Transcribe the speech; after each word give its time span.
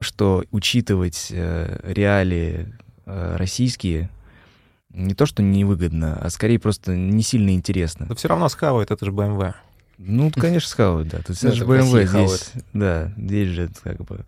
что 0.00 0.44
учитывать 0.50 1.28
э, 1.30 1.80
реалии 1.84 2.72
э, 3.06 3.36
российские 3.36 4.10
не 4.90 5.14
то, 5.14 5.26
что 5.26 5.42
невыгодно, 5.42 6.18
а 6.20 6.30
скорее 6.30 6.58
просто 6.58 6.96
не 6.96 7.22
сильно 7.22 7.50
интересно. 7.50 8.06
Но 8.08 8.14
все 8.14 8.28
равно 8.28 8.48
схавают, 8.48 8.90
это 8.90 9.04
же 9.04 9.12
BMW. 9.12 9.54
Ну, 9.98 10.30
конечно, 10.30 10.68
схавают, 10.68 11.08
да. 11.08 11.18
Есть 11.28 11.42
Ну, 11.42 11.48
это 11.50 11.58
же 11.58 11.64
BMW 11.64 12.06
здесь, 12.06 12.52
да, 12.72 13.12
здесь 13.16 13.48
же 13.48 13.70
как 13.82 13.98
бы 13.98 14.24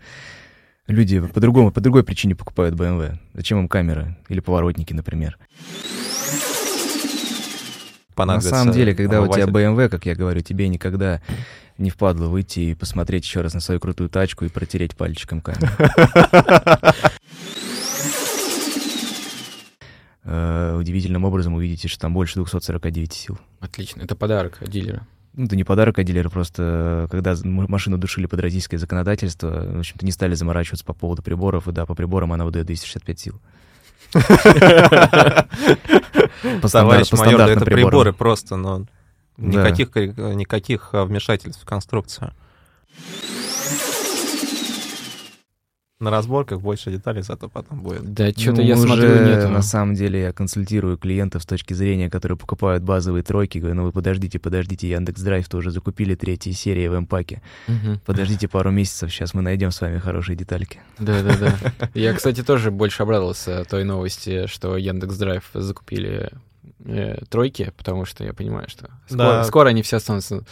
люди 0.87 1.21
по-другому, 1.21 1.73
по 1.73 1.81
другой 1.81 2.05
причине 2.05 2.37
покупают 2.37 2.75
BMW. 2.75 3.19
Зачем 3.35 3.59
им 3.59 3.69
камера 3.69 4.17
или 4.29 4.41
поворотники, 4.41 4.93
например? 4.93 5.39
На 8.17 8.41
самом 8.41 8.75
деле, 8.75 8.95
когда 8.95 9.23
у 9.23 9.33
тебя. 9.33 9.45
BMW, 9.45 9.89
как 9.89 10.07
я 10.07 10.15
говорю, 10.15 10.43
тебе 10.43 10.69
никогда 10.69 11.23
не 11.83 11.91
впадло 11.91 12.29
выйти 12.29 12.61
и 12.61 12.75
посмотреть 12.75 13.25
еще 13.25 13.43
раз 13.43 13.55
на 13.55 13.61
свою 13.61 13.81
крутую 13.81 14.09
тачку 14.09 14.45
и 14.45 14.49
протереть 14.49 14.97
пальчиком 14.97 15.41
камеру. 15.41 15.69
Э, 20.25 20.77
Удивительным 20.79 21.25
образом 21.25 21.55
увидите, 21.55 21.89
что 21.89 22.03
там 22.03 22.15
больше 22.15 22.35
249 22.35 23.13
сил. 23.13 23.39
Отлично. 23.59 24.03
Это 24.03 24.15
подарок 24.15 24.59
от 24.61 24.71
дилера. 24.71 25.05
Ну, 25.35 25.47
это 25.47 25.57
не 25.57 25.65
подарок 25.65 25.99
от 25.99 26.05
дилера, 26.05 26.29
просто 26.29 27.09
когда 27.11 27.35
машину 27.43 27.99
душили 27.99 28.27
под 28.27 28.39
российское 28.41 28.79
законодательство, 28.79 29.49
в 29.49 29.79
общем-то, 29.81 30.07
не 30.07 30.13
стали 30.13 30.35
заморачиваться 30.35 30.85
по 30.85 30.95
поводу 30.95 31.23
приборов, 31.23 31.67
и 31.67 31.73
да, 31.73 31.87
по 31.87 31.97
приборам 31.97 32.33
она 32.33 32.45
выдает 32.45 32.67
265 32.67 33.19
сил. 33.19 33.41
По 34.13 34.21
Товарищ 36.69 37.13
майор, 37.13 37.41
это 37.41 37.65
приборы 37.65 38.13
просто, 38.13 38.57
но. 38.57 38.85
Никаких, 39.37 39.91
кори- 39.91 40.35
никаких 40.35 40.91
а, 40.93 41.05
вмешательств 41.05 41.63
в 41.63 41.67
конструкцию. 41.67 42.33
На 46.01 46.11
разборках 46.11 46.61
больше 46.61 46.91
деталей 46.91 47.23
зато 47.23 47.49
потом 47.49 47.81
будет. 47.81 48.13
Да, 48.13 48.33
что-то 48.33 48.61
Ну, 48.61 48.67
я 48.67 48.75
уже, 48.75 48.87
смотрю, 48.87 49.25
нету. 49.25 49.49
На 49.49 49.63
самом 49.63 49.95
деле 49.95 50.21
я 50.21 50.33
консультирую 50.33 50.99
клиентов 50.99 51.45
с 51.45 51.47
точки 51.47 51.75
зрения, 51.75 52.11
которые 52.11 52.37
покупают 52.37 52.83
базовые 52.83 53.23
тройки. 53.23 53.59
Говорю, 53.59 53.77
ну 53.77 53.85
вы 53.85 53.93
подождите, 53.93 54.41
подождите, 54.41 54.91
Яндекс 54.91 55.23
Драйв-то 55.23 55.59
уже 55.59 55.71
закупили 55.71 56.17
третья 56.17 56.51
серия 56.53 56.91
в 56.91 56.95
М-паке. 56.95 57.41
Мгм. 57.69 58.01
Подождите 58.05 58.49
пару 58.49 58.73
месяцев, 58.73 59.13
сейчас 59.13 59.33
мы 59.33 59.43
найдем 59.43 59.71
с 59.71 59.81
вами 59.81 59.99
хорошие 59.99 60.35
детальки. 60.35 60.81
Да, 60.99 61.23
да, 61.23 61.37
да. 61.39 61.91
Я, 61.95 62.15
кстати, 62.15 62.43
тоже 62.43 62.73
больше 62.73 63.05
обрадовался 63.05 63.65
той 63.65 63.85
новости, 63.85 64.49
что 64.49 64.77
Яндекс 64.77 65.17
Драйв 65.19 65.49
закупили 65.55 66.33
э, 66.85 67.25
тройки, 67.29 67.73
потому 67.77 68.05
что 68.05 68.25
я 68.25 68.33
понимаю, 68.33 68.69
что 68.69 68.89
скоро, 69.07 69.19
Да. 69.19 69.45
скоро 69.45 69.69
они 69.71 69.83
все 69.83 69.97
останутся. 69.97 70.45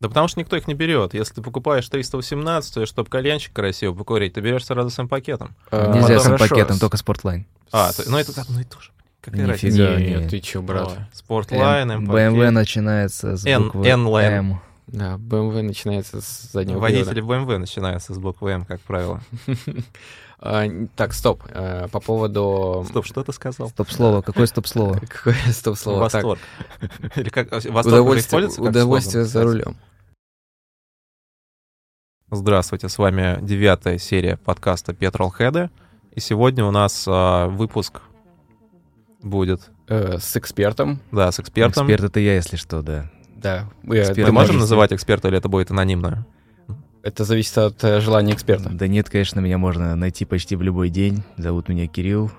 Да 0.00 0.08
потому 0.08 0.28
что 0.28 0.40
никто 0.40 0.56
их 0.56 0.66
не 0.66 0.72
берет. 0.74 1.12
Если 1.12 1.34
ты 1.34 1.42
покупаешь 1.42 1.86
318, 1.86 2.88
чтобы 2.88 3.10
кальянчик 3.10 3.52
красиво 3.52 3.92
покурить, 3.94 4.32
ты 4.32 4.40
берешь 4.40 4.64
сразу 4.64 4.88
с 4.88 5.06
пакетом. 5.06 5.54
А, 5.70 5.92
Нельзя 5.94 6.14
ну, 6.14 6.36
с 6.36 6.38
пакетом, 6.38 6.78
только 6.78 6.96
Sport 6.96 7.21
Line. 7.21 7.46
А, 7.70 7.92
то- 7.92 8.04
ну 8.08 8.16
это 8.16 8.40
одно 8.40 8.60
и 8.60 8.64
то 8.64 8.80
же. 8.80 8.90
Какая 9.20 9.46
разница? 9.46 9.96
не. 9.98 10.06
Нет, 10.14 10.30
ты 10.30 10.40
чё, 10.40 10.62
брат? 10.62 10.98
Sport 11.12 11.51
Line, 11.51 11.90
M-. 11.90 12.10
BMW 12.10 12.48
начинается 12.50 13.36
с 13.36 13.44
N- 13.44 13.64
буквы 13.64 13.86
N-Line. 13.86 14.38
М. 14.38 14.60
Да, 14.86 15.16
BMW 15.16 15.60
начинается 15.62 16.22
с 16.22 16.50
заднего 16.50 16.78
Водители 16.78 17.22
BMW 17.22 17.58
начинаются 17.58 18.14
с 18.14 18.18
буквы 18.18 18.52
M, 18.52 18.64
как 18.64 18.80
правило. 18.80 19.20
А, 20.42 20.64
так, 20.96 21.12
стоп. 21.12 21.42
э, 21.50 21.88
По 21.92 22.00
поводу... 22.00 22.84
Стоп, 22.88 23.04
что 23.04 23.22
ты 23.22 23.32
сказал? 23.32 23.68
Стоп-слово. 23.68 24.22
Какое 24.22 24.46
стоп-слово? 24.46 24.98
Какое 25.08 25.34
стоп-слово? 25.52 26.00
Восторг. 26.00 26.38
Или 27.16 27.28
как 27.28 27.52
восторг 27.52 28.06
уже 28.06 28.60
удовольствие, 28.60 29.24
за 29.24 29.42
рулем. 29.44 29.76
Здравствуйте, 32.30 32.88
с 32.88 32.96
вами 32.96 33.38
девятая 33.42 33.98
серия 33.98 34.38
подкаста 34.38 34.92
Petrolhead. 34.92 35.68
И 36.14 36.20
сегодня 36.20 36.64
у 36.64 36.70
нас 36.70 37.04
а, 37.06 37.48
выпуск 37.48 38.00
будет, 39.22 39.70
Э, 39.88 40.18
С 40.18 40.36
экспертом. 40.36 41.00
да, 41.10 41.32
с 41.32 41.40
экспертом. 41.40 41.84
Эксперт 41.86 42.04
это 42.04 42.20
я, 42.20 42.36
если 42.36 42.56
что, 42.56 42.80
да. 42.80 43.10
Да. 43.34 43.68
э, 43.82 43.98
Эксперт. 44.00 44.18
Мы 44.18 44.24
Ты 44.26 44.32
можем 44.32 44.58
называть 44.58 44.92
эксперта 44.92 45.26
или 45.28 45.36
это 45.36 45.48
будет 45.48 45.72
анонимно? 45.72 46.24
Это 47.02 47.24
зависит 47.24 47.56
от 47.58 47.82
э, 47.82 48.00
желания 48.00 48.32
эксперта. 48.34 48.68
Да 48.70 48.86
нет, 48.86 49.08
конечно, 49.08 49.40
меня 49.40 49.56
можно 49.58 49.96
найти 49.96 50.24
почти 50.24 50.54
в 50.56 50.62
любой 50.62 50.90
день. 50.90 51.22
Зовут 51.38 51.68
меня 51.68 51.86
Кирилл. 51.86 52.30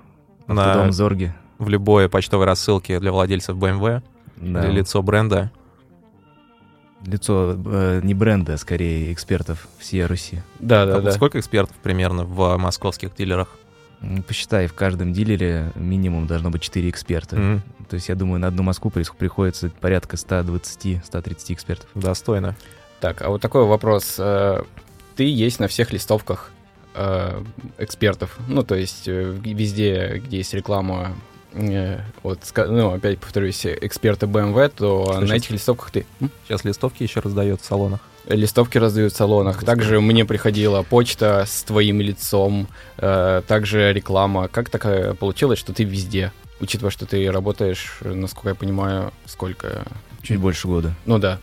На- 0.47 0.71
Автодом 0.71 0.91
Зорги. 0.91 1.33
В 1.57 1.69
любой 1.69 2.09
почтовой 2.09 2.45
рассылке 2.45 2.99
для 2.99 3.11
владельцев 3.11 3.57
BMW 3.57 4.01
Да. 4.37 4.65
или 4.65 4.71
лицо 4.79 5.01
бренда. 5.01 5.51
Лицо 7.05 7.57
э, 7.65 8.01
не 8.03 8.13
бренда, 8.13 8.53
а 8.53 8.57
скорее 8.57 9.11
экспертов 9.11 9.67
всей 9.79 10.05
Руси. 10.05 10.41
Да, 10.59 10.85
да, 10.85 10.97
А 10.97 11.01
да. 11.01 11.11
Сколько 11.11 11.39
экспертов 11.39 11.75
примерно 11.81 12.25
в 12.25 12.57
московских 12.57 13.15
дилерах? 13.15 13.47
Посчитай, 14.27 14.67
в 14.67 14.73
каждом 14.73 15.13
дилере 15.13 15.71
минимум 15.75 16.27
должно 16.27 16.49
быть 16.51 16.61
4 16.61 16.89
эксперта. 16.89 17.35
М, 17.35 17.61
То 17.89 17.95
есть, 17.95 18.09
я 18.09 18.15
думаю, 18.15 18.39
на 18.39 18.47
одну 18.47 18.63
Москву 18.63 18.89
приходится 18.91 19.69
порядка 19.81 20.15
120-130 20.17 21.53
экспертов. 21.53 21.87
Достойно. 21.95 22.55
Так, 23.01 23.23
а 23.23 23.29
вот 23.29 23.41
такой 23.41 23.65
вопрос. 23.65 24.15
Э, 24.19 24.61
Ты 25.15 25.23
есть 25.23 25.59
на 25.59 25.67
всех 25.67 25.91
листовках 25.91 26.51
э, 26.93 27.43
экспертов. 27.79 28.37
Ну, 28.47 28.63
то 28.63 28.75
есть 28.75 29.07
э, 29.07 29.35
везде, 29.43 30.21
где 30.23 30.37
есть 30.37 30.53
реклама, 30.53 31.15
вот, 32.23 32.39
ну, 32.55 32.93
опять 32.93 33.19
повторюсь, 33.19 33.65
эксперты 33.65 34.25
BMW, 34.25 34.71
то 34.73 35.03
Слушай, 35.03 35.27
на 35.27 35.33
этих 35.33 35.51
листовках 35.51 35.91
ты... 35.91 36.05
Сейчас 36.47 36.63
листовки 36.63 37.03
еще 37.03 37.19
раздают 37.19 37.59
в 37.59 37.65
салонах. 37.65 37.99
Листовки 38.25 38.77
раздают 38.77 39.11
в 39.11 39.17
салонах. 39.17 39.65
Также 39.65 39.99
мне 39.99 40.23
приходила 40.23 40.83
почта 40.83 41.43
с 41.45 41.63
твоим 41.63 41.99
лицом, 41.99 42.69
также 42.95 43.91
реклама. 43.91 44.47
Как 44.47 44.69
такая 44.69 45.13
получилось, 45.13 45.59
что 45.59 45.73
ты 45.73 45.83
везде? 45.83 46.31
Учитывая, 46.61 46.91
что 46.91 47.05
ты 47.05 47.29
работаешь, 47.29 47.97
насколько 47.99 48.49
я 48.49 48.55
понимаю, 48.55 49.11
сколько... 49.25 49.83
Чуть 50.21 50.37
больше 50.37 50.69
года. 50.69 50.93
Ну 51.05 51.19
да. 51.19 51.39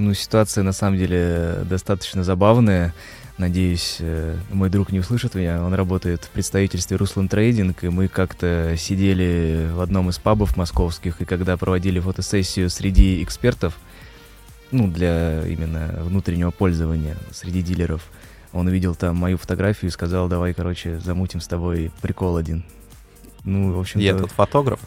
Ну, 0.00 0.14
ситуация 0.14 0.64
на 0.64 0.72
самом 0.72 0.96
деле 0.96 1.58
достаточно 1.68 2.24
забавная. 2.24 2.94
Надеюсь, 3.36 3.98
э, 4.00 4.34
мой 4.50 4.70
друг 4.70 4.92
не 4.92 4.98
услышит 4.98 5.34
меня. 5.34 5.62
Он 5.62 5.74
работает 5.74 6.24
в 6.24 6.30
представительстве 6.30 6.96
Руслан 6.96 7.28
Трейдинг, 7.28 7.84
и 7.84 7.90
мы 7.90 8.08
как-то 8.08 8.76
сидели 8.78 9.68
в 9.70 9.80
одном 9.82 10.08
из 10.08 10.18
пабов 10.18 10.56
московских, 10.56 11.20
и 11.20 11.26
когда 11.26 11.58
проводили 11.58 12.00
фотосессию 12.00 12.70
среди 12.70 13.22
экспертов, 13.22 13.74
ну, 14.70 14.88
для 14.88 15.46
именно 15.46 15.92
внутреннего 15.98 16.50
пользования 16.50 17.18
среди 17.30 17.60
дилеров, 17.60 18.02
он 18.54 18.68
увидел 18.68 18.94
там 18.94 19.16
мою 19.16 19.36
фотографию 19.36 19.90
и 19.90 19.92
сказал, 19.92 20.28
давай, 20.28 20.54
короче, 20.54 20.98
замутим 20.98 21.42
с 21.42 21.46
тобой 21.46 21.92
прикол 22.00 22.38
один. 22.38 22.64
Ну, 23.44 23.74
в 23.74 23.78
общем-то... 23.78 24.02
Я 24.02 24.16
тут 24.16 24.30
фотограф. 24.30 24.80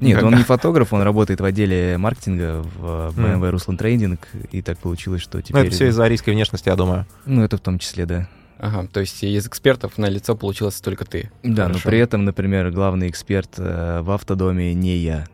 Нет, 0.00 0.22
он 0.22 0.34
не 0.36 0.42
фотограф, 0.42 0.92
он 0.92 1.02
работает 1.02 1.40
в 1.40 1.44
отделе 1.44 1.96
маркетинга 1.98 2.62
в. 2.62 3.12
BMW 3.16 3.50
Руслан 3.50 3.76
Трейдинг, 3.76 4.28
и 4.52 4.62
так 4.62 4.78
получилось, 4.78 5.22
что 5.22 5.38
Ну, 5.38 5.42
теперь... 5.42 5.66
это 5.66 5.74
все 5.74 5.88
из-за 5.88 6.04
арийской 6.04 6.34
внешности, 6.34 6.68
я 6.68 6.76
думаю. 6.76 7.06
Ну, 7.24 7.42
это 7.42 7.56
в 7.56 7.60
том 7.60 7.78
числе, 7.78 8.06
да. 8.06 8.28
Ага, 8.58 8.88
то 8.90 9.00
есть 9.00 9.22
из 9.22 9.46
экспертов 9.46 9.98
на 9.98 10.06
лицо 10.08 10.34
получилось 10.34 10.80
только 10.80 11.04
ты. 11.04 11.30
Да, 11.42 11.64
но 11.64 11.74
Хорошо. 11.74 11.88
при 11.88 11.98
этом, 11.98 12.24
например, 12.24 12.70
главный 12.70 13.08
эксперт 13.10 13.50
э, 13.58 14.00
в 14.02 14.10
автодоме 14.10 14.72
не 14.72 14.96
я. 14.96 15.26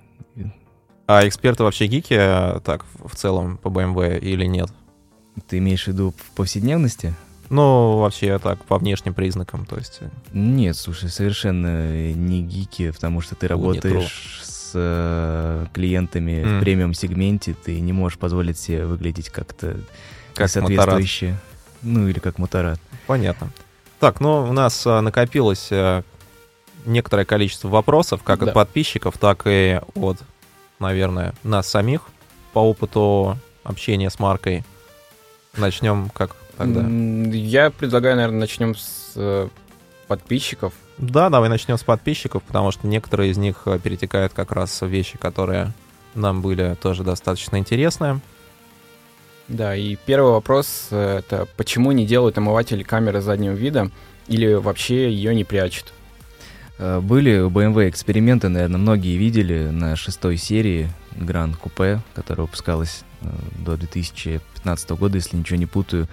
А 1.07 1.27
эксперты 1.27 1.63
вообще 1.63 1.87
гики, 1.87 2.15
э, 2.19 2.61
так, 2.65 2.85
в 3.05 3.15
целом, 3.15 3.59
по 3.59 3.69
BMW 3.69 4.19
или 4.19 4.45
нет? 4.47 4.71
Ты 5.49 5.59
имеешь 5.59 5.85
в 5.85 5.89
виду 5.89 6.15
в 6.17 6.35
повседневности? 6.35 7.15
Ну, 7.51 7.99
вообще 7.99 8.39
так, 8.39 8.65
по 8.65 8.79
внешним 8.79 9.13
признакам, 9.15 9.67
то 9.67 9.77
есть... 9.77 9.99
э, 10.01 10.09
Нет, 10.33 10.77
слушай, 10.77 11.09
совершенно 11.11 12.13
не 12.13 12.43
гики, 12.43 12.91
потому 12.91 13.21
что 13.21 13.35
ты 13.35 13.47
У, 13.47 13.49
не 13.49 13.51
работаешь 13.51 14.41
с 14.73 14.75
э, 14.75 15.67
клиентами 15.75 16.43
М. 16.43 16.59
в 16.59 16.61
премиум-сегменте, 16.61 17.55
ты 17.55 17.79
не 17.81 17.93
можешь 17.93 18.19
позволить 18.19 18.59
себе 18.59 18.87
выглядеть 18.87 19.29
как-то 19.29 19.77
Как 20.35 20.49
соответствующе. 20.49 21.37
Ну, 21.83 22.09
или 22.09 22.19
как 22.19 22.39
моторад. 22.39 22.81
Понятно. 23.07 23.51
Так, 23.99 24.21
ну, 24.21 24.49
у 24.49 24.53
нас 24.53 24.87
а, 24.87 25.01
накопилось 25.01 25.69
а, 25.71 26.03
некоторое 26.87 27.25
количество 27.25 27.69
вопросов, 27.69 28.23
как 28.23 28.41
Да. 28.41 28.47
от 28.47 28.55
подписчиков, 28.55 29.19
так 29.19 29.43
и 29.47 29.81
от, 29.95 30.19
наверное, 30.79 31.35
нас 31.43 31.69
самих 31.69 32.03
по 32.53 32.61
опыту 32.61 33.37
общения 33.65 34.11
с 34.11 34.19
маркой. 34.19 34.65
Начнем 35.57 36.09
как 36.11 36.35
тогда? 36.57 36.81
Я 37.37 37.71
предлагаю, 37.71 38.17
наверное, 38.17 38.41
начнем 38.41 38.75
с 38.75 39.13
э, 39.17 39.49
подписчиков. 40.09 40.73
Да, 41.03 41.31
давай 41.31 41.49
начнем 41.49 41.77
с 41.77 41.83
подписчиков, 41.83 42.45
потому 42.45 42.71
что 42.71 42.87
некоторые 42.87 43.33
из 43.33 43.37
них 43.37 43.63
а, 43.65 43.77
перетекают 43.77 44.35
как 44.35 44.53
раз 44.53 44.81
в 44.81 44.87
вещи, 44.87 45.19
которые 45.19 45.73
нам 46.15 46.43
были 46.43 46.77
тоже 46.81 47.03
достаточно 47.03 47.57
интересны. 47.57 48.21
Да, 49.49 49.75
и 49.75 49.97
первый 49.97 50.31
вопрос 50.31 50.87
э, 50.93 51.19
это 51.19 51.49
почему 51.57 51.91
не 51.91 52.07
делают 52.07 52.39
омыватель 52.39 52.85
камеры 52.85 53.21
заднего 53.21 53.53
вида 53.53 53.91
или 54.29 54.55
вообще 54.55 55.11
ее 55.13 55.35
не 55.35 55.43
прячут? 55.43 55.93
Э, 56.79 57.01
Были 57.01 57.41
у 57.41 57.51
BMW 57.51 57.89
эксперименты, 57.89 58.49
наверное, 58.49 58.79
многие 58.79 59.17
видели 59.17 59.71
на 59.71 59.97
шестой 59.97 60.37
серии 60.37 60.89
Гран 61.17 61.55
Купе, 61.55 62.01
которая 62.15 62.47
выпускалась 62.47 63.03
э, 63.23 63.27
до 63.59 63.77
2015 63.77 64.91
года, 64.91 65.17
если 65.17 65.37
ничего 65.37 65.59
не 65.59 65.67
путаю. 65.67 66.07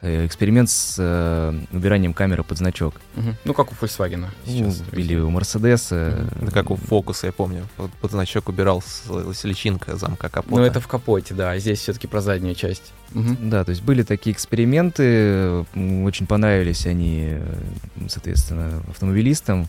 Э, 0.00 0.26
эксперимент 0.26 0.68
с 0.70 0.96
э, 0.98 1.58
убиранием 1.72 2.14
камеры 2.14 2.42
под 2.42 2.58
значок. 2.58 2.94
Мгм. 3.14 3.36
Ну, 3.44 3.54
как 3.54 3.72
у 3.72 3.74
Volkswagen 3.74 4.26
Ну, 4.46 4.70
сейчас. 4.70 4.82
или 4.92 5.16
у 5.16 5.30
Мерседеса. 5.30 6.28
Это 6.40 6.50
как 6.50 6.70
у 6.70 6.76
Фокуса, 6.76 7.26
я 7.26 7.32
помню. 7.32 7.66
Под, 7.76 8.10
значок 8.10 8.48
убирал 8.48 8.82
с, 8.82 9.44
личинка 9.44 9.96
замка 9.96 10.28
капота. 10.28 10.56
Ну, 10.56 10.62
это 10.62 10.80
в 10.80 10.88
капоте, 10.88 11.34
да, 11.34 11.52
а 11.52 11.58
здесь 11.58 11.80
все-таки 11.80 12.06
про 12.06 12.20
заднюю 12.20 12.54
часть. 12.54 12.92
Мгм. 13.12 13.50
Да, 13.50 13.64
то 13.64 13.70
есть 13.70 13.82
были 13.82 14.02
такие 14.02 14.34
эксперименты, 14.34 15.64
очень 15.74 16.26
понравились 16.26 16.86
они, 16.86 17.28
э, 17.30 17.54
соответственно, 18.08 18.82
автомобилистам, 18.88 19.68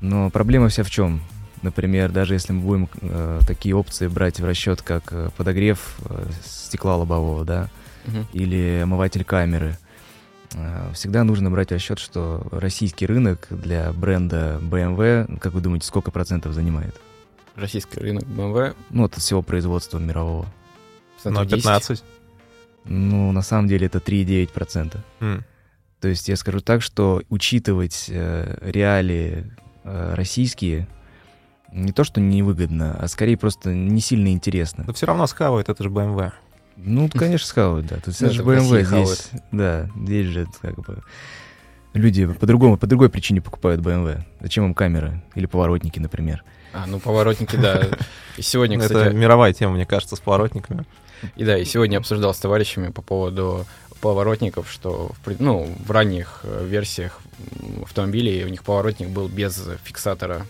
но 0.00 0.30
проблема 0.30 0.68
вся 0.68 0.82
в 0.82 0.90
чем? 0.90 1.22
Например, 1.62 2.10
даже 2.12 2.34
если 2.34 2.52
мы 2.52 2.60
будем 2.60 2.88
э, 3.00 3.40
такие 3.46 3.74
опции 3.74 4.06
брать 4.06 4.38
в 4.38 4.44
расчет, 4.44 4.82
как 4.82 5.04
э, 5.12 5.30
подогрев 5.34 5.96
э, 6.04 6.26
стекла 6.44 6.96
лобового, 6.96 7.44
да, 7.46 7.70
Или 8.32 8.80
омыватель 8.82 9.24
камеры, 9.24 9.76
э, 10.54 10.90
всегда 10.94 11.24
нужно 11.24 11.50
брать 11.50 11.70
в 11.70 11.72
расчет, 11.72 11.98
что 11.98 12.46
российский 12.50 13.06
рынок 13.06 13.46
для 13.50 13.92
бренда 13.92 14.60
BMW, 14.62 15.38
как 15.38 15.52
вы 15.52 15.60
думаете, 15.60 15.86
сколько 15.86 16.10
процентов 16.10 16.52
занимает? 16.52 17.00
Российский 17.56 18.00
рынок 18.00 18.24
BMW. 18.24 18.74
Ну, 18.90 19.04
от 19.04 19.14
всего 19.14 19.42
производства 19.42 19.98
мирового. 19.98 20.44
Ну, 21.24 21.30
процентов 21.32 21.46
10. 21.46 21.62
15. 21.62 22.04
Ну, 22.86 23.32
на 23.32 23.42
самом 23.42 23.68
деле 23.68 23.86
это 23.86 23.98
3,9%. 23.98 24.98
М. 25.20 25.44
То 26.00 26.08
есть 26.08 26.28
я 26.28 26.36
скажу 26.36 26.60
так, 26.60 26.82
что 26.82 27.22
учитывать 27.30 28.06
э, 28.08 28.58
реалии 28.60 29.50
э, 29.84 30.14
российские 30.14 30.86
не 31.72 31.92
то, 31.92 32.04
что 32.04 32.20
невыгодно, 32.20 32.96
а 32.98 33.08
скорее 33.08 33.36
просто 33.36 33.72
не 33.72 34.00
сильно 34.00 34.28
интересно. 34.28 34.84
Но 34.86 34.92
все 34.92 35.06
равно 35.06 35.26
схавают, 35.26 35.68
это 35.68 35.82
же 35.82 35.88
BMW. 35.88 36.32
Ну, 36.76 37.08
конечно, 37.08 37.46
схавают, 37.46 37.86
да. 37.86 37.96
То 37.96 38.10
есть 38.10 38.20
Ну, 38.20 38.26
это 38.28 38.34
же 38.36 38.42
это 38.42 38.50
BMW 38.50 38.84
хавают. 38.84 39.08
здесь. 39.08 39.30
Да, 39.52 39.88
здесь 39.96 40.26
же 40.26 40.46
как 40.60 40.74
бы 40.76 41.02
люди 41.92 42.26
по-другому, 42.26 42.76
по 42.76 42.86
другой 42.86 43.08
причине 43.10 43.40
покупают 43.40 43.80
BMW. 43.80 44.22
Зачем 44.40 44.64
им 44.66 44.74
камеры 44.74 45.22
или 45.34 45.46
поворотники, 45.46 45.98
например? 46.00 46.42
А, 46.72 46.86
ну, 46.86 46.98
поворотники, 46.98 47.56
да. 47.56 47.82
И 48.36 48.42
сегодня, 48.42 48.76
это 48.78 48.86
кстати, 48.86 49.14
мировая 49.14 49.52
тема, 49.52 49.74
мне 49.74 49.86
кажется, 49.86 50.16
с 50.16 50.20
поворотниками. 50.20 50.84
и 51.36 51.44
да, 51.44 51.56
и 51.56 51.64
сегодня 51.64 51.98
обсуждал 51.98 52.34
с 52.34 52.38
товарищами 52.38 52.88
по 52.90 53.00
поводу 53.00 53.64
поворотников, 54.00 54.70
что 54.70 55.12
в, 55.24 55.40
ну, 55.40 55.72
в 55.86 55.90
ранних 55.92 56.40
э, 56.42 56.66
версиях 56.68 57.20
автомобилей 57.82 58.44
у 58.44 58.48
них 58.48 58.62
поворотник 58.64 59.08
был 59.08 59.28
без 59.28 59.64
фиксатора. 59.84 60.46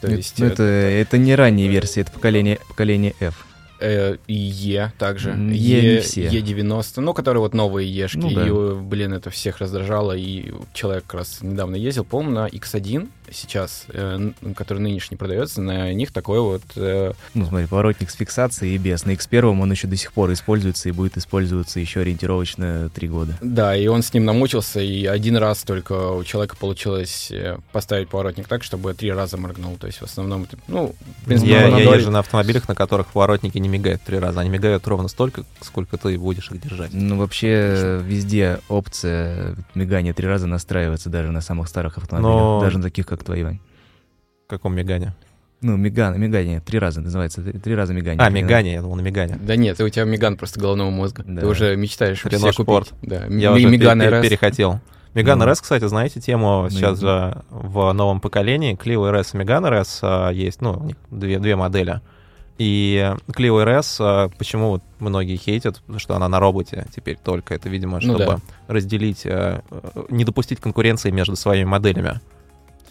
То 0.00 0.08
Ну, 0.08 0.14
есть 0.16 0.38
ну, 0.38 0.46
это, 0.46 0.62
это 0.62 1.18
не 1.18 1.34
ранняя 1.34 1.68
версия, 1.68 2.02
это 2.02 2.12
поколение, 2.12 2.58
поколение 2.68 3.14
F. 3.20 3.46
э, 3.80 4.16
и 4.26 4.34
Е 4.34 4.92
также. 4.98 5.30
Е 5.30 5.82
не 5.94 6.00
все. 6.00 6.26
Е90, 6.26 7.00
ну, 7.00 7.14
которые 7.14 7.40
вот 7.40 7.54
новые 7.54 7.92
Ешки. 7.92 8.18
Ну 8.18 8.30
да. 8.30 8.46
И, 8.46 8.50
э, 8.50 8.74
блин, 8.80 9.12
это 9.12 9.30
всех 9.30 9.58
раздражало. 9.58 10.16
И 10.16 10.52
человек 10.72 11.04
как 11.06 11.20
раз 11.20 11.38
недавно 11.42 11.76
ездил, 11.76 12.04
по-моему, 12.04 12.32
на 12.32 12.48
X1 12.48 13.08
сейчас, 13.32 13.84
э, 13.88 14.30
который 14.56 14.78
нынешний 14.80 15.16
продается, 15.16 15.60
на 15.60 15.92
них 15.92 16.12
такой 16.12 16.40
вот... 16.40 16.62
э, 16.76 17.12
Ну, 17.34 17.46
смотри, 17.46 17.66
поворотник 17.66 18.10
с 18.10 18.14
фиксацией 18.14 18.74
и 18.74 18.78
без. 18.78 19.04
На 19.04 19.12
X1 19.12 19.44
он 19.60 19.70
еще 19.70 19.86
до 19.86 19.96
сих 19.96 20.12
пор 20.12 20.32
используется 20.32 20.88
и 20.88 20.92
будет 20.92 21.16
использоваться 21.16 21.80
еще 21.80 22.00
ориентировочно 22.00 22.90
три 22.94 23.08
года. 23.08 23.36
Да, 23.40 23.76
и 23.76 23.86
он 23.86 24.02
с 24.02 24.12
ним 24.12 24.24
намучился, 24.24 24.80
и 24.80 25.06
один 25.06 25.36
раз 25.36 25.62
только 25.62 25.92
у 26.12 26.24
человека 26.24 26.56
получилось 26.56 27.30
э, 27.30 27.58
поставить 27.72 28.08
поворотник 28.08 28.48
так, 28.48 28.64
чтобы 28.64 28.94
три 28.94 29.12
раза 29.12 29.36
моргнул. 29.36 29.76
То 29.76 29.86
есть 29.86 30.00
в 30.00 30.04
основном, 30.04 30.46
ну, 30.68 30.94
в 31.22 31.24
принципе, 31.26 31.52
Я, 31.52 31.68
я 31.68 31.94
езжу 31.94 32.10
на 32.10 32.18
автомобилях, 32.20 32.68
на 32.68 32.74
которых 32.74 33.08
поворотники 33.08 33.58
не 33.58 33.68
мигают 33.70 34.02
три 34.02 34.18
раза. 34.18 34.40
Они 34.40 34.50
мигают 34.50 34.86
ровно 34.86 35.08
столько, 35.08 35.44
сколько 35.60 35.96
ты 35.96 36.18
будешь 36.18 36.50
их 36.50 36.60
держать. 36.60 36.90
Ну, 36.92 37.16
вообще, 37.16 38.00
везде 38.04 38.60
опция 38.68 39.56
мигания 39.74 40.12
три 40.12 40.26
раза 40.26 40.46
настраивается 40.46 41.08
даже 41.08 41.30
на 41.32 41.40
самых 41.40 41.68
старых 41.68 41.96
автомобилях, 41.98 42.34
Но- 42.34 42.60
даже 42.60 42.78
на 42.78 42.84
таких, 42.84 43.06
как 43.06 43.24
твои, 43.24 43.42
Вань. 43.44 43.60
В 44.46 44.50
каком 44.50 44.74
мигане? 44.74 45.14
Ну, 45.62 45.76
миган, 45.76 46.18
мигание, 46.18 46.60
три 46.60 46.78
раза 46.78 47.00
называется, 47.02 47.42
три- 47.42 47.74
раза 47.74 47.92
мигание. 47.92 48.18
А, 48.26 48.30
мигание, 48.30 48.74
я 48.74 48.82
думал, 48.82 48.96
на 48.96 49.02
мигане. 49.02 49.38
Да 49.40 49.56
нет, 49.56 49.78
у 49.80 49.88
тебя 49.90 50.04
Меган 50.04 50.36
просто 50.38 50.58
головного 50.58 50.88
мозга. 50.90 51.22
Да. 51.26 51.42
Ты 51.42 51.46
уже 51.46 51.76
мечтаешь 51.76 52.24
Рено 52.24 52.38
себе 52.38 52.52
купить. 52.52 52.64
Спорт. 52.64 52.92
Да, 53.02 53.24
Я 53.26 53.50
Ми- 53.50 53.56
уже 53.58 53.68
Меган 53.68 54.00
пер- 54.00 54.10
пер- 54.10 54.22
перехотел. 54.22 54.80
Меган 55.12 55.38
Ну. 55.40 55.44
RS, 55.44 55.60
кстати, 55.60 55.86
знаете 55.88 56.20
тему 56.20 56.62
Ну, 56.62 56.70
сейчас 56.70 57.00
же 57.00 57.42
в 57.50 57.92
новом 57.92 58.20
поколении. 58.20 58.74
Clio 58.76 59.10
RS 59.10 59.34
и 59.34 59.38
Меган 59.38 59.66
RS 59.66 59.98
а, 60.02 60.30
есть, 60.30 60.62
ну, 60.62 60.72
у 60.78 60.84
них 60.84 60.96
две, 61.10 61.38
две 61.38 61.56
модели. 61.56 62.00
И 62.60 63.14
Clio 63.28 63.64
RS, 63.64 63.96
а, 64.00 64.28
почему 64.36 64.68
вот 64.68 64.82
многие 64.98 65.36
хейтят, 65.36 65.80
потому 65.80 65.98
что 65.98 66.14
она 66.14 66.28
на 66.28 66.40
роботе 66.40 66.86
теперь 66.94 67.16
только. 67.16 67.54
Это, 67.54 67.70
видимо, 67.70 67.94
Ну 67.94 68.00
чтобы 68.02 68.18
да. 68.26 68.38
разделить, 68.68 69.22
а, 69.24 69.62
не 70.10 70.26
допустить 70.26 70.60
конкуренции 70.60 71.10
между 71.10 71.36
своими 71.36 71.64
моделями. 71.64 72.20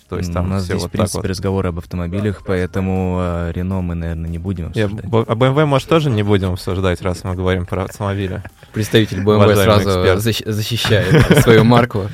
То 0.10 0.18
есть 0.18 0.34
там 0.34 0.46
У 0.46 0.50
нас 0.50 0.64
все 0.64 0.72
здесь, 0.74 0.82
вот 0.82 0.88
в 0.88 0.92
принципе, 0.92 1.20
вот. 1.20 1.28
разговоры 1.28 1.70
об 1.70 1.78
автомобилях, 1.78 2.42
поэтому 2.44 3.20
э, 3.22 3.52
Рено 3.54 3.82
мы, 3.82 3.94
наверное, 3.94 4.28
не 4.28 4.40
будем 4.40 4.72
Я, 4.74 4.86
обсуждать. 4.86 5.06
б- 5.08 5.26
а 5.28 5.36
BMW, 5.36 5.66
может, 5.66 5.88
тоже 5.88 6.10
не 6.10 6.24
будем 6.24 6.54
обсуждать, 6.54 7.04
раз 7.04 7.24
мы 7.24 7.36
говорим 7.36 7.68
про 7.68 7.84
автомобили. 7.84 8.42
Представитель 8.74 9.24
BMW 9.24 9.54
сразу 9.54 10.18
защищает 10.52 11.44
свою 11.44 11.64
марку. 11.64 12.08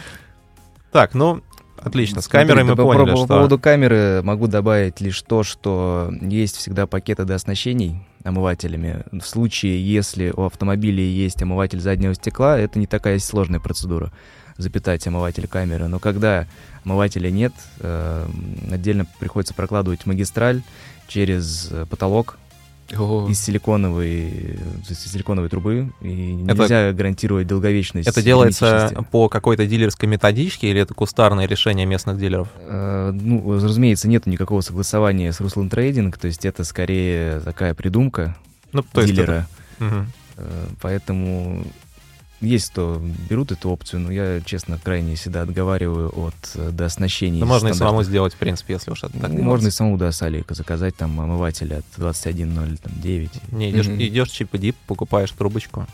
Так, 0.92 1.14
ну, 1.14 1.42
отлично. 1.86 2.22
С 2.22 2.26
Смотри, 2.26 2.48
камерой 2.48 2.64
мы 2.64 2.76
да, 2.76 2.76
по- 2.76 2.84
поняли, 2.84 3.12
по, 3.12 3.18
что... 3.18 3.28
По 3.28 3.34
поводу 3.36 3.60
камеры 3.60 4.22
могу 4.24 4.48
добавить 4.48 5.00
лишь 5.02 5.22
то, 5.22 5.44
что 5.44 6.12
есть 6.22 6.58
всегда 6.58 6.88
пакеты 6.88 7.24
дооснащений 7.24 8.06
омывателями. 8.24 9.04
В 9.12 9.26
случае, 9.26 9.86
если 9.88 10.32
у 10.36 10.44
автомобиля 10.44 11.04
есть 11.04 11.42
омыватель 11.42 11.80
заднего 11.80 12.14
стекла, 12.16 12.58
это 12.58 12.80
не 12.80 12.88
такая 12.88 13.20
сложная 13.20 13.60
процедура 13.60 14.12
запитать 14.58 15.06
омыватель 15.06 15.48
камеры. 15.48 15.88
Но 15.88 16.00
когда 16.00 16.48
омывателя 16.84 17.30
нет, 17.30 17.54
э, 17.80 18.28
отдельно 18.72 19.06
приходится 19.20 19.54
прокладывать 19.54 20.06
магистраль 20.06 20.62
через 21.08 21.72
потолок 21.90 22.38
Из 22.92 23.40
силиконовой, 23.40 24.60
из 24.88 25.00
силиконовой 25.12 25.50
трубы, 25.50 25.92
и 26.02 26.44
Это- 26.48 26.62
нельзя 26.62 26.92
гарантировать 26.94 27.48
долговечность. 27.48 28.08
Это 28.08 28.22
делается 28.22 29.04
по 29.12 29.28
какой-то 29.28 29.66
дилерской 29.66 30.08
методичке 30.08 30.70
или 30.70 30.82
это 30.82 30.94
кустарное 30.94 31.48
решение 31.48 31.86
местных 31.88 32.20
дилеров? 32.20 32.48
Э, 32.60 33.12
Ну, 33.12 33.54
разумеется, 33.56 34.08
нет 34.08 34.26
никакого 34.28 34.62
согласования 34.62 35.32
с 35.34 35.40
Ruslan 35.42 35.70
Trading, 35.70 36.16
то 36.20 36.28
есть 36.28 36.46
это 36.46 36.64
скорее 36.64 37.40
такая 37.40 37.74
придумка 37.74 38.36
Ну, 38.72 38.84
то 38.84 39.02
есть 39.02 39.14
дилера. 39.14 39.48
это- 39.80 39.84
Мгм. 39.84 40.08
Э, 40.38 40.68
Поэтому 40.82 41.66
есть 42.42 42.72
кто 42.72 43.02
берут 43.30 43.52
эту 43.52 43.70
опцию, 43.70 44.02
но 44.02 44.12
я, 44.12 44.42
честно, 44.42 44.78
крайне 44.84 45.16
всегда 45.16 45.42
отговариваю 45.44 46.10
от 46.16 46.36
э, 46.56 46.70
дооснащений. 46.72 47.40
Да 47.40 47.46
можно 47.46 47.70
и 47.70 47.74
самому 47.74 48.04
сделать, 48.04 48.34
в 48.34 48.38
принципе, 48.38 48.74
если 48.74 48.92
уж 48.92 49.04
это 49.04 49.18
так 49.20 49.32
Ну, 49.32 49.42
Можно 49.42 49.68
и 49.68 49.72
самому, 49.72 49.98
да, 49.98 50.12
с 50.12 50.22
Алика 50.22 50.54
заказать 50.54 50.96
там 50.96 51.20
омыватель 51.20 51.74
от 51.74 51.86
21.09. 51.98 53.30
Не, 53.52 53.72
идешь, 53.72 53.88
Мгм. 53.88 54.02
идешь 54.02 54.30
чип 54.30 54.54
и 54.54 54.58
дип, 54.58 54.76
покупаешь 54.88 55.32
трубочку, 55.32 55.88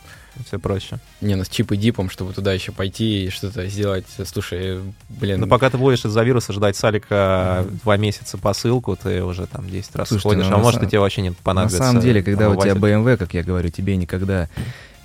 все 0.45 0.59
проще. 0.59 0.99
Не, 1.21 1.35
ну 1.35 1.43
с 1.43 1.49
чип 1.49 1.71
и 1.73 1.77
дипом, 1.77 2.09
чтобы 2.09 2.33
туда 2.33 2.53
еще 2.53 2.71
пойти 2.71 3.25
и 3.25 3.29
что-то 3.29 3.67
сделать. 3.67 4.05
Слушай, 4.25 4.79
блин, 5.09 5.41
Но 5.41 5.47
пока 5.47 5.69
ты 5.69 5.77
будешь 5.77 6.03
из-за 6.05 6.23
вируса 6.23 6.53
ждать 6.53 6.75
салика 6.75 7.65
два 7.83 7.97
месяца 7.97 8.37
посылку, 8.37 8.95
ты 8.95 9.23
уже 9.23 9.45
там 9.47 9.69
10 9.69 9.95
раз 9.95 10.07
Слушайте, 10.09 10.21
сходишь, 10.29 10.45
ну, 10.49 10.55
а 10.55 10.57
на 10.57 10.63
может, 10.63 10.83
и 10.83 10.87
тебе 10.87 10.99
вообще 10.99 11.21
не 11.21 11.29
На 11.29 11.35
понадобится. 11.35 11.77
самом 11.79 12.01
деле, 12.01 12.23
когда 12.23 12.49
у 12.49 12.55
тебя 12.59 12.71
омыватель. 12.73 12.97
BMW, 13.13 13.17
как 13.17 13.33
я 13.33 13.43
говорю, 13.43 13.69
тебе 13.69 13.95
никогда 13.97 14.49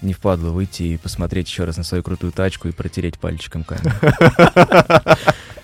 не 0.03 0.13
впадло 0.13 0.51
выйти 0.51 0.83
и 0.83 0.97
посмотреть 0.97 1.49
еще 1.49 1.65
раз 1.65 1.77
на 1.77 1.83
свою 1.85 2.03
крутую 2.03 2.33
тачку 2.33 2.69
и 2.69 2.73
протереть 2.73 3.19
пальчиком 3.19 3.65
камеру. 3.65 3.95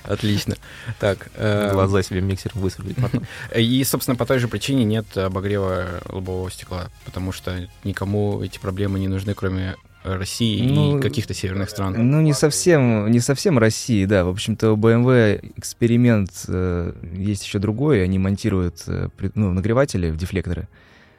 отлично. 0.05 0.57
Так, 0.99 1.31
э, 1.37 1.71
Глаза 1.73 2.03
себе 2.03 2.21
миксером 2.21 2.61
высверлить 2.61 2.97
потом. 2.97 3.25
и, 3.57 3.85
собственно, 3.85 4.17
по 4.17 4.27
той 4.27 4.39
же 4.39 4.49
причине 4.49 4.85
нет 4.85 5.17
обогрева 5.17 6.01
лобового 6.09 6.51
стекла, 6.51 6.89
потому 7.05 7.33
что 7.33 7.69
никому 7.85 8.43
эти 8.43 8.59
проблемы 8.59 8.99
не 8.99 9.09
нужны, 9.09 9.35
кроме 9.35 9.77
России 10.05 10.69
Ну, 10.69 10.99
и 10.99 11.01
каких-то 11.03 11.33
северных 11.33 11.71
стран. 11.71 11.95
Ну, 12.11 12.21
не 12.21 12.33
совсем, 12.33 13.11
не 13.11 13.21
совсем 13.21 13.59
России, 13.59 14.05
да. 14.05 14.25
В 14.25 14.31
общем-то, 14.31 14.73
у 14.73 14.77
BMW 14.77 15.53
эксперимент 15.57 16.31
э, 16.49 16.93
есть 17.15 17.45
еще 17.45 17.59
другой. 17.61 18.03
Они 18.03 18.19
монтируют 18.19 18.83
э, 18.89 19.11
при- 19.17 19.31
ну, 19.35 19.53
нагреватели 19.53 20.11
в 20.11 20.17
дефлекторы, 20.17 20.69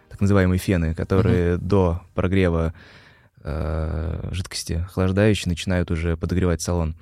так 0.10 0.20
называемые 0.20 0.60
фены, 0.60 0.94
которые 0.94 1.58
до 1.58 2.02
прогрева 2.14 2.74
э, 3.44 4.30
жидкости 4.32 4.74
охлаждающей 4.86 5.50
начинают 5.50 5.92
уже 5.92 6.18
подогревать 6.18 6.62
салон. 6.62 6.96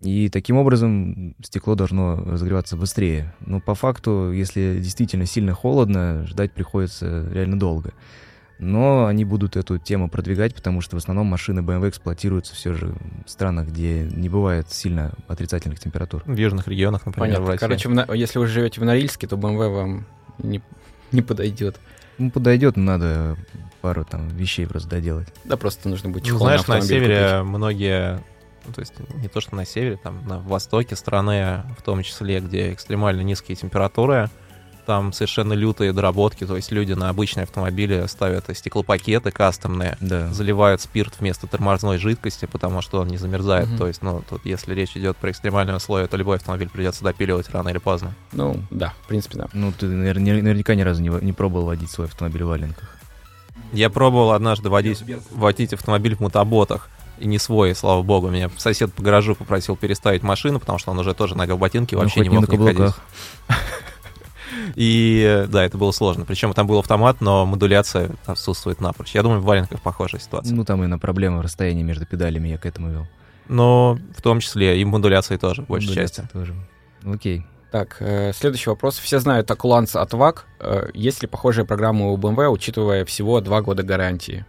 И 0.00 0.28
таким 0.28 0.56
образом 0.56 1.36
стекло 1.42 1.76
должно 1.76 2.16
разогреваться 2.16 2.76
быстрее. 2.76 3.34
Но 3.40 3.60
по 3.60 3.74
факту, 3.74 4.32
если 4.32 4.78
действительно 4.80 5.26
сильно 5.26 5.54
холодно, 5.54 6.26
ждать 6.26 6.52
приходится 6.52 7.28
реально 7.30 7.58
долго. 7.58 7.92
Но 8.58 9.06
они 9.06 9.24
будут 9.24 9.56
эту 9.56 9.78
тему 9.78 10.08
продвигать, 10.08 10.54
потому 10.54 10.80
что 10.80 10.96
в 10.96 10.98
основном 10.98 11.26
машины 11.26 11.60
BMW 11.60 11.88
эксплуатируются 11.88 12.54
все 12.54 12.74
же 12.74 12.94
в 13.26 13.30
странах, 13.30 13.68
где 13.68 14.02
не 14.02 14.28
бывает 14.28 14.70
сильно 14.70 15.12
отрицательных 15.26 15.80
температур. 15.80 16.22
В 16.26 16.36
южных 16.36 16.68
регионах, 16.68 17.06
например, 17.06 17.40
в 17.40 17.44
Понятно. 17.44 17.46
России. 17.46 17.60
Короче, 17.60 17.88
в 17.88 18.14
если 18.14 18.38
вы 18.38 18.46
живете 18.46 18.80
в 18.80 18.84
Норильске, 18.84 19.26
то 19.26 19.36
BMW 19.36 19.68
вам 19.68 20.06
не, 20.38 20.62
не 21.10 21.22
подойдет. 21.22 21.80
Ну, 22.22 22.30
подойдет, 22.30 22.76
но 22.76 22.84
надо 22.84 23.36
пару 23.80 24.04
там 24.04 24.28
вещей 24.28 24.66
просто 24.66 24.88
доделать. 24.90 25.28
Да, 25.44 25.56
просто 25.56 25.88
нужно 25.88 26.10
будет 26.10 26.22
Ну, 26.22 26.28
чехол 26.28 26.46
знаешь, 26.46 26.66
на 26.66 26.76
автомобиль 26.76 26.88
севере 27.06 27.38
купить. 27.38 27.48
многие, 27.50 28.22
ну, 28.66 28.72
то 28.72 28.80
есть 28.80 28.94
не 29.16 29.28
то, 29.28 29.40
что 29.40 29.56
на 29.56 29.64
севере, 29.64 29.96
там 30.02 30.26
на 30.26 30.38
востоке 30.38 30.94
страны, 30.94 31.62
в 31.78 31.82
том 31.82 32.02
числе, 32.02 32.40
где 32.40 32.72
экстремально 32.72 33.22
низкие 33.22 33.56
температуры, 33.56 34.30
там 34.86 35.12
совершенно 35.12 35.52
лютые 35.52 35.92
доработки, 35.92 36.44
то 36.46 36.56
есть 36.56 36.72
люди 36.72 36.92
на 36.92 37.08
обычные 37.08 37.44
автомобили 37.44 38.04
ставят 38.08 38.46
стеклопакеты 38.56 39.30
кастомные, 39.30 39.96
Да. 40.00 40.28
заливают 40.32 40.80
спирт 40.80 41.14
вместо 41.20 41.46
тормозной 41.46 41.98
жидкости, 41.98 42.46
потому 42.46 42.82
что 42.82 43.00
он 43.00 43.08
не 43.08 43.16
замерзает. 43.16 43.68
Мгм. 43.68 43.78
То 43.78 43.86
есть, 43.88 44.02
ну, 44.02 44.22
тут 44.28 44.44
если 44.44 44.74
речь 44.74 44.96
идет 44.96 45.16
про 45.16 45.30
экстремальные 45.30 45.76
условия, 45.76 46.06
то 46.06 46.16
любой 46.16 46.36
автомобиль 46.36 46.68
придется 46.68 47.04
допиливать 47.04 47.50
рано 47.50 47.68
или 47.68 47.78
поздно. 47.78 48.14
Ну, 48.32 48.62
да, 48.70 48.92
в 49.04 49.08
принципе, 49.08 49.38
да. 49.38 49.48
Ну, 49.52 49.72
ты 49.72 49.86
навер- 49.86 50.18
наверняка 50.18 50.74
ни 50.74 50.82
разу 50.82 51.00
не, 51.02 51.08
не 51.24 51.32
пробовал 51.32 51.66
водить 51.66 51.90
свой 51.90 52.06
автомобиль 52.08 52.44
в 52.44 52.48
валенках. 52.48 52.96
Я 53.72 53.88
пробовал 53.90 54.32
однажды 54.32 54.68
водить, 54.68 55.02
водить 55.30 55.72
автомобиль 55.72 56.16
в 56.16 56.20
мотоботах. 56.20 56.88
И 57.18 57.26
не 57.26 57.38
свой, 57.38 57.72
слава 57.76 58.02
богу. 58.02 58.30
Меня 58.30 58.50
сосед 58.56 58.92
по 58.92 59.02
гаражу 59.02 59.36
попросил 59.36 59.76
переставить 59.76 60.22
машину, 60.24 60.58
потому 60.58 60.78
что 60.78 60.90
он 60.90 60.98
уже 60.98 61.14
тоже 61.14 61.36
надел 61.36 61.56
ботинки, 61.56 61.94
Ну, 61.94 62.00
вообще 62.00 62.20
хоть 62.20 62.24
не 62.24 62.30
не 62.30 62.38
мог 62.40 62.48
на 62.48 62.56
в 62.56 62.58
них 62.58 62.76
ходить. 62.76 62.94
И 64.74 65.46
да, 65.48 65.64
это 65.64 65.78
было 65.78 65.92
сложно. 65.92 66.24
Причем 66.24 66.52
там 66.52 66.66
был 66.66 66.78
автомат, 66.78 67.20
но 67.20 67.46
модуляция 67.46 68.10
отсутствует 68.26 68.80
напрочь. 68.80 69.14
Я 69.14 69.22
думаю, 69.22 69.40
в 69.40 69.44
валенках 69.44 69.80
похожая 69.80 70.20
ситуация. 70.20 70.54
Ну, 70.54 70.64
там 70.64 70.82
и 70.84 70.86
на 70.86 70.98
проблемы 70.98 71.42
расстояния 71.42 71.82
между 71.82 72.06
педалями 72.06 72.48
я 72.48 72.58
к 72.58 72.66
этому 72.66 72.90
вел. 72.90 73.06
Но 73.48 73.98
в 74.16 74.22
том 74.22 74.40
числе 74.40 74.80
и 74.80 74.84
модуляции 74.84 75.36
тоже, 75.36 75.62
большей 75.62 75.90
Модуляция 75.90 76.24
части. 76.24 76.32
Тоже. 76.32 76.54
Окей. 77.04 77.44
Так, 77.70 77.96
э, 78.00 78.32
следующий 78.34 78.68
вопрос. 78.68 78.98
Все 78.98 79.18
знают 79.18 79.50
о 79.50 79.56
Куланс 79.56 79.96
от 79.96 80.12
ВАК. 80.12 80.46
Э, 80.60 80.90
есть 80.92 81.22
ли 81.22 81.28
похожая 81.28 81.64
программа 81.64 82.08
у 82.08 82.16
BMW, 82.18 82.48
учитывая 82.48 83.04
всего 83.06 83.40
два 83.40 83.62
года 83.62 83.82
гарантии? 83.82 84.44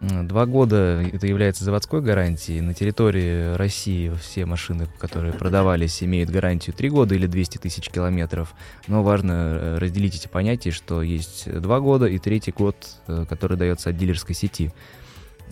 Два 0.00 0.44
года 0.44 1.00
это 1.00 1.26
является 1.26 1.64
заводской 1.64 2.02
гарантией. 2.02 2.60
На 2.60 2.74
территории 2.74 3.54
России 3.54 4.12
все 4.20 4.44
машины, 4.44 4.88
которые 4.98 5.32
продавались, 5.32 6.02
имеют 6.02 6.28
гарантию 6.28 6.76
3 6.76 6.90
года 6.90 7.14
или 7.14 7.26
200 7.26 7.58
тысяч 7.58 7.88
километров. 7.88 8.54
Но 8.88 9.02
важно 9.02 9.32
э, 9.32 9.78
разделить 9.78 10.16
эти 10.16 10.28
понятия, 10.28 10.70
что 10.70 11.00
есть 11.00 11.50
два 11.60 11.80
года 11.80 12.06
и 12.06 12.18
третий 12.18 12.52
год, 12.52 12.76
э, 13.06 13.24
который 13.26 13.56
дается 13.56 13.88
от 13.88 13.96
дилерской 13.96 14.34
сети. 14.34 14.70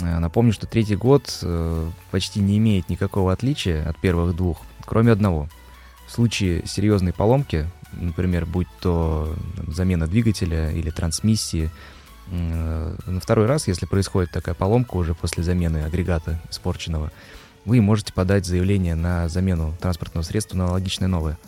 Э, 0.00 0.18
Напомню, 0.18 0.52
что 0.52 0.66
третий 0.66 0.96
год 0.96 1.42
почти 2.10 2.40
не 2.40 2.58
имеет 2.58 2.90
никакого 2.90 3.32
отличия 3.32 3.88
от 3.88 3.98
первых 3.98 4.36
двух, 4.36 4.60
кроме 4.84 5.12
одного. 5.12 5.48
В 6.06 6.12
случае 6.12 6.66
серьезной 6.66 7.14
поломки, 7.14 7.66
например, 7.92 8.44
будь 8.44 8.68
то 8.80 9.34
замена 9.68 10.06
двигателя 10.06 10.70
или 10.70 10.90
трансмиссии, 10.90 11.70
На 12.28 13.20
второй 13.20 13.46
раз, 13.46 13.68
если 13.68 13.86
происходит 13.86 14.30
такая 14.30 14.54
поломка 14.54 14.96
уже 14.96 15.14
после 15.14 15.42
замены 15.42 15.78
агрегата 15.84 16.40
испорченного, 16.50 17.12
вы 17.64 17.80
можете 17.80 18.12
подать 18.12 18.46
заявление 18.46 18.94
на 18.94 19.28
замену 19.28 19.74
транспортного 19.80 20.24
средства 20.24 20.56
на 20.56 20.64
аналогичное 20.64 21.08
новое. 21.08 21.38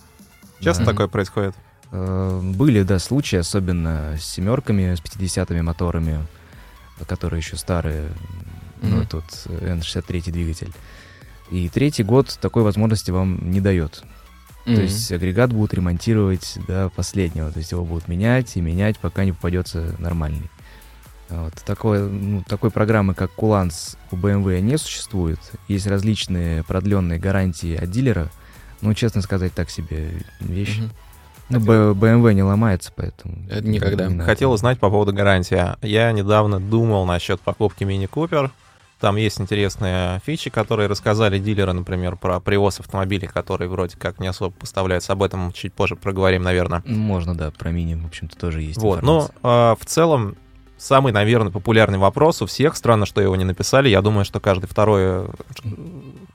Часто 0.61 0.85
Да. 0.85 0.91
такое 0.93 1.09
происходит? 1.09 1.55
Э, 1.93 2.41
Были, 2.43 2.83
да, 2.83 2.99
случаи, 2.99 3.37
особенно 3.37 4.17
с 4.19 4.25
семерками, 4.25 4.95
с 4.95 5.01
50-ми 5.01 5.63
моторами, 5.63 6.27
которые 7.07 7.39
еще 7.41 7.57
старые, 7.57 8.09
ну, 8.83 8.97
Мгм. 8.99 9.07
тут 9.07 9.25
N63 9.47 10.31
двигатель. 10.31 10.73
И 11.51 11.69
третий 11.69 12.03
год 12.03 12.37
такой 12.41 12.63
возможности 12.65 13.11
вам 13.11 13.51
не 13.51 13.61
дает. 13.61 14.03
То 14.65 14.73
Мгм. 14.73 14.81
есть 14.81 15.13
агрегат 15.13 15.53
будут 15.53 15.75
ремонтировать 15.75 16.59
до 16.67 16.91
последнего. 16.91 17.53
То 17.53 17.59
есть 17.61 17.71
его 17.71 17.85
будут 17.85 18.09
менять 18.09 18.57
и 18.57 18.61
менять, 18.61 18.99
пока 18.99 19.25
не 19.25 19.33
попадется 19.33 19.95
нормальный. 19.99 20.51
Вот. 21.29 21.55
Такой, 21.65 22.09
ну, 22.09 22.43
такой 22.47 22.71
программы, 22.71 23.15
как 23.15 23.33
Куланс 23.33 23.97
у 24.11 24.17
BMW 24.17 24.61
не 24.61 24.79
существует. 24.79 25.41
Есть 25.69 25.87
различные 25.87 26.63
продленные 26.65 27.19
гарантии 27.19 27.77
от 27.77 27.91
дилера. 27.91 28.31
Ну, 28.81 28.95
честно 28.95 29.23
сказать, 29.23 29.53
так 29.53 29.71
себе 29.71 30.23
вещь. 30.41 30.79
Мгм. 30.79 30.91
Ну, 31.49 31.59
BMW 31.95 32.35
не 32.35 32.43
ломается, 32.43 32.93
поэтому... 32.95 33.37
Это 33.49 33.67
никогда. 33.67 34.07
не. 34.09 34.21
Хотел 34.21 34.51
узнать 34.53 34.81
по 34.81 34.91
поводу 34.91 35.13
гарантии. 35.13 35.63
Я 35.85 36.11
недавно 36.13 36.61
думал 36.61 37.07
насчет 37.07 37.41
покупки 37.41 37.85
Мини 37.85 38.07
Купер. 38.07 38.51
Там 39.01 39.17
есть 39.17 39.41
интересные 39.41 40.21
фичи, 40.25 40.49
которые 40.49 40.89
рассказали 40.89 41.39
дилеры, 41.39 41.73
например, 41.75 42.17
про 42.17 42.41
привоз 42.41 42.81
автомобилей, 42.81 43.29
которые 43.29 43.69
вроде 43.69 43.97
как 43.97 44.19
не 44.21 44.27
особо 44.27 44.55
поставляются. 44.57 45.13
Об 45.13 45.23
этом 45.23 45.53
чуть 45.53 45.75
позже 45.75 45.97
проговорим, 45.97 46.43
наверное. 46.43 46.83
Можно, 46.87 47.35
да, 47.37 47.51
про 47.51 47.71
мини, 47.71 47.95
в 47.95 48.07
общем-то, 48.07 48.37
тоже 48.39 48.63
есть 48.63 48.79
Вот, 48.79 49.03
но 49.03 49.19
информация. 49.19 49.37
а, 49.43 49.77
в 49.79 49.85
целом 49.85 50.37
самый, 50.79 51.13
наверное, 51.13 51.53
популярный 51.53 51.99
вопрос 51.99 52.43
у 52.43 52.47
всех. 52.47 52.77
Странно, 52.77 53.07
что 53.07 53.21
его 53.21 53.37
не 53.37 53.45
написали. 53.45 53.89
Я 53.89 54.03
думаю, 54.03 54.25
что 54.25 54.41
каждый 54.41 54.67
второй 54.67 55.03
э, 55.05 55.29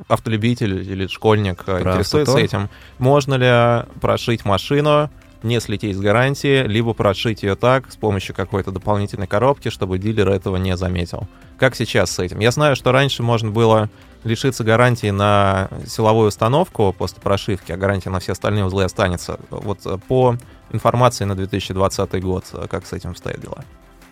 автолюбитель 0.08 0.82
или 0.90 1.08
школьник 1.08 1.64
э, 1.68 1.82
Про 1.82 1.92
интересуется 1.92 2.34
автотор? 2.34 2.44
этим. 2.44 2.70
Можно 2.98 3.36
ли 3.36 3.86
прошить 4.00 4.46
машину, 4.46 5.10
не 5.44 5.60
слететь 5.60 5.98
с 5.98 6.00
гарантии, 6.00 6.64
либо 6.68 6.94
прошить 6.94 7.44
ее 7.44 7.56
так, 7.56 7.92
с 7.92 7.96
помощью 7.96 8.36
какой-то 8.36 8.72
дополнительной 8.72 9.28
коробки, 9.28 9.70
чтобы 9.70 9.98
дилер 9.98 10.30
этого 10.30 10.58
не 10.58 10.78
заметил. 10.78 11.28
Как 11.58 11.76
сейчас 11.76 12.12
с 12.12 12.20
этим? 12.20 12.40
Я 12.40 12.52
знаю, 12.52 12.76
что 12.76 12.92
раньше 12.92 13.24
можно 13.24 13.50
было 13.50 13.90
лишиться 14.24 14.64
гарантии 14.64 15.10
на 15.10 15.70
силовую 15.88 16.28
установку 16.28 16.94
после 16.96 17.20
прошивки, 17.22 17.72
а 17.72 17.78
гарантия 17.78 18.12
на 18.12 18.20
все 18.20 18.34
остальные 18.34 18.66
узлы 18.66 18.84
останется. 18.84 19.40
Вот 19.50 19.80
э, 19.86 19.98
по 20.08 20.38
информации 20.72 21.26
на 21.26 21.36
2020 21.36 22.22
год, 22.22 22.46
как 22.70 22.86
с 22.86 22.94
этим 22.94 23.16
стоят 23.16 23.42
дела? 23.42 23.64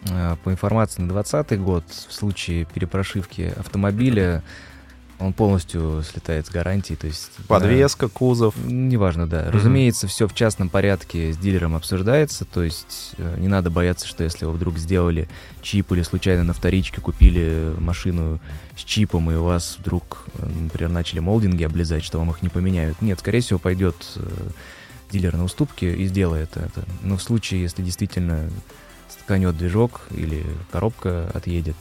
А, 0.10 0.38
По 0.38 0.52
информации 0.52 1.02
на 1.02 1.10
2020 1.10 1.60
год, 1.60 1.84
в 1.90 2.14
случае 2.14 2.66
перепрошивки 2.66 3.54
автомобиля, 3.58 4.44
он 5.20 5.34
полностью 5.34 6.02
слетает 6.10 6.48
с 6.48 6.50
гарантии, 6.50 6.94
то 6.94 7.06
есть... 7.06 7.32
да, 7.40 7.44
Подвеска, 7.48 8.08
кузов. 8.08 8.56
Неважно, 8.66 9.28
да. 9.28 9.44
Мгм. 9.44 9.52
Разумеется, 9.52 10.08
все 10.08 10.28
в 10.28 10.34
частном 10.34 10.70
порядке 10.70 11.34
с 11.34 11.38
дилером 11.38 11.76
обсуждается, 11.76 12.46
то 12.46 12.64
есть 12.64 13.12
э, 13.18 13.36
не 13.38 13.50
надо 13.50 13.70
бояться, 13.70 14.08
что 14.08 14.24
если 14.24 14.46
вы 14.46 14.54
вдруг 14.54 14.78
сделали 14.78 15.28
чип 15.62 15.92
или 15.92 16.04
случайно 16.04 16.46
на 16.46 16.54
вторичке 16.54 17.02
купили 17.02 17.74
машину 17.80 18.40
с 18.78 18.82
чипом, 18.82 19.30
и 19.30 19.36
у 19.36 19.44
вас 19.44 19.76
вдруг, 19.80 20.26
э, 20.36 20.48
например, 20.48 20.90
начали 20.90 21.20
молдинги 21.20 21.64
облизать, 21.64 22.04
что 22.06 22.18
вам 22.18 22.32
их 22.32 22.42
не 22.42 22.50
поменяют. 22.50 23.02
Нет, 23.02 23.20
скорее 23.20 23.42
всего, 23.42 23.60
пойдет 23.60 23.96
э, 24.16 24.22
дилер 25.12 25.36
на 25.36 25.44
уступки 25.44 25.84
и 25.84 26.06
сделает 26.06 26.56
это. 26.56 26.86
Но 27.04 27.18
в 27.18 27.22
случае, 27.22 27.62
если 27.62 27.82
действительно 27.84 28.50
сканет 29.30 29.56
движок 29.56 30.02
или 30.10 30.44
коробка 30.72 31.30
отъедет, 31.36 31.76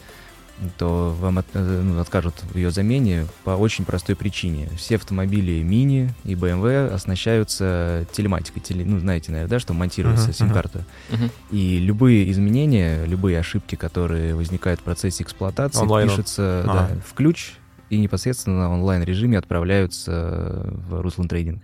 то 0.76 1.17
вам 1.19 1.38
от- 1.38 1.47
э, 1.55 1.81
ну, 1.83 1.99
откажут 1.99 2.35
в 2.52 2.57
ее 2.59 2.71
замене 2.71 3.25
по 3.45 3.50
очень 3.52 3.87
простой 3.87 4.17
причине. 4.17 4.69
Все 4.76 4.97
автомобили 4.97 5.62
мини 5.62 6.11
и 6.25 6.35
BMW 6.35 6.88
оснащаются 6.88 8.05
телематикой. 8.12 8.61
Теле- 8.61 8.85
ну, 8.85 8.99
знаете, 8.99 9.33
наверное, 9.33 9.49
да, 9.50 9.61
что 9.61 9.73
монтируется 9.73 10.25
Мгм, 10.26 10.33
сим-карта. 10.35 10.85
Мгм. 11.11 11.31
И 11.50 11.78
любые 11.78 12.31
изменения, 12.33 13.07
любые 13.07 13.38
ошибки, 13.38 13.76
которые 13.76 14.35
возникают 14.35 14.81
в 14.81 14.83
процессе 14.83 15.23
эксплуатации, 15.23 15.81
Онлайн. 15.81 16.09
пишутся 16.11 16.64
Ага. 16.67 16.88
да, 16.90 17.00
в 17.09 17.14
ключ 17.14 17.52
и 17.88 17.99
непосредственно 17.99 18.59
на 18.59 18.73
онлайн-режиме 18.75 19.38
отправляются 19.38 20.67
в 20.87 21.00
Руслан 21.00 21.28
Трейдинг. 21.28 21.62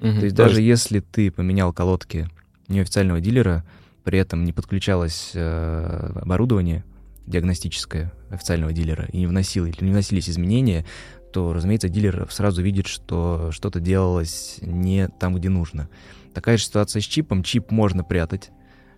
Мгм. 0.00 0.18
То 0.18 0.24
есть 0.24 0.36
даже 0.36 0.60
если 0.60 1.00
ты 1.00 1.30
поменял 1.30 1.72
колодки 1.72 2.28
неофициального 2.68 3.20
дилера, 3.20 3.64
при 4.04 4.18
этом 4.18 4.44
не 4.44 4.52
подключалось 4.52 5.32
э, 5.34 6.12
оборудование 6.16 6.84
диагностическое 7.26 8.12
официального 8.30 8.72
дилера 8.72 9.06
и 9.12 9.18
не, 9.18 9.26
вносил, 9.26 9.64
или 9.66 9.76
не 9.80 9.90
вносились 9.90 10.28
изменения, 10.28 10.84
то, 11.32 11.52
разумеется, 11.52 11.88
дилер 11.88 12.26
сразу 12.30 12.62
видит, 12.62 12.86
что 12.86 13.50
что-то 13.52 13.80
делалось 13.80 14.58
не 14.60 15.08
там, 15.08 15.34
где 15.36 15.48
нужно. 15.48 15.88
Такая 16.34 16.56
же 16.56 16.64
ситуация 16.64 17.00
с 17.00 17.04
чипом. 17.04 17.42
Чип 17.42 17.70
можно 17.70 18.04
прятать. 18.04 18.50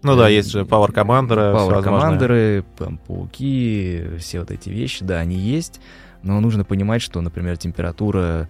Ну 0.02 0.16
да, 0.16 0.28
Э, 0.28 0.34
есть 0.34 0.50
же 0.50 0.62
Power 0.62 0.92
Commander, 0.92 1.54
Power 1.54 1.82
командеры, 1.82 2.64
пауки, 3.06 4.18
все 4.18 4.40
вот 4.40 4.50
эти 4.50 4.68
вещи, 4.68 5.04
да, 5.04 5.18
они 5.18 5.36
есть, 5.36 5.80
но 6.22 6.40
нужно 6.40 6.64
понимать, 6.64 7.02
что, 7.02 7.20
например, 7.20 7.56
температура 7.56 8.48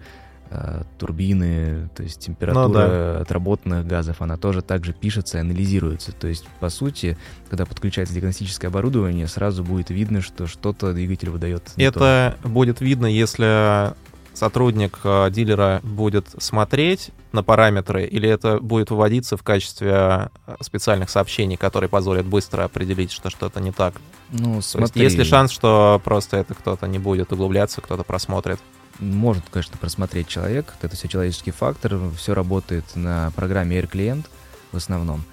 турбины, 0.97 1.89
то 1.95 2.03
есть 2.03 2.19
температура 2.19 2.67
Ну 2.67 2.73
да. 2.73 3.19
отработанных 3.21 3.85
газов, 3.85 4.21
она 4.21 4.37
тоже 4.37 4.61
также 4.61 4.93
пишется 4.93 5.37
и 5.37 5.41
анализируется. 5.41 6.11
То 6.11 6.27
есть, 6.27 6.45
по 6.59 6.69
сути, 6.69 7.17
когда 7.49 7.65
подключается 7.65 8.13
диагностическое 8.13 8.69
оборудование, 8.69 9.27
сразу 9.27 9.63
будет 9.63 9.89
видно, 9.89 10.21
что 10.21 10.47
что-то 10.47 10.93
двигатель 10.93 11.29
выдает. 11.29 11.63
не 11.75 11.91
то. 11.91 11.99
Это 11.99 12.37
будет 12.47 12.81
видно, 12.81 13.07
если 13.07 13.93
сотрудник 14.33 14.99
э, 15.03 15.29
дилера 15.31 15.79
будет 15.83 16.27
смотреть 16.39 17.11
на 17.31 17.43
параметры, 17.43 18.05
или 18.05 18.29
это 18.29 18.59
будет 18.59 18.91
выводиться 18.91 19.37
в 19.37 19.43
качестве 19.43 19.89
э, 19.91 20.55
специальных 20.61 21.09
сообщений, 21.09 21.57
которые 21.57 21.89
позволят 21.89 22.25
быстро 22.25 22.63
определить, 22.63 23.11
что 23.11 23.29
что-то 23.29 23.61
не 23.61 23.71
так. 23.71 23.95
Ну, 24.31 24.51
То 24.51 24.55
есть 24.57 24.69
смотри, 24.69 25.03
есть 25.03 25.17
ли 25.17 25.23
шанс, 25.23 25.51
что 25.51 26.01
просто 26.03 26.37
это 26.37 26.53
кто-то 26.53 26.87
не 26.87 26.99
будет 26.99 27.31
углубляться, 27.31 27.81
кто-то 27.81 28.03
просмотрит? 28.03 28.59
Может, 28.99 29.43
конечно, 29.51 29.77
просмотреть 29.77 30.27
человек, 30.27 30.73
это 30.81 30.95
все 30.95 31.07
человеческий 31.07 31.51
фактор, 31.51 31.97
все 32.17 32.33
работает 32.33 32.85
на 32.95 33.31
программе 33.35 33.77
Air 33.79 33.89
Client 33.89 34.25
в 34.71 34.77
основном. 34.77 35.23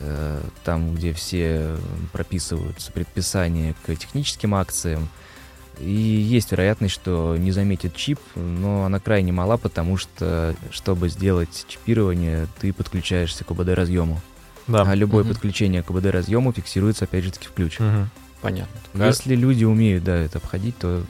э, 0.00 0.40
там, 0.64 0.94
где 0.94 1.12
все 1.12 1.76
прописываются 2.12 2.92
предписания 2.92 3.74
к 3.84 3.94
техническим 3.96 4.54
акциям. 4.54 5.08
И 5.80 5.90
есть 5.90 6.52
вероятность, 6.52 6.94
что 6.94 7.36
не 7.36 7.50
заметит 7.50 7.96
чип, 7.96 8.20
но 8.36 8.84
она 8.84 9.00
крайне 9.00 9.32
мала, 9.32 9.56
потому 9.56 9.96
что, 9.96 10.54
чтобы 10.70 11.08
сделать 11.08 11.64
чипирование, 11.68 12.46
ты 12.60 12.72
подключаешься 12.72 13.42
к 13.44 13.50
ОБД-разъему. 13.50 14.20
Да. 14.68 14.82
А 14.82 14.94
любое 14.94 15.24
Мгм. 15.24 15.32
подключение 15.32 15.82
к 15.82 15.90
ОБД-разъему 15.90 16.52
фиксируется, 16.52 17.04
опять 17.04 17.24
же 17.24 17.32
таки, 17.32 17.46
в 17.48 17.52
ключ. 17.52 17.78
Мгм. 17.80 18.10
Понятно. 18.40 19.04
Если 19.04 19.34
люди 19.34 19.64
умеют, 19.64 20.04
да, 20.04 20.14
это 20.16 20.38
обходить, 20.38 20.76
то 20.78 21.04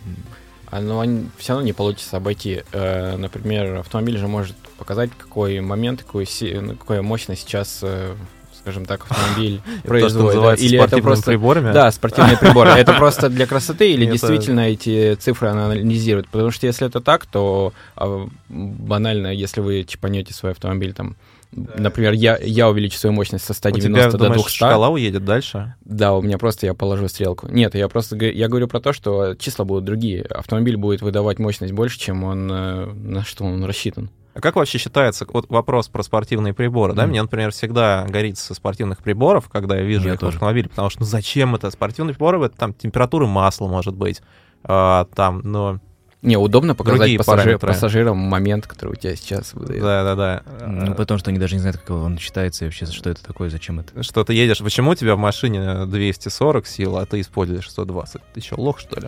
Но 0.72 1.04
все 1.38 1.52
равно 1.52 1.64
не 1.66 1.72
получится 1.72 2.16
обойти. 2.16 2.62
Э, 2.72 3.16
Например, 3.16 3.76
автомобиль 3.76 4.18
же 4.18 4.28
может 4.28 4.56
показать, 4.78 5.10
какой 5.16 5.60
момент, 5.60 6.04
си- 6.26 6.54
ну, 6.60 6.76
какая 6.76 7.02
мощность 7.02 7.42
сейчас, 7.42 7.80
э, 7.82 8.14
скажем 8.58 8.84
так, 8.84 9.06
автомобиль 9.08 9.60
производит. 9.84 10.60
Или 10.60 10.78
это 10.78 10.98
просто... 10.98 11.26
приборами. 11.26 11.72
Да, 11.72 11.90
спортивные 11.90 12.36
приборы. 12.40 12.70
Это 12.70 12.92
просто 12.94 13.28
для 13.28 13.46
красоты 13.46 13.92
или 13.92 14.04
действительно 14.12 14.60
эти 14.68 15.14
цифры 15.14 15.48
анализируют? 15.48 16.28
Потому 16.28 16.50
что 16.50 16.66
если 16.66 16.86
это 16.86 17.00
так, 17.00 17.26
то 17.26 17.72
а, 17.96 18.28
банально, 18.48 19.28
если 19.32 19.60
вы 19.60 19.84
чипанете 19.84 20.34
свой 20.34 20.52
автомобиль 20.52 20.92
там, 20.92 21.16
например, 21.52 22.12
я, 22.12 22.38
я 22.40 22.68
увеличу 22.68 22.98
свою 22.98 23.14
мощность 23.14 23.44
со 23.44 23.52
У 23.52 23.54
тебя, 23.54 23.70
190 23.70 24.12
до 24.12 24.18
думаешь, 24.18 24.42
200, 24.42 24.56
шкала 24.56 24.88
уедет 24.88 25.24
дальше? 25.24 25.74
да, 25.84 26.14
у 26.14 26.22
меня 26.22 26.38
просто 26.38 26.66
я 26.66 26.74
положу 26.74 27.08
стрелку. 27.08 27.48
Нет, 27.48 27.74
я 27.74 27.88
просто 27.88 28.16
я 28.16 28.48
говорю 28.48 28.68
про 28.68 28.80
то, 28.80 28.92
что 28.92 29.34
числа 29.34 29.64
будут 29.64 29.84
другие. 29.84 30.22
Автомобиль 30.22 30.76
будет 30.76 31.02
выдавать 31.02 31.38
мощность 31.38 31.72
больше, 31.72 31.98
чем 31.98 32.24
он 32.24 32.50
э, 32.50 32.86
на 32.86 33.24
что 33.24 33.44
он 33.44 33.64
рассчитан. 33.64 34.10
А 34.34 34.40
как 34.40 34.54
вообще 34.54 34.78
считается, 34.78 35.26
вот 35.28 35.46
вопрос 35.48 35.88
про 35.88 36.02
спортивные 36.04 36.54
приборы, 36.54 36.92
да? 36.92 37.02
Мгм. 37.02 37.10
Мне, 37.10 37.22
например, 37.22 37.50
всегда 37.50 38.06
горит 38.08 38.38
со 38.38 38.54
спортивных 38.54 39.02
приборов, 39.02 39.48
когда 39.48 39.76
я 39.76 39.82
вижу 39.82 40.06
Я 40.06 40.16
тоже. 40.16 40.36
автомобиле, 40.36 40.68
потому 40.68 40.90
что 40.90 41.00
ну 41.00 41.06
зачем 41.06 41.56
это? 41.56 41.70
Спортивные 41.72 42.14
приборы, 42.14 42.44
это 42.46 42.56
там 42.56 42.72
температура 42.72 43.26
масла 43.26 43.66
может 43.66 43.96
быть, 43.96 44.22
а, 44.62 45.06
там, 45.14 45.40
но... 45.42 45.80
Не, 46.20 46.36
удобно 46.36 46.74
показать 46.74 46.98
Другие 47.00 47.18
пассажир- 47.18 47.36
параметры. 47.44 47.68
пассажирам 47.68 48.16
момент, 48.18 48.66
который 48.66 48.92
у 48.92 48.94
тебя 48.96 49.14
сейчас 49.14 49.54
выдает. 49.54 49.80
Да-да-да. 49.80 50.42
ну, 50.66 50.94
потому 50.94 51.18
что 51.18 51.30
они 51.30 51.38
даже 51.38 51.54
не 51.54 51.60
знают, 51.60 51.76
как 51.78 51.90
он 51.90 52.18
считается 52.18 52.64
и 52.64 52.68
вообще, 52.68 52.86
что 52.86 53.10
это 53.10 53.22
такое, 53.22 53.50
зачем 53.50 53.78
это. 53.80 54.02
Что 54.02 54.24
ты 54.24 54.34
едешь, 54.34 54.58
почему 54.58 54.90
у 54.90 54.94
тебя 54.96 55.14
в 55.14 55.18
машине 55.18 55.86
240 55.86 56.66
сил, 56.66 56.96
а 56.96 57.06
ты 57.06 57.20
используешь 57.20 57.70
120? 57.70 58.20
Ты 58.34 58.40
что, 58.40 58.56
лох, 58.60 58.80
что 58.80 58.98
ли? 59.00 59.06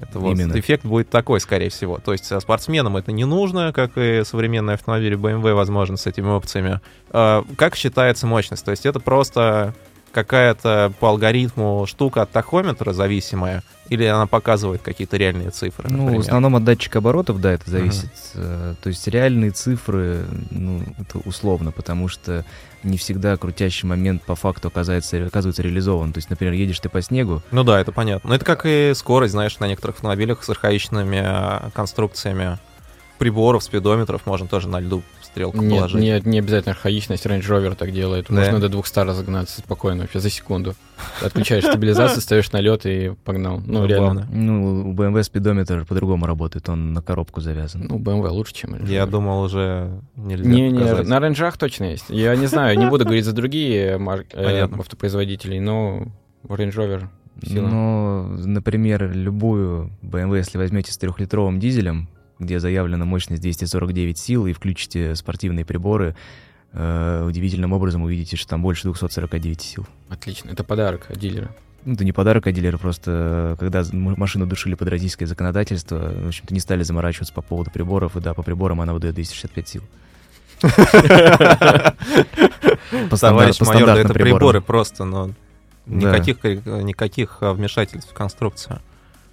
Это 0.00 0.20
вот 0.20 0.30
Именно. 0.38 0.58
эффект 0.58 0.84
будет 0.86 1.10
такой, 1.10 1.40
скорее 1.40 1.70
всего. 1.70 1.98
То 1.98 2.12
есть 2.12 2.30
а, 2.30 2.40
спортсменам 2.40 2.96
это 2.96 3.10
не 3.10 3.24
нужно, 3.24 3.72
как 3.72 3.98
и 3.98 4.22
современные 4.24 4.74
автомобили 4.74 5.18
BMW, 5.18 5.54
возможно, 5.54 5.96
с 5.96 6.06
этими 6.06 6.28
опциями. 6.28 6.80
А, 7.10 7.44
Как 7.56 7.74
считается 7.74 8.26
мощность? 8.28 8.64
То 8.64 8.70
есть 8.70 8.86
это 8.86 9.00
просто 9.00 9.74
какая-то 10.12 10.92
по 11.00 11.08
алгоритму 11.08 11.84
штука 11.86 12.22
от 12.22 12.30
тахометра 12.30 12.92
зависимая, 12.92 13.62
или 13.88 14.04
она 14.04 14.26
показывает 14.26 14.82
какие-то 14.82 15.16
реальные 15.16 15.50
цифры? 15.50 15.88
Ну, 15.88 15.96
в 15.96 16.00
например? 16.02 16.20
основном 16.20 16.56
от 16.56 16.64
датчика 16.64 16.98
оборотов, 16.98 17.40
да, 17.40 17.52
это 17.52 17.70
зависит. 17.70 18.10
Э, 18.34 18.74
То 18.82 18.88
есть 18.88 19.06
реальные 19.08 19.50
цифры, 19.52 20.24
ну, 20.50 20.82
это 20.98 21.18
условно, 21.24 21.72
потому 21.72 22.08
что 22.08 22.44
не 22.82 22.96
всегда 22.98 23.36
крутящий 23.36 23.88
момент 23.88 24.22
по 24.22 24.34
факту 24.34 24.68
оказывается, 24.68 25.26
оказывается 25.26 25.62
реализован. 25.62 26.12
То 26.12 26.18
есть, 26.18 26.30
например, 26.30 26.52
едешь 26.54 26.80
ты 26.80 26.88
по 26.88 27.00
снегу, 27.02 27.42
Ну 27.50 27.64
да, 27.64 27.80
это 27.80 27.90
понятно. 27.92 28.28
Но 28.28 28.36
это 28.36 28.44
как 28.44 28.66
и 28.66 28.92
скорость, 28.94 29.32
знаешь, 29.32 29.58
на 29.58 29.66
некоторых 29.66 29.96
автомобилях 29.96 30.44
с 30.44 30.48
архаичными 30.50 31.20
а, 31.24 31.70
конструкциями 31.74 32.58
приборов, 33.18 33.62
спидометров 33.64 34.24
можно 34.26 34.46
тоже 34.46 34.68
на 34.68 34.80
льду 34.80 35.02
стрелку 35.22 35.58
Нет, 35.60 35.76
положить. 35.76 36.00
не, 36.00 36.22
не 36.24 36.38
обязательно 36.38 36.72
архаичность, 36.72 37.26
Range 37.26 37.40
Rover 37.40 37.74
так 37.74 37.92
делает. 37.92 38.26
Да. 38.28 38.34
Можно 38.36 38.60
до 38.60 38.68
200 38.68 38.98
разогнаться 39.00 39.60
спокойно, 39.60 40.02
вообще 40.02 40.20
за 40.20 40.30
секунду. 40.30 40.74
Отключаешь 41.22 41.64
стабилизацию, 41.64 42.20
ставишь 42.22 42.50
на 42.52 42.60
лед 42.60 42.86
и 42.86 43.12
погнал. 43.24 43.60
Ну, 43.64 43.84
реально. 43.86 44.22
Забавно. 44.22 44.28
ну, 44.32 44.90
у 44.90 44.94
BMW 44.94 45.22
спидометр 45.22 45.84
по-другому 45.84 46.26
работает, 46.26 46.68
он 46.68 46.92
на 46.94 47.02
коробку 47.02 47.40
завязан. 47.40 47.86
Ну, 47.88 47.98
BMW 47.98 48.28
лучше, 48.28 48.54
чем 48.54 48.74
Range 48.74 48.88
Я 48.90 49.02
Rover. 49.04 49.10
думал, 49.10 49.42
уже 49.42 50.00
нельзя 50.16 50.48
Не, 50.48 50.70
не, 50.70 50.78
показать. 50.80 51.06
на 51.06 51.20
рейнджах 51.20 51.58
точно 51.58 51.84
есть. 51.84 52.06
Я 52.08 52.34
не 52.36 52.46
знаю, 52.46 52.78
не 52.78 52.86
буду 52.86 53.04
говорить 53.04 53.24
за 53.24 53.32
другие 53.32 53.98
мар- 53.98 54.24
э, 54.32 54.62
автопроизводителей, 54.62 55.60
но 55.60 56.06
Range 56.44 56.72
Rover 56.74 57.06
сила. 57.44 57.68
Но, 57.68 58.22
например, 58.44 59.12
любую 59.12 59.90
BMW, 60.02 60.38
если 60.38 60.58
возьмете 60.58 60.90
с 60.92 60.96
трехлитровым 60.98 61.60
дизелем, 61.60 62.08
где 62.38 62.60
заявлена 62.60 63.04
мощность 63.04 63.42
249 63.42 64.18
сил, 64.18 64.46
и 64.46 64.52
включите 64.52 65.14
спортивные 65.16 65.64
приборы, 65.64 66.14
э, 66.72 67.24
удивительным 67.26 67.72
образом 67.72 68.02
увидите, 68.02 68.36
что 68.36 68.48
там 68.50 68.62
больше 68.62 68.82
249 68.84 69.60
сил. 69.60 69.86
Отлично. 70.08 70.50
Это 70.50 70.64
подарок 70.64 71.06
от 71.10 71.18
дилера. 71.18 71.48
Ну, 71.84 71.94
это 71.94 72.04
не 72.04 72.12
подарок 72.12 72.46
от 72.46 72.54
дилера, 72.54 72.76
просто 72.76 73.54
э, 73.54 73.56
когда 73.58 73.84
машину 73.92 74.46
душили 74.46 74.74
под 74.74 74.88
российское 74.88 75.26
законодательство, 75.26 75.96
в 75.98 76.28
общем-то, 76.28 76.52
не 76.52 76.60
стали 76.60 76.82
заморачиваться 76.82 77.32
по 77.32 77.40
поводу 77.42 77.70
приборов, 77.70 78.16
и 78.16 78.20
да, 78.20 78.34
по 78.34 78.42
приборам 78.42 78.80
она 78.80 78.92
выдает 78.92 79.14
265 79.14 79.68
сил. 79.68 79.82
По 83.10 83.16
стандар- 83.16 83.18
Товарищ 83.20 83.58
по 83.58 83.64
майор, 83.66 83.88
это 83.90 84.12
приборам. 84.12 84.38
приборы 84.38 84.60
просто, 84.60 85.04
но 85.04 85.30
Да. 85.86 86.18
никаких, 86.18 86.42
никаких 86.44 87.38
а, 87.42 87.52
вмешательств 87.52 88.10
в 88.10 88.14
конструкцию. 88.14 88.80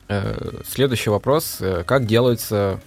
Э, 0.08 0.62
Следующий 0.68 1.10
вопрос. 1.10 1.58
Э, 1.62 1.84
Как 1.86 2.06
делаются 2.06 2.80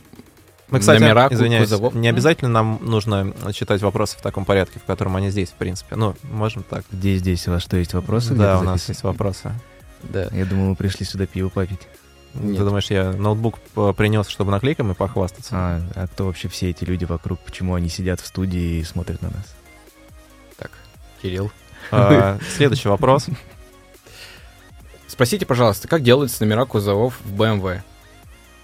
Мы, 0.71 0.81
кстати, 0.81 1.01
номера 1.01 1.29
извиняюсь, 1.31 1.69
кузовов? 1.71 1.95
не 1.95 2.09
обязательно 2.09 2.51
нам 2.51 2.79
нужно 2.83 3.33
читать 3.53 3.81
вопросы 3.81 4.19
в 4.19 4.21
таком 4.23 4.45
порядке, 4.45 4.79
в 4.81 4.85
котором 4.85 5.17
они 5.17 5.31
здесь, 5.31 5.49
в 5.49 5.55
принципе. 5.55 5.97
Ну, 5.97 6.15
можем 6.25 6.63
так. 6.63 6.85
Где 6.93 7.17
здесь 7.17 7.49
у 7.49 7.53
вас 7.53 7.63
что, 7.63 7.77
есть 7.77 7.95
вопросы? 7.95 8.35
да, 8.35 8.59
у 8.59 8.63
нас 8.63 8.89
есть 8.89 9.03
вопросы. 9.03 9.53
Да. 10.03 10.29
Я 10.33 10.45
думал, 10.45 10.71
мы 10.71 10.77
пришли 10.77 11.05
сюда 11.07 11.27
пиво 11.27 11.49
попить. 11.49 11.81
Нет. 12.35 12.59
Ты 12.59 12.65
думаешь, 12.65 12.91
я 12.91 13.13
ноутбук 13.13 13.59
п- 13.59 13.93
принес, 13.95 14.29
чтобы 14.29 14.51
наклейками 14.51 14.93
похвастаться? 14.93 15.51
А, 15.55 15.81
а 15.95 16.07
кто 16.07 16.27
вообще 16.27 16.49
все 16.49 16.71
эти 16.71 16.85
люди 16.85 17.05
вокруг? 17.05 17.41
Почему 17.41 17.75
они 17.75 17.89
сидят 17.89 18.21
в 18.21 18.27
студии 18.27 18.79
и 18.81 18.85
смотрят 18.85 19.23
на 19.23 19.31
нас? 19.31 19.55
Так, 20.57 20.71
Кирилл. 21.23 21.51
А, 21.91 22.39
Следующий 22.55 22.89
вопрос. 22.89 23.27
Спросите, 25.07 25.47
пожалуйста, 25.47 25.89
как 25.89 26.03
делаются 26.03 26.45
номера 26.45 26.67
кузовов 26.67 27.19
в 27.25 27.35
BMW? 27.41 27.81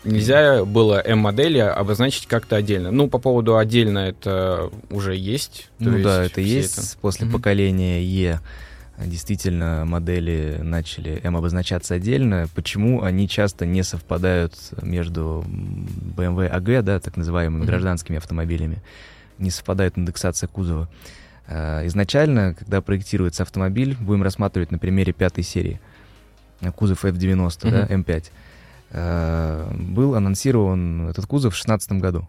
Нельзя 0.05 0.65
было 0.65 1.01
М-модели 1.05 1.59
обозначить 1.59 2.27
как-то 2.27 2.57
отдельно. 2.57 2.91
Ну, 2.91 3.09
по 3.09 3.19
поводу 3.19 3.57
отдельно 3.57 3.99
это 3.99 4.71
уже 4.91 5.17
есть. 5.17 5.71
ну 5.79 6.03
да, 6.03 6.23
есть 6.23 6.33
это 6.33 6.41
все 6.43 6.57
есть. 6.57 6.99
После 6.99 7.27
Мгм. 7.27 7.35
поколения 7.37 8.03
Е 8.03 8.41
действительно 8.99 9.85
модели 9.87 10.59
начали 10.63 11.21
М 11.25 11.37
обозначаться 11.37 11.95
отдельно. 11.95 12.47
Почему 12.55 13.03
они 13.03 13.29
часто 13.29 13.67
не 13.67 13.83
совпадают 13.83 14.55
между 14.83 15.45
BMW 16.17 16.49
AG, 16.53 16.83
да, 16.83 17.01
так 17.01 17.17
называемыми 17.17 17.59
Мгм. 17.63 17.67
гражданскими 17.67 18.19
автомобилями? 18.19 18.83
Не 19.39 19.51
совпадает 19.51 19.99
индексация 19.99 20.47
кузова. 20.49 20.89
А, 21.49 21.85
Изначально, 21.87 22.55
когда 22.55 22.81
проектируется 22.81 23.43
автомобиль, 23.43 23.97
будем 23.99 24.23
рассматривать 24.23 24.71
на 24.71 24.79
примере 24.79 25.13
пятой 25.13 25.43
серии. 25.45 25.81
А, 26.61 26.71
Кузов 26.73 27.05
F90, 27.05 27.71
да, 27.71 27.87
М5. 27.87 28.31
А, 28.91 29.71
Был 29.75 30.15
анонсирован 30.15 31.09
этот 31.09 31.27
кузов 31.27 31.55
в 31.55 31.57
2016 31.57 31.93
году 32.01 32.29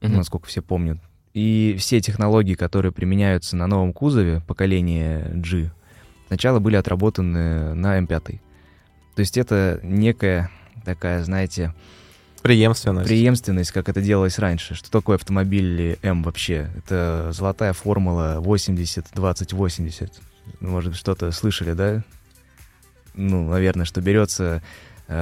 Мгм. 0.00 0.16
насколько 0.16 0.46
все 0.48 0.62
помнят. 0.62 0.98
И 1.34 1.76
все 1.78 2.00
технологии, 2.00 2.54
которые 2.54 2.92
применяются 2.92 3.56
на 3.56 3.66
новом 3.66 3.92
кузове 3.92 4.40
поколения 4.46 5.30
G, 5.34 5.70
сначала 6.26 6.58
были 6.58 6.76
отработаны 6.76 7.74
на 7.74 7.98
M5. 8.00 8.40
То 9.14 9.20
есть 9.20 9.38
это 9.38 9.78
некая 9.82 10.50
такая, 10.84 11.22
знаете, 11.22 11.72
Преемственность. 12.42 13.06
преемственность, 13.08 13.70
как 13.70 13.88
это 13.88 14.02
делалось 14.02 14.38
раньше. 14.40 14.74
Что 14.74 14.90
такое 14.90 15.14
автомобиль 15.16 15.96
М 16.02 16.22
вообще? 16.24 16.68
Это 16.76 17.30
золотая 17.32 17.72
формула 17.72 18.40
80-20-80. 18.40 20.10
Может, 20.60 20.96
что-то 20.96 21.30
слышали, 21.30 21.72
да? 21.72 22.02
Ну, 23.14 23.48
наверное, 23.48 23.84
что 23.86 24.00
берется 24.00 24.44
э, 24.44 24.60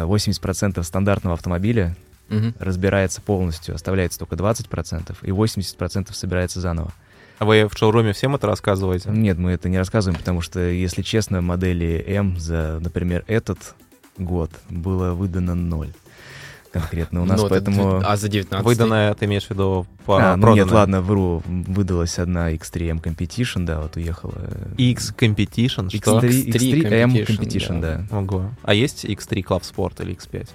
80% 0.05 0.83
стандартного 0.83 1.35
автомобиля, 1.35 1.96
Мгм. 2.29 2.55
разбирается 2.59 3.20
полностью, 3.20 3.74
оставляется 3.74 4.18
только 4.18 4.37
20%, 4.37 5.16
и 5.22 5.33
80% 5.33 6.14
собирается 6.14 6.61
заново. 6.61 6.92
А 7.38 7.44
вы 7.44 7.66
в 7.68 7.76
шоуруме 7.76 8.12
всем 8.12 8.35
это 8.35 8.46
рассказываете? 8.46 9.11
Нет, 9.11 9.38
мы 9.38 9.53
это 9.53 9.68
не 9.68 9.79
рассказываем, 9.79 10.18
потому 10.18 10.40
что, 10.42 10.61
если 10.61 11.03
честно, 11.03 11.40
модели 11.40 12.05
М 12.07 12.38
за, 12.38 12.79
например, 12.81 13.24
этот 13.26 13.74
год 14.18 14.50
было 14.68 15.14
выдано 15.14 15.55
ноль 15.55 15.92
конкретно 16.73 17.23
у 17.23 17.25
нас, 17.25 17.37
Ну, 17.39 17.43
вот 17.49 17.53
это 17.53 17.65
поэтому... 17.67 17.99
дев- 18.01 18.09
А 18.09 18.17
за 18.17 18.29
19 18.29 18.65
Выданное, 18.67 19.15
ты 19.15 19.25
имеешь 19.27 19.45
в 19.47 19.51
виду, 19.51 19.87
по 20.07 20.19
А, 20.33 20.37
ну 20.37 20.55
нет, 20.55 20.71
ладно, 20.71 21.01
вру, 21.03 21.43
выдалась 21.47 22.19
одна 22.19 22.53
X3 22.53 22.91
M 22.91 22.99
Competition, 22.99 23.65
да, 23.65 23.81
вот 23.81 23.97
уехала. 23.97 24.35
X 24.79 25.15
Competition, 25.19 25.89
что? 25.91 26.19
X3, 26.21 26.29
X3 26.29 26.53
X3 26.53 26.89
M 26.93 27.11
Competition, 27.11 27.27
Competition, 27.27 27.81
да. 27.81 28.17
Ого. 28.17 28.51
А 28.63 28.75
есть 28.75 29.05
X3 29.05 29.45
Club 29.45 29.63
Sport 29.63 30.03
или 30.03 30.17
X5? 30.17 30.49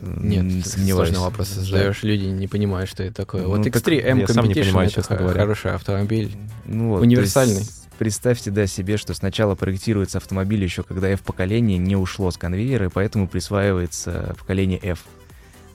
Нет, 0.00 0.62
ты 0.62 0.68
сомневаюсь. 0.68 1.08
сложный 1.08 1.24
вопрос 1.24 1.48
задаешь, 1.48 2.04
люди 2.04 2.26
не 2.26 2.46
понимают, 2.46 2.88
что 2.88 3.02
это 3.02 3.16
такое. 3.16 3.42
Ну, 3.42 3.48
вот 3.48 3.64
так 3.64 3.74
X3 3.74 4.00
M 4.00 4.18
я 4.20 4.28
сам 4.28 4.46
не 4.46 4.52
Competition 4.54 4.64
понимаю, 4.66 4.90
это 4.94 5.16
говоря. 5.16 5.40
хороший 5.40 5.72
автомобиль. 5.72 6.36
Ну 6.66 6.90
вот, 6.90 7.02
Универсальный. 7.02 7.56
есть 7.58 7.88
представьте, 7.98 8.52
да, 8.52 8.68
себе, 8.68 8.96
что 8.96 9.12
сначала 9.14 9.56
проектируется 9.56 10.18
автомобиль 10.18 10.62
еще 10.62 10.84
когда 10.84 11.08
F-поколение 11.08 11.78
не 11.78 11.96
ушло 11.96 12.30
с 12.30 12.36
конвейера, 12.36 12.86
и 12.86 12.90
поэтому 12.90 13.26
присваивается 13.26 14.36
поколение 14.38 14.78
F. 14.80 15.00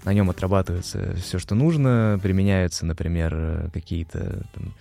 На 0.03 0.13
нем 0.13 0.29
отрабатывается 0.29 1.15
все, 1.15 1.39
что 1.39 1.55
нужно, 1.55 2.19
применяются, 2.21 2.85
например, 2.85 3.69
какие-то 3.73 4.45
там, 4.53 4.73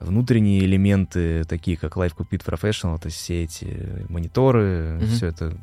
внутренние 0.00 0.64
элементы, 0.64 1.44
такие 1.44 1.76
как 1.76 1.96
Live 1.96 2.14
Cockpit 2.16 2.44
Professional, 2.44 3.00
то 3.00 3.06
есть 3.06 3.18
все 3.18 3.44
эти 3.44 4.04
мониторы, 4.08 4.98
mm-hmm. 4.98 5.06
все 5.06 5.26
это 5.26 5.56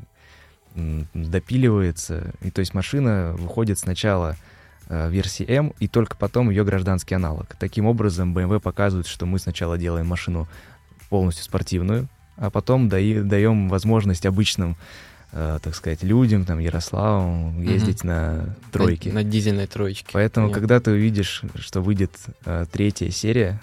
допиливается. 1.13 2.33
И 2.41 2.51
то 2.51 2.59
есть 2.59 2.73
машина 2.73 3.35
выходит 3.37 3.79
сначала 3.79 4.37
э, 4.87 5.09
версии 5.09 5.45
M, 5.47 5.73
и 5.79 5.87
только 5.87 6.15
потом 6.15 6.49
ее 6.49 6.63
гражданский 6.63 7.15
аналог. 7.15 7.55
Таким 7.59 7.85
образом, 7.85 8.35
BMW 8.35 8.59
показывает, 8.59 9.07
что 9.07 9.25
мы 9.25 9.39
сначала 9.39 9.77
делаем 9.77 10.07
машину 10.07 10.47
полностью 11.09 11.43
спортивную, 11.43 12.07
а 12.37 12.49
потом 12.49 12.87
даем 12.87 13.67
возможность 13.67 14.25
обычным, 14.25 14.77
э, 15.31 15.59
так 15.61 15.75
сказать, 15.75 16.03
людям, 16.03 16.45
там, 16.45 16.59
Ярославу, 16.59 17.59
ездить 17.61 18.01
mm-hmm. 18.01 18.07
на 18.07 18.55
тройке. 18.71 19.09
На, 19.09 19.15
на 19.15 19.23
дизельной 19.23 19.67
троечке. 19.67 20.09
Поэтому, 20.13 20.47
Понятно. 20.47 20.61
когда 20.61 20.79
ты 20.79 20.91
увидишь, 20.91 21.43
что 21.55 21.81
выйдет 21.81 22.11
э, 22.45 22.65
третья 22.71 23.09
серия 23.09 23.61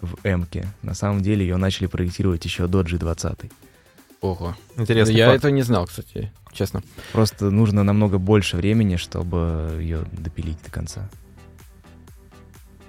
в 0.00 0.16
М-ке, 0.24 0.66
на 0.82 0.94
самом 0.94 1.22
деле 1.22 1.46
ее 1.46 1.56
начали 1.56 1.86
проектировать 1.86 2.44
еще 2.44 2.66
до 2.66 2.82
G20. 2.82 3.50
Ого. 4.20 4.56
Интересно. 4.76 5.12
Я 5.12 5.26
факт. 5.26 5.38
этого 5.38 5.52
не 5.52 5.62
знал, 5.62 5.86
кстати, 5.86 6.32
честно. 6.52 6.82
Просто 7.12 7.50
нужно 7.50 7.82
намного 7.82 8.18
больше 8.18 8.56
времени, 8.56 8.96
чтобы 8.96 9.78
ее 9.80 10.04
допилить 10.12 10.62
до 10.64 10.70
конца. 10.70 11.08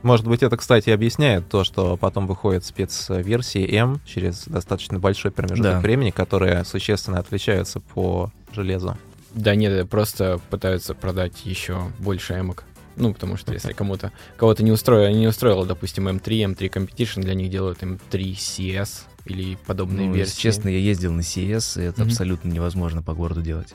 Может 0.06 0.28
быть, 0.28 0.44
это, 0.44 0.56
кстати, 0.56 0.92
объясняет 0.92 1.50
то, 1.50 1.64
что 1.64 1.98
потом 1.98 2.28
выходят 2.28 2.64
спецверсии 2.64 3.68
М 3.76 4.00
через 4.06 4.46
достаточно 4.46 5.00
большой 5.00 5.32
промежуток 5.32 5.72
да. 5.72 5.80
времени, 5.80 6.12
которые 6.12 6.64
существенно 6.64 7.18
отличаются 7.18 7.80
по 7.80 8.32
железу. 8.54 8.96
Да 9.34 9.56
нет, 9.56 9.90
просто 9.90 10.40
пытаются 10.52 10.94
продать 10.94 11.44
еще 11.44 11.92
больше 11.98 12.40
эмок. 12.40 12.66
Ну, 12.98 13.16
потому 13.16 13.36
что 13.36 13.52
если 13.52 13.74
кому-то 13.74 14.12
кого-то 14.38 14.64
не 14.64 14.72
устроило, 14.72 15.12
не 15.12 15.26
устроило, 15.28 15.66
допустим, 15.66 16.08
M3, 16.08 16.54
M3 16.54 16.70
Competition, 16.70 17.22
для 17.22 17.34
них 17.34 17.50
делают 17.50 17.82
M3 17.82 18.00
CS 18.12 19.06
или 19.26 19.58
подобные 19.66 20.10
ну, 20.10 20.14
версии. 20.14 20.40
Честно, 20.40 20.70
я 20.70 20.78
ездил 20.78 21.14
на 21.14 21.22
CS, 21.22 21.82
и 21.82 21.86
это 21.86 22.04
mm-hmm. 22.04 22.06
абсолютно 22.06 22.50
невозможно 22.50 23.02
по 23.02 23.16
городу 23.16 23.42
делать. 23.42 23.74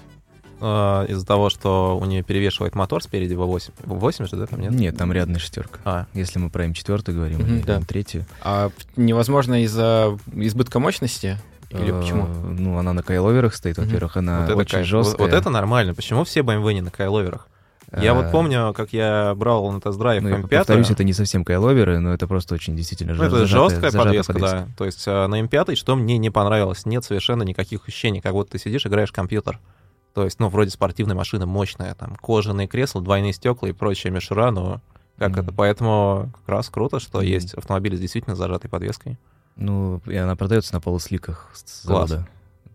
А, 0.60 1.04
из-за 1.06 1.24
того, 1.24 1.50
что 1.50 1.98
у 2.00 2.04
нее 2.04 2.22
перевешивает 2.22 2.74
мотор 2.74 3.02
спереди 3.02 3.34
V8. 3.34 3.72
V8 3.84 4.28
же, 4.28 4.36
да, 4.36 4.46
там 4.46 4.60
нет? 4.60 4.72
Нет, 4.72 4.96
там 4.96 5.12
рядная 5.12 5.38
шестерка. 5.38 5.80
А. 5.84 6.06
Если 6.12 6.38
мы 6.38 6.50
про 6.50 6.66
М4 6.66 7.12
говорим, 7.12 7.38
mm-hmm, 7.38 7.58
или 7.58 7.66
да. 7.66 7.80
третью. 7.80 8.26
А 8.42 8.70
невозможно 8.96 9.62
из-за 9.64 10.18
избытка 10.32 10.78
мощности? 10.78 11.38
Или 11.70 11.90
а, 11.90 12.00
почему? 12.00 12.26
Ну, 12.26 12.78
она 12.78 12.92
на 12.92 13.02
кайловерах 13.02 13.54
стоит, 13.54 13.78
во-первых, 13.78 14.16
она 14.16 14.46
вот 14.46 14.56
очень 14.56 14.78
кай... 14.78 14.84
жесткая. 14.84 15.18
Вот, 15.18 15.32
вот 15.32 15.38
это 15.38 15.50
нормально. 15.50 15.94
Почему 15.94 16.24
все 16.24 16.40
BMW 16.40 16.74
не 16.74 16.80
на 16.80 16.90
кайловерах? 16.90 17.48
Я 17.96 18.14
вот 18.14 18.26
а, 18.26 18.30
помню, 18.30 18.72
как 18.72 18.92
я 18.92 19.34
брал 19.34 19.70
на 19.72 19.80
тест-драйв 19.80 20.22
ну, 20.22 20.30
М5. 20.30 20.48
Повторюсь, 20.48 20.90
это 20.90 21.02
не 21.02 21.12
совсем 21.12 21.44
кайловеры, 21.44 21.98
но 21.98 22.14
это 22.14 22.28
просто 22.28 22.54
очень 22.54 22.76
действительно 22.76 23.14
ну, 23.14 23.24
это 23.24 23.46
жесткая 23.46 23.90
подвеска, 23.90 24.32
да. 24.34 24.68
То 24.76 24.84
есть 24.84 25.06
на 25.06 25.40
М5, 25.40 25.74
что 25.74 25.96
мне 25.96 26.18
не 26.18 26.30
понравилось, 26.30 26.86
нет 26.86 27.04
совершенно 27.04 27.42
никаких 27.42 27.88
ощущений, 27.88 28.20
как 28.20 28.32
будто 28.32 28.52
ты 28.52 28.58
сидишь, 28.58 28.86
играешь 28.86 29.10
в 29.10 29.12
компьютер. 29.12 29.58
То 30.20 30.26
есть, 30.26 30.38
ну, 30.38 30.50
вроде 30.50 30.68
спортивная 30.68 31.16
машина 31.16 31.46
мощная, 31.46 31.94
там, 31.94 32.14
кожаные 32.14 32.68
кресла, 32.68 33.00
двойные 33.00 33.32
стекла 33.32 33.70
и 33.70 33.72
прочая 33.72 34.12
мишура, 34.12 34.50
но 34.50 34.82
как 35.16 35.32
mm-hmm. 35.32 35.42
это? 35.42 35.52
Поэтому 35.54 36.30
как 36.34 36.48
раз 36.50 36.68
круто, 36.68 37.00
что 37.00 37.22
mm-hmm. 37.22 37.26
есть 37.26 37.54
автомобили 37.54 37.96
с 37.96 38.00
действительно 38.00 38.36
зажатой 38.36 38.68
подвеской. 38.68 39.18
Ну, 39.56 40.02
и 40.04 40.16
она 40.16 40.36
продается 40.36 40.74
на 40.74 40.80
полусликах 40.82 41.50
с 41.54 41.84
завода. 41.84 42.28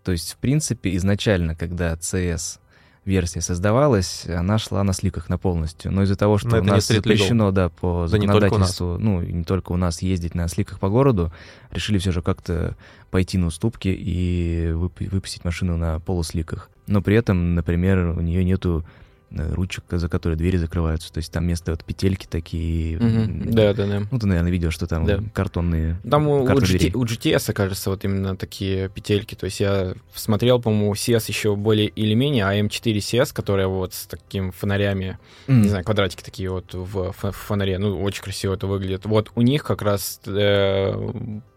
То 0.04 0.12
есть, 0.12 0.34
в 0.34 0.38
принципе, 0.38 0.96
изначально, 0.96 1.54
когда 1.54 1.94
CS 1.94 2.58
версия 3.06 3.42
создавалась, 3.42 4.26
она 4.26 4.58
шла 4.58 4.84
на 4.84 4.94
сликах 4.94 5.30
на 5.30 5.38
полностью. 5.38 5.92
Но 5.92 6.02
из-за 6.02 6.16
того, 6.16 6.40
что 6.40 6.50
Но 6.50 6.58
у 6.58 6.64
нас 6.64 6.88
запрещено, 6.88 7.52
да, 7.52 7.70
по 7.70 8.08
законодательству, 8.08 8.98
ну, 8.98 9.22
и 9.22 9.32
не 9.32 9.44
только 9.44 9.72
у 9.72 9.78
нас 9.78 10.02
ездить 10.02 10.34
на 10.34 10.48
сликах 10.48 10.80
по 10.80 10.90
городу, 10.90 11.32
решили 11.70 12.00
все 12.00 12.12
же 12.12 12.24
как-то 12.24 12.76
пойти 13.12 13.38
на 13.38 13.46
уступки 13.46 13.90
и 13.90 14.72
выпустить 14.72 15.46
машину 15.46 15.78
на 15.78 16.00
полусликах. 16.00 16.72
Но 16.88 17.02
при 17.02 17.16
этом, 17.16 17.56
например, 17.56 18.16
у 18.18 18.22
нее 18.22 18.44
нету 18.44 18.86
Э, 19.32 19.54
ручек, 19.54 19.84
за 19.90 20.08
которые 20.08 20.38
двери 20.38 20.58
закрываются. 20.58 21.12
То 21.12 21.18
есть 21.18 21.32
там 21.32 21.44
вместо 21.44 21.72
вот 21.72 21.84
петельки 21.84 22.26
такие. 22.26 22.98
Mm-hmm. 22.98 23.52
Да, 23.52 23.74
да, 23.74 23.88
да. 23.88 24.02
Ну, 24.10 24.20
ты, 24.20 24.28
наверное, 24.28 24.52
видел, 24.52 24.72
что 24.72 24.88
там 24.88 25.06
да. 25.06 25.20
картонные. 25.34 25.98
Там 26.10 26.28
у, 26.28 26.48
GT, 26.48 26.96
у 26.96 27.04
GTS, 27.04 27.52
кажется, 27.52 27.90
вот 27.90 28.06
именно 28.06 28.38
такие 28.38 28.88
петельки. 28.88 29.36
То 29.36 29.46
есть 29.46 29.60
я 29.60 29.94
смотрел, 30.14 30.62
по-моему, 30.62 30.94
CS 30.94 31.26
еще 31.28 31.56
более 31.56 31.88
или 31.88 32.14
менее, 32.14 32.46
а 32.46 32.58
M4 32.58 32.98
CS, 32.98 33.34
которая 33.34 33.68
вот 33.68 33.94
с 33.94 34.06
такими 34.06 34.52
фонарями, 34.52 35.18
mm. 35.48 35.62
не 35.62 35.70
знаю, 35.70 35.84
квадратики 35.84 36.24
такие 36.24 36.50
вот 36.50 36.74
в 36.74 37.12
фонаре, 37.12 37.78
ну, 37.78 38.02
очень 38.02 38.24
красиво 38.24 38.54
это 38.54 38.68
выглядит. 38.68 39.06
Вот 39.06 39.32
у 39.36 39.42
них 39.42 39.64
как 39.64 39.82
раз 39.82 40.22
э, 40.28 40.94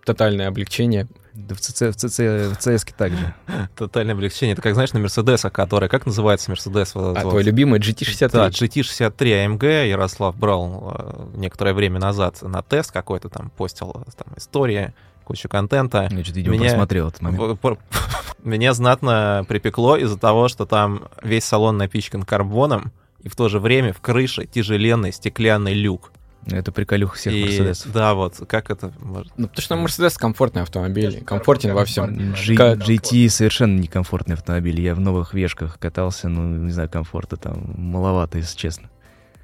тотальное 0.05 0.49
облегчение 0.49 1.07
да 1.39 1.55
в, 1.55 1.61
ЦЦ, 1.61 1.83
в, 1.83 1.95
ЦЦ, 1.95 2.19
в 2.19 2.57
ЦСК 2.57 2.93
также. 2.93 3.33
Тотальное 3.77 4.15
облегчение. 4.15 4.55
Это 4.55 4.63
как, 4.63 4.75
знаешь, 4.75 4.93
на 4.93 4.99
Мерседесах, 4.99 5.53
которая... 5.53 5.89
Как 5.89 6.05
называется 6.05 6.51
Мерседес? 6.51 6.93
А, 6.97 6.99
вот. 6.99 7.21
твой 7.21 7.45
любимый 7.45 7.79
GT63. 7.79 8.31
Да, 8.33 8.49
GT63 8.49 9.47
AMG 9.47 9.89
Ярослав 9.89 10.37
брал 10.37 10.97
э, 10.99 11.27
некоторое 11.37 11.75
время 11.75 12.01
назад 12.01 12.43
на 12.43 12.63
тест 12.63 12.91
какой-то 12.91 13.29
там, 13.29 13.51
постил 13.51 13.93
там 14.17 14.35
истории, 14.37 14.93
кучу 15.23 15.49
контента. 15.49 16.09
Я 16.11 16.25
что-то 16.25 16.39
видео 16.39 16.53
Меня... 16.53 16.71
просмотрел 16.71 17.09
этот 17.09 17.23
момент. 17.23 17.61
Меня 18.43 18.73
знатно 18.73 19.45
припекло 19.47 19.97
из-за 19.97 20.19
того, 20.19 20.49
что 20.49 20.67
там 20.67 21.05
весь 21.23 21.45
салон 21.45 21.77
напичкан 21.77 22.25
карбоном, 22.25 22.93
и 23.21 23.29
в 23.29 23.37
то 23.37 23.49
же 23.49 23.61
время 23.61 23.93
в 23.93 24.01
крыше 24.01 24.45
тяжеленный 24.47 25.13
стеклянный 25.13 25.75
люк. 25.75 26.13
Это 26.51 26.73
приколюх 26.73 27.15
всех 27.15 27.33
и, 27.35 27.43
Мерседесов. 27.43 27.93
Да, 27.93 28.15
вот, 28.15 28.41
как 28.49 28.71
это 28.71 28.93
может... 29.01 29.33
Ну, 29.37 29.49
потому 29.49 29.63
что 29.63 29.77
Мерседес 29.77 30.17
комфортный 30.17 30.63
автомобиль, 30.63 31.23
комфортен 31.25 31.75
во 31.75 31.85
всем. 31.85 32.33
G, 32.33 32.55
GT 32.55 33.29
совершенно 33.29 33.79
некомфортный 33.79 34.35
автомобиль. 34.35 34.81
Я 34.81 34.95
в 34.95 35.01
новых 35.01 35.35
вешках 35.35 35.79
катался, 35.79 36.29
ну, 36.29 36.65
не 36.65 36.73
знаю, 36.73 36.89
комфорта 36.89 37.37
там 37.37 37.75
маловато, 37.77 38.39
если 38.39 38.57
честно. 38.57 38.91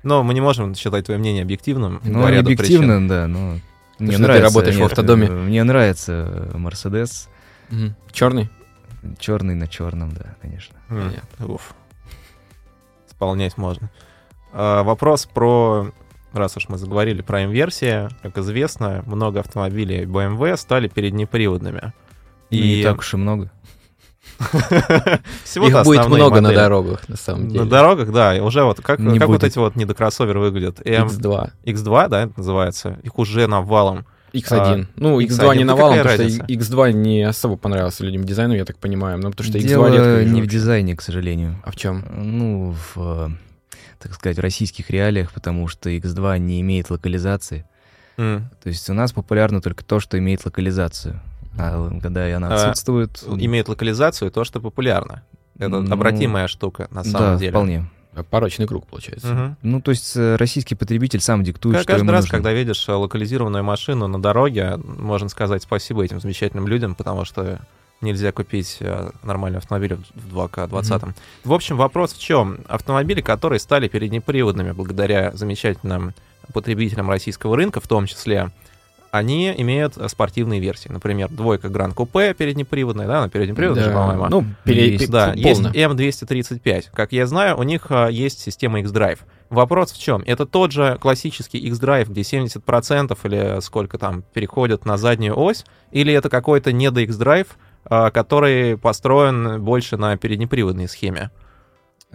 Но 0.02 0.22
мы 0.22 0.34
не 0.34 0.40
можем 0.40 0.74
считать 0.74 1.06
твое 1.06 1.18
мнение 1.18 1.42
объективным. 1.42 2.00
Ну, 2.04 2.26
объективно, 2.26 2.94
причин. 2.94 3.08
да, 3.08 3.26
но... 3.26 3.58
Ты 3.98 4.04
мне 4.04 4.18
нравится, 4.18 4.48
ты 4.48 4.54
работаешь 4.54 4.76
нет, 4.76 4.82
в 4.82 4.92
автодоме. 4.92 5.28
Мне 5.28 5.62
нравится 5.62 6.50
Мерседес. 6.54 7.28
Угу. 7.70 7.94
Черный? 8.12 8.50
Черный 9.18 9.54
на 9.54 9.68
черном, 9.68 10.12
да, 10.12 10.34
конечно. 10.40 10.76
Mm. 10.88 11.52
Уф. 11.52 11.74
Исполнять 13.08 13.56
можно. 13.56 13.90
А, 14.52 14.82
вопрос 14.82 15.26
про 15.26 15.92
раз 16.35 16.57
уж 16.57 16.68
мы 16.68 16.79
заговорили 16.79 17.23
про 17.23 17.44
инверсии, 17.44 18.09
как 18.23 18.38
известно, 18.38 19.03
много 19.07 19.40
автомобилей 19.40 20.05
BMW 20.05 20.57
стали 20.57 20.88
переднеприводными. 20.88 21.92
Ну, 22.51 22.57
и... 22.59 22.77
Не 22.77 22.83
так 22.83 22.99
уж 22.99 23.14
и 23.14 23.16
много. 23.16 23.51
Всего 25.44 25.68
Их 25.68 25.85
будет 25.85 26.07
много 26.07 26.40
на 26.40 26.53
дорогах, 26.53 27.09
на 27.09 27.16
самом 27.16 27.49
деле. 27.49 27.64
На 27.64 27.70
дорогах, 27.70 28.12
да. 28.12 28.37
И 28.37 28.40
уже 28.40 28.64
вот 28.64 28.81
как, 28.81 28.99
как 28.99 29.29
вот 29.29 29.44
эти 29.44 29.59
вот 29.59 29.77
недокроссоверы 29.77 30.40
выглядят? 30.40 30.81
X2. 30.81 31.51
X2, 31.64 32.09
да, 32.09 32.23
это 32.25 32.33
называется. 32.37 32.99
Их 33.03 33.18
уже 33.18 33.47
навалом. 33.47 34.07
X1. 34.33 34.51
А, 34.51 34.87
ну, 34.97 35.20
X2 35.20 35.29
X1. 35.29 35.57
не 35.59 35.64
навалом, 35.64 35.99
потому 35.99 36.18
разница? 36.18 36.44
что 36.44 36.53
X2 36.53 36.92
не 36.92 37.23
особо 37.23 37.57
понравился 37.57 38.05
людям 38.05 38.25
дизайну, 38.25 38.55
я 38.55 38.64
так 38.64 38.79
понимаю. 38.79 39.18
Ну, 39.18 39.31
потому 39.31 39.49
что 39.49 39.59
X2 39.59 39.62
Дело 39.62 39.87
редко 39.87 40.25
не 40.25 40.42
в 40.42 40.47
дизайне, 40.49 40.97
к 40.97 41.03
сожалению. 41.03 41.62
А 41.64 41.70
в 41.70 41.77
чем? 41.77 42.05
Ну, 42.16 42.75
в 42.94 43.31
так 43.98 44.14
сказать, 44.14 44.38
в 44.38 44.40
российских 44.40 44.90
реалиях, 44.90 45.33
потому 45.33 45.68
что 45.68 45.90
X2 45.90 46.38
не 46.38 46.61
имеет 46.61 46.90
локализации. 46.90 47.66
Mm. 48.16 48.42
То 48.62 48.68
есть 48.68 48.88
у 48.90 48.94
нас 48.94 49.12
популярно 49.12 49.61
только 49.61 49.85
то, 49.85 50.00
что 50.00 50.18
имеет 50.18 50.44
локализацию. 50.44 51.20
А 51.59 51.90
когда 52.00 52.35
она 52.37 52.48
а, 52.48 52.54
отсутствует... 52.54 53.22
А, 53.26 53.35
имеет 53.35 53.68
локализацию 53.68 54.30
то, 54.30 54.44
что 54.44 54.61
популярно. 54.61 55.22
Это 55.59 55.68
ну, 55.68 55.92
обратимая 55.92 56.48
штука, 56.48 56.88
на 56.90 57.04
самом 57.04 57.35
да, 57.35 57.38
деле. 57.38 57.50
вполне. 57.50 57.90
Порочный 58.30 58.66
круг, 58.66 58.87
получается. 58.87 59.33
Угу. 59.33 59.57
Ну, 59.62 59.80
то 59.80 59.90
есть 59.90 60.16
э, 60.16 60.37
российский 60.37 60.76
потребитель 60.76 61.20
сам 61.20 61.42
диктует, 61.42 61.74
как, 61.74 61.83
что 61.83 61.92
Каждый 61.92 62.04
ему 62.04 62.12
раз, 62.12 62.24
нужно. 62.24 62.38
когда 62.38 62.52
видишь 62.52 62.87
локализированную 62.87 63.64
машину 63.64 64.07
на 64.07 64.22
дороге, 64.22 64.76
можно 64.76 65.28
сказать 65.28 65.64
спасибо 65.64 66.04
этим 66.04 66.20
замечательным 66.20 66.68
людям, 66.68 66.94
потому 66.94 67.24
что 67.24 67.61
нельзя 68.00 68.33
купить 68.33 68.78
э, 68.80 69.11
нормальный 69.22 69.59
автомобиль 69.59 69.96
в 70.14 70.37
2К 70.37 70.68
20. 70.68 70.92
Mm-hmm. 70.92 71.14
В 71.44 71.52
общем, 71.52 71.76
вопрос 71.76 72.12
в 72.12 72.20
чем? 72.20 72.59
Автомобили, 72.68 73.20
которые 73.20 73.59
стали 73.59 73.88
переднеприводными 73.88 74.72
благодаря 74.72 75.33
замечательным 75.33 76.14
потребителям 76.52 77.09
российского 77.09 77.57
рынка, 77.57 77.80
в 77.80 77.88
том 77.88 78.07
числе, 78.07 78.50
они 79.14 79.54
имеют 79.57 79.96
спортивные 80.09 80.59
версии. 80.59 80.88
Например, 80.88 81.28
двойка 81.28 81.68
Гранд 81.68 81.94
Купе 81.94 82.35
переднеприводная, 82.35 83.07
да, 83.07 83.18
она 83.18 83.28
переднеприводная, 83.28 83.87
да. 83.87 83.92
по-моему. 83.92 84.26
Ну, 84.28 84.44
пере... 84.64 84.92
есть, 84.94 85.09
да, 85.09 85.33
есть 85.35 85.61
М235. 85.62 86.87
Как 86.92 87.12
я 87.12 87.26
знаю, 87.28 87.57
у 87.57 87.62
них 87.62 87.87
а, 87.90 88.09
есть 88.09 88.40
система 88.40 88.80
X-Drive. 88.80 89.20
Вопрос 89.50 89.92
в 89.92 90.02
чем? 90.02 90.24
Это 90.26 90.46
тот 90.46 90.72
же 90.72 90.98
классический 91.00 91.59
X-Drive, 91.59 92.11
где 92.11 92.22
70% 92.22 93.16
или 93.22 93.61
сколько 93.61 93.98
там 93.98 94.24
переходят 94.33 94.85
на 94.85 94.96
заднюю 94.96 95.38
ось, 95.38 95.64
или 95.92 96.12
это 96.12 96.28
какой-то 96.28 96.72
не 96.72 96.90
до 96.90 97.02
X-Drive, 97.02 97.46
который 97.88 98.79
построен 98.79 99.62
больше 99.62 99.97
на 99.97 100.16
переднеприводной 100.16 100.88
схеме? 100.88 101.31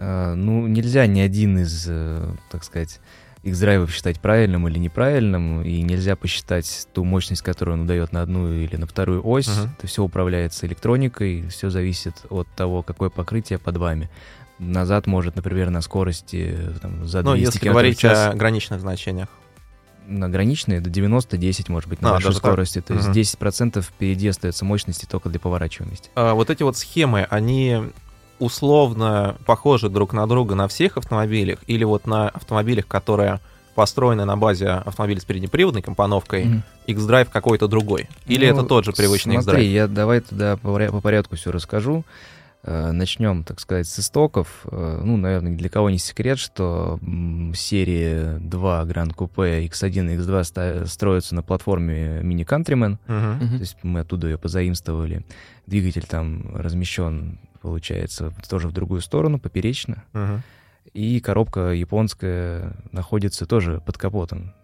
А, 0.00 0.34
ну, 0.34 0.66
нельзя 0.66 1.06
ни 1.06 1.20
один 1.20 1.58
из, 1.58 1.86
э, 1.88 2.32
так 2.50 2.64
сказать, 2.64 3.00
X-драйвов 3.42 3.90
считать 3.92 4.18
правильным 4.20 4.66
или 4.66 4.78
неправильным, 4.78 5.62
и 5.62 5.82
нельзя 5.82 6.16
посчитать 6.16 6.88
ту 6.92 7.04
мощность, 7.04 7.42
которую 7.42 7.80
он 7.80 7.86
дает 7.86 8.12
на 8.12 8.22
одну 8.22 8.52
или 8.52 8.76
на 8.76 8.86
вторую 8.86 9.26
ось. 9.26 9.48
Uh-huh. 9.48 9.68
Это 9.78 9.86
все 9.86 10.02
управляется 10.02 10.66
электроникой, 10.66 11.48
все 11.48 11.70
зависит 11.70 12.14
от 12.30 12.48
того, 12.48 12.82
какое 12.82 13.10
покрытие 13.10 13.58
под 13.58 13.76
вами. 13.76 14.10
Назад 14.58 15.06
может, 15.06 15.36
например, 15.36 15.70
на 15.70 15.80
скорости 15.80 16.54
там, 16.82 17.06
за 17.06 17.22
200 17.22 17.24
Ну, 17.24 17.34
если 17.34 17.68
говорить 17.68 18.04
о 18.04 18.34
граничных 18.34 18.80
значениях. 18.80 19.28
На 20.10 20.28
граничные 20.28 20.80
до 20.80 20.90
90-10, 20.90 21.70
может 21.70 21.88
быть, 21.88 22.02
на 22.02 22.10
а, 22.10 22.12
большой 22.14 22.34
скорости. 22.34 22.80
Так? 22.80 22.86
То 22.86 22.94
uh-huh. 22.94 23.16
есть 23.16 23.36
10% 23.36 23.80
впереди 23.80 24.28
остается 24.28 24.64
мощности 24.64 25.06
только 25.06 25.28
для 25.28 25.38
поворачиваемости. 25.38 26.10
А, 26.16 26.34
вот 26.34 26.50
эти 26.50 26.62
вот 26.62 26.76
схемы, 26.76 27.26
они 27.30 27.80
условно 28.40 29.36
похожи 29.46 29.88
друг 29.88 30.12
на 30.12 30.26
друга 30.26 30.54
на 30.54 30.66
всех 30.66 30.96
автомобилях 30.96 31.60
или 31.66 31.84
вот 31.84 32.06
на 32.06 32.28
автомобилях, 32.28 32.86
которые 32.86 33.38
построены 33.74 34.24
на 34.24 34.36
базе 34.36 34.68
автомобиля 34.68 35.20
с 35.20 35.24
переднеприводной 35.24 35.82
компоновкой, 35.82 36.44
mm-hmm. 36.44 36.62
X-Drive 36.88 37.28
какой-то 37.30 37.68
другой? 37.68 38.08
Или 38.26 38.50
ну, 38.50 38.58
это 38.58 38.68
тот 38.68 38.84
же 38.84 38.92
привычный 38.92 39.36
X-Drive? 39.36 39.44
Смотри, 39.44 39.66
я 39.68 39.86
давай 39.86 40.20
туда 40.20 40.56
по, 40.56 40.72
по 40.72 41.00
порядку 41.00 41.36
все 41.36 41.52
расскажу. 41.52 42.04
Э, 42.62 42.92
начнем, 42.92 43.42
так 43.42 43.58
сказать, 43.58 43.86
с 43.88 43.98
истоков. 43.98 44.66
Э, 44.70 45.00
ну, 45.02 45.16
наверное, 45.16 45.56
для 45.56 45.68
кого 45.70 45.88
не 45.88 45.98
секрет, 45.98 46.38
что 46.38 46.98
серии 47.54 48.38
2 48.38 48.82
Grand 48.84 49.14
Coupe 49.14 49.66
X1 49.66 50.14
и 50.14 50.16
X2 50.18 50.86
строятся 50.86 51.34
на 51.34 51.42
платформе 51.42 52.20
Mini 52.20 52.44
Countryman. 52.44 52.98
Uh-huh. 53.06 53.38
То 53.38 53.60
есть 53.60 53.78
мы 53.82 54.00
оттуда 54.00 54.28
ее 54.28 54.36
позаимствовали. 54.36 55.24
Двигатель 55.66 56.04
там 56.04 56.54
размещен 56.54 57.38
получается, 57.62 58.32
тоже 58.48 58.68
в 58.68 58.72
другую 58.72 59.00
сторону, 59.00 59.38
поперечно. 59.38 60.04
Uh-huh. 60.12 60.40
И 60.92 61.20
коробка 61.20 61.72
японская 61.72 62.74
находится 62.90 63.46
тоже 63.46 63.80
под 63.84 63.98
капотом. 63.98 64.54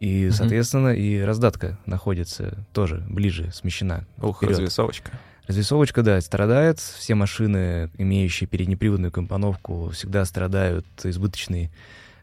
И, 0.00 0.30
соответственно, 0.30 0.88
uh-huh. 0.88 0.98
и 0.98 1.20
раздатка 1.20 1.78
находится 1.86 2.66
тоже 2.72 3.04
ближе, 3.08 3.50
смещена. 3.52 4.06
Ух, 4.20 4.38
вперед. 4.38 4.58
развесовочка. 4.58 5.12
Развесовочка, 5.46 6.02
да, 6.02 6.20
страдает. 6.20 6.78
Все 6.78 7.14
машины, 7.14 7.90
имеющие 7.98 8.48
переднеприводную 8.48 9.12
компоновку, 9.12 9.90
всегда 9.90 10.24
страдают 10.24 10.86
избыточной 11.02 11.70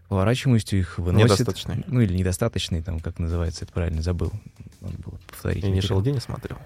поворачиваемостью, 0.10 0.80
их 0.80 0.98
выносит. 0.98 1.26
Недостаточной. 1.26 1.84
Ну 1.88 2.02
или 2.02 2.14
недостаточной, 2.14 2.82
там, 2.82 3.00
как 3.00 3.20
называется, 3.20 3.64
это 3.64 3.74
правильно 3.74 4.02
забыл. 4.02 4.32
Надо 4.82 4.98
было 4.98 5.20
повторить. 5.28 5.64
Я 5.64 5.70
не 5.70 5.82
Шелди 5.82 6.10
не 6.10 6.20
смотрел. 6.20 6.58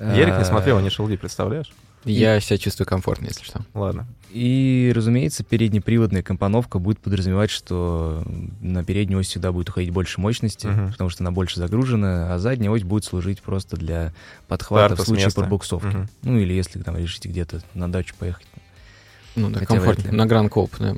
Ярик 0.00 0.38
не 0.38 0.44
смотрел, 0.44 0.78
а 0.78 0.82
не 0.82 0.90
Шелди, 0.90 1.16
представляешь? 1.16 1.72
Я 2.04 2.36
и... 2.36 2.40
себя 2.40 2.58
чувствую 2.58 2.86
комфортно, 2.86 3.26
если 3.26 3.44
что. 3.44 3.64
Ладно. 3.74 4.06
И, 4.30 4.92
разумеется, 4.94 5.44
переднеприводная 5.44 6.22
компоновка 6.22 6.78
будет 6.78 6.98
подразумевать, 6.98 7.50
что 7.50 8.24
на 8.60 8.82
переднюю 8.82 9.20
ось 9.20 9.28
всегда 9.28 9.52
будет 9.52 9.68
уходить 9.68 9.90
больше 9.90 10.20
мощности, 10.20 10.66
uh-huh. 10.66 10.92
потому 10.92 11.10
что 11.10 11.22
она 11.22 11.32
больше 11.32 11.58
загружена, 11.58 12.34
а 12.34 12.38
задняя 12.38 12.70
ось 12.70 12.82
будет 12.82 13.04
служить 13.04 13.42
просто 13.42 13.76
для 13.76 14.14
подхвата 14.48 14.94
Старта 14.94 15.02
в 15.02 15.06
случае 15.06 15.32
подбуксовки. 15.32 15.86
Uh-huh. 15.86 16.08
Ну 16.22 16.38
или 16.38 16.54
если 16.54 16.80
там 16.82 16.96
решите 16.96 17.28
где-то 17.28 17.62
на 17.74 17.92
дачу 17.92 18.14
поехать. 18.18 18.46
Ну 19.36 19.50
да, 19.50 19.60
комфортно. 19.60 20.12
На 20.12 20.26
Gran 20.26 20.50
Coupe, 20.50 20.72
да. 20.78 20.96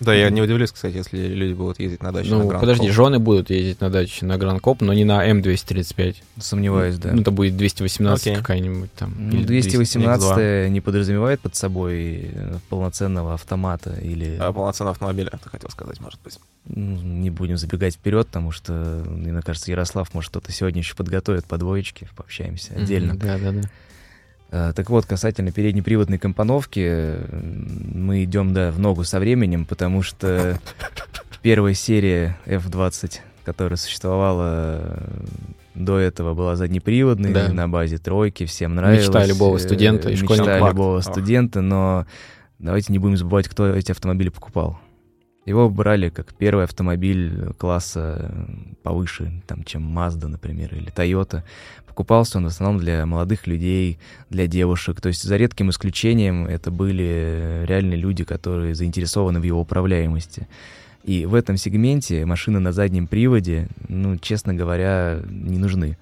Да, 0.00 0.14
я 0.14 0.30
не 0.30 0.40
удивлюсь, 0.40 0.72
кстати, 0.72 0.96
если 0.96 1.18
люди 1.18 1.52
будут 1.52 1.78
ездить 1.78 2.02
на 2.02 2.10
дачу 2.10 2.30
ну, 2.30 2.38
на 2.38 2.44
Gran 2.46 2.60
подожди, 2.60 2.90
жены 2.90 3.18
будут 3.18 3.50
ездить 3.50 3.80
на 3.80 3.90
даче 3.90 4.24
на 4.24 4.38
Gran 4.38 4.62
Coupe, 4.62 4.80
но 4.80 4.94
не 4.94 5.04
на 5.04 5.28
M235. 5.30 6.16
Сомневаюсь, 6.38 6.96
да. 6.96 7.12
Ну, 7.12 7.20
это 7.20 7.30
будет 7.30 7.56
218 7.56 8.26
okay. 8.26 8.36
какая-нибудь 8.36 8.92
там. 8.94 9.14
Ну, 9.18 9.42
218 9.42 10.70
не 10.70 10.80
подразумевает 10.80 11.40
под 11.40 11.54
собой 11.54 12.30
э, 12.32 12.56
полноценного 12.70 13.34
автомата 13.34 13.94
или... 14.02 14.36
А, 14.40 14.52
полноценного 14.52 14.92
автомобиля, 14.92 15.30
ты 15.42 15.50
хотел 15.50 15.68
сказать, 15.70 16.00
может 16.00 16.18
быть. 16.22 16.38
Ну, 16.66 16.96
не 16.96 17.30
будем 17.30 17.58
забегать 17.58 17.94
вперед, 17.94 18.26
потому 18.26 18.52
что, 18.52 19.04
мне 19.06 19.40
кажется, 19.42 19.70
Ярослав, 19.70 20.14
может, 20.14 20.30
что-то 20.30 20.50
сегодня 20.50 20.80
еще 20.80 20.94
подготовит 20.94 21.44
по 21.44 21.58
двоечке, 21.58 22.08
пообщаемся 22.16 22.74
отдельно. 22.74 23.16
Да, 23.16 23.38
да, 23.38 23.52
да. 23.52 23.60
Э, 23.60 23.68
так 24.50 24.90
вот, 24.90 25.06
касательно 25.06 25.52
переднеприводной 25.52 26.18
компоновки, 26.18 27.16
мы 27.94 28.24
идем, 28.24 28.52
да, 28.52 28.72
в 28.72 28.78
ногу 28.78 29.04
со 29.04 29.20
временем, 29.20 29.64
потому 29.64 30.02
что 30.02 30.58
первая 31.42 31.74
серия 31.74 32.36
F20, 32.46 33.20
которая 33.44 33.76
существовала 33.76 35.02
до 35.74 35.98
этого, 35.98 36.34
была 36.34 36.56
заднеприводной, 36.56 37.32
да. 37.32 37.52
на 37.52 37.68
базе 37.68 37.98
тройки, 37.98 38.44
всем 38.44 38.74
нравилось. 38.74 39.06
Мечта 39.06 39.24
любого 39.24 39.58
студента 39.58 40.10
и 40.10 40.20
Мечта 40.20 40.58
любого 40.68 41.00
студента, 41.00 41.60
но 41.60 42.06
давайте 42.58 42.92
не 42.92 42.98
будем 42.98 43.16
забывать, 43.16 43.48
кто 43.48 43.68
эти 43.68 43.92
автомобили 43.92 44.30
покупал. 44.30 44.78
Его 45.46 45.70
брали 45.70 46.10
как 46.10 46.34
первый 46.34 46.64
автомобиль 46.64 47.52
класса 47.58 48.34
повыше, 48.82 49.42
там, 49.46 49.64
чем 49.64 49.98
Mazda, 49.98 50.26
например, 50.28 50.74
или 50.74 50.92
Toyota. 50.92 51.42
Покупался 51.86 52.38
он 52.38 52.44
в 52.44 52.48
основном 52.48 52.80
для 52.80 53.06
молодых 53.06 53.46
людей, 53.46 53.98
для 54.28 54.46
девушек. 54.46 55.00
То 55.00 55.08
есть 55.08 55.22
за 55.22 55.36
редким 55.36 55.70
исключением 55.70 56.46
это 56.46 56.70
были 56.70 57.64
реальные 57.66 57.98
люди, 57.98 58.24
которые 58.24 58.74
заинтересованы 58.74 59.40
в 59.40 59.44
его 59.44 59.60
управляемости. 59.60 60.46
И 61.04 61.24
в 61.24 61.34
этом 61.34 61.56
сегменте 61.56 62.26
машины 62.26 62.60
на 62.60 62.72
заднем 62.72 63.06
приводе, 63.06 63.68
ну, 63.88 64.18
честно 64.18 64.52
говоря, 64.52 65.20
не 65.28 65.58
нужны. 65.58 65.96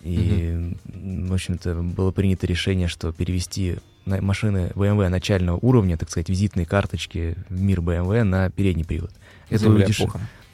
И, 0.00 0.74
угу. 0.86 1.26
в 1.26 1.34
общем-то, 1.34 1.74
было 1.74 2.12
принято 2.12 2.46
решение, 2.46 2.86
что 2.86 3.12
перевести 3.12 3.78
машины 4.06 4.72
BMW 4.74 5.08
начального 5.08 5.58
уровня, 5.60 5.96
так 5.96 6.10
сказать, 6.10 6.28
визитные 6.28 6.66
карточки 6.66 7.36
в 7.48 7.60
мир 7.60 7.80
BMW 7.80 8.22
на 8.22 8.50
передний 8.50 8.84
привод. 8.84 9.10
Это, 9.50 9.68
удеш... 9.68 10.00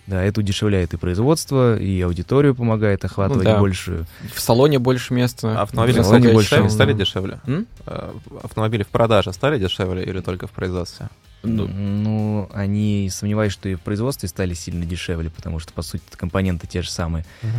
да, 0.06 0.22
это 0.22 0.40
удешевляет 0.40 0.94
и 0.94 0.96
производство, 0.96 1.78
и 1.78 2.00
аудиторию 2.00 2.54
помогает 2.54 3.04
охватывать 3.04 3.44
ну, 3.44 3.52
да. 3.52 3.60
большую. 3.60 4.06
В 4.34 4.40
салоне 4.40 4.78
больше 4.78 5.14
места. 5.14 5.60
Автомобили, 5.60 6.00
в 6.00 6.04
салоне 6.04 6.32
больше 6.32 6.50
дешевле, 6.50 6.70
стали 6.70 6.92
дешевле? 6.92 7.40
М? 7.46 7.66
Э, 7.86 8.12
автомобили 8.42 8.82
в 8.82 8.88
продаже 8.88 9.32
стали 9.32 9.58
дешевле 9.58 10.04
или 10.04 10.20
только 10.20 10.46
в 10.46 10.50
производстве? 10.50 11.08
Ну, 11.42 11.66
ну, 11.66 12.50
они 12.52 13.08
сомневаюсь, 13.10 13.52
что 13.52 13.68
и 13.68 13.74
в 13.74 13.80
производстве 13.80 14.28
стали 14.28 14.52
сильно 14.52 14.84
дешевле, 14.84 15.30
потому 15.30 15.58
что, 15.58 15.72
по 15.72 15.80
сути, 15.80 16.02
компоненты 16.14 16.66
те 16.66 16.82
же 16.82 16.90
самые. 16.90 17.24
Угу. 17.42 17.50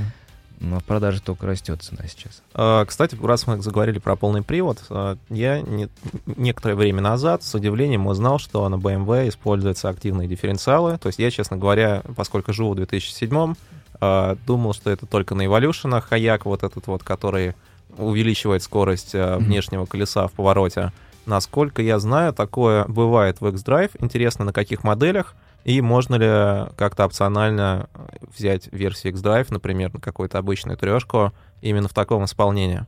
Но 0.62 0.80
в 0.80 0.84
продаже 0.84 1.22
только 1.22 1.48
растет 1.48 1.82
цена 1.82 2.04
сейчас. 2.08 2.44
А, 2.54 2.86
кстати, 2.86 3.18
раз 3.22 3.48
мы 3.48 3.60
заговорили 3.62 3.98
про 3.98 4.16
полный 4.16 4.44
привод, 4.44 4.84
а, 4.90 5.18
я 5.30 5.60
не, 5.60 5.90
некоторое 6.28 6.76
время 6.76 7.02
назад 7.02 7.44
с 7.44 7.56
удивлением 7.56 8.06
узнал, 8.06 8.38
что 8.38 8.70
на 8.70 8.76
BMW 8.76 9.30
используются 9.30 9.90
активные 9.90 10.28
дифференциалы. 10.28 11.00
То 11.00 11.08
есть 11.08 11.18
я, 11.18 11.32
честно 11.32 11.58
говоря, 11.58 12.04
поскольку 12.16 12.54
живу 12.54 12.74
в 12.74 12.76
2007 12.76 13.56
а, 14.00 14.38
думал, 14.46 14.74
что 14.74 14.92
это 14.92 15.08
только 15.08 15.34
на 15.34 15.48
Evolution, 15.48 16.00
хаяк 16.00 16.46
вот 16.46 16.62
этот 16.62 16.86
вот, 16.86 17.04
который 17.04 17.56
увеличивает 17.98 18.62
скорость 18.62 19.14
внешнего 19.14 19.86
колеса 19.86 20.28
в 20.28 20.32
повороте. 20.32 20.94
Насколько 21.26 21.82
я 21.82 22.00
знаю, 22.00 22.34
такое 22.34 22.86
бывает 22.86 23.42
в 23.42 23.48
X-Drive. 23.48 23.92
Интересно, 24.00 24.46
на 24.46 24.54
каких 24.54 24.84
моделях. 24.84 25.36
И 25.64 25.82
можно 25.82 26.16
ли 26.16 26.72
как-то 26.76 27.06
опционально 27.06 27.90
взять 28.36 28.68
версию 28.72 29.14
X-Drive, 29.14 29.48
например, 29.50 29.94
на 29.94 30.00
какую-то 30.00 30.38
обычную 30.38 30.78
трешку, 30.78 31.34
именно 31.62 31.88
в 31.88 31.94
таком 31.94 32.26
исполнении? 32.26 32.86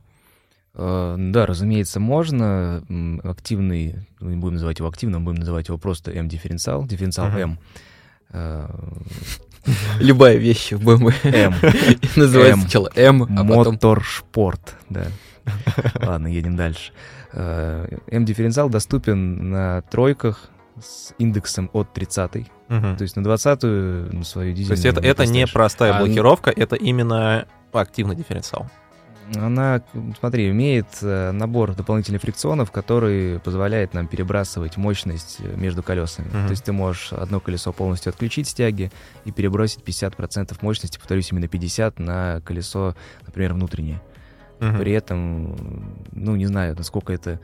Э, 0.74 1.14
да, 1.18 1.46
разумеется, 1.46 2.00
можно. 2.00 2.82
Активный, 3.22 4.06
мы 4.20 4.32
не 4.32 4.36
будем 4.36 4.54
называть 4.54 4.78
его 4.78 4.88
активным, 4.88 5.24
будем 5.24 5.40
называть 5.40 5.68
его 5.68 5.78
просто 5.78 6.10
M-дифференциал, 6.10 6.84
дифференциал 6.84 7.28
uh-huh. 7.28 7.40
M. 7.40 7.58
Э, 8.30 8.68
Любая 10.00 10.36
вещь 10.36 10.72
в 10.72 10.86
BMW 10.86 11.14
M. 11.24 11.54
Называется 12.16 12.60
сначала 12.60 12.90
M, 12.96 13.22
а 13.22 13.44
потом... 13.44 13.74
Моторшпорт, 13.74 14.76
да. 14.90 15.06
Ладно, 16.02 16.26
едем 16.26 16.56
дальше. 16.56 16.92
Э, 17.32 17.86
M-дифференциал 18.08 18.68
доступен 18.68 19.50
на 19.50 19.82
тройках 19.82 20.50
с 20.80 21.14
индексом 21.18 21.70
от 21.72 21.92
30 21.92 22.46
Угу. 22.66 22.96
То 22.96 23.02
есть 23.02 23.14
на 23.14 23.20
20-ю 23.20 24.16
на 24.16 24.24
свою 24.24 24.54
дизельную... 24.54 24.68
То 24.68 24.72
есть 24.72 24.84
это, 24.86 25.06
это 25.06 25.26
не 25.26 25.46
простая 25.46 25.92
а, 25.92 25.98
блокировка, 26.00 26.50
это 26.50 26.76
именно 26.76 27.46
активный 27.72 28.16
дифференциал. 28.16 28.70
Она, 29.34 29.82
смотри, 30.18 30.50
имеет 30.50 30.86
э, 31.00 31.30
набор 31.32 31.74
дополнительных 31.74 32.20
фрикционов, 32.20 32.70
который 32.70 33.40
позволяет 33.40 33.94
нам 33.94 34.06
перебрасывать 34.06 34.76
мощность 34.76 35.38
э, 35.40 35.56
между 35.56 35.82
колесами. 35.82 36.28
Uh-huh. 36.28 36.44
То 36.44 36.50
есть 36.50 36.64
ты 36.64 36.72
можешь 36.72 37.12
одно 37.12 37.40
колесо 37.40 37.72
полностью 37.72 38.10
отключить 38.10 38.48
стяги 38.48 38.92
и 39.24 39.32
перебросить 39.32 39.80
50% 39.80 40.56
мощности, 40.60 40.98
повторюсь, 40.98 41.32
именно 41.32 41.48
50 41.48 41.98
на 41.98 42.42
колесо, 42.44 42.94
например, 43.24 43.54
внутреннее. 43.54 44.02
Uh-huh. 44.58 44.78
При 44.78 44.92
этом, 44.92 45.96
ну, 46.12 46.36
не 46.36 46.46
знаю, 46.46 46.74
насколько 46.76 47.12
это 47.12 47.40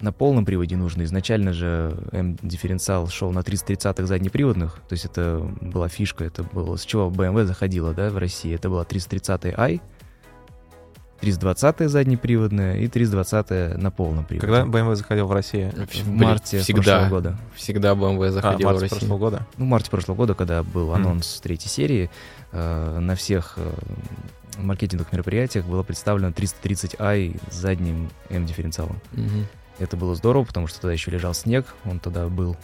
на 0.00 0.12
полном 0.12 0.44
приводе 0.44 0.76
нужно. 0.76 1.02
Изначально 1.02 1.52
же 1.52 1.96
М-дифференциал 2.12 3.08
шел 3.08 3.32
на 3.32 3.40
330-х 3.40 4.06
заднеприводных, 4.06 4.80
то 4.88 4.92
есть 4.92 5.04
это 5.04 5.38
была 5.60 5.88
фишка, 5.88 6.24
это 6.24 6.42
было 6.42 6.76
с 6.76 6.84
чего 6.84 7.08
BMW 7.10 7.44
заходила, 7.44 7.92
да, 7.94 8.10
в 8.10 8.18
России. 8.18 8.54
Это 8.54 8.68
была 8.68 8.84
330i, 8.84 9.80
320 11.20 11.90
заднеприводная 11.90 12.76
и 12.76 12.86
320 12.86 13.76
на 13.76 13.90
полном 13.90 14.24
приводе. 14.24 14.46
Когда 14.46 14.62
BMW 14.62 14.94
заходил 14.94 15.26
в 15.26 15.32
Россию? 15.32 15.72
В 16.04 16.08
марте 16.10 16.60
всегда, 16.60 16.82
прошлого 16.82 17.08
года. 17.08 17.38
Всегда 17.56 17.92
BMW 17.92 18.26
А, 18.28 18.30
заходила 18.30 18.68
март 18.68 18.78
в 18.78 18.82
Россию. 18.82 19.00
прошлого 19.00 19.18
года? 19.18 19.46
Ну, 19.56 19.64
в 19.64 19.68
марте 19.68 19.90
прошлого 19.90 20.16
года, 20.16 20.34
когда 20.34 20.62
был 20.62 20.94
анонс 20.94 21.40
третьей 21.40 21.70
серии, 21.70 22.10
э, 22.52 22.98
на 23.00 23.16
всех 23.16 23.54
э, 23.56 23.72
маркетинговых 24.58 25.12
мероприятиях 25.12 25.64
было 25.66 25.82
представлено 25.82 26.28
330i 26.30 27.40
с 27.50 27.54
задним 27.54 28.10
М-дифференциалом. 28.30 29.00
Мгм. 29.12 29.46
Это 29.78 29.96
было 29.96 30.14
здорово, 30.14 30.44
потому 30.44 30.66
что 30.66 30.80
тогда 30.80 30.92
еще 30.92 31.10
лежал 31.10 31.34
снег, 31.34 31.74
он 31.84 32.00
тогда 32.00 32.26
был. 32.28 32.56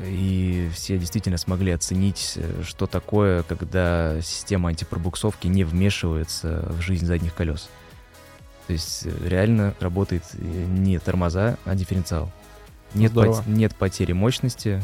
И 0.00 0.68
все 0.74 0.98
действительно 0.98 1.38
смогли 1.38 1.72
оценить, 1.72 2.34
э, 2.36 2.62
что 2.66 2.86
такое, 2.86 3.42
когда 3.44 4.20
система 4.20 4.68
антипробуксовки 4.68 5.46
не 5.46 5.64
вмешивается 5.64 6.66
в 6.68 6.82
жизнь 6.82 7.06
задних 7.06 7.34
колес. 7.34 7.70
То 8.66 8.74
есть 8.74 9.06
э, 9.06 9.10
реально 9.26 9.74
работает 9.80 10.22
э, 10.34 10.38
не 10.42 10.98
тормоза, 10.98 11.56
а 11.64 11.74
дифференциал. 11.74 12.30
Нет, 12.92 13.12
Здорово. 13.12 13.36
пот- 13.36 13.46
нет 13.46 13.74
потери 13.74 14.12
мощности, 14.12 14.82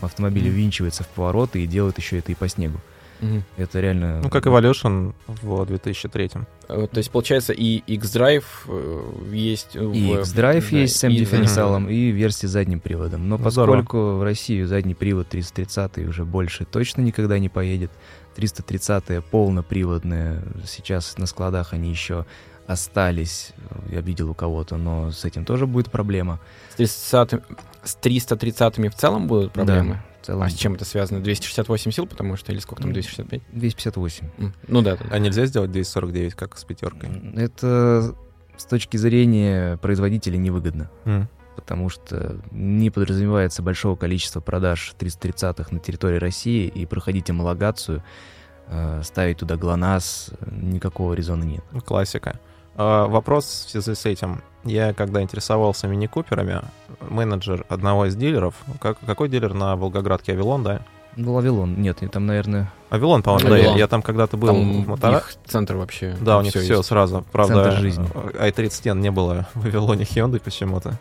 автомобиль 0.00 0.44
Мгм. 0.48 0.54
ввинчивается 0.54 1.04
в 1.04 1.08
повороты 1.08 1.62
и 1.62 1.66
делает 1.66 1.98
еще 1.98 2.18
это 2.18 2.32
и 2.32 2.34
по 2.34 2.48
снегу. 2.48 2.80
Мгм. 3.20 3.44
Это 3.56 3.80
реально... 3.80 4.20
Ну, 4.22 4.28
как 4.30 4.46
Evolution 4.46 5.14
в 5.26 5.64
2003 5.66 6.30
Э, 6.68 6.86
То 6.90 6.98
есть, 6.98 7.10
получается, 7.10 7.52
и 7.52 7.76
X-Drive 7.86 8.44
э, 8.68 9.02
есть... 9.32 9.76
И 9.76 9.78
в- 9.78 10.20
X-Drive 10.20 10.70
да, 10.70 10.76
есть 10.78 10.96
с 10.96 11.04
и- 11.04 11.06
M-дифференциалом, 11.08 11.88
и 11.88 12.10
версия 12.10 12.48
с 12.48 12.50
задним 12.52 12.80
приводом. 12.80 13.28
Но 13.28 13.36
Ну, 13.38 13.50
здорово. 13.50 13.76
поскольку 13.76 14.16
в 14.18 14.22
Россию 14.22 14.66
задний 14.66 14.94
привод 14.94 15.28
330 15.28 15.98
уже 16.08 16.24
больше 16.24 16.64
точно 16.64 17.02
никогда 17.02 17.38
не 17.38 17.48
поедет, 17.48 17.90
330 18.36 19.20
полноприводная, 19.30 20.42
сейчас 20.66 21.18
на 21.18 21.26
складах 21.26 21.72
они 21.72 21.90
еще 21.90 22.24
остались, 22.66 23.52
я 23.90 24.00
видел 24.00 24.30
у 24.30 24.34
кого-то, 24.34 24.76
но 24.76 25.10
с 25.10 25.24
этим 25.24 25.44
тоже 25.44 25.66
будет 25.66 25.90
проблема. 25.90 26.40
С 26.70 26.76
330 26.76 27.42
с 27.84 27.94
330 27.96 28.78
в 28.94 28.94
целом 28.96 29.26
будут 29.28 29.52
проблемы? 29.52 29.94
Да, 29.94 30.04
целом 30.24 30.42
А 30.42 30.48
с 30.50 30.54
чем 30.54 30.74
это 30.74 30.84
связано? 30.84 31.20
268 31.20 31.90
сил, 31.90 32.06
потому 32.06 32.36
что, 32.36 32.52
или 32.52 32.58
сколько 32.58 32.82
там, 32.82 32.92
265? 32.92 33.42
258. 33.52 34.28
М, 34.38 34.54
Ну 34.68 34.82
да, 34.82 34.96
да. 34.96 35.04
А 35.10 35.18
нельзя 35.18 35.46
сделать 35.46 35.70
249, 35.72 36.34
как 36.34 36.56
с 36.58 36.64
пятеркой? 36.64 37.10
Это 37.36 38.14
с 38.56 38.64
точки 38.66 38.96
зрения 38.96 39.76
производителя 39.78 40.36
невыгодно. 40.36 40.90
М. 41.04 41.28
потому 41.56 41.88
что 41.88 42.40
не 42.50 42.90
подразумевается 42.90 43.62
большого 43.62 43.94
количества 43.94 44.40
продаж 44.40 44.92
330-х 44.98 45.68
на 45.72 45.78
территории 45.78 46.18
России, 46.18 46.66
и 46.66 46.84
проходить 46.84 47.28
homologацию, 47.30 48.02
э, 48.66 49.02
ставить 49.04 49.38
туда 49.38 49.56
ГЛОНАСС, 49.56 50.30
э, 50.32 50.48
никакого 50.50 51.14
резона 51.14 51.44
нет. 51.44 51.62
Классика. 51.84 52.40
А, 52.74 53.06
Вопрос 53.06 53.44
в 53.46 53.70
связи 53.70 53.94
с 53.94 54.04
этим. 54.04 54.42
Я, 54.64 54.94
когда 54.94 55.22
интересовался 55.22 55.86
мини-куперами, 55.88 56.62
менеджер 57.00 57.64
одного 57.68 58.06
из 58.06 58.16
дилеров, 58.16 58.54
как, 58.80 58.98
какой 59.04 59.28
дилер 59.28 59.52
на 59.54 59.76
Волгоградке? 59.76 60.32
Авилон, 60.32 60.62
да? 60.62 60.80
Ну, 61.16 61.34
Вавилон, 61.34 61.80
нет, 61.80 61.98
там, 62.10 62.26
наверное, 62.26 62.72
Авилон, 62.90 63.22
по-моему, 63.22 63.48
да, 63.48 63.56
я, 63.56 63.62
Авилон. 63.62 63.78
я 63.78 63.86
там 63.86 64.02
когда-то 64.02 64.36
был 64.36 64.48
Там 64.48 64.82
в 64.84 64.88
мотора- 64.88 65.18
их 65.18 65.34
центр 65.46 65.76
вообще. 65.76 66.16
Да, 66.20 66.38
у 66.38 66.42
них 66.42 66.50
все, 66.50 66.76
есть. 66.76 66.84
сразу. 66.88 67.24
Правда, 67.30 67.54
Центр 67.64 67.72
жизни. 67.80 68.08
i30 68.40 68.98
не 68.98 69.10
было 69.10 69.46
в 69.54 69.64
Авилоне 69.64 70.04
Hyundai 70.04 70.40
почему-то. 70.40 70.98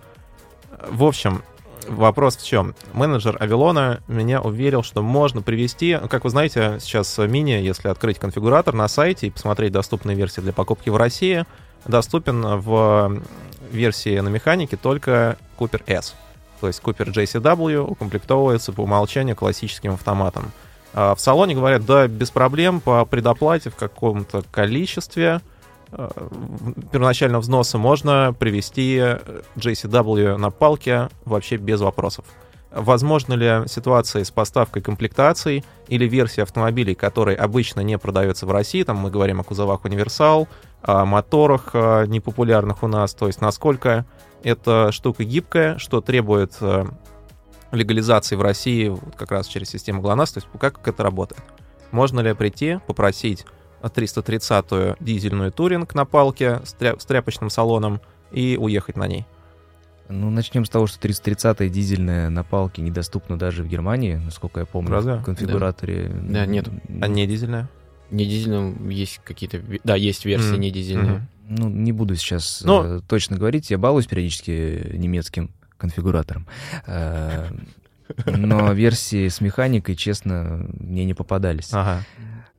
В 0.91 1.03
общем, 1.03 1.41
вопрос 1.87 2.37
в 2.37 2.45
чем? 2.45 2.75
Менеджер 2.93 3.37
Авилона 3.39 4.01
меня 4.07 4.41
уверил, 4.41 4.83
что 4.83 5.01
можно 5.01 5.41
привести, 5.41 5.97
как 6.09 6.25
вы 6.25 6.29
знаете, 6.29 6.77
сейчас 6.79 7.17
мини, 7.17 7.51
если 7.51 7.87
открыть 7.87 8.19
конфигуратор 8.19 8.73
на 8.75 8.87
сайте 8.87 9.27
и 9.27 9.31
посмотреть 9.31 9.71
доступные 9.71 10.15
версии 10.15 10.41
для 10.41 10.53
покупки 10.53 10.89
в 10.89 10.97
России, 10.97 11.45
доступен 11.85 12.41
в 12.59 13.19
версии 13.73 14.19
на 14.19 14.29
механике 14.29 14.77
только 14.77 15.37
Cooper 15.57 15.81
S. 15.87 16.15
То 16.59 16.67
есть 16.67 16.81
Cooper 16.81 17.13
JCW 17.13 17.81
укомплектовывается 17.81 18.71
по 18.71 18.81
умолчанию 18.81 19.35
классическим 19.35 19.93
автоматом. 19.93 20.51
А 20.93 21.15
В 21.15 21.19
салоне 21.19 21.55
говорят, 21.55 21.85
да, 21.85 22.07
без 22.07 22.31
проблем, 22.31 22.79
по 22.79 23.03
предоплате 23.05 23.69
в 23.69 23.75
каком-то 23.75 24.43
количестве 24.51 25.41
э, 25.91 26.09
первоначального 26.91 27.41
взноса 27.41 27.77
можно 27.77 28.33
привести 28.37 28.97
JCW 29.55 30.37
на 30.37 30.51
палке 30.51 31.09
вообще 31.25 31.57
без 31.57 31.81
вопросов. 31.81 32.25
Возможно 32.73 33.35
ли 33.35 33.67
ситуация 33.67 34.23
с 34.23 34.31
поставкой 34.31 34.81
комплектаций 34.81 35.63
или 35.87 36.07
версии 36.07 36.41
автомобилей, 36.41 36.95
которые 36.95 37.37
обычно 37.37 37.81
не 37.81 37.99
продаются 37.99 38.47
в 38.47 38.51
России, 38.51 38.81
там 38.81 38.97
мы 38.97 39.11
говорим 39.11 39.39
о 39.39 39.43
кузовах 39.43 39.85
универсал, 39.85 40.47
о 40.81 41.05
моторах 41.05 41.69
э, 41.73 42.05
непопулярных 42.07 42.81
у 42.81 42.87
нас, 42.87 43.13
то 43.13 43.27
есть 43.27 43.41
насколько 43.41 44.05
эта 44.43 44.91
штука 44.91 45.23
гибкая, 45.23 45.77
что 45.77 46.01
требует 46.01 46.53
э, 46.61 46.85
легализации 47.71 48.35
в 48.35 48.41
России 48.41 48.87
вот 48.87 49.15
как 49.15 49.31
раз 49.31 49.47
через 49.47 49.69
систему 49.69 50.01
ГЛОНАСС, 50.01 50.33
то 50.33 50.37
есть 50.39 50.47
как 50.59 50.87
это 50.87 51.03
работает. 51.03 51.43
Можно 51.91 52.21
ли 52.21 52.33
прийти, 52.33 52.79
попросить 52.87 53.45
330-ю 53.83 54.95
дизельную 54.99 55.51
туринг 55.51 55.93
на 55.93 56.05
палке 56.05 56.61
с, 56.65 56.75
тря- 56.75 56.99
с 56.99 57.05
тряпочным 57.05 57.51
салоном 57.51 58.01
и 58.31 58.57
уехать 58.59 58.97
на 58.97 59.07
ней? 59.07 59.27
Ну, 60.09 60.29
начнем 60.29 60.65
с 60.65 60.69
того, 60.69 60.85
что 60.87 60.99
330 60.99 61.71
дизельная 61.71 62.29
на 62.29 62.43
палке 62.43 62.81
недоступна 62.81 63.37
даже 63.37 63.63
в 63.63 63.67
Германии, 63.67 64.15
насколько 64.15 64.59
я 64.59 64.65
помню, 64.65 64.91
Разве? 64.91 65.15
в 65.15 65.23
конфигураторе. 65.23 66.11
Да, 66.13 66.45
нету. 66.45 66.71
А 67.01 67.07
не 67.07 67.25
дизельная? 67.25 67.69
Не 68.11 68.25
дизельным 68.25 68.89
есть 68.89 69.21
какие-то... 69.23 69.61
Да, 69.83 69.95
есть 69.95 70.25
версии 70.25 70.51
Мгм. 70.51 70.59
не 70.59 70.71
дизельные. 70.71 71.11
Мгм. 71.13 71.27
Ну, 71.49 71.69
не 71.69 71.91
буду 71.91 72.15
сейчас 72.15 72.63
э, 72.65 73.01
точно 73.07 73.37
говорить, 73.37 73.69
я 73.71 73.77
балуюсь 73.77 74.07
периодически 74.07 74.91
немецким 74.93 75.51
конфигуратором. 75.77 76.47
Э, 76.85 77.49
Но 78.25 78.71
версии 78.73 79.27
с 79.29 79.41
механикой, 79.41 79.95
честно, 79.95 80.67
мне 80.79 81.05
не 81.05 81.13
попадались. 81.13 81.69
Ага. 81.71 82.03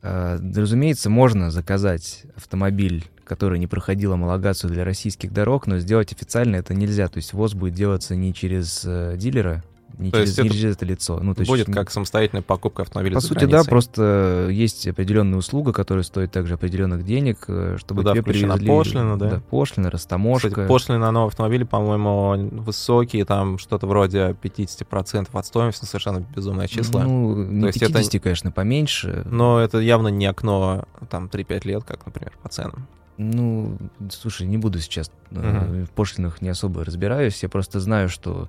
Э, 0.03 0.39
Разумеется, 0.55 1.09
можно 1.11 1.51
заказать 1.51 2.25
автомобиль, 2.37 3.05
который 3.25 3.59
не 3.59 3.67
проходил 3.67 4.13
homologацию 4.13 4.71
для 4.71 4.85
российских 4.85 5.33
дорог, 5.33 5.67
но 5.67 5.79
сделать 5.79 6.13
официально 6.13 6.57
это 6.57 6.75
нельзя. 6.75 7.09
То 7.09 7.19
есть 7.19 7.33
ВОЗ 7.33 7.55
будет 7.55 7.75
делаться 7.75 8.15
не 8.15 8.33
через 8.35 8.83
э, 8.85 9.17
дилера, 9.17 9.63
не 9.99 10.11
То 10.11 10.19
через, 10.19 10.31
есть 10.31 10.39
не 10.41 10.47
это 10.49 10.57
через 10.57 10.77
это 10.77 10.85
лицо. 10.87 11.21
Ну, 11.21 11.35
то 11.35 11.41
есть, 11.41 11.51
Будет 11.51 11.73
как 11.73 11.91
самостоятельная 11.91 12.43
покупка 12.43 12.83
автомобиля 12.83 13.15
По 13.15 13.21
сути, 13.21 13.41
да, 13.41 13.47
границей. 13.47 13.71
просто 13.71 14.49
есть 14.51 14.87
определенная 14.89 15.39
услуга, 15.39 15.73
которая 15.73 16.03
стоит 16.03 16.33
также 16.33 16.55
определенных 16.55 17.05
денег, 17.05 17.45
э, 17.49 17.77
чтобы 17.79 18.03
Туда 18.03 18.13
тебе 18.13 18.23
привезли... 18.23 18.67
пошлина, 18.67 19.19
да? 19.19 19.41
пошлина, 19.51 19.91
растаможка. 19.91 20.49
Кстати, 20.49 20.69
пошлины 20.69 20.99
на 20.99 21.13
новый 21.13 21.29
автомобиль, 21.29 21.65
по-моему, 21.65 22.61
высокие, 22.63 23.25
там 23.25 23.59
что-то 23.59 23.87
вроде 23.87 24.37
50% 24.43 25.29
от 25.33 25.47
стоимости, 25.47 25.85
совершенно 25.85 26.25
безумное 26.35 26.67
число. 26.67 27.03
Ну, 27.03 27.45
не 27.45 27.67
есть 27.67 27.81
это- 27.81 27.93
50, 27.93 28.23
конечно, 28.23 28.51
поменьше. 28.51 29.23
Но 29.27 29.61
это 29.61 29.79
явно 29.79 30.09
не 30.09 30.27
окно, 30.27 30.87
там, 31.09 31.29
3-5 31.29 31.65
лет, 31.65 31.85
как, 31.85 32.05
например, 32.07 32.33
по 32.43 32.49
ценам. 32.49 32.89
Ну, 33.17 33.77
слушай, 34.11 34.47
не 34.47 34.59
буду 34.59 34.81
сейчас 34.81 35.11
э, 35.31 35.37
Мгм. 35.39 35.87
в 35.87 35.91
пошлинах 35.91 36.43
не 36.43 36.49
особо 36.49 36.85
разбираюсь. 36.85 37.43
Я 37.43 37.49
просто 37.49 37.79
знаю, 37.81 38.09
что 38.09 38.49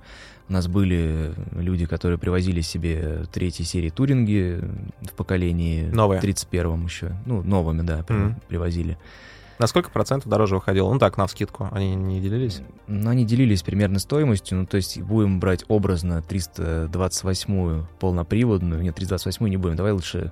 у 0.50 0.54
нас 0.54 0.68
были 0.68 1.34
люди, 1.52 1.86
которые 1.86 2.18
привозили 2.18 2.62
себе 2.62 3.26
третьей 3.32 3.66
серии 3.66 3.90
туринги 3.90 4.60
в 5.02 5.14
поколении 5.14 5.88
Новые. 5.90 6.20
31-м 6.20 6.86
еще. 6.86 7.16
Ну, 7.26 7.44
новыми, 7.44 7.82
да, 7.84 8.04
Мгм. 8.10 8.38
привозили. 8.48 8.98
На 9.58 9.68
сколько 9.68 9.90
процентов 9.90 10.30
дороже 10.30 10.56
выходило? 10.56 10.92
Ну 10.92 11.00
так, 11.00 11.16
на 11.18 11.28
вскидку. 11.28 11.70
Они 11.72 11.96
не 11.96 12.20
делились? 12.20 12.62
Но 12.88 13.12
они 13.12 13.24
делились 13.24 13.64
примерно 13.64 14.00
стоимостью, 14.00 14.58
ну, 14.58 14.66
то 14.66 14.76
есть 14.78 15.00
будем 15.02 15.40
брать 15.40 15.64
образно 15.70 16.22
328-ю 16.28 17.88
полноприводную, 18.00 18.82
нет, 18.82 18.98
328-ю 19.00 19.48
не 19.48 19.58
будем, 19.58 19.76
давай 19.76 19.94
лучше 19.94 20.32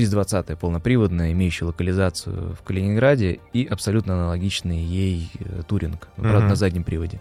320-я 0.00 0.56
полноприводная, 0.56 1.32
имеющая 1.32 1.66
локализацию 1.66 2.54
в 2.54 2.62
Калининграде 2.62 3.40
и 3.52 3.64
абсолютно 3.64 4.14
аналогичный 4.14 4.78
ей 4.82 5.30
э, 5.38 5.62
Туринг, 5.66 6.08
правда, 6.16 6.38
Мгм. 6.40 6.48
на 6.48 6.54
заднем 6.56 6.84
приводе. 6.84 7.20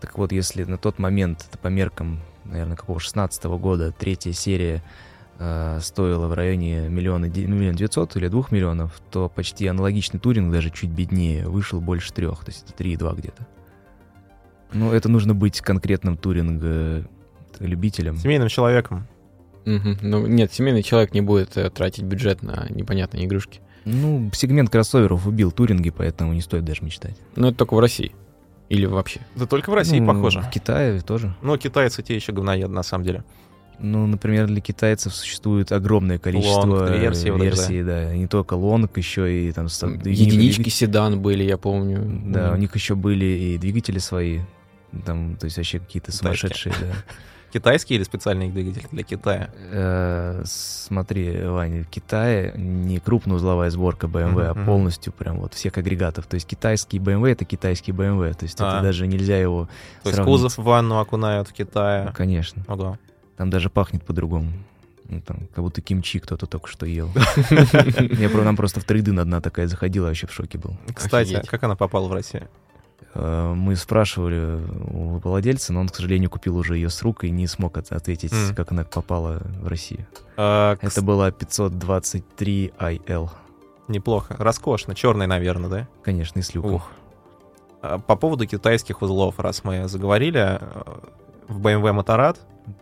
Так 0.00 0.16
вот, 0.18 0.32
если 0.32 0.64
на 0.64 0.78
тот 0.78 0.98
момент, 0.98 1.46
это 1.48 1.58
по 1.58 1.68
меркам, 1.68 2.20
наверное, 2.44 2.76
какого 2.76 3.00
16 3.00 3.44
года, 3.58 3.92
третья 3.92 4.32
серия 4.32 4.82
э, 5.40 5.78
стоила 5.82 6.26
в 6.28 6.34
районе 6.34 6.88
миллиона, 6.88 7.26
ну, 7.26 7.54
миллион 7.54 7.74
девятьсот 7.76 8.16
или 8.16 8.28
двух 8.28 8.52
миллионов, 8.52 9.00
то 9.10 9.28
почти 9.28 9.66
аналогичный 9.66 10.20
Туринг, 10.20 10.52
даже 10.52 10.70
чуть 10.70 10.90
беднее, 10.90 11.48
вышел 11.48 11.80
больше 11.80 12.12
трех, 12.12 12.44
то 12.44 12.50
есть 12.50 12.64
это 12.68 12.82
3,2 12.82 13.16
где-то. 13.16 13.46
Ну, 14.72 14.92
это 14.92 15.08
нужно 15.08 15.34
быть 15.34 15.60
конкретным 15.60 16.16
Туринг-любителем. 16.16 18.16
Семейным 18.18 18.48
человеком. 18.48 19.06
Ну, 20.02 20.26
нет, 20.26 20.52
семейный 20.52 20.82
человек 20.82 21.14
не 21.14 21.20
будет 21.20 21.56
э, 21.56 21.68
тратить 21.70 22.04
бюджет 22.04 22.42
на 22.42 22.66
непонятные 22.70 23.26
игрушки. 23.26 23.60
Ну, 23.84 24.30
сегмент 24.34 24.70
кроссоверов 24.70 25.26
убил 25.26 25.50
Туринги, 25.50 25.90
поэтому 25.90 26.32
не 26.32 26.40
стоит 26.40 26.64
даже 26.64 26.82
мечтать. 26.84 27.16
Но 27.36 27.48
это 27.48 27.58
только 27.58 27.74
в 27.74 27.80
России. 27.80 28.12
Или 28.68 28.84
вообще? 28.86 29.20
Да 29.34 29.46
только 29.46 29.70
в 29.70 29.74
России, 29.74 29.98
Ну, 29.98 30.06
похоже. 30.06 30.42
В 30.42 30.50
Китае 30.50 31.00
тоже. 31.00 31.34
Ну, 31.42 31.56
китайцы 31.56 32.02
те 32.02 32.14
еще 32.14 32.32
говноеды, 32.32 32.68
на 32.72 32.82
самом 32.82 33.04
деле. 33.04 33.24
Ну, 33.78 34.06
например, 34.06 34.46
для 34.48 34.60
китайцев 34.60 35.14
существует 35.14 35.70
огромное 35.70 36.18
количество 36.18 36.66
Лонг, 36.66 36.90
версий 36.90 37.30
версий, 37.30 37.82
да. 37.84 38.12
И 38.12 38.18
не 38.18 38.26
только 38.26 38.54
лонг, 38.54 38.96
еще 38.98 39.32
и 39.48 39.52
там... 39.52 39.66
Единички, 39.66 40.62
и- 40.62 40.70
седан 40.70 41.20
были, 41.20 41.44
я 41.44 41.56
помню. 41.56 42.04
Да, 42.26 42.52
у 42.52 42.56
них 42.56 42.74
еще 42.74 42.96
были 42.96 43.24
и 43.24 43.58
двигатели 43.58 43.98
свои. 43.98 44.40
Там, 45.06 45.36
то 45.36 45.44
есть 45.44 45.56
вообще 45.58 45.78
какие-то 45.78 46.10
сумасшедшие, 46.12 46.74
да. 46.80 46.86
Китайские 47.52 47.96
или 47.96 48.04
специальные 48.04 48.50
двигатели 48.50 48.86
для 48.92 49.02
Китая? 49.02 49.50
Э, 49.70 50.42
Смотри, 50.44 51.42
Ваня, 51.44 51.82
в 51.84 51.88
Китае 51.88 52.52
не 52.56 52.98
крупноузловая 53.00 53.70
сборка 53.70 54.06
BMW, 54.06 54.42
а 54.46 54.50
Мгм, 54.50 54.60
мгм. 54.60 54.66
полностью 54.66 55.12
прям 55.12 55.38
вот 55.38 55.54
всех 55.54 55.78
агрегатов. 55.78 56.26
То 56.26 56.34
есть 56.34 56.46
китайский 56.46 56.98
BMW— 56.98 57.28
это 57.32 57.44
китайский 57.44 57.92
BMW. 57.92 58.34
То 58.34 58.44
есть 58.44 58.60
А. 58.60 58.74
это 58.74 58.82
даже 58.82 59.06
нельзя 59.06 59.38
его 59.38 59.68
То 60.02 60.10
есть 60.10 60.22
кузов 60.22 60.58
в 60.58 60.62
ванну 60.62 60.98
окунают 60.98 61.48
в 61.48 61.52
Ну, 61.52 61.56
Китае. 61.56 62.12
конечно. 62.14 62.62
Ого. 62.68 62.98
Там 63.36 63.50
даже 63.50 63.70
пахнет 63.70 64.04
по-другому. 64.04 64.50
Ну, 65.10 65.22
там, 65.22 65.38
как 65.54 65.64
будто 65.64 65.80
кимчи 65.80 66.18
кто-то 66.18 66.44
только 66.46 66.68
что 66.68 66.84
ел. 66.84 67.10
Я 68.18 68.28
про- 68.28 68.42
нам 68.42 68.56
просто 68.56 68.80
в 68.80 68.84
трейдин 68.84 69.18
одна 69.18 69.40
такая 69.40 69.66
заходила, 69.66 70.04
я 70.04 70.08
вообще 70.08 70.26
в 70.26 70.32
шоке 70.34 70.58
был. 70.58 70.76
Кстати, 70.94 71.32
Офигеть. 71.32 71.48
как 71.48 71.62
она 71.64 71.76
попала 71.76 72.08
в 72.08 72.12
Россию? 72.12 72.46
Э, 73.14 73.52
Мы 73.54 73.74
спрашивали 73.76 74.60
у 74.90 75.18
владельца, 75.18 75.72
но 75.72 75.80
он, 75.80 75.88
к 75.88 75.94
сожалению, 75.96 76.30
купил 76.30 76.56
уже 76.56 76.76
ее 76.76 76.90
с 76.90 77.02
рук 77.02 77.24
и 77.24 77.30
не 77.30 77.46
смог 77.46 77.76
от- 77.78 77.90
ответить, 77.92 78.32
Мгм. 78.32 78.54
как 78.54 78.70
она 78.72 78.84
попала 78.84 79.40
в 79.60 79.66
Россию. 79.68 80.06
А, 80.36 80.76
Это 80.80 81.02
была 81.02 81.30
523 81.30 82.72
IL. 82.78 83.30
Неплохо. 83.88 84.36
Роскошно. 84.38 84.94
Черный, 84.94 85.26
наверное, 85.26 85.70
да? 85.70 85.88
Конечно, 86.02 86.38
и 86.38 86.42
с 86.42 86.54
люком. 86.54 86.74
Ух. 86.74 86.90
А, 87.82 87.98
По 87.98 88.16
поводу 88.16 88.46
китайских 88.46 89.00
узлов, 89.02 89.38
раз 89.38 89.64
мы 89.64 89.88
заговорили, 89.88 90.58
э, 90.60 90.84
в 91.48 91.60
BMW 91.60 91.98
Motorrad 92.02 92.36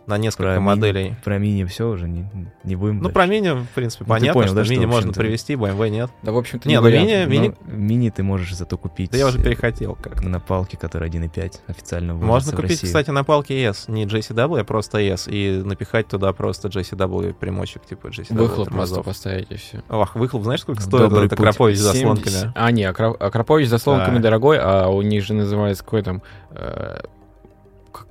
на 0.05 0.17
несколько 0.17 0.53
Про 0.53 0.59
моделей. 0.59 1.15
Про 1.23 1.37
мини 1.37 1.63
все 1.65 1.89
уже 1.89 2.07
не, 2.07 2.29
не 2.63 2.75
будем 2.75 2.97
Ну, 2.97 3.01
дальше. 3.03 3.13
про 3.13 3.25
мини, 3.25 3.49
в 3.51 3.67
принципе, 3.75 4.03
Ну, 4.05 4.09
понятно, 4.09 4.33
понял, 4.33 4.47
что 4.47 4.55
да, 4.55 4.63
что, 4.65 4.73
мини 4.73 4.85
в 4.85 4.89
можно 4.89 5.13
привести, 5.13 5.53
BMW 5.53 5.89
нет. 5.89 6.09
Да, 6.23 6.31
в 6.31 6.37
общем-то, 6.37 6.67
Не, 6.69 6.75
ну 6.77 6.81
вариант. 6.83 7.07
мини, 7.09 7.25
мини, 7.25 7.55
мини 7.65 8.09
ты 8.09 8.23
можешь 8.23 8.55
зато 8.55 8.77
купить. 8.77 9.11
да 9.11 9.17
я 9.17 9.27
уже 9.27 9.39
э, 9.39 9.43
перехотел 9.43 9.95
как-то. 9.95 10.27
На 10.27 10.39
палке, 10.39 10.77
которая 10.77 11.09
1.5 11.09 11.59
официально 11.67 12.13
Можно 12.13 12.51
купить, 12.51 12.71
Россию. 12.71 12.87
кстати, 12.89 13.09
на 13.09 13.23
палке 13.23 13.61
S, 13.63 13.87
не 13.87 14.05
JCW, 14.05 14.59
а 14.59 14.63
просто 14.63 14.99
S, 14.99 15.27
и 15.27 15.61
напихать 15.63 16.07
туда 16.07 16.31
просто 16.33 16.67
JCW 16.69 17.33
примочек, 17.33 17.85
типа 17.85 18.07
JCW 18.07 18.33
Выхлоп 18.37 18.55
просто 18.69 18.95
тормозов. 18.95 19.05
поставить 19.05 19.51
и 19.51 19.55
все. 19.55 19.83
Ах, 19.89 20.15
выхлоп, 20.15 20.43
знаешь, 20.43 20.61
сколько 20.61 20.81
стоит 20.81 21.09
Добрый 21.09 21.25
этот 21.27 21.37
путь. 21.37 21.47
Акропович 21.47 21.77
с 21.77 21.81
заслонками? 21.81 22.51
А, 22.55 22.71
не, 22.71 22.83
Акро- 22.83 23.17
Акропович 23.17 23.67
заслонками 23.67 24.17
Да. 24.17 24.23
дорогой, 24.23 24.57
а 24.59 24.87
у 24.87 25.01
них 25.01 25.23
же 25.23 25.33
называется 25.33 25.83
какой 25.83 26.01
там... 26.03 26.21
э, 26.51 26.99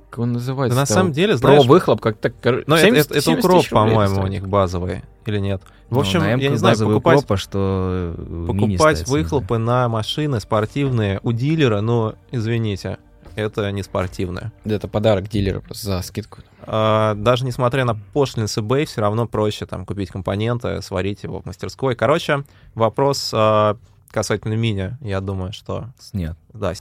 Как 0.09 0.19
он 0.19 0.33
называется? 0.33 0.75
Да 0.75 0.81
на 0.81 0.85
самом 0.85 1.11
деле, 1.11 1.33
Про 1.33 1.37
знаешь, 1.39 1.65
выхлоп 1.65 1.99
как-то... 2.01 2.29
кор- 2.29 2.63
но 2.65 2.75
это, 2.77 2.85
70 2.85 3.05
это- 3.11 3.13
это 3.19 3.21
70 3.25 3.45
укроп, 3.45 3.69
по-моему, 3.69 4.21
у 4.21 4.27
них 4.27 4.47
базовый, 4.47 5.03
или 5.25 5.39
нет? 5.39 5.61
В 5.89 5.93
Ну, 5.95 5.99
общем, 5.99 6.19
на 6.19 6.29
я 6.35 6.49
не 6.49 6.55
знаю, 6.57 6.73
базовый 6.75 6.95
покупать, 6.95 7.17
укропа, 7.19 7.37
что 7.37 8.13
э, 8.17 8.45
покупать 8.47 8.77
ставится, 8.99 9.11
выхлопы 9.11 9.57
на 9.57 9.87
машины 9.89 10.39
спортивные 10.39 11.19
у 11.23 11.31
дилера, 11.33 11.81
ну, 11.81 12.13
извините, 12.31 12.97
это 13.35 13.69
не 13.71 13.83
спортивное. 13.83 14.51
Да, 14.65 14.75
Это 14.75 14.87
подарок 14.87 15.29
дилера 15.29 15.59
просто 15.59 15.85
за 15.85 16.01
скидку. 16.01 16.39
А, 16.61 17.13
даже 17.15 17.45
несмотря 17.45 17.85
на 17.85 17.95
пошлины 17.95 18.47
с 18.47 18.57
eBay, 18.57 18.85
все 18.85 19.01
равно 19.01 19.27
проще 19.27 19.65
там 19.65 19.85
купить 19.85 20.09
компоненты, 20.09 20.81
сварить 20.81 21.23
его 21.23 21.41
в 21.41 21.45
мастерской. 21.45 21.95
Короче, 21.95 22.43
вопрос 22.75 23.31
а, 23.33 23.77
касательно 24.11 24.53
мини, 24.55 24.97
я 25.01 25.21
думаю, 25.21 25.53
что 25.53 25.85
Нет, 26.13 26.35
да. 26.53 26.73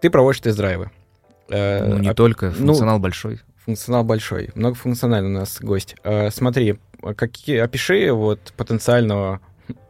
Ты 0.00 0.10
проводишь 0.10 0.40
тест-драйвы. 0.40 0.90
Э, 1.48 1.86
ну, 1.86 1.98
не 1.98 2.08
а 2.08 2.14
только, 2.14 2.52
ну, 2.58 2.68
функционал 2.68 2.98
большой. 2.98 3.40
Функционал 3.64 4.04
большой, 4.04 4.50
многофункциональный 4.54 5.30
у 5.30 5.38
нас 5.40 5.58
гость. 5.60 5.96
Э, 6.04 6.30
смотри, 6.30 6.78
какие, 7.16 7.58
опиши 7.58 8.10
вот 8.12 8.52
потенциального, 8.56 9.40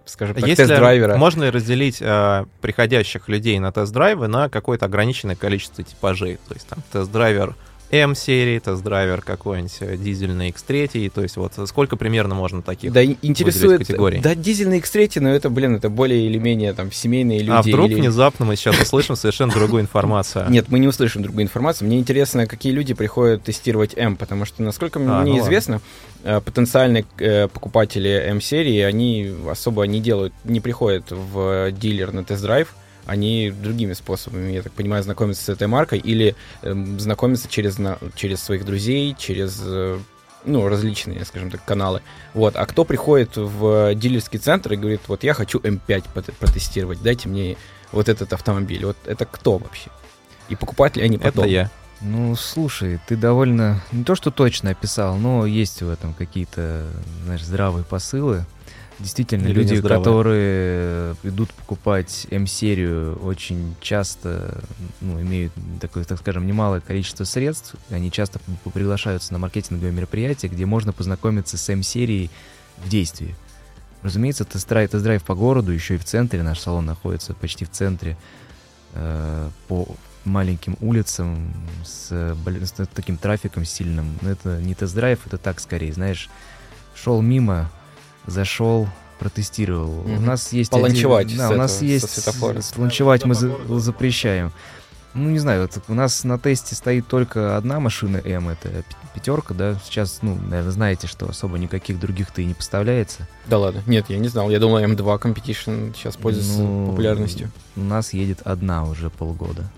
скажем 0.05 0.35
так, 0.35 0.47
Если 0.47 0.65
тест-драйвера. 0.65 1.17
можно 1.17 1.45
ли 1.45 1.51
разделить 1.51 2.01
а, 2.03 2.47
приходящих 2.61 3.29
людей 3.29 3.59
на 3.59 3.73
тест-драйвы 3.73 4.27
на 4.27 4.49
какое-то 4.49 4.87
ограниченное 4.87 5.37
количество 5.37 5.85
типажей? 5.85 6.39
То 6.49 6.55
есть 6.55 6.67
там 6.67 6.81
тест-драйвер 6.93 7.55
М-серии, 7.95 8.59
тест-драйвер 8.59 9.23
какой-нибудь 9.23 9.77
э, 9.81 9.97
дизельный 9.97 10.51
X3, 10.51 11.11
то 11.15 11.23
есть 11.23 11.37
вот 11.37 11.53
сколько 11.67 11.97
примерно 11.97 12.35
можно 12.35 12.61
таких? 12.63 12.93
Да, 12.93 13.05
интересует, 13.05 13.79
категорий. 13.87 14.21
да, 14.21 14.35
дизельный 14.35 14.81
X3, 14.81 15.21
но 15.21 15.31
это, 15.31 15.49
блин, 15.51 15.77
это 15.77 15.89
более 15.89 16.27
или 16.27 16.39
менее 16.39 16.73
там 16.73 16.91
семейные 16.91 17.39
люди. 17.41 17.51
а 17.51 17.63
вдруг 17.63 17.91
или- 17.91 18.01
внезапно 18.01 18.45
мы 18.47 18.57
сейчас 18.57 18.79
услышим 18.81 19.17
совершенно 19.17 19.53
другую 19.53 19.83
информацию? 19.83 20.47
Нет, 20.51 20.67
мы 20.69 20.79
не 20.79 20.89
услышим 20.89 21.23
другую 21.23 21.45
информацию. 21.45 21.87
Мне 21.87 21.99
интересно, 21.99 22.47
какие 22.47 22.73
люди 22.73 22.95
приходят 22.95 23.43
тестировать 23.45 23.95
М, 23.97 24.17
потому 24.17 24.45
что, 24.45 24.63
насколько 24.63 24.99
А, 24.99 25.23
мне 25.23 25.35
ну 25.35 25.39
известно, 25.41 25.81
э, 26.25 26.41
потенциальные 26.41 27.05
э, 27.19 27.49
покупатели 27.49 28.09
М-серии, 28.31 28.81
они 28.81 29.33
особо 29.49 29.85
не 29.85 30.01
делают, 30.01 30.33
не 30.45 30.61
приходят 30.61 31.05
в 31.11 31.71
дилер 31.73 32.13
на 32.13 32.25
тест-драйв, 32.25 32.75
они 33.07 33.51
другими 33.51 33.93
способами, 33.93 34.53
я 34.53 34.63
так 34.63 34.73
понимаю, 34.73 35.03
знакомятся 35.03 35.45
с 35.45 35.49
этой 35.49 35.67
маркой 35.67 35.99
или 35.99 36.35
эм, 36.63 36.99
знакомятся 37.01 37.49
через, 37.49 37.79
на- 37.79 37.99
через 38.15 38.43
своих 38.43 38.65
друзей, 38.65 39.15
через 39.19 39.61
э, 39.65 39.99
ну, 40.45 40.69
различные, 40.69 41.25
скажем 41.25 41.51
так, 41.51 41.65
каналы. 41.65 42.03
Вот. 42.35 42.57
А 42.57 42.67
кто 42.67 42.85
приходит 42.85 43.37
в 43.37 43.95
дилерский 43.95 44.39
центр 44.39 44.73
и 44.75 44.77
говорит, 44.77 45.01
вот 45.07 45.23
я 45.25 45.33
хочу 45.35 45.59
М5 45.59 46.05
пот- 46.15 46.35
протестировать, 46.39 47.03
дайте 47.03 47.29
мне 47.29 47.57
вот 47.93 48.09
этот 48.09 48.33
автомобиль. 48.33 48.85
Вот 48.85 48.97
это 49.07 49.25
кто 49.25 49.59
вообще? 49.59 49.91
И 50.49 50.57
покупать 50.57 50.97
ли 50.97 51.03
они 51.03 51.17
потом? 51.17 51.45
Это 51.45 51.49
я. 51.53 51.71
Ну, 52.03 52.37
слушай, 52.37 53.01
ты 53.07 53.17
довольно, 53.17 53.81
не 53.93 54.05
то 54.05 54.15
что 54.15 54.31
точно 54.31 54.71
описал, 54.71 55.17
но 55.17 55.47
есть 55.47 55.81
в 55.81 55.89
этом 55.89 56.13
какие-то, 56.13 56.87
знаешь, 57.25 57.43
здравые 57.43 57.85
посылы. 57.85 58.45
Действительно, 59.01 59.49
Или 59.49 59.55
люди, 59.55 59.81
которые 59.81 61.17
идут 61.25 61.53
покупать 61.53 62.27
М-серию, 62.31 63.19
очень 63.25 63.75
часто 63.81 64.63
ну, 65.01 65.21
имеют 65.21 65.53
такое, 65.81 66.05
так 66.05 66.21
скажем, 66.21 66.47
немалое 66.47 66.81
количество 66.81 67.25
средств. 67.25 67.75
Они 67.91 68.13
часто 68.13 68.41
приглашаются 68.73 69.33
на 69.33 69.39
маркетинговые 69.41 69.93
мероприятия, 69.93 70.47
где 70.47 70.65
можно 70.65 70.93
познакомиться 70.93 71.57
с 71.57 71.69
М-серией 71.69 72.31
в 72.85 72.89
действии. 72.89 73.35
Разумеется, 74.03 74.45
тест-драйв, 74.45 74.91
тест-драйв 74.91 75.25
по 75.25 75.35
городу, 75.35 75.73
еще 75.73 75.97
и 75.97 75.99
в 75.99 76.05
центре, 76.05 76.43
наш 76.43 76.61
салон 76.61 76.87
находится 76.87 77.35
почти 77.35 77.65
в 77.65 77.71
центре, 77.71 78.17
э, 78.93 79.51
по 79.67 79.89
маленьким 80.25 80.77
улицам 80.81 81.53
с, 81.85 82.11
с 82.11 82.73
таким 82.95 83.17
трафиком 83.17 83.65
сильным. 83.65 84.19
Но 84.21 84.31
это 84.31 84.61
не 84.61 84.75
тест-драйв, 84.75 85.27
это 85.27 85.39
так 85.39 85.59
скорее, 85.59 85.93
знаешь, 85.93 86.31
шел 86.95 87.21
мимо, 87.23 87.71
зашел, 88.27 88.89
протестировал. 89.19 90.01
У 90.01 90.09
Мгм. 90.09 90.27
нас 90.27 90.53
есть... 90.53 90.71
Поланчевать 90.71 91.27
один- 91.27 91.39
Да, 91.39 91.51
у 91.51 91.55
нас 91.57 91.77
этого, 91.77 91.89
есть... 91.89 92.77
Ланчевать 92.79 93.25
мы 93.25 93.35
за- 93.35 93.55
запрещаем. 93.79 94.53
Ну, 95.15 95.31
не 95.31 95.39
знаю, 95.39 95.63
вот 95.63 95.81
у 95.87 95.95
нас 95.95 96.25
на 96.25 96.41
тесте 96.41 96.75
стоит 96.75 97.07
только 97.07 97.57
одна 97.57 97.79
машина 97.79 98.17
М, 98.25 98.49
это 98.49 98.83
пятерка, 99.15 99.55
да. 99.55 99.79
Сейчас, 99.85 100.19
ну, 100.23 100.35
наверное, 100.35 100.73
знаете, 100.73 101.07
что 101.07 101.29
особо 101.29 101.57
никаких 101.57 102.01
других-то 102.01 102.43
и 102.43 102.45
не 102.45 102.55
поставляется. 102.55 103.29
Да 103.47 103.59
ладно, 103.59 103.81
нет, 103.87 104.07
я 104.09 104.19
не 104.19 104.27
знал. 104.27 104.51
Я 104.51 104.59
думал, 104.59 104.79
М2 104.81 105.21
Competition 105.23 105.95
сейчас 105.95 106.17
пользуется 106.17 106.59
Ну, 106.63 106.89
популярностью. 106.91 107.53
У 107.77 107.81
нас 107.83 108.13
едет 108.13 108.41
одна 108.43 108.85
уже 108.85 109.09
полгода. 109.09 109.71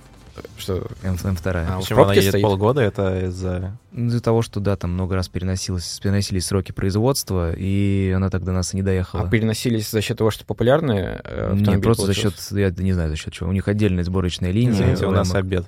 Что? 0.58 0.86
М, 1.02 1.14
М2. 1.14 1.66
А, 1.68 1.78
Почему 1.80 2.02
она 2.04 2.14
едет 2.14 2.30
стоит? 2.30 2.42
полгода? 2.42 2.80
Это 2.80 3.26
из-за... 3.26 3.78
Ну, 3.92 4.08
Из-за 4.08 4.20
того, 4.22 4.42
что, 4.42 4.60
да, 4.60 4.76
там 4.76 4.92
много 4.92 5.14
раз 5.14 5.28
переносилось, 5.28 5.98
переносились 6.02 6.46
сроки 6.46 6.72
производства, 6.72 7.52
и 7.56 8.12
она 8.14 8.30
так 8.30 8.44
до 8.44 8.52
нас 8.52 8.74
и 8.74 8.76
не 8.76 8.82
доехала. 8.82 9.22
А 9.22 9.28
переносились 9.30 9.90
за 9.90 10.00
счет 10.00 10.18
того, 10.18 10.30
что 10.30 10.44
популярные 10.44 11.20
э, 11.24 11.50
Нет, 11.52 11.60
автомобили 11.60 11.82
просто 11.82 12.02
за 12.06 12.12
получился? 12.12 12.48
счет, 12.54 12.58
я 12.78 12.84
не 12.84 12.92
знаю 12.92 13.10
за 13.10 13.16
счет 13.16 13.32
чего. 13.32 13.48
У 13.48 13.52
них 13.52 13.66
отдельная 13.68 14.04
сборочная 14.04 14.50
линия. 14.50 14.72
Извините, 14.72 15.06
у 15.06 15.10
нас 15.10 15.34
обед. 15.34 15.66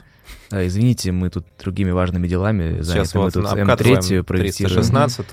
А, 0.51 0.67
извините, 0.67 1.13
мы 1.13 1.31
тут 1.31 1.47
другими 1.63 1.91
важными 1.91 2.27
делами 2.29 2.81
заняты. 2.81 2.85
Сейчас 2.85 3.15
мы 3.15 3.21
вот 3.23 3.35
тут 3.35 3.47
обкатываем 3.47 3.99
М3 3.99 4.23
проектируем. 4.23 4.75
316 4.83 5.33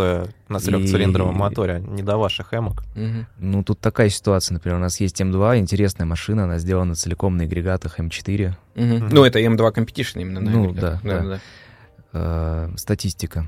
на 0.50 0.60
трехцилиндровом 0.60 1.36
И- 1.36 1.40
моторе, 1.40 1.80
не 1.88 2.04
до 2.04 2.18
ваших 2.18 2.54
эмок. 2.54 2.84
Мгм. 2.96 3.28
Ну, 3.40 3.64
тут 3.64 3.80
такая 3.80 4.10
ситуация, 4.10 4.54
например, 4.56 4.78
у 4.78 4.82
нас 4.82 5.00
есть 5.00 5.20
М2, 5.22 5.58
интересная 5.58 6.06
машина, 6.06 6.44
она 6.44 6.58
сделана 6.60 6.96
целиком 6.96 7.38
на 7.38 7.44
агрегатах 7.44 8.00
М4. 8.00 8.54
Мгм. 8.76 8.96
Мгм. 8.96 9.10
Ну, 9.12 9.24
это 9.24 9.40
М2 9.40 9.74
Competition 9.74 10.22
именно. 10.22 10.40
Ну, 10.42 10.74
наверное, 10.74 10.74
да, 10.82 11.00
да. 11.04 11.24
да. 11.24 11.40
Э, 12.14 12.70
статистика. 12.78 13.48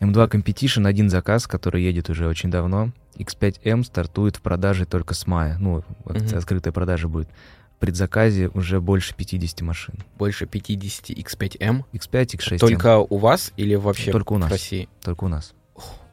М2 0.00 0.28
Competition 0.30 0.86
один 0.86 1.08
заказ, 1.10 1.46
который 1.46 1.82
едет 1.82 2.10
уже 2.10 2.26
очень 2.26 2.50
давно. 2.50 2.90
X5M 3.18 3.84
стартует 3.84 4.36
в 4.36 4.40
продаже 4.40 4.84
только 4.86 5.14
с 5.14 5.26
мая. 5.26 5.56
Ну, 5.60 5.84
Мгм. 6.06 6.36
открытая 6.36 6.72
продажа 6.72 7.08
будет. 7.08 7.28
Предзаказе 7.82 8.48
уже 8.54 8.80
больше 8.80 9.12
50 9.16 9.60
машин. 9.62 9.96
Больше 10.16 10.46
50 10.46 11.10
X5M. 11.10 11.82
X5, 11.92 12.26
X6. 12.36 12.58
Только 12.58 12.98
у 12.98 13.18
вас 13.18 13.52
или 13.56 13.74
вообще 13.74 14.12
Только 14.12 14.34
у 14.34 14.38
нас. 14.38 14.48
в 14.48 14.52
России? 14.52 14.88
Только 15.02 15.24
у 15.24 15.28
нас. 15.28 15.52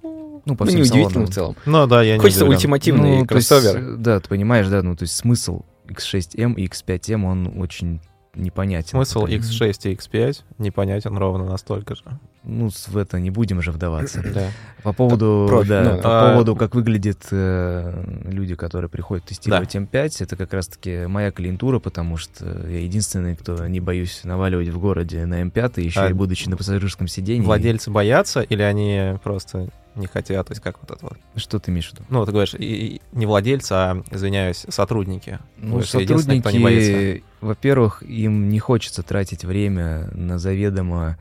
Ну, 0.01 0.55
по 0.55 0.65
ну, 0.65 0.71
всем 0.71 0.79
неудивительно 0.79 1.11
салонам. 1.11 1.27
в 1.27 1.33
целом. 1.35 1.55
Ну 1.67 1.85
да, 1.85 2.01
я 2.01 2.15
не 2.15 2.19
Хочется 2.19 2.45
ультимативный 2.45 3.19
Ну, 3.19 3.27
то 3.27 3.35
есть, 3.35 3.49
кроссовер. 3.49 3.77
э, 3.77 3.95
да, 3.97 4.19
ты 4.19 4.29
понимаешь, 4.29 4.67
да, 4.67 4.81
ну, 4.81 4.95
то 4.95 5.03
есть 5.03 5.15
смысл 5.15 5.61
X6M 5.87 6.55
и 6.55 6.67
X5M, 6.67 7.23
он 7.23 7.61
очень 7.61 8.01
непонятен. 8.35 8.91
Смысл 8.91 9.21
Такой, 9.21 9.37
X6 9.37 9.91
и 9.91 9.95
X5 9.95 10.43
непонятен 10.57 11.17
ровно 11.17 11.45
настолько 11.45 11.95
же. 11.95 12.03
Ну, 12.43 12.69
в 12.69 12.95
это 12.97 13.19
не 13.19 13.31
будем 13.31 13.61
же 13.61 13.71
вдаваться. 13.71 14.23
Да. 14.33 14.51
По 14.83 14.93
поводу, 14.93 15.45
профи- 15.49 15.67
да, 15.67 15.83
ну, 15.83 16.01
по 16.01 16.21
а- 16.21 16.31
поводу, 16.31 16.55
как 16.55 16.73
выглядят 16.73 17.27
э, 17.31 18.03
люди, 18.25 18.55
которые 18.55 18.89
приходят 18.89 19.25
тестировать 19.25 19.75
М5, 19.75 20.23
это 20.23 20.35
как 20.37 20.53
раз-таки 20.53 21.05
моя 21.07 21.31
клиентура, 21.31 21.79
потому 21.79 22.15
что 22.15 22.45
я 22.67 22.79
единственный, 22.79 23.35
кто 23.35 23.67
не 23.67 23.81
боюсь 23.81 24.21
наваливать 24.23 24.69
в 24.69 24.79
городе 24.79 25.25
на 25.25 25.41
М5, 25.41 25.81
еще 25.81 25.99
А 25.99 26.09
и 26.09 26.13
будучи 26.13 26.47
на 26.47 26.55
пассажирском 26.55 27.07
сидении. 27.09 27.45
Владельцы 27.45 27.91
боятся 27.91 28.41
или 28.41 28.61
они 28.61 29.19
просто 29.21 29.69
не 29.95 30.07
хотят, 30.07 30.47
то 30.47 30.51
есть 30.51 30.61
как 30.63 30.77
вот 30.81 30.91
это 30.91 30.99
вот? 31.05 31.17
Что 31.35 31.59
ты 31.59 31.71
имеешь 31.71 31.89
в 31.89 31.93
виду? 31.93 32.03
Ну, 32.09 32.25
ты 32.25 32.31
говоришь, 32.31 32.53
и- 32.53 32.63
и 32.95 33.01
не 33.11 33.25
владельцы, 33.25 33.73
а, 33.73 34.01
извиняюсь, 34.11 34.65
сотрудники. 34.69 35.39
Ну, 35.57 35.81
кто 35.81 35.99
не 35.99 36.07
сотрудники, 36.07 36.57
боится. 36.57 37.23
Во-первых, 37.41 38.03
им 38.03 38.49
не 38.49 38.59
хочется 38.59 39.03
тратить 39.03 39.43
время 39.45 40.09
на 40.13 40.37
заведомо 40.39 41.17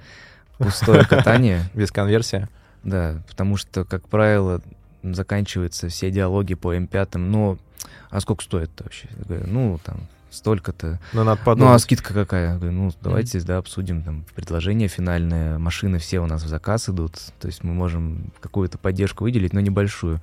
пустое 0.58 1.04
катание. 1.04 1.68
Без 1.74 1.90
конверсии. 1.90 2.48
Да, 2.84 3.22
потому 3.28 3.56
что, 3.56 3.84
как 3.84 4.08
правило, 4.08 4.60
заканчиваются 5.02 5.88
все 5.88 6.10
диалоги 6.10 6.54
по 6.54 6.74
М5. 6.76 7.18
Ну, 7.18 7.58
а 8.10 8.20
сколько 8.20 8.42
стоит-то 8.44 8.84
вообще? 8.84 9.08
Я 9.18 9.24
говорю, 9.24 9.44
ну, 9.48 9.80
там, 9.84 9.96
столько-то. 10.30 11.00
Ну, 11.12 11.24
надо 11.24 11.36
Ну, 11.36 11.42
а 11.42 11.44
подумать. 11.44 11.82
скидка 11.82 12.14
какая? 12.14 12.52
Я 12.52 12.56
говорю, 12.56 12.72
ну, 12.72 12.90
давайте, 13.00 13.40
да, 13.40 13.58
обсудим 13.58 14.02
там 14.02 14.24
предложение 14.34 14.88
финальное. 14.88 15.58
Машины 15.58 15.98
все 15.98 16.20
у 16.20 16.26
нас 16.26 16.42
в 16.42 16.48
заказ 16.48 16.88
идут. 16.88 17.14
То 17.40 17.46
есть 17.48 17.62
мы 17.64 17.74
можем 17.74 18.30
какую-то 18.40 18.78
поддержку 18.78 19.24
выделить, 19.24 19.52
но 19.52 19.60
небольшую. 19.60 20.20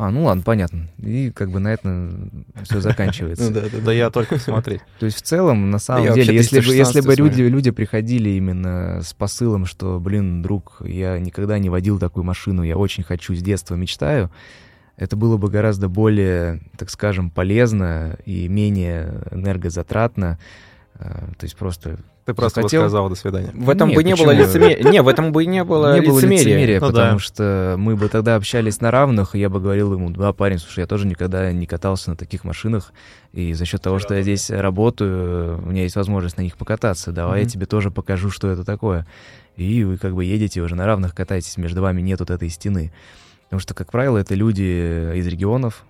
А, 0.00 0.10
ну 0.10 0.24
ладно, 0.24 0.42
понятно. 0.42 0.88
И 0.96 1.30
как 1.30 1.50
бы 1.50 1.60
на 1.60 1.68
этом 1.68 2.46
все 2.62 2.80
заканчивается. 2.80 3.44
Ну 3.44 3.50
да, 3.50 3.60
да, 3.70 3.78
Да 3.84 3.92
я 3.92 4.08
только 4.08 4.36
посмотреть. 4.36 4.80
То 4.98 5.04
есть 5.04 5.18
в 5.18 5.20
целом, 5.20 5.70
на 5.70 5.78
самом 5.78 6.14
деле, 6.14 6.34
если 6.34 6.58
бы, 6.58 6.74
если 6.74 7.00
бы 7.00 7.14
316 7.14 7.18
люди, 7.18 7.42
люди 7.42 7.70
приходили 7.70 8.30
именно 8.30 9.02
с 9.02 9.12
посылом, 9.12 9.66
что, 9.66 10.00
блин, 10.00 10.40
друг, 10.40 10.80
я 10.86 11.18
никогда 11.18 11.58
не 11.58 11.68
водил 11.68 11.98
такую 11.98 12.24
машину, 12.24 12.62
я 12.62 12.78
очень 12.78 13.04
хочу, 13.04 13.34
с 13.34 13.42
детства 13.42 13.74
мечтаю, 13.74 14.30
это 14.96 15.16
было 15.16 15.36
бы 15.36 15.50
гораздо 15.50 15.90
более, 15.90 16.62
так 16.78 16.88
скажем, 16.88 17.30
полезно 17.30 18.16
и 18.24 18.48
менее 18.48 19.22
энергозатратно. 19.30 20.38
А, 20.94 21.28
То 21.36 21.44
есть 21.44 21.56
просто 21.56 21.98
Ты 22.32 22.36
просто 22.36 22.60
бы 22.60 22.62
Захотел? 22.64 22.82
сказал 22.82 23.08
до 23.08 23.14
свидания. 23.14 23.50
В 23.54 23.70
этом 23.70 23.88
Нет, 23.88 23.96
бы 23.96 24.04
не 24.04 24.14
было 24.14 24.30
лицемерия. 24.32 24.90
Не, 24.90 25.02
в 25.02 25.08
этом 25.08 25.32
бы 25.32 25.44
не 25.46 25.64
было 25.64 25.94
не 25.94 26.06
было 26.06 26.18
лицемерия. 26.18 26.38
лицемерия, 26.44 26.80
Ну 26.80 26.86
потому 26.86 27.12
да. 27.14 27.18
что 27.18 27.74
мы 27.78 27.96
бы 27.96 28.08
тогда 28.08 28.36
общались 28.36 28.80
на 28.80 28.90
равных, 28.90 29.34
и 29.34 29.38
я 29.38 29.48
бы 29.48 29.60
говорил 29.60 29.92
ему, 29.94 30.10
да, 30.10 30.32
парень, 30.32 30.58
слушай, 30.58 30.80
я 30.80 30.86
тоже 30.86 31.06
никогда 31.06 31.52
не 31.52 31.66
катался 31.66 32.10
на 32.10 32.16
таких 32.16 32.44
машинах, 32.44 32.92
и 33.32 33.52
за 33.52 33.64
счет 33.64 33.82
того, 33.82 33.98
что 33.98 34.14
я 34.14 34.22
здесь 34.22 34.50
работаю, 34.50 35.58
у 35.62 35.66
меня 35.70 35.82
есть 35.82 35.96
возможность 35.96 36.36
на 36.36 36.42
них 36.42 36.56
покататься, 36.56 37.12
давай 37.12 37.38
я 37.40 37.44
Мгм. 37.44 37.50
тебе 37.50 37.66
тоже 37.66 37.90
покажу, 37.90 38.30
что 38.30 38.48
это 38.48 38.64
такое. 38.64 39.06
И 39.56 39.84
вы 39.84 39.98
как 39.98 40.14
бы 40.14 40.24
едете 40.24 40.60
уже 40.62 40.74
на 40.74 40.86
равных, 40.86 41.14
катаетесь, 41.14 41.56
между 41.56 41.82
вами 41.82 42.00
нет 42.00 42.20
вот 42.20 42.30
этой 42.30 42.48
стены. 42.48 42.92
Потому 43.44 43.60
что, 43.60 43.74
как 43.74 43.90
правило, 43.90 44.16
это 44.16 44.34
люди 44.34 44.62
из 45.18 45.26
регионов, 45.26 45.84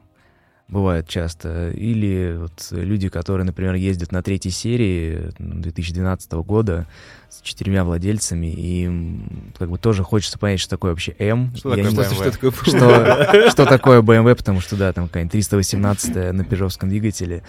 бывает 0.70 1.08
часто, 1.08 1.70
или 1.70 2.36
вот 2.38 2.68
люди, 2.70 3.08
которые, 3.08 3.44
например, 3.44 3.74
ездят 3.74 4.12
на 4.12 4.22
третьей 4.22 4.52
серии 4.52 5.30
2012 5.38 6.32
года 6.32 6.86
с 7.28 7.40
четырьмя 7.42 7.84
владельцами, 7.84 8.46
и 8.46 8.84
им 8.84 9.52
как 9.58 9.70
бы 9.70 9.78
тоже 9.78 10.02
хочется 10.04 10.38
понять, 10.38 10.60
что 10.60 10.70
такое 10.70 10.92
вообще 10.92 11.14
М. 11.18 11.54
Что 11.56 11.70
такое 11.70 11.84
не- 11.90 11.96
BMW? 11.96 12.14
Что 12.14 12.30
такое 12.30 12.52
что, 12.52 13.50
что 13.50 13.66
такое 13.66 14.02
BMW, 14.02 14.34
потому 14.34 14.60
что, 14.60 14.76
да, 14.76 14.92
там 14.92 15.08
какая-нибудь 15.08 15.32
318 15.32 16.32
на 16.32 16.44
пежовском 16.44 16.88
двигателе. 16.88 17.42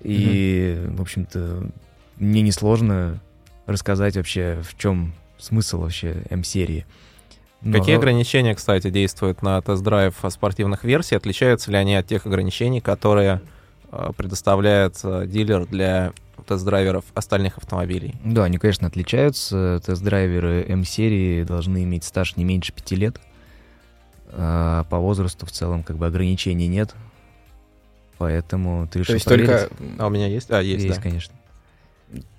И, 0.00 0.80
в 0.90 1.00
общем-то, 1.00 1.70
мне 2.18 2.42
несложно 2.42 3.20
рассказать 3.66 4.16
вообще, 4.16 4.62
в 4.62 4.76
чем 4.78 5.12
смысл 5.38 5.80
вообще 5.80 6.22
М-серии. 6.30 6.86
Но- 7.60 7.78
Какие 7.78 7.96
ограничения, 7.96 8.54
кстати, 8.54 8.88
действуют 8.90 9.42
на 9.42 9.60
тест-драйв 9.60 10.14
спортивных 10.30 10.84
версий? 10.84 11.16
Отличаются 11.16 11.70
ли 11.72 11.76
они 11.76 11.96
от 11.96 12.06
тех 12.06 12.24
ограничений, 12.26 12.80
которые 12.80 13.40
э, 13.90 14.10
предоставляет 14.16 14.98
э, 15.02 15.26
дилер 15.26 15.66
для 15.66 16.12
тест-драйверов 16.46 17.04
остальных 17.14 17.58
автомобилей? 17.58 18.14
Да, 18.24 18.44
они, 18.44 18.58
конечно, 18.58 18.86
отличаются. 18.86 19.80
Тест-драйверы 19.84 20.64
М-серии 20.68 21.42
должны 21.42 21.82
иметь 21.82 22.04
стаж 22.04 22.36
не 22.36 22.44
меньше 22.44 22.72
пяти 22.72 22.94
лет. 22.94 23.20
А 24.30 24.84
по 24.84 24.98
возрасту 24.98 25.46
в 25.46 25.50
целом 25.50 25.82
как 25.82 25.96
бы 25.96 26.06
ограничений 26.06 26.68
нет. 26.68 26.94
Поэтому 28.18 28.86
ты 28.86 28.92
То 28.94 28.98
решил 29.00 29.14
есть 29.14 29.26
только... 29.26 29.68
А 29.98 30.06
у 30.06 30.10
меня 30.10 30.26
есть? 30.26 30.50
А, 30.50 30.60
есть, 30.60 30.84
Есть, 30.84 30.96
да. 30.96 31.02
конечно. 31.02 31.34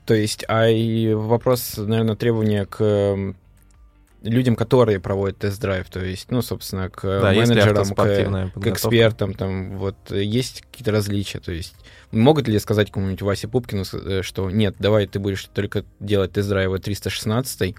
То 0.06 0.14
есть, 0.14 0.44
а 0.48 0.68
и 0.68 1.14
вопрос, 1.14 1.76
наверное, 1.78 2.16
требования 2.16 2.66
к 2.66 2.82
эм, 2.84 3.36
людям, 4.24 4.56
которые 4.56 5.00
проводят 5.00 5.38
тест-драйв, 5.40 5.90
то 5.90 6.04
есть, 6.04 6.30
ну, 6.32 6.42
собственно, 6.42 6.90
к 6.90 7.02
Да, 7.04 7.32
менеджерам, 7.34 7.86
к, 8.54 8.60
к 8.62 8.68
экспертам, 8.68 9.34
там, 9.34 9.78
вот, 9.78 9.96
есть 10.12 10.62
какие-то 10.62 10.92
различия, 10.92 11.40
то 11.40 11.52
есть, 11.52 11.76
могут 12.12 12.48
ли 12.48 12.60
сказать 12.60 12.88
какому-нибудь 12.88 13.22
Васе 13.22 13.48
Пупкину, 13.48 13.84
э, 13.94 14.22
что 14.24 14.50
нет, 14.50 14.76
давай 14.80 15.08
ты 15.08 15.20
будешь 15.20 15.46
только 15.54 15.84
делать 16.00 16.34
тест-драйвы 16.34 16.80
316 16.80 17.76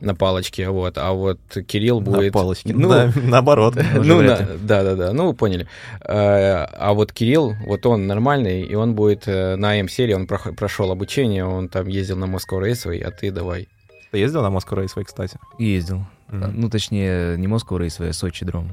на 0.00 0.14
палочке, 0.14 0.68
вот, 0.68 0.98
а 0.98 1.12
вот 1.12 1.38
Кирилл 1.66 2.00
На 2.00 2.10
будет... 2.10 2.32
палочке. 2.32 2.72
Ну, 2.74 2.88
Да, 2.88 3.12
наоборот. 3.22 3.76
Ну, 3.94 4.20
на- 4.22 4.38
да, 4.60 4.82
да, 4.82 4.94
да, 4.96 5.12
ну, 5.12 5.28
вы 5.28 5.34
поняли. 5.34 5.66
Э, 6.00 6.64
А 6.64 6.92
вот 6.94 7.12
Кирилл, 7.12 7.54
вот 7.66 7.86
он 7.86 8.06
нормальный, 8.06 8.62
и 8.62 8.74
он 8.74 8.94
будет 8.94 9.28
э, 9.28 9.56
на 9.56 9.78
М-серии, 9.80 10.14
он 10.14 10.26
прошел 10.26 10.90
обучение, 10.90 11.44
он 11.44 11.68
там 11.68 11.86
ездил 11.86 12.16
на 12.16 12.24
Moscow 12.24 12.60
Raceway, 12.60 13.00
а 13.02 13.10
ты 13.12 13.30
давай. 13.30 13.68
Ты 14.14 14.18
ездил 14.18 14.42
на 14.42 14.56
Moscow 14.56 14.80
Raceway, 14.80 15.02
кстати? 15.02 15.40
Ездил. 15.58 16.06
Мгм. 16.28 16.60
Ну, 16.60 16.70
точнее, 16.70 17.36
не 17.36 17.48
Москва 17.48 17.80
Рейсвей, 17.80 18.10
а 18.10 18.12
Сочи 18.12 18.44
Дром. 18.44 18.72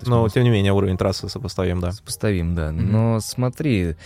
Но, 0.00 0.26
тем 0.30 0.44
не 0.44 0.48
менее, 0.48 0.72
уровень 0.72 0.96
трассы 0.96 1.28
сопоставим, 1.28 1.80
да. 1.80 1.92
Сопоставим, 1.92 2.54
да. 2.54 2.72
Мгм. 2.72 2.90
Но 2.90 3.20
смотри, 3.20 3.96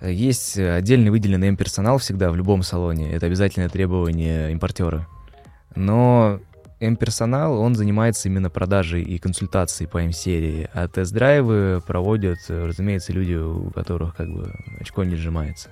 есть 0.00 0.56
отдельный 0.56 1.10
выделенный 1.10 1.48
М-персонал 1.48 1.98
всегда 1.98 2.30
в 2.30 2.36
любом 2.36 2.62
салоне. 2.62 3.10
Это 3.10 3.26
обязательное 3.26 3.68
требование 3.68 4.52
импортера. 4.52 5.08
Но 5.74 6.38
М-персонал, 6.78 7.58
он 7.58 7.74
занимается 7.74 8.28
именно 8.28 8.50
продажей 8.50 9.02
и 9.02 9.18
консультацией 9.18 9.88
по 9.88 9.98
М-серии, 9.98 10.70
а 10.74 10.86
тест-драйвы 10.86 11.82
проводят, 11.84 12.38
разумеется, 12.48 13.12
люди, 13.12 13.34
у 13.34 13.70
которых 13.70 14.14
как 14.14 14.32
бы 14.32 14.54
очко 14.78 15.02
не 15.02 15.16
сжимается. 15.16 15.70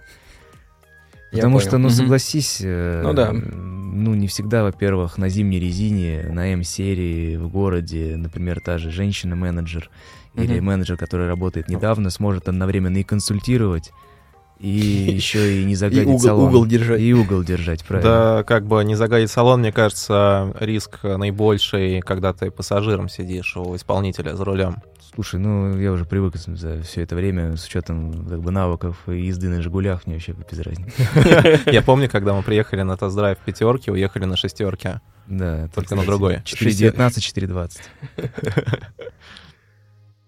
Потому 1.36 1.58
понял. 1.58 1.68
что, 1.68 1.78
ну, 1.78 1.88
согласись, 1.90 2.60
э, 2.62 3.02
Ну 3.02 3.12
да. 3.12 3.32
ну, 3.32 4.14
не 4.14 4.26
всегда, 4.26 4.62
во-первых, 4.62 5.18
на 5.18 5.28
зимней 5.28 5.60
резине, 5.60 6.28
на 6.30 6.52
М-серии 6.52 7.36
в 7.36 7.48
городе, 7.48 8.16
например, 8.16 8.60
та 8.60 8.78
же 8.78 8.90
женщина-менеджер 8.90 9.90
или 10.34 10.60
менеджер, 10.60 10.96
который 10.96 11.28
работает 11.28 11.68
недавно, 11.68 12.10
сможет 12.10 12.48
одновременно 12.48 12.98
и 12.98 13.02
консультировать, 13.02 13.92
и 14.58 14.68
еще 15.14 15.60
и 15.60 15.64
не 15.64 15.72
И 15.72 15.76
загадить 15.76 16.06
угол, 16.06 16.18
салон. 16.20 16.48
угол 16.48 16.66
держать. 16.66 17.00
И 17.00 17.12
угол 17.12 17.42
держать, 17.42 17.84
правильно. 17.84 18.10
Да, 18.10 18.42
как 18.44 18.66
бы 18.66 18.82
не 18.84 18.94
загадить 18.94 19.30
салон, 19.30 19.60
мне 19.60 19.72
кажется, 19.72 20.54
риск 20.60 21.02
наибольший, 21.02 22.00
когда 22.00 22.32
ты 22.32 22.50
пассажиром 22.50 23.08
сидишь 23.08 23.56
у 23.56 23.76
исполнителя 23.76 24.34
за 24.34 24.44
рулем. 24.44 24.76
Слушай, 25.14 25.40
ну, 25.40 25.78
я 25.78 25.92
уже 25.92 26.04
привык 26.04 26.36
за 26.36 26.82
все 26.82 27.00
это 27.00 27.16
время, 27.16 27.56
с 27.56 27.64
учетом 27.66 28.26
как 28.28 28.42
бы 28.42 28.50
навыков 28.50 28.98
и 29.08 29.18
езды 29.26 29.48
на 29.48 29.62
«Жигулях», 29.62 30.06
мне 30.06 30.16
вообще 30.16 30.32
без 30.32 30.58
разницы. 30.58 31.08
Я 31.72 31.80
помню, 31.80 32.10
когда 32.10 32.34
мы 32.34 32.42
приехали 32.42 32.82
на 32.82 32.98
тест-драйв 32.98 33.38
пятерки, 33.38 33.90
уехали 33.90 34.26
на 34.26 34.36
шестерке. 34.36 35.00
Да, 35.26 35.68
Только 35.74 35.94
на 35.94 36.04
другой. 36.04 36.42
4.19, 36.44 36.96
4.20. 36.98 37.80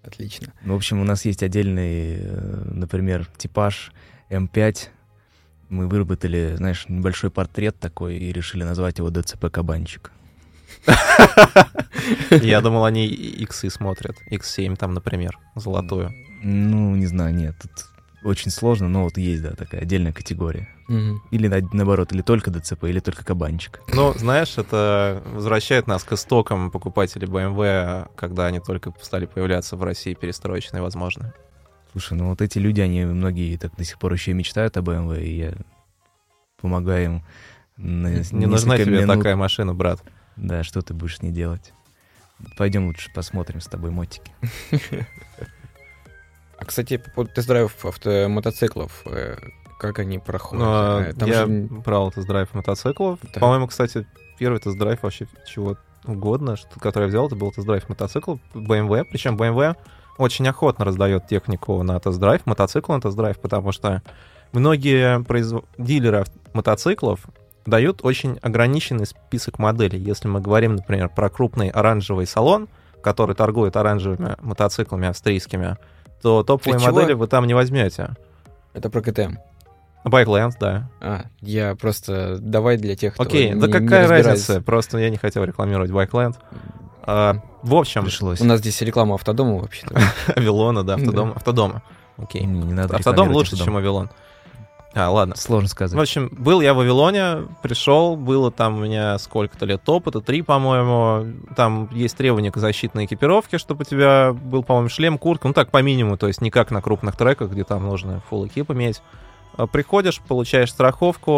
Отлично. 0.02 0.54
Ну, 0.64 0.72
в 0.72 0.76
общем, 0.76 1.00
у 1.00 1.04
нас 1.04 1.24
есть 1.26 1.42
отдельный, 1.42 2.16
э, 2.20 2.62
например, 2.72 3.26
типаж 3.36 3.92
М5. 4.30 4.88
Мы 5.68 5.86
выработали, 5.86 6.54
знаешь, 6.56 6.86
небольшой 6.88 7.30
портрет 7.30 7.78
такой 7.78 8.16
и 8.16 8.32
решили 8.32 8.62
назвать 8.64 8.98
его 8.98 9.10
ДЦП 9.10 9.50
«Кабанчик». 9.50 10.10
Я 12.30 12.60
думал, 12.60 12.84
они 12.84 13.06
иксы 13.06 13.70
смотрят. 13.70 14.16
X7 14.30 14.76
там, 14.76 14.94
например, 14.94 15.38
золотую. 15.56 16.12
Ну, 16.42 16.94
не 16.96 17.06
знаю, 17.06 17.34
нет, 17.34 17.54
тут 17.60 17.70
очень 18.24 18.50
сложно, 18.50 18.88
но 18.88 19.04
вот 19.04 19.16
есть, 19.18 19.42
да, 19.42 19.50
такая 19.54 19.82
отдельная 19.82 20.12
категория. 20.12 20.68
Или 21.30 21.48
на- 21.48 21.68
наоборот, 21.72 22.12
или 22.12 22.22
только 22.22 22.50
ДЦП, 22.50 22.84
или 22.84 23.00
только 23.00 23.22
«Кабанчик». 23.24 23.80
Ну, 23.92 24.14
знаешь, 24.14 24.56
это 24.56 25.22
возвращает 25.34 25.86
нас 25.86 26.02
к 26.02 26.12
истокам 26.12 26.70
покупателей 26.70 27.28
BMW, 27.28 28.08
когда 28.16 28.46
они 28.46 28.60
только 28.60 28.92
стали 29.02 29.26
появляться 29.26 29.76
в 29.76 29.82
России, 29.82 30.14
перестроечные, 30.14 30.80
возможно. 30.82 31.34
Слушай, 31.92 32.14
ну 32.18 32.28
вот 32.30 32.42
эти 32.42 32.58
люди, 32.58 32.80
они 32.80 33.04
многие 33.04 33.56
так 33.56 33.74
до 33.76 33.84
сих 33.84 33.98
пор 33.98 34.12
еще 34.12 34.32
и 34.32 34.34
мечтают 34.34 34.76
об 34.76 34.84
БМВ, 34.86 35.18
и 35.18 35.36
я 35.38 35.52
помогаю 36.60 37.04
им 37.04 37.22
на 37.76 38.08
Не 38.32 38.46
нужна 38.46 38.76
тебе 38.76 39.00
минут. 39.02 39.16
такая 39.16 39.36
машина, 39.36 39.74
брат. 39.74 40.02
Да, 40.36 40.62
что 40.64 40.82
ты 40.82 40.94
будешь 40.94 41.16
с 41.18 41.22
ней 41.22 41.32
делать? 41.32 41.72
Пойдем 42.56 42.86
лучше 42.86 43.10
посмотрим 43.14 43.60
с 43.60 43.66
тобой 43.66 43.90
мотики. 43.90 44.32
А, 46.58 46.64
кстати, 46.64 46.96
по 46.96 47.10
поводу 47.10 47.32
тест-драйвов 47.34 47.84
авто- 47.84 48.28
мотоциклов. 48.28 49.02
э, 49.06 49.36
как 49.78 49.98
они 50.00 50.18
проходят? 50.18 50.64
Но 50.64 51.00
Э, 51.00 51.12
там 51.12 51.28
я 51.28 51.46
же- 51.46 51.68
брал 51.70 52.10
тест-драйв 52.10 52.52
мотоциклов. 52.52 53.20
Да. 53.34 53.40
По-моему, 53.40 53.68
кстати, 53.68 54.06
первый 54.38 54.58
тест-драйв 54.58 55.02
вообще 55.02 55.28
чего 55.46 55.76
угодно, 56.04 56.56
что, 56.56 56.80
который 56.80 57.04
я 57.04 57.08
взял, 57.08 57.26
это 57.28 57.36
был 57.36 57.52
тест-драйв 57.52 57.88
мотоцикл 57.88 58.36
BMW. 58.54 59.04
Причем 59.04 59.36
BMW 59.36 59.76
очень 60.18 60.46
охотно 60.48 60.84
раздает 60.84 61.26
технику 61.26 61.82
на 61.82 61.98
тест-драйв, 62.00 62.44
мотоцикл 62.44 62.92
на 62.92 63.00
тест-драйв, 63.00 63.38
потому 63.38 63.72
что 63.72 64.02
многие 64.52 65.20
произв- 65.22 65.64
дилеры 65.78 66.24
мотоциклов 66.52 67.20
дают 67.66 68.00
очень 68.02 68.38
ограниченный 68.42 69.06
список 69.06 69.58
моделей. 69.58 69.98
Если 69.98 70.28
мы 70.28 70.40
говорим, 70.40 70.76
например, 70.76 71.08
про 71.08 71.28
крупный 71.28 71.68
оранжевый 71.70 72.26
салон, 72.26 72.68
который 73.02 73.34
торгует 73.36 73.76
оранжевыми 73.76 74.36
мотоциклами 74.40 75.08
австрийскими, 75.08 75.76
то 76.22 76.42
топовые 76.42 76.78
Ты 76.78 76.84
чего? 76.84 76.94
модели 76.94 77.12
вы 77.12 77.26
там 77.28 77.46
не 77.46 77.54
возьмете. 77.54 78.10
Это 78.74 78.90
про 78.90 79.00
КТМ. 79.02 79.36
Байкленд, 80.04 80.56
да. 80.58 80.88
А, 81.00 81.24
я 81.40 81.74
просто... 81.74 82.38
Давай 82.40 82.76
для 82.78 82.96
тех, 82.96 83.14
кто 83.14 83.22
Окей, 83.24 83.50
не- 83.50 83.60
да 83.60 83.66
не 83.66 83.72
какая 83.72 84.02
разбирается. 84.02 84.30
разница? 84.30 84.62
Просто 84.62 84.98
я 84.98 85.10
не 85.10 85.16
хотел 85.16 85.44
рекламировать 85.44 85.90
Байкленд. 85.90 86.36
А, 87.10 87.36
в 87.62 87.74
общем, 87.74 88.02
Пришлось. 88.04 88.40
У 88.40 88.44
нас 88.44 88.60
здесь 88.60 88.80
реклама 88.82 89.14
автодома 89.14 89.56
вообще-то. 89.58 89.98
Авилона, 90.36 90.84
да, 90.84 90.94
автодом, 90.94 91.30
Да. 91.30 91.36
автодома. 91.36 91.82
Окей. 92.18 92.42
Не, 92.44 92.60
не 92.60 92.74
надо 92.74 92.96
Автодом 92.96 93.30
лучше, 93.30 93.52
автодом. 93.52 93.64
чем 93.66 93.76
Авилон. 93.78 94.10
А, 94.94 95.08
ладно. 95.10 95.34
Сложно 95.36 95.68
В 95.68 95.70
сказать. 95.70 95.98
общем, 95.98 96.28
был 96.32 96.60
я 96.60 96.74
в 96.74 96.78
Вавилоне, 96.78 97.46
пришел, 97.62 98.16
было 98.16 98.50
там 98.50 98.76
у 98.76 98.80
меня 98.80 99.18
сколько-то 99.18 99.64
лет 99.64 99.88
опыта, 99.88 100.20
три, 100.20 100.42
по-моему. 100.42 101.32
Там 101.56 101.88
есть 101.92 102.16
требования 102.16 102.50
к 102.52 102.56
защитной 102.58 103.06
экипировке, 103.06 103.56
чтобы 103.58 103.82
у 103.82 103.84
тебя 103.84 104.32
был, 104.34 104.62
по-моему, 104.62 104.88
шлем, 104.90 105.16
куртка, 105.16 105.48
ну 105.48 105.54
так, 105.54 105.70
по 105.70 105.80
минимуму, 105.80 106.18
то 106.18 106.26
есть 106.26 106.42
не 106.42 106.50
как 106.50 106.70
на 106.70 106.82
крупных 106.82 107.16
треках, 107.16 107.50
где 107.52 107.64
там 107.64 107.86
нужно 107.86 108.20
full 108.30 108.48
экип 108.48 108.70
иметь. 108.72 109.00
А 109.56 109.66
Приходишь, 109.66 110.20
получаешь 110.20 110.70
страховку 110.70 111.30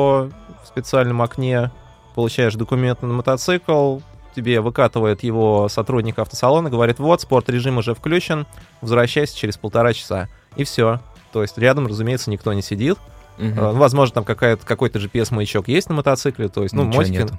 в 0.63 0.67
специальном 0.67 1.23
окне, 1.23 1.71
получаешь 2.15 2.55
документы 2.55 3.07
на 3.07 3.15
мотоцикл, 3.15 3.99
тебе 4.35 4.61
выкатывает 4.61 5.23
его 5.23 5.69
сотрудник 5.69 6.19
автосалона, 6.19 6.71
говорит, 6.71 6.99
вот, 6.99 7.21
спорт-режим 7.21 7.79
уже 7.79 7.95
включен, 7.95 8.47
возвращайся 8.81 9.37
через 9.37 9.57
полтора 9.57 9.93
часа. 9.93 10.29
И 10.57 10.65
все. 10.65 11.01
То 11.33 11.43
есть 11.43 11.57
рядом, 11.59 11.87
разумеется, 11.87 12.31
никто 12.31 12.53
не 12.53 12.63
сидит. 12.63 12.99
Ну, 13.39 13.73
Возможно, 13.75 14.15
там 14.15 14.25
какая-то, 14.25 14.67
какой-то 14.67 14.99
GPS-маячок 14.99 15.69
есть 15.69 15.89
на 15.89 15.95
мотоцикле, 15.95 16.49
то 16.49 16.63
есть, 16.63 16.75
ну, 16.75 16.85
Ничего 16.85 17.03
мотики... 17.03 17.17
нету. 17.17 17.39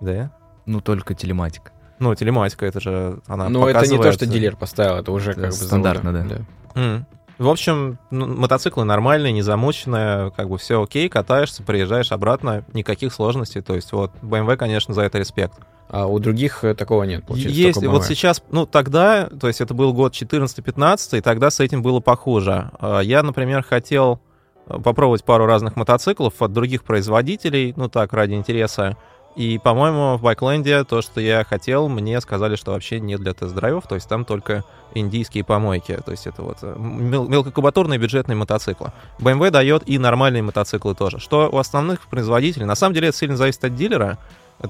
Да? 0.00 0.30
Ну, 0.66 0.80
только 0.80 1.14
телематика. 1.14 1.72
Ну, 1.98 2.14
телематика, 2.14 2.66
это 2.66 2.80
же 2.80 3.20
она 3.26 3.48
Ну, 3.48 3.66
это 3.66 3.86
не 3.88 3.96
то, 3.96 4.12
что 4.12 4.26
дилер 4.26 4.56
поставил, 4.56 4.96
это 4.96 5.10
уже 5.10 5.32
как 5.32 5.46
бы 5.46 5.52
стандартно, 5.52 6.12
завода. 6.12 6.44
да. 6.74 6.80
М. 6.80 7.06
В 7.38 7.48
общем, 7.48 7.98
мотоциклы 8.10 8.84
нормальные, 8.84 9.32
не 9.32 9.42
замученные, 9.42 10.32
как 10.32 10.48
бы 10.48 10.58
все 10.58 10.82
окей, 10.82 11.08
катаешься, 11.08 11.62
приезжаешь 11.62 12.10
обратно, 12.10 12.64
никаких 12.72 13.12
сложностей. 13.12 13.62
То 13.62 13.76
есть 13.76 13.92
вот 13.92 14.10
BMW, 14.22 14.56
конечно, 14.56 14.92
за 14.92 15.02
это 15.02 15.18
респект. 15.18 15.54
А 15.88 16.06
у 16.06 16.18
других 16.18 16.64
э, 16.64 16.74
такого 16.74 17.04
нет, 17.04 17.24
получается, 17.24 17.58
Есть, 17.58 17.82
вот 17.82 18.04
сейчас, 18.04 18.42
ну 18.50 18.66
тогда, 18.66 19.26
то 19.26 19.48
есть 19.48 19.60
это 19.62 19.72
был 19.72 19.94
год 19.94 20.12
14-15, 20.12 21.18
и 21.18 21.20
тогда 21.22 21.50
с 21.50 21.60
этим 21.60 21.82
было 21.82 22.00
похуже. 22.00 22.70
А, 22.78 23.00
Я, 23.00 23.22
например, 23.22 23.62
хотел 23.62 24.20
э, 24.66 24.78
попробовать 24.80 25.24
пару 25.24 25.46
разных 25.46 25.76
мотоциклов 25.76 26.42
от 26.42 26.52
других 26.52 26.84
производителей, 26.84 27.72
ну 27.76 27.88
так, 27.88 28.12
ради 28.12 28.34
интереса. 28.34 28.98
И, 29.38 29.56
по-моему, 29.58 30.16
в 30.16 30.22
Байкленде 30.22 30.82
то, 30.82 31.00
что 31.00 31.20
я 31.20 31.44
хотел, 31.44 31.88
мне 31.88 32.20
сказали, 32.20 32.56
что 32.56 32.72
вообще 32.72 32.98
не 32.98 33.16
для 33.16 33.34
тест-драйвов, 33.34 33.86
то 33.86 33.94
есть 33.94 34.08
там 34.08 34.24
только 34.24 34.64
индийские 34.94 35.44
помойки, 35.44 35.96
то 36.04 36.10
есть 36.10 36.26
это 36.26 36.42
вот 36.42 36.58
э, 36.62 36.74
мел- 36.76 37.28
мелкокубатурные 37.28 38.00
бюджетные 38.00 38.34
мотоциклы. 38.34 38.92
BMW 39.20 39.50
дает 39.50 39.88
и 39.88 39.96
нормальные 39.96 40.42
мотоциклы 40.42 40.96
тоже. 40.96 41.20
Что 41.20 41.48
у 41.52 41.58
основных 41.58 42.00
производителей, 42.08 42.64
на 42.64 42.74
самом 42.74 42.94
деле 42.94 43.10
это 43.10 43.16
сильно 43.16 43.36
зависит 43.36 43.64
от 43.64 43.76
дилера, 43.76 44.18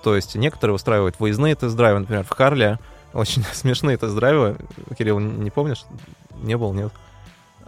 то 0.03 0.15
есть 0.15 0.35
некоторые 0.35 0.75
устраивают 0.75 1.19
выездные 1.19 1.55
тест-драйвы, 1.55 2.01
например, 2.01 2.25
в 2.25 2.31
Харле 2.37 2.79
очень 3.15 3.43
смешные 3.55 3.97
тест-драйвы. 3.97 4.57
Кирилл, 4.99 5.19
не 5.19 5.49
помнишь? 5.49 5.87
Не 6.43 6.59
был, 6.59 6.75
нет? 6.75 6.93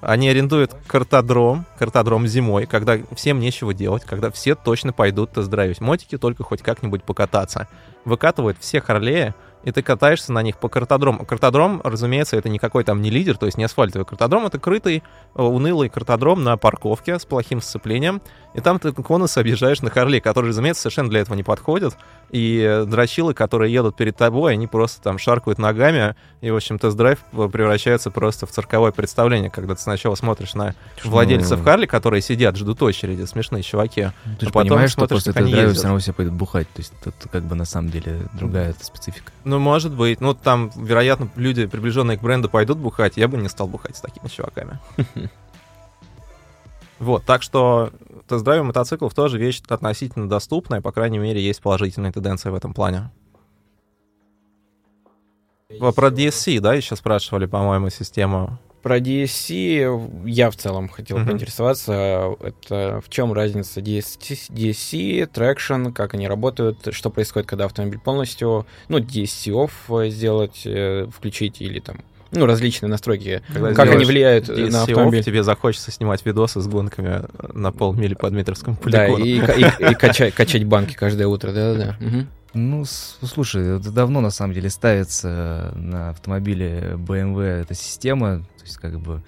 Они 0.00 0.28
арендуют 0.28 0.74
картодром, 0.86 1.66
картодром 1.78 2.26
зимой, 2.26 2.66
когда 2.66 2.98
всем 3.14 3.38
нечего 3.38 3.74
делать, 3.74 4.04
когда 4.04 4.30
все 4.30 4.54
точно 4.54 4.92
пойдут 4.92 5.32
тест-драйвить 5.32 5.80
мотики, 5.80 6.16
только 6.16 6.42
хоть 6.42 6.62
как-нибудь 6.62 7.04
покататься. 7.04 7.68
Выкатывают 8.04 8.56
все 8.60 8.80
Харлеи, 8.80 9.34
и 9.62 9.72
ты 9.72 9.82
катаешься 9.82 10.32
на 10.32 10.42
них 10.42 10.58
по 10.58 10.68
картодрому. 10.68 11.24
Картодром, 11.24 11.80
разумеется, 11.84 12.36
это 12.36 12.48
никакой 12.48 12.84
там 12.84 13.02
не 13.02 13.10
лидер, 13.10 13.36
то 13.36 13.46
есть 13.46 13.58
не 13.58 13.64
асфальтовый 13.64 14.06
картодром, 14.06 14.46
это 14.46 14.58
крытый, 14.58 15.02
э, 15.34 15.42
унылый 15.42 15.88
картодром 15.88 16.42
на 16.42 16.56
парковке 16.56 17.18
с 17.18 17.24
плохим 17.24 17.60
сцеплением, 17.60 18.22
и 18.54 18.60
там 18.60 18.78
ты 18.78 18.92
конусы 18.92 19.38
объезжаешь 19.38 19.80
на 19.80 19.90
Харле, 19.90 20.20
которые, 20.20 20.50
разумеется, 20.50 20.82
совершенно 20.82 21.10
для 21.10 21.20
этого 21.20 21.36
не 21.36 21.42
подходят, 21.42 21.96
и 22.30 22.60
э, 22.60 22.84
дрочилы, 22.84 23.34
которые 23.34 23.72
едут 23.72 23.96
перед 23.96 24.16
тобой, 24.16 24.54
они 24.54 24.66
просто 24.66 25.02
там 25.02 25.18
шаркают 25.18 25.58
ногами, 25.58 26.14
и, 26.40 26.50
в 26.50 26.56
общем, 26.56 26.78
тест-драйв 26.78 27.18
э, 27.32 27.48
превращается 27.52 28.10
просто 28.10 28.46
в 28.46 28.50
цирковое 28.50 28.92
представление, 28.92 29.50
когда 29.50 29.74
ты 29.74 29.82
сначала 29.82 30.14
смотришь 30.14 30.54
на 30.54 30.74
владельцев 31.04 31.58
Ну, 31.58 31.64
Харли, 31.64 31.86
которые 31.86 32.22
сидят, 32.22 32.56
ждут 32.56 32.82
очереди, 32.82 33.24
смешные 33.24 33.62
чуваки. 33.62 34.08
Ты 34.38 34.46
же 34.46 34.50
а 34.50 34.52
потом 34.52 34.68
понимаешь, 34.68 34.90
что 34.90 35.00
смотришь, 35.00 35.18
после 35.18 35.32
как 35.32 35.42
они 35.42 35.52
ездят. 35.52 35.76
все 35.76 35.84
равно 35.84 35.98
все 35.98 36.12
пойдут 36.12 36.34
бухать. 36.34 36.68
То 36.68 36.80
есть 36.80 36.92
тут 37.02 37.14
как 37.30 37.44
бы 37.44 37.54
на 37.54 37.64
самом 37.64 37.90
деле 37.90 38.28
другая 38.32 38.74
специфика. 38.80 39.32
Ну, 39.50 39.58
может 39.58 39.92
быть. 39.92 40.20
Ну, 40.20 40.32
там, 40.32 40.70
вероятно, 40.76 41.28
люди, 41.34 41.66
приближенные 41.66 42.16
к 42.16 42.22
бренду, 42.22 42.48
пойдут 42.48 42.78
бухать. 42.78 43.16
Я 43.16 43.26
бы 43.26 43.36
не 43.36 43.48
стал 43.48 43.66
бухать 43.66 43.96
с 43.96 44.00
такими 44.00 44.28
чуваками. 44.28 44.78
Вот, 47.00 47.24
так 47.24 47.42
что 47.42 47.92
тест-драйв 48.28 48.62
мотоциклов 48.62 49.14
тоже 49.14 49.38
вещь 49.38 49.62
относительно 49.68 50.28
доступная, 50.28 50.82
по 50.82 50.92
крайней 50.92 51.18
мере, 51.18 51.42
есть 51.42 51.62
положительные 51.62 52.12
тенденции 52.12 52.50
в 52.50 52.54
этом 52.54 52.74
плане. 52.74 53.10
Во- 55.80 55.92
Про 55.92 56.08
DSC, 56.08 56.60
да, 56.60 56.74
еще 56.74 56.96
спрашивали, 56.96 57.46
по-моему, 57.46 57.88
систему. 57.88 58.58
Про 58.82 58.98
DSC 58.98 60.24
я 60.26 60.50
в 60.50 60.56
целом 60.56 60.88
хотел 60.88 61.18
Мгм. 61.18 61.28
поинтересоваться. 61.28 62.34
Это 62.40 63.02
в 63.04 63.10
чем 63.10 63.32
разница 63.34 63.80
DSC, 63.80 64.48
DSC, 64.48 65.30
Traction, 65.30 65.92
как 65.92 66.14
они 66.14 66.26
работают, 66.26 66.88
что 66.92 67.10
происходит, 67.10 67.46
когда 67.48 67.66
автомобиль 67.66 67.98
полностью, 67.98 68.66
ну, 68.88 68.98
DSC 68.98 69.52
off 69.52 70.08
сделать, 70.08 70.62
э, 70.64 71.06
включить 71.14 71.60
или 71.60 71.78
там, 71.80 71.98
ну, 72.30 72.46
различные 72.46 72.88
настройки. 72.88 73.42
Когда 73.52 73.74
как 73.74 73.90
они 73.90 74.06
влияют 74.06 74.48
э, 74.48 74.54
DSC 74.54 74.70
на 74.70 74.76
off, 74.78 74.82
автомобиль? 74.90 75.24
тебе 75.24 75.42
захочется 75.42 75.90
снимать 75.90 76.24
видосы 76.24 76.60
с 76.62 76.66
гонками 76.66 77.24
на 77.52 77.72
полмили 77.72 78.14
по 78.14 78.30
Дмитровскому 78.30 78.78
Да, 78.86 79.06
полигону. 79.08 79.24
и, 79.26 79.40
ка- 79.40 79.52
и- 79.52 79.90
и 79.92 79.94
качать, 79.94 80.32
качать 80.34 80.64
банки 80.64 80.94
каждое 80.94 81.26
утро, 81.26 81.52
да-да-да. 81.52 81.98
Ну, 82.52 82.84
с- 82.84 83.16
слушай, 83.22 83.76
это 83.78 83.92
давно 83.92 84.20
на 84.20 84.30
самом 84.30 84.54
деле 84.54 84.70
ставится 84.70 85.72
на 85.76 86.10
автомобиле 86.10 86.94
BMW 86.96 87.60
эта 87.60 87.74
система, 87.74 88.42
то 88.60 88.66
есть 88.66 88.76
как 88.76 89.00
бы, 89.00 89.22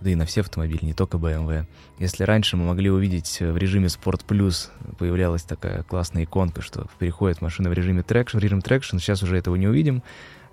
да 0.00 0.10
и 0.10 0.14
на 0.14 0.24
все 0.24 0.40
автомобили, 0.40 0.84
не 0.84 0.94
только 0.94 1.18
BMW. 1.18 1.66
Если 1.98 2.24
раньше 2.24 2.56
мы 2.56 2.64
могли 2.64 2.90
увидеть 2.90 3.38
э, 3.40 3.52
в 3.52 3.56
режиме 3.56 3.86
Sport 3.86 4.22
Plus 4.26 4.70
появлялась 4.98 5.42
такая 5.42 5.82
классная 5.82 6.24
иконка, 6.24 6.62
что 6.62 6.86
переходит 6.98 7.42
машина 7.42 7.70
в 7.70 7.72
режиме 7.72 8.02
traction, 8.02 8.38
режим 8.38 8.62
traction, 8.62 8.98
сейчас 8.98 9.22
уже 9.22 9.36
этого 9.36 9.56
не 9.56 9.68
увидим. 9.68 10.02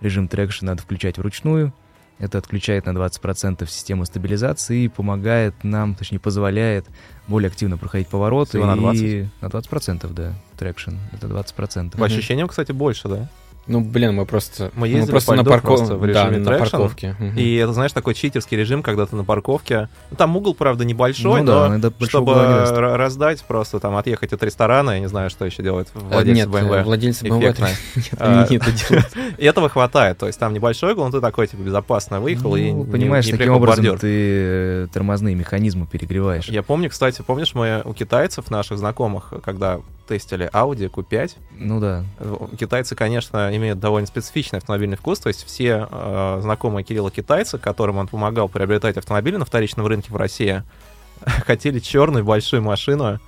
Режим 0.01 0.27
traction 0.27 0.65
надо 0.65 0.81
включать 0.81 1.17
вручную. 1.17 1.73
Это 2.17 2.37
отключает 2.37 2.85
на 2.85 2.91
20% 2.91 3.67
систему 3.67 4.05
стабилизации 4.05 4.83
и 4.83 4.87
помогает 4.87 5.63
нам, 5.63 5.95
точнее 5.95 6.19
позволяет 6.19 6.85
более 7.27 7.47
активно 7.47 7.77
проходить 7.77 8.07
повороты. 8.07 8.51
Всего 8.51 8.65
на 8.67 8.77
20? 8.77 9.03
И 9.03 9.27
на 9.41 9.47
20%, 9.47 10.13
да, 10.13 10.33
traction. 10.57 10.95
Это 11.11 11.27
20%. 11.27 11.97
По 11.97 12.05
ощущениям, 12.05 12.47
кстати, 12.47 12.71
больше, 12.71 13.09
да? 13.09 13.29
Ну, 13.67 13.81
блин, 13.81 14.13
мы 14.15 14.25
просто... 14.25 14.71
Мы 14.75 14.87
ездили 14.87 15.11
просто 15.11 15.31
по 15.31 15.35
на 15.37 15.41
льду 15.41 15.49
парковке. 15.49 15.77
просто 15.77 15.95
в 15.95 16.01
Да, 16.01 16.07
режиме 16.29 16.37
на 16.37 16.57
парковке. 16.59 17.15
И 17.35 17.55
это, 17.55 17.73
знаешь, 17.73 17.91
такой 17.93 18.13
читерский 18.13 18.55
режим, 18.57 18.83
когда 18.83 19.05
ты 19.07 19.15
на 19.15 19.23
парковке. 19.23 19.89
Ну, 20.11 20.17
Там 20.17 20.37
угол, 20.37 20.53
правда, 20.53 20.85
небольшой, 20.85 21.41
Ну 21.41 21.47
да, 21.47 21.77
но 21.77 22.05
чтобы 22.05 22.33
раздать, 22.95 23.41
просто 23.43 23.79
там 23.79 23.95
отъехать 23.95 24.33
от 24.33 24.43
ресторана, 24.43 24.91
я 24.91 24.99
не 24.99 25.07
знаю, 25.07 25.29
что 25.29 25.45
еще 25.45 25.63
делает 25.63 25.87
Э, 26.11 26.23
Нет, 26.23 26.47
BMW. 26.47 26.83
владельцы 26.83 27.25
BMW 27.25 27.39
нет, 27.39 27.59
они 28.19 28.45
не 28.49 28.57
это 28.57 28.71
делают. 28.71 29.11
И 29.39 29.45
этого 29.45 29.69
хватает. 29.69 30.17
То 30.17 30.27
есть 30.27 30.39
там 30.39 30.53
небольшой 30.53 30.93
угол, 30.93 31.05
но 31.05 31.11
ты 31.11 31.21
такой, 31.21 31.47
типа, 31.47 31.61
безопасно 31.61 32.19
выехал 32.19 32.55
и 32.55 32.71
Ну, 32.71 32.83
не- 32.85 32.91
понимаешь, 32.91 33.25
таким 33.27 33.53
образом 33.53 33.97
ты 33.97 34.07
э, 34.11 34.87
тормозные 34.93 35.35
механизмы 35.35 35.87
перегреваешь. 35.87 36.45
Я 36.49 36.61
помню, 36.63 36.89
кстати, 36.89 37.23
помнишь, 37.25 37.53
мы 37.55 37.81
у 37.83 37.93
китайцев, 37.93 38.51
наших 38.51 38.77
знакомых, 38.77 39.33
когда 39.43 39.79
тестили 40.05 40.49
Audi 40.53 40.89
Q5, 40.89 41.31
Ну 41.57 41.79
да. 41.79 42.03
Э, 42.19 42.35
Китайцы, 42.57 42.95
конечно, 42.95 43.55
имеют 43.55 43.79
довольно 43.79 44.07
специфичный 44.07 44.59
автомобильный 44.59 44.97
вкус, 44.97 45.19
то 45.19 45.27
есть 45.27 45.45
все 45.45 45.87
э, 45.89 46.39
знакомые 46.41 46.83
Кирилла 46.83 47.11
китайцы, 47.11 47.57
которым 47.57 47.97
он 47.97 48.07
помогал 48.07 48.49
приобретать 48.49 48.97
автомобили 48.97 49.37
на 49.37 49.45
вторичном 49.45 49.85
рынке 49.87 50.11
в 50.11 50.15
России, 50.15 50.63
хотели 51.45 51.79
черную 51.79 52.23
большую 52.23 52.61
машину 52.61 53.19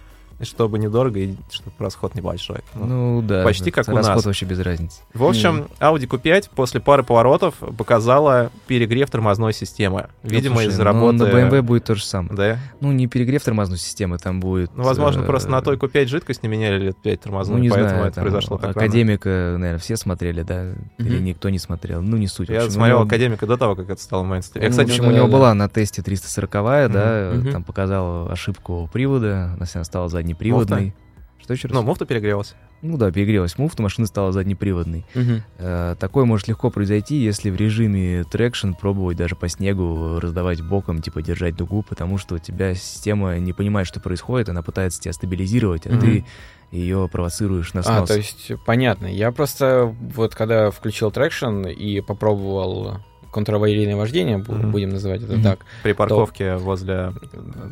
чтобы 0.42 0.78
недорого 0.80 1.20
и 1.20 1.36
чтобы 1.52 1.76
расход 1.80 2.16
небольшой. 2.16 2.60
Ну, 2.76 2.86
Ну 2.86 3.22
да. 3.22 3.44
почти 3.44 3.72
как 3.72 3.88
у 3.88 3.96
расход 3.96 4.16
нас. 4.18 4.26
вообще 4.26 4.46
без 4.46 4.60
разницы. 4.60 5.02
В 5.14 5.24
общем, 5.24 5.68
Audi 5.80 6.08
Q5 6.08 6.50
после 6.56 6.80
пары 6.80 7.04
поворотов 7.04 7.56
показала 7.78 8.52
перегрев 8.68 9.10
тормозной 9.10 9.54
системы. 9.54 10.08
Видимо, 10.24 10.56
Ну, 10.56 10.62
слушай, 10.62 10.70
из-за 10.74 10.80
ну, 10.80 10.86
работы... 10.86 11.18
на 11.18 11.24
BMW 11.24 11.62
будет 11.62 11.86
то 11.86 11.96
же 11.96 12.04
самое. 12.04 12.36
Да? 12.36 12.58
Ну, 12.82 12.92
не 12.92 13.08
перегрев 13.08 13.44
тормозной 13.44 13.78
системы, 13.78 14.18
там 14.18 14.40
будет... 14.40 14.72
Ну, 14.76 14.84
возможно, 14.84 15.22
э, 15.22 15.26
просто 15.26 15.50
на 15.50 15.62
той 15.62 15.78
Q5 15.78 16.06
жидкость 16.08 16.44
не 16.44 16.50
меняли 16.50 16.80
лет 16.86 16.98
5 17.02 17.22
тормозной, 17.22 17.58
Ну, 17.58 17.64
не 17.64 17.70
поэтому 17.70 17.90
знаю, 17.90 18.06
это 18.06 18.16
там, 18.16 18.24
произошло 18.24 18.58
так 18.58 18.76
рано. 18.76 18.86
Академика, 18.86 19.30
наверное, 19.58 19.80
все 19.80 19.98
смотрели, 19.98 20.44
да? 20.44 20.74
Или 20.98 21.20
никто 21.20 21.50
не 21.50 21.60
смотрел? 21.60 22.02
Ну, 22.02 22.18
не 22.18 22.28
суть. 22.28 22.50
Я 22.50 22.58
общем, 22.60 22.72
смотрел 22.72 22.98
него- 23.00 23.08
Академика 23.08 23.46
до 23.48 23.58
того, 23.58 23.76
как 23.76 23.90
это 23.90 24.02
стало 24.02 24.24
мейнстримом. 24.24 24.64
Я, 24.64 24.70
Ну, 24.70 24.72
кстати, 24.72 24.88
в 24.90 24.92
общем, 24.92 25.04
да, 25.06 25.10
у 25.10 25.14
него 25.14 25.26
да, 25.28 25.32
была 25.34 25.54
на 25.54 25.68
тесте 25.70 26.02
340 26.02 26.52
да, 26.90 27.34
там 27.52 27.64
показал 27.64 28.30
ошибку 28.30 28.90
привода, 28.92 29.52
она 29.56 29.66
стала 29.84 30.10
заднеприводной. 30.28 30.94
Что 31.42 31.54
еще 31.54 31.68
раз? 31.68 31.76
ну, 31.76 31.84
муфта 31.84 32.06
перегрелась. 32.06 32.56
Ну 32.82 32.98
да, 32.98 33.12
перегрелась 33.12 33.58
муфта, 33.58 33.82
машина 33.82 34.06
стала 34.08 34.32
заднеприводной. 34.32 35.06
Мгм. 35.16 35.44
Э, 35.58 35.96
Такое 36.00 36.26
может 36.26 36.48
легко 36.48 36.70
произойти, 36.70 37.16
если 37.16 37.50
в 37.50 37.56
режиме 37.56 38.24
traction 38.24 38.74
пробовать 38.74 39.18
даже 39.18 39.36
по 39.36 39.48
снегу 39.48 40.20
раздавать 40.20 40.62
боком, 40.62 41.02
типа 41.02 41.22
держать 41.22 41.56
дугу, 41.56 41.84
потому 41.88 42.18
что 42.18 42.36
у 42.36 42.38
тебя 42.40 42.76
система 42.76 43.38
не 43.40 43.54
понимает, 43.54 43.88
что 43.88 44.00
происходит, 44.00 44.50
она 44.50 44.62
пытается 44.62 45.02
тебя 45.02 45.14
стабилизировать, 45.14 45.88
а 45.88 45.92
Мгм. 45.92 46.00
ты 46.02 46.26
ее 46.72 47.08
провоцируешь 47.12 47.74
на 47.74 47.82
снос. 47.82 48.10
А, 48.10 48.14
то 48.14 48.18
есть, 48.18 48.52
понятно. 48.66 49.08
Я 49.08 49.32
просто 49.32 49.96
вот 50.14 50.36
когда 50.36 50.70
включил 50.70 51.10
traction 51.12 51.66
и 51.68 52.02
попробовал 52.02 52.98
контраварийное 53.38 53.96
вождение, 53.96 54.38
Мгм. 54.38 54.72
будем 54.72 54.90
называть 54.90 55.22
это 55.24 55.34
Мгм. 55.34 55.44
так. 55.44 55.60
При 55.84 55.94
парковке 55.94 56.56
возле 56.56 57.14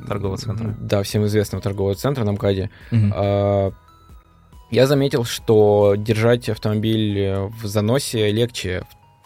торгового 0.07 0.37
центра. 0.37 0.75
Да, 0.79 1.01
всем 1.01 1.25
известного 1.25 1.61
торгового 1.63 1.95
центра 1.95 2.23
на 2.23 2.31
МКАДе. 2.33 2.69
А, 2.91 3.71
Я 4.71 4.87
заметил, 4.87 5.23
что 5.25 5.93
держать 5.95 6.49
автомобиль 6.49 7.35
в 7.61 7.65
заносе 7.67 8.31
легче 8.31 8.81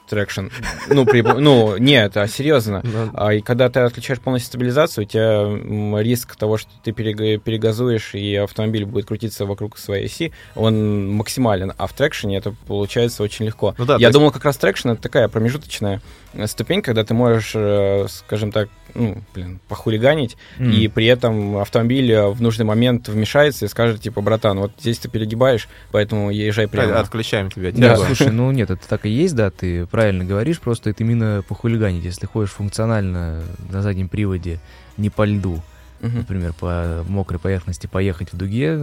в 0.05 0.09
traction. 0.09 0.47
Ну, 0.89 1.05
при, 1.05 1.21
ну, 1.39 1.77
нет, 1.77 2.17
а 2.17 2.27
серьезно. 2.27 2.83
А 3.13 3.33
и 3.33 3.39
когда 3.41 3.69
ты 3.69 3.79
отключаешь 3.79 4.19
полностью 4.19 4.47
стабилизацию, 4.49 5.05
у 5.05 5.07
тебя 5.07 6.01
риск 6.03 6.35
того, 6.35 6.57
что 6.57 6.69
ты 6.83 6.91
перега- 6.91 7.37
перегазуешь, 7.37 8.15
и 8.15 8.35
автомобиль 8.35 8.85
будет 8.85 9.05
крутиться 9.05 9.45
вокруг 9.45 9.77
своей 9.77 10.05
оси, 10.07 10.33
он 10.55 11.09
максимален. 11.15 11.71
А 11.77 11.87
в 11.87 11.93
traction 11.93 12.33
е 12.33 12.37
это 12.37 12.53
получается 12.67 13.23
очень 13.23 13.45
легко. 13.45 13.75
Ну 13.77 13.85
да, 13.85 13.95
то 13.95 14.01
Я 14.01 14.07
есть- 14.07 14.13
думал, 14.13 14.31
как 14.31 14.43
раз 14.45 14.57
traction 14.57 14.89
это 14.89 15.01
такая 15.01 15.27
промежуточная 15.29 16.01
ступень, 16.45 16.81
когда 16.81 17.03
ты 17.03 17.13
можешь, 17.13 17.51
э, 17.55 18.05
скажем 18.09 18.51
так, 18.51 18.69
ну, 18.93 19.17
блин, 19.33 19.59
похулиганить, 19.67 20.37
М. 20.57 20.71
и 20.71 20.87
при 20.87 21.05
этом 21.05 21.57
автомобиль 21.57 22.11
э, 22.11 22.27
в 22.27 22.41
нужный 22.41 22.65
момент 22.65 23.07
вмешается 23.07 23.65
и 23.65 23.67
скажет, 23.67 24.01
типа, 24.01 24.21
братан, 24.21 24.59
вот 24.59 24.71
здесь 24.79 24.97
ты 24.99 25.09
перегибаешь, 25.09 25.67
поэтому 25.91 26.31
езжай 26.31 26.67
прямо. 26.67 26.99
Отключаем 26.99 27.51
тебя. 27.51 27.71
Да, 27.71 27.95
тягу. 27.95 28.05
слушай, 28.05 28.31
ну 28.31 28.51
нет, 28.51 28.69
это 28.71 28.87
так 28.87 29.05
и 29.05 29.09
есть, 29.09 29.35
да, 29.35 29.49
ты 29.51 29.85
правильно 29.85 30.25
говоришь, 30.25 30.59
просто 30.59 30.89
это 30.89 31.03
именно 31.03 31.43
похулиганить. 31.47 32.03
Если 32.03 32.25
ходишь 32.25 32.51
функционально 32.51 33.43
на 33.69 33.81
заднем 33.81 34.07
приводе, 34.09 34.59
не 34.97 35.09
по 35.09 35.25
льду, 35.25 35.61
Мгм. 36.01 36.17
например, 36.19 36.53
по 36.53 37.03
мокрой 37.07 37.39
поверхности 37.39 37.87
поехать 37.87 38.31
в 38.33 38.37
дуге, 38.37 38.79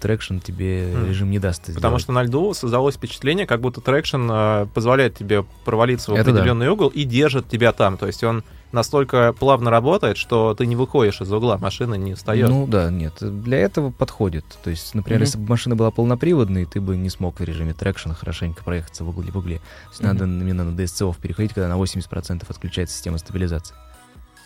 traction 0.00 0.38
тебе 0.38 0.92
Мгм. 0.94 1.06
режим 1.08 1.30
не 1.30 1.38
даст 1.38 1.62
Потому 1.66 1.78
сделать. 1.78 2.02
что 2.02 2.12
на 2.12 2.22
льду 2.22 2.52
создалось 2.54 2.96
впечатление, 2.96 3.46
как 3.46 3.60
будто 3.60 3.80
traction 3.80 4.28
э, 4.30 4.66
позволяет 4.74 5.16
тебе 5.16 5.44
провалиться 5.64 6.10
в 6.12 6.14
Это 6.14 6.24
да. 6.24 6.30
определенный 6.32 6.68
угол 6.68 6.88
и 6.88 7.04
держит 7.04 7.48
тебя 7.48 7.72
там. 7.72 7.96
То 7.96 8.06
есть 8.06 8.22
он 8.24 8.44
настолько 8.72 9.34
плавно 9.38 9.70
работает, 9.70 10.16
что 10.16 10.54
ты 10.54 10.64
не 10.66 10.76
выходишь 10.76 11.20
из 11.20 11.30
угла, 11.30 11.58
машина 11.58 11.94
не 11.94 12.14
встает. 12.14 12.48
Ну 12.48 12.66
да, 12.66 12.90
нет, 12.90 13.14
для 13.20 13.58
этого 13.58 13.90
подходит. 13.90 14.44
То 14.64 14.70
есть, 14.70 14.94
например, 14.94 15.20
Мгм. 15.20 15.26
если 15.26 15.38
бы 15.38 15.48
машина 15.48 15.76
была 15.76 15.90
полноприводной, 15.90 16.64
ты 16.64 16.80
бы 16.80 16.96
не 16.96 17.10
смог 17.10 17.38
в 17.40 17.44
режиме 17.44 17.74
traction 17.74 18.10
а 18.10 18.14
хорошенько 18.14 18.64
проехаться 18.64 19.04
в 19.04 19.10
угле. 19.10 19.30
В 19.30 19.36
угле. 19.36 19.56
То 19.58 19.90
есть 19.90 20.00
Мгм. 20.00 20.08
надо 20.08 20.24
именно 20.24 20.64
на 20.64 20.74
DSC 20.74 20.94
Off 20.94 21.14
переходить, 21.20 21.52
когда 21.52 21.68
на 21.68 21.76
80% 21.76 22.48
отключается 22.50 22.94
система 22.96 23.18
стабилизации. 23.18 23.74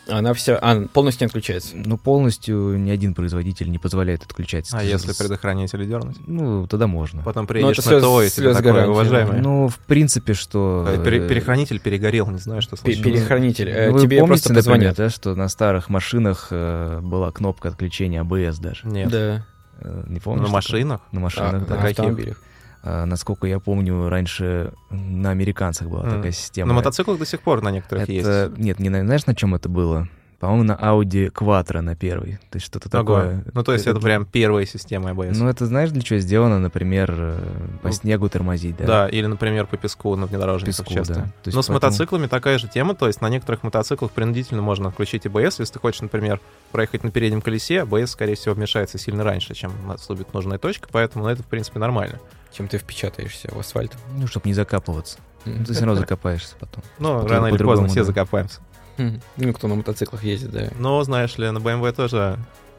Она 0.09 0.35
все, 0.35 0.55
а, 0.61 0.87
полностью 0.93 1.25
не 1.25 1.27
отключается. 1.27 1.75
Но 1.77 1.97
полностью 1.97 2.79
ни 2.79 2.91
один 2.91 3.15
производитель 3.15 3.71
не 3.71 3.79
позволяет 3.79 4.23
отключать. 4.23 4.69
а 4.73 4.83
если 4.85 5.13
предохранитель 5.13 5.87
дернуть? 5.87 6.17
Ну, 6.27 6.67
тогда 6.67 6.87
можно. 6.87 7.23
Потом 7.23 7.47
приедешь 7.47 7.79
это 7.81 7.91
на 7.97 8.01
ТО, 8.01 8.23
и 8.23 8.31
тебе 8.31 8.55
такое, 8.55 8.87
уважаемый. 8.87 9.41
Ну, 9.41 9.69
в 9.69 9.79
принципе, 9.81 10.35
что... 10.35 10.87
э, 10.89 11.03
пере- 11.05 11.25
э, 11.25 11.29
перехранитель 11.29 11.81
перегорел, 11.81 12.29
не 12.29 12.39
знаю, 12.39 12.63
что 12.63 12.77
случилось. 12.77 13.05
Перехранитель. 13.05 13.69
Э, 13.69 13.89
ну, 13.89 13.95
вы 13.95 14.01
Тебе 14.03 14.21
помните, 14.21 14.43
просто 14.43 14.53
например, 14.53 14.91
позвонят. 14.91 14.97
да, 14.97 15.11
что 15.11 15.35
на 15.35 15.49
старых 15.49 15.89
машинах 15.89 16.49
э, 16.51 17.01
была 17.03 17.33
кнопка 17.33 17.69
отключения 17.69 18.21
АБС 18.21 18.59
даже? 18.59 18.87
Нет. 18.87 19.11
Да. 19.11 19.45
Не 19.83 20.15
На 20.15 20.21
помнишь? 20.21 20.41
такое? 20.47 20.53
машинах? 20.53 21.01
На 21.13 21.19
А, 21.19 21.23
машинах, 21.23 21.53
на 21.53 21.59
да. 21.61 21.77
каких? 21.77 21.99
автомобилях. 21.99 22.37
А, 22.41 22.56
насколько 22.87 23.47
я 23.47 23.59
помню, 23.61 24.09
раньше 24.09 24.73
на 24.91 25.31
американцах 25.31 25.89
была 25.89 26.05
М. 26.05 26.11
такая 26.11 26.33
система. 26.33 26.69
На 26.69 26.75
мотоциклах 26.75 27.19
до 27.19 27.27
сих 27.27 27.41
пор 27.41 27.63
на 27.63 27.71
некоторых 27.71 28.09
есть. 28.09 28.27
Это, 28.27 28.53
нет, 28.57 28.79
не 28.79 28.89
на- 28.89 29.01
знаешь, 29.01 29.27
на 29.27 29.35
чем 29.35 29.55
это 29.55 29.69
было? 29.69 30.09
По-моему, 30.39 30.65
на 30.65 30.73
Audi 30.75 31.33
Quattro 31.33 31.81
на 31.81 31.97
первой. 31.97 32.33
То 32.51 32.57
есть 32.57 32.67
что-то 32.67 32.91
такое. 32.91 33.43
Ну, 33.55 33.65
то 33.65 33.73
есть 33.73 33.87
это 33.87 33.99
прям 34.01 34.27
первая 34.27 34.67
система 34.67 35.13
ABS. 35.13 35.35
Ну, 35.39 35.49
это 35.49 35.65
знаешь, 35.65 35.91
для 35.91 36.03
чего 36.03 36.19
сделано, 36.19 36.59
например, 36.59 37.11
э, 37.17 37.39
по 37.81 37.89
Ну, 37.89 37.95
снегу 37.95 38.29
тормозить, 38.29 38.77
да? 38.77 38.85
Да, 38.85 39.09
или, 39.09 39.25
например, 39.25 39.65
по 39.67 39.79
песку 39.79 40.15
на 40.15 40.27
внедорожниках 40.27 40.77
Песку, 40.77 40.93
часто. 40.93 41.15
да. 41.15 41.21
Есть 41.47 41.57
Но 41.57 41.63
с 41.63 41.67
поэтому- 41.69 41.77
мотоциклами 41.77 42.27
такая 42.27 42.59
же 42.59 42.69
тема, 42.69 42.95
то 42.95 43.07
есть 43.07 43.23
на 43.23 43.31
некоторых 43.31 43.63
мотоциклах 43.63 44.11
принудительно 44.11 44.61
можно 44.61 44.91
отключить 44.91 45.25
АБС. 45.25 45.59
Если 45.61 45.73
ты 45.73 45.79
хочешь, 45.79 46.03
например, 46.03 46.39
проехать 46.71 47.03
на 47.03 47.11
переднем 47.11 47.41
колесе, 47.41 47.81
АБС, 47.81 48.11
скорее 48.11 48.35
всего, 48.35 48.55
вмешается 48.55 48.99
сильно 48.99 49.25
раньше, 49.25 49.55
чем 49.55 49.73
наступит 49.89 50.35
нужная 50.35 50.59
точка, 50.59 50.87
поэтому 50.93 51.25
ну, 51.25 51.31
это, 51.31 51.43
в 51.43 51.47
принципе, 51.47 51.79
нормально. 51.79 52.19
Чем 52.57 52.69
ты 52.69 52.79
впечатаешься 52.79 53.49
в 53.53 53.59
асфальт. 53.59 53.93
Ну, 54.17 54.27
чтобы 54.27 54.49
не 54.49 54.55
закапываться. 54.55 55.19
Ну, 55.45 55.65
Ты 55.65 55.75
все 55.75 55.85
равно 55.85 56.01
закопаешься 56.01 56.55
потом. 56.59 56.83
Ну, 56.99 57.15
Потом 57.21 57.31
рано 57.31 57.47
или 57.49 57.63
поздно 57.63 57.87
все 57.89 58.01
да. 58.01 58.05
закопаемся. 58.05 58.61
Мгм. 58.97 59.21
Ну, 59.37 59.53
кто 59.53 59.69
на 59.69 59.75
мотоциклах 59.75 60.25
ездит, 60.25 60.51
да. 60.51 60.69
Но, 60.79 61.03
знаешь 61.05 61.37
ли, 61.37 61.51
на 61.51 61.59
BMW 61.59 61.93
тоже 61.93 62.39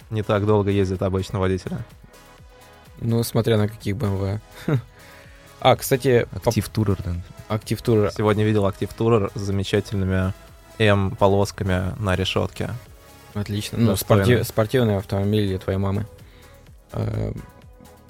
не 0.09 0.23
так 0.23 0.45
долго 0.45 0.71
ездит 0.71 1.01
обычно 1.03 1.39
водителя. 1.39 1.77
Ну, 2.99 3.21
смотря 3.23 3.57
на 3.57 3.67
каких 3.67 3.95
BMW. 3.95 4.39
А, 5.59 5.75
кстати, 5.75 6.27
Актив 6.45 6.69
Tourer, 6.71 6.99
да. 7.03 7.55
Active 7.55 7.81
Tourer. 7.83 8.11
Сегодня 8.15 8.43
видел 8.45 8.67
Active 8.67 8.91
Tourer 8.95 9.31
с 9.33 9.39
замечательными 9.41 10.31
М-полосками 10.77 11.93
на 11.99 12.15
решетке. 12.15 12.69
Отлично. 13.33 13.79
Ну, 13.79 13.87
Достойно. 13.87 14.23
спорти- 14.23 14.43
спортивный 14.43 14.97
автомобиль 14.97 15.47
для 15.47 15.57
твоей 15.57 15.79
мамы. 15.79 16.05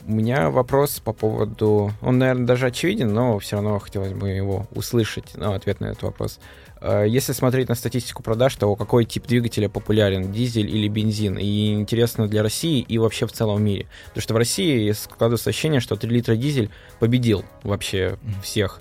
У 0.08 0.12
меня 0.12 0.50
вопрос 0.50 1.02
по 1.02 1.12
поводу... 1.12 1.92
Он, 2.02 2.18
наверное, 2.18 2.46
даже 2.48 2.68
очевиден, 2.68 3.14
но 3.14 3.40
все 3.40 3.58
равно 3.58 3.78
хотелось 3.78 4.14
бы 4.14 4.30
его 4.30 4.66
услышать, 4.72 5.26
ну, 5.36 5.52
ответ 5.52 5.82
на 5.82 5.88
этот 5.88 6.04
вопрос. 6.04 6.40
Э, 6.80 7.04
Если 7.06 7.34
смотреть 7.34 7.68
на 7.68 7.76
статистику 7.76 8.24
продаж, 8.24 8.56
то 8.56 8.74
какой 8.78 9.04
тип 9.04 9.28
двигателя 9.28 9.68
популярен, 9.68 10.32
дизель 10.32 10.70
или 10.74 10.88
бензин? 10.88 11.38
И 11.38 11.74
интересно 11.74 12.30
для 12.30 12.42
России 12.42 12.80
и 12.80 12.98
вообще 12.98 13.28
в 13.28 13.34
целом 13.34 13.62
мире. 13.62 13.88
Потому 14.08 14.22
что 14.22 14.34
в 14.34 14.38
России 14.38 14.90
складывается 14.94 15.50
ощущение, 15.50 15.82
что 15.82 15.98
3 15.98 16.10
литра 16.10 16.38
дизель 16.38 16.70
победил 17.00 17.44
вообще 17.64 18.18
всех. 18.42 18.80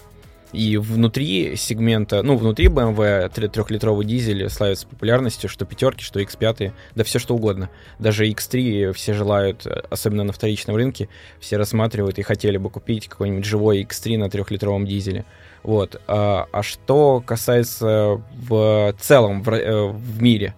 И 0.53 0.77
внутри 0.77 1.57
сегмента, 1.57 2.23
ну, 2.23 2.37
внутри 2.37 2.67
BMW 2.67 3.31
3-литровый 3.31 4.05
дизель 4.05 4.49
славится 4.49 4.87
популярностью, 4.87 5.51
что 5.51 5.65
пятерки, 5.65 6.03
что 6.03 6.21
X5, 6.21 6.73
да 6.95 7.05
все 7.05 7.19
что 7.19 7.35
угодно. 7.35 7.69
Даже 7.99 8.29
X3 8.29 8.93
все 8.93 9.13
желают, 9.13 9.67
э, 9.67 9.83
особенно 9.91 10.25
на 10.25 10.33
вторичном 10.33 10.77
рынке, 10.77 11.09
все 11.41 11.57
рассматривают 11.57 12.19
и 12.19 12.23
хотели 12.23 12.57
бы 12.57 12.71
купить 12.71 13.09
какой-нибудь 13.09 13.45
живой 13.45 13.83
X3 13.83 14.19
на 14.19 14.31
трехлитровом 14.31 14.87
дизеле. 14.87 15.25
Вот. 15.63 16.01
А, 16.07 16.47
а 16.53 16.63
что 16.63 17.21
касается 17.21 18.23
в 18.49 18.95
целом 19.01 19.43
в, 19.43 19.51
э, 19.51 19.87
в 19.89 20.23
мире? 20.23 20.55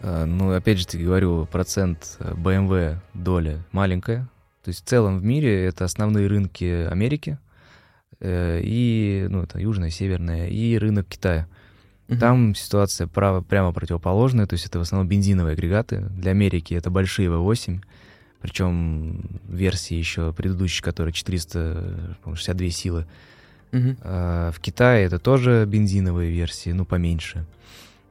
А, 0.00 0.24
Ну, 0.24 0.54
опять 0.54 0.78
же, 0.78 0.86
таки 0.86 1.04
говорю, 1.04 1.46
процент 1.46 2.16
э, 2.20 2.32
BMW 2.34 2.96
доля 3.12 3.62
маленькая. 3.70 4.28
То 4.64 4.70
есть 4.70 4.82
в 4.82 4.88
целом 4.88 5.20
в 5.20 5.24
мире 5.24 5.66
это 5.66 5.84
основные 5.84 6.26
рынки 6.26 6.88
Америки 6.90 7.38
э, 7.38 7.44
и, 8.24 9.26
ну, 9.28 9.42
это 9.42 9.58
южная, 9.58 9.90
северная, 9.90 10.48
и 10.48 10.76
рынок 10.78 11.06
Китая. 11.08 11.46
Там 12.20 12.54
ситуация 12.54 13.06
право, 13.06 13.40
прямо 13.40 13.72
противоположная, 13.72 14.46
то 14.46 14.54
есть 14.54 14.66
это 14.66 14.78
в 14.78 14.82
основном 14.82 15.08
бензиновые 15.08 15.54
агрегаты. 15.54 16.00
Для 16.10 16.32
Америки 16.32 16.74
это 16.74 16.90
большие 16.90 17.28
V8, 17.28 17.80
причем 18.40 19.40
версии 19.48 19.94
еще 19.94 20.32
предыдущие, 20.34 20.84
которые 20.84 21.14
462 21.14 22.70
силы. 22.70 23.06
Мгм. 23.72 23.96
А 24.02 24.52
В 24.52 24.60
Китае 24.60 25.06
это 25.06 25.18
тоже 25.18 25.64
бензиновые 25.66 26.30
версии, 26.30 26.70
ну, 26.70 26.84
поменьше. 26.84 27.46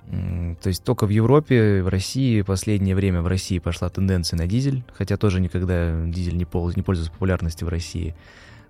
То 0.10 0.68
есть 0.68 0.84
только 0.84 1.06
в 1.06 1.10
Европе, 1.10 1.82
в 1.82 1.88
России, 1.88 2.42
последнее 2.42 2.96
время 2.96 3.22
в 3.22 3.28
России 3.28 3.60
пошла 3.60 3.90
тенденция 3.90 4.38
на 4.38 4.48
дизель, 4.48 4.84
хотя 4.94 5.16
тоже 5.18 5.40
никогда 5.40 6.04
дизель 6.06 6.36
не, 6.36 6.46
пол- 6.46 6.74
не 6.76 6.82
пользуется 6.82 7.12
популярностью 7.12 7.68
в 7.68 7.70
России. 7.70 8.14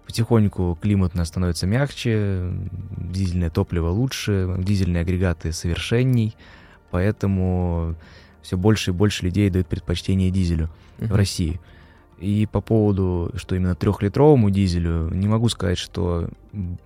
Потихоньку 0.05 0.77
климат 0.81 1.11
у 1.15 1.17
нас 1.17 1.29
становится 1.29 1.65
мягче, 1.65 2.51
дизельное 2.97 3.49
топливо 3.49 3.89
лучше, 3.89 4.53
дизельные 4.59 5.01
агрегаты 5.01 5.51
совершенней, 5.51 6.35
поэтому 6.91 7.95
Все 8.41 8.57
больше 8.57 8.91
и 8.91 8.93
больше 8.93 9.23
людей 9.23 9.49
дают 9.49 9.67
предпочтение 9.67 10.29
дизелю 10.29 10.69
Мгм. 10.99 11.07
в 11.07 11.15
России. 11.15 11.61
И 12.19 12.45
по 12.51 12.59
поводу, 12.61 13.31
что 13.35 13.55
именно 13.55 13.73
трехлитровому 13.73 14.49
дизелю, 14.49 15.09
не 15.13 15.27
могу 15.27 15.47
сказать, 15.49 15.77
что 15.77 16.29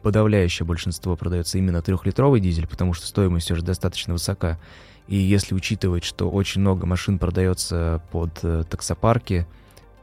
подавляющее 0.04 0.66
большинство 0.66 1.16
продается 1.16 1.58
именно 1.58 1.82
трехлитровый 1.82 2.40
дизель, 2.42 2.68
потому 2.68 2.94
что 2.94 3.08
стоимость 3.08 3.46
все 3.46 3.56
же 3.56 3.64
достаточно 3.64 4.14
высока. 4.14 4.60
И 5.08 5.16
если 5.16 5.56
учитывать, 5.56 6.04
что 6.04 6.30
очень 6.30 6.62
много 6.62 6.86
машин 6.86 7.18
продается 7.18 8.02
под 8.12 8.40
э, 8.44 8.64
таксопарки, 8.70 9.48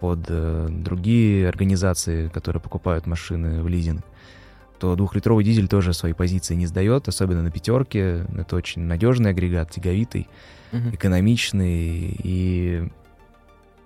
под 0.00 0.20
э, 0.28 0.68
другие 0.70 1.48
организации, 1.48 2.28
которые 2.28 2.60
покупают 2.60 3.06
машины 3.06 3.62
в 3.62 3.68
лизинг, 3.68 4.02
то 4.78 4.96
двухлитровый 4.96 5.44
дизель 5.44 5.68
тоже 5.68 5.92
свои 5.94 6.12
позиции 6.12 6.54
не 6.54 6.66
сдает, 6.66 7.08
особенно 7.08 7.42
на 7.42 7.50
пятерке. 7.50 8.26
Это 8.36 8.56
очень 8.56 8.82
надежный 8.82 9.30
агрегат, 9.30 9.70
тяговитый 9.70 10.28
Мгм. 10.72 10.90
экономичный, 10.94 12.16
и 12.22 12.88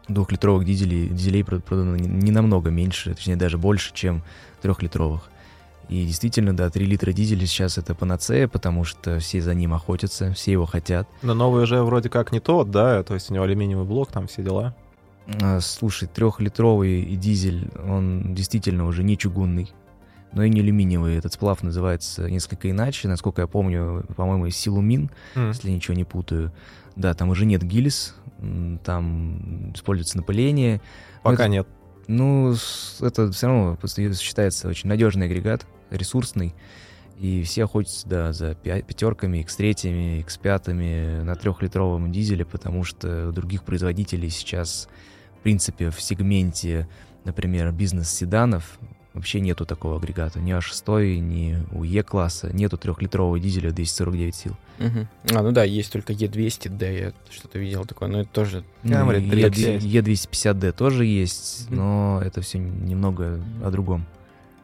двухлитровых 0.09 0.65
дизелей, 0.65 1.09
дизелей 1.09 1.43
прод- 1.43 1.61
продано 1.61 1.97
не, 1.97 2.09
не 2.09 2.31
намного 2.31 2.71
меньше, 2.71 3.15
точнее 3.15 3.37
даже 3.37 3.59
больше, 3.59 3.93
чем 3.95 4.23
трехлитровых. 4.63 5.29
И 5.91 6.05
действительно, 6.07 6.57
да, 6.57 6.69
3 6.71 6.85
литра 6.87 7.13
дизеля 7.13 7.47
сейчас 7.47 7.79
это 7.79 7.95
панацея, 7.95 8.49
потому 8.49 8.85
что 8.85 9.19
все 9.21 9.41
за 9.41 9.55
ним 9.55 9.73
охотятся, 9.75 10.33
все 10.33 10.53
его 10.53 10.67
хотят. 10.67 11.07
Но 11.23 11.35
новый 11.35 11.63
уже 11.63 11.83
вроде 11.83 12.09
как 12.11 12.33
не 12.33 12.41
тот, 12.41 12.71
да, 12.71 13.03
то 13.03 13.15
есть 13.15 13.31
у 13.31 13.35
него 13.35 13.45
алюминиевый 13.45 13.85
блок, 13.87 14.11
там 14.13 14.27
все 14.27 14.43
дела. 14.43 14.75
А, 15.43 15.61
Слушай, 15.61 16.09
трехлитровый 16.09 17.03
дизель, 17.17 17.71
он 17.87 18.35
действительно 18.35 18.87
уже 18.87 19.03
не 19.03 19.17
чугунный, 19.19 19.71
но 20.33 20.43
и 20.43 20.49
не 20.51 20.61
алюминиевый. 20.61 21.17
Этот 21.17 21.35
сплав 21.35 21.63
называется 21.63 22.29
несколько 22.31 22.71
иначе. 22.71 23.09
Насколько 23.09 23.43
я 23.43 23.47
помню, 23.47 24.05
по-моему, 24.17 24.49
силумин, 24.51 25.11
М. 25.35 25.49
если 25.49 25.71
ничего 25.71 25.95
не 25.95 26.05
путаю. 26.05 26.53
Да, 26.97 27.15
там 27.15 27.29
уже 27.31 27.45
нет 27.47 27.63
гильз, 27.63 28.15
там 28.85 29.73
используется 29.75 30.17
напыление. 30.17 30.81
Пока 31.23 31.45
это- 31.45 31.49
нет. 31.53 31.69
Ну, 32.07 32.55
это 33.01 33.31
все 33.33 33.47
равно 33.47 33.79
считается 34.15 34.69
очень 34.69 34.89
надежный 34.89 35.27
агрегат, 35.27 35.67
ресурсный. 35.91 36.55
И 37.19 37.43
все 37.43 37.65
охотятся, 37.65 38.09
да, 38.09 38.33
за 38.33 38.53
пя- 38.53 38.81
пятерками, 38.83 39.39
X3, 39.45 40.25
X5 40.25 41.23
на 41.25 41.35
трехлитровом 41.35 42.11
дизеле, 42.13 42.45
потому 42.47 42.85
что 42.85 43.29
у 43.29 43.33
других 43.33 43.65
производителей 43.65 44.31
сейчас, 44.31 44.89
в 45.39 45.43
принципе, 45.43 45.91
в 45.91 46.01
сегменте, 46.01 46.89
например, 47.25 47.71
бизнес-седанов 47.73 48.79
вообще 49.15 49.41
нету 49.41 49.67
такого 49.67 49.97
агрегата. 49.97 50.39
Ни 50.41 50.53
А6, 50.57 51.19
ни 51.19 51.59
у 51.73 51.83
Е-класса 51.83 52.51
нету 52.53 52.77
трехлитрового 52.77 53.39
дизеля 53.39 53.71
249 53.71 54.35
сил. 54.35 54.57
Мгм. 54.79 55.09
А, 55.35 55.43
ну 55.43 55.51
да, 55.53 55.65
есть 55.65 55.93
только 55.93 56.13
Е200D, 56.13 56.99
я 57.01 57.13
что-то 57.31 57.59
видел 57.59 57.85
такое, 57.85 58.09
но 58.09 58.21
это 58.21 58.31
тоже... 58.31 58.65
Ну, 58.83 58.95
3.5. 58.95 59.79
Е250D 59.81 60.73
тоже 60.73 61.05
есть, 61.05 61.69
но 61.71 62.21
это 62.25 62.41
все 62.43 62.59
немного 62.59 63.41
о 63.65 63.71
другом. 63.71 64.07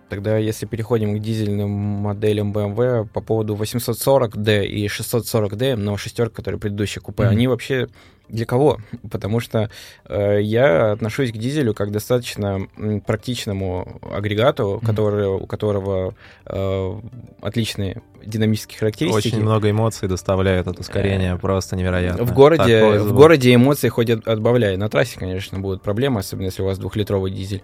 Тогда, 0.09 0.37
если 0.37 0.67
переходим 0.67 1.19
к 1.19 1.21
дизельным 1.21 1.71
моделям 1.71 2.53
BMW 2.53 3.09
по 3.09 3.21
поводу 3.21 3.57
840D 3.57 4.67
и 4.67 4.87
640D, 4.87 5.75
но 5.77 5.97
шестерка, 5.97 6.37
которые 6.37 6.61
предыдущие 6.61 7.03
купе, 7.03 7.25
Мгм. 7.25 7.33
они 7.33 7.49
вообще 7.49 7.89
для 8.29 8.47
кого? 8.47 8.79
Потому 9.11 9.41
что 9.41 9.71
э, 10.07 10.41
я 10.43 10.93
отношусь 10.93 11.31
к 11.33 11.37
дизелю 11.37 11.75
как 11.75 11.91
достаточно 11.93 12.67
практичному 13.07 14.01
агрегату, 14.13 14.77
Мгм. 14.77 14.87
который, 14.87 15.27
у 15.29 15.47
которого 15.47 16.15
э, 16.47 17.01
отличные 17.41 18.03
динамические 18.25 18.79
характеристики. 18.79 19.29
Очень 19.35 19.43
много 19.43 19.71
эмоций 19.71 20.09
доставляет 20.09 20.67
это 20.67 20.81
ускорение, 20.81 21.35
Э, 21.35 21.39
просто 21.39 21.77
невероятно. 21.77 22.25
В 22.25 22.33
городе, 22.33 22.81
Такой 22.81 22.99
в 23.01 23.13
городе 23.13 23.55
эмоции 23.55 23.89
хоть 23.89 24.11
от- 24.11 24.27
отбавляй. 24.27 24.77
На 24.77 24.89
трассе, 24.89 25.19
конечно, 25.19 25.59
будут 25.61 25.83
проблемы, 25.83 26.21
особенно 26.21 26.47
если 26.47 26.63
у 26.63 26.67
вас 26.67 26.79
двухлитровый 26.79 27.31
дизель. 27.31 27.63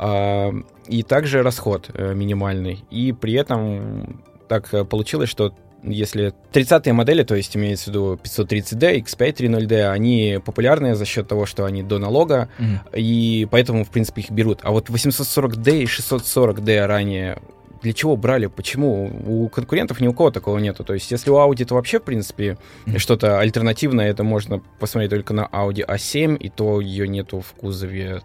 А, 0.00 0.52
и 0.86 1.02
также 1.02 1.42
расход 1.42 1.90
э, 1.92 2.14
минимальный. 2.14 2.84
И 2.90 3.12
при 3.12 3.34
этом 3.34 4.22
так 4.48 4.72
э, 4.72 4.84
получилось, 4.84 5.28
что 5.28 5.52
если 5.82 6.32
30-е 6.52 6.92
модели, 6.92 7.22
то 7.22 7.34
есть 7.34 7.56
имеется 7.56 7.86
в 7.86 7.88
виду 7.88 8.14
530D, 8.22 9.02
X5 9.02 9.36
30D, 9.36 9.88
они 9.90 10.40
популярны 10.44 10.94
за 10.94 11.04
счет 11.04 11.28
того, 11.28 11.46
что 11.46 11.64
они 11.64 11.82
до 11.82 11.98
налога, 11.98 12.48
и 12.94 13.46
поэтому, 13.50 13.84
в 13.84 13.90
принципе, 13.90 14.22
их 14.22 14.30
берут. 14.30 14.60
А 14.62 14.70
вот 14.70 14.90
840D 14.90 15.82
и 15.82 15.84
640D 15.84 16.86
ранее 16.86 17.38
для 17.80 17.92
чего 17.92 18.16
брали? 18.16 18.46
Почему? 18.46 19.08
У 19.24 19.48
конкурентов 19.48 20.00
ни 20.00 20.08
у 20.08 20.12
кого 20.12 20.32
такого 20.32 20.58
нету. 20.58 20.82
То 20.82 20.94
есть, 20.94 21.12
если 21.12 21.30
у 21.30 21.36
Audi 21.36 21.62
это 21.62 21.74
вообще, 21.74 22.00
в 22.00 22.02
принципе, 22.02 22.58
Мгм. 22.86 22.98
что-то 22.98 23.38
альтернативное, 23.38 24.10
это 24.10 24.24
можно 24.24 24.60
посмотреть 24.80 25.10
только 25.10 25.32
на 25.32 25.48
Audi 25.52 25.86
A7, 25.86 26.36
и 26.36 26.48
то 26.48 26.80
ее 26.80 27.06
нету 27.06 27.40
в 27.40 27.52
кузове 27.52 28.22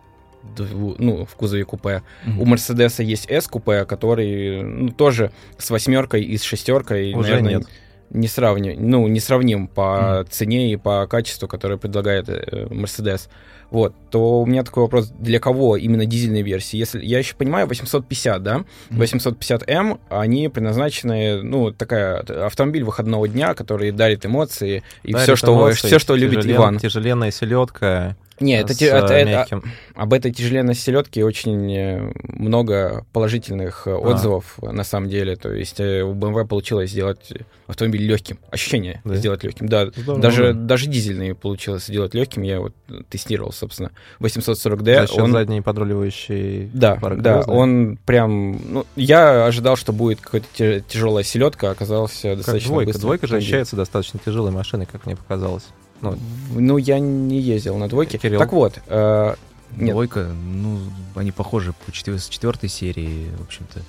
дву- 0.56 0.96
ну, 1.00 1.26
в 1.26 1.36
кузове 1.36 1.64
купе. 1.66 2.04
Мгм. 2.26 2.41
У 2.41 2.46
Мерседеса 2.46 3.04
есть 3.04 3.30
S-купе, 3.30 3.86
который 3.86 4.64
ну, 4.64 4.89
тоже 4.89 5.32
с 5.58 5.70
восьмеркой 5.70 6.24
и 6.24 6.38
с 6.38 6.44
шестеркой, 6.44 7.14
Уже 7.14 7.30
наверное, 7.30 7.56
нет. 7.58 7.68
не 8.10 8.28
сравним, 8.28 8.89
ну, 8.89 9.08
не 9.08 9.20
сравним 9.20 9.68
по 9.68 10.26
цене 10.30 10.72
и 10.72 10.76
по 10.78 11.08
качеству, 11.08 11.48
которое 11.48 11.78
предлагает 11.78 12.30
э, 12.30 12.68
Mercedes. 12.70 13.30
Вот, 13.72 13.96
то 14.12 14.41
у 14.41 14.46
меня 14.46 14.62
такой 14.64 14.84
вопрос, 14.84 15.08
для 15.18 15.39
кого 15.39 15.78
именно 15.78 16.06
дизельные 16.06 16.44
версии? 16.44 16.78
Если 16.78 17.04
я 17.04 17.18
еще 17.18 17.36
понимаю, 17.36 17.66
850, 17.66 18.44
да? 18.44 18.66
Мгм. 18.91 19.00
850М, 19.02 20.00
они 20.10 20.48
предназначены, 20.50 21.41
ну, 21.41 21.72
такая 21.72 22.20
автомобиль 22.46 22.84
выходного 22.84 23.28
дня, 23.28 23.56
который 23.56 23.89
дарит 23.89 24.28
эмоции 24.28 24.84
и 25.02 25.14
Дарит 25.14 25.24
все, 25.24 25.36
что, 25.36 25.54
эмоции, 25.54 25.88
все, 25.88 25.98
что 25.98 26.16
любит 26.16 26.46
Иван. 26.46 26.78
Тяжеленная 26.78 27.32
селедка. 27.32 28.16
Не, 28.39 28.59
это, 28.59 28.73
с 28.73 28.81
это- 28.81 29.13
э, 29.13 29.17
это- 29.21 29.29
мягким. 29.29 29.63
об 29.95 30.13
этой 30.13 30.31
тяжеленной 30.31 30.75
селедке 30.75 31.23
очень 31.23 31.71
э, 31.75 32.11
много 32.23 33.05
положительных 33.13 33.88
э, 33.88 33.93
отзывов 33.93 34.55
э, 34.61 34.71
на 34.71 34.84
самом 34.84 35.09
деле. 35.09 35.36
То 35.36 35.51
есть 35.53 35.79
у 35.79 36.13
BMW 36.13 36.45
получилось 36.45 36.91
сделать 36.91 37.31
автомобиль 37.67 38.03
легким. 38.03 38.39
Ощущение 38.51 39.01
Да? 39.05 39.15
сделать 39.15 39.43
легким. 39.43 39.67
Да, 39.67 39.88
Здорово. 39.95 40.21
даже, 40.21 40.53
даже 40.53 40.88
дизельный 40.88 41.36
получилось 41.36 41.86
сделать 41.86 42.13
легким. 42.13 42.41
Я 42.41 42.59
вот 42.59 42.73
тестировал, 43.09 43.51
собственно, 43.51 43.91
840D. 44.19 45.07
За 45.07 45.21
он... 45.23 45.31
задней 45.31 45.61
подруливающей 45.61 46.69
Да, 46.73 46.95
да, 47.17 47.41
он 47.41 47.97
прям... 48.05 48.59
Ну, 48.73 48.86
я 48.95 49.45
ожидал, 49.45 49.75
что 49.75 49.93
будет 49.93 50.21
какая-то 50.21 50.81
тяжелая 50.81 51.23
селедка, 51.23 51.75
Как 51.75 51.88
достаточно 51.88 52.69
двойка. 52.69 52.88
быстрым 52.89 53.01
Двойка 53.01 53.27
же 53.27 53.38
ощущается 53.38 53.75
достаточно 53.75 54.19
тяжелой 54.23 54.51
машиной, 54.51 54.88
как 54.91 55.05
мне 55.05 55.15
показалось. 55.15 55.63
Ну, 56.04 56.18
Ну, 56.51 56.78
я 56.78 56.99
не 56.99 57.39
ездил 57.39 57.78
на 57.78 57.88
двойке. 57.89 58.18
Кирилл? 58.18 58.39
Так 58.39 58.51
вот, 58.54 58.80
э, 58.88 59.36
Нет. 59.76 59.91
Двойка, 59.91 60.26
ну, 60.28 60.80
они 61.16 61.32
похожи 61.32 61.74
по 61.86 61.91
четвер- 61.91 62.20
четвертой 62.30 62.70
серии, 62.70 63.30
в 63.38 63.41
общем-то, 63.43 63.82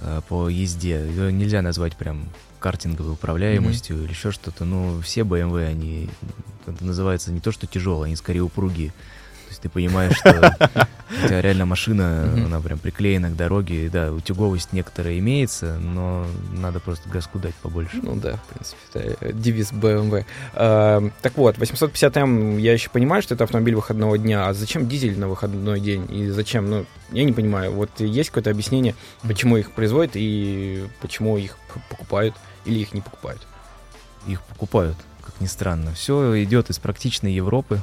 э, 0.00 0.20
по 0.28 0.48
езде. 0.48 1.04
Ее 1.06 1.32
нельзя 1.32 1.62
назвать 1.62 1.94
прям 1.96 2.24
картинговой 2.58 3.12
управляемостью 3.12 4.02
или 4.02 4.10
еще 4.10 4.32
что-то. 4.32 4.64
Ну, 4.64 5.00
все 5.02 5.20
BMW, 5.20 5.66
они, 5.66 6.08
это 6.66 6.84
называется 6.84 7.30
не 7.32 7.40
то, 7.40 7.52
что 7.52 7.66
тяжелые, 7.66 8.06
они 8.06 8.16
скорее 8.16 8.40
упругие. 8.40 8.92
Есть 9.52 9.60
ты 9.60 9.68
понимаешь, 9.68 10.16
что 10.16 10.30
у 11.10 11.26
тебя 11.28 11.42
реально 11.42 11.66
машина, 11.66 12.22
она 12.32 12.58
прям 12.60 12.78
приклеена 12.78 13.28
к 13.28 13.36
дороге. 13.36 13.90
Да, 13.92 14.10
утюговость 14.10 14.72
некоторая 14.72 15.18
имеется, 15.18 15.78
но 15.78 16.26
надо 16.52 16.80
просто 16.80 17.06
газку 17.10 17.38
дать 17.38 17.54
побольше. 17.56 17.98
Ну 18.02 18.16
да, 18.16 18.36
в 18.36 18.46
принципе, 18.46 19.16
это 19.20 19.32
девиз 19.34 19.72
BMW. 19.72 20.24
Э, 20.54 21.10
так 21.20 21.36
вот, 21.36 21.58
850М, 21.58 22.58
я 22.58 22.72
еще 22.72 22.88
понимаю, 22.88 23.22
что 23.22 23.34
это 23.34 23.44
автомобиль 23.44 23.74
выходного 23.74 24.16
дня, 24.16 24.48
а 24.48 24.54
зачем 24.54 24.88
дизель 24.88 25.18
на 25.18 25.28
выходной 25.28 25.80
день? 25.80 26.06
И 26.10 26.30
зачем? 26.30 26.70
Ну, 26.70 26.86
я 27.10 27.24
не 27.24 27.32
понимаю. 27.32 27.72
Вот 27.72 27.90
есть 28.00 28.30
какое-то 28.30 28.48
объяснение, 28.48 28.94
почему 29.20 29.58
их 29.58 29.72
производят 29.72 30.12
и 30.14 30.88
почему 31.02 31.36
их 31.36 31.58
покупают 31.90 32.34
или 32.64 32.78
их 32.78 32.94
не 32.94 33.02
покупают? 33.02 33.46
их 34.26 34.42
покупают, 34.42 34.96
как 35.24 35.40
ни 35.40 35.46
странно. 35.46 35.92
Все 35.92 36.42
идет 36.42 36.70
из 36.70 36.78
практичной 36.78 37.32
Европы, 37.32 37.80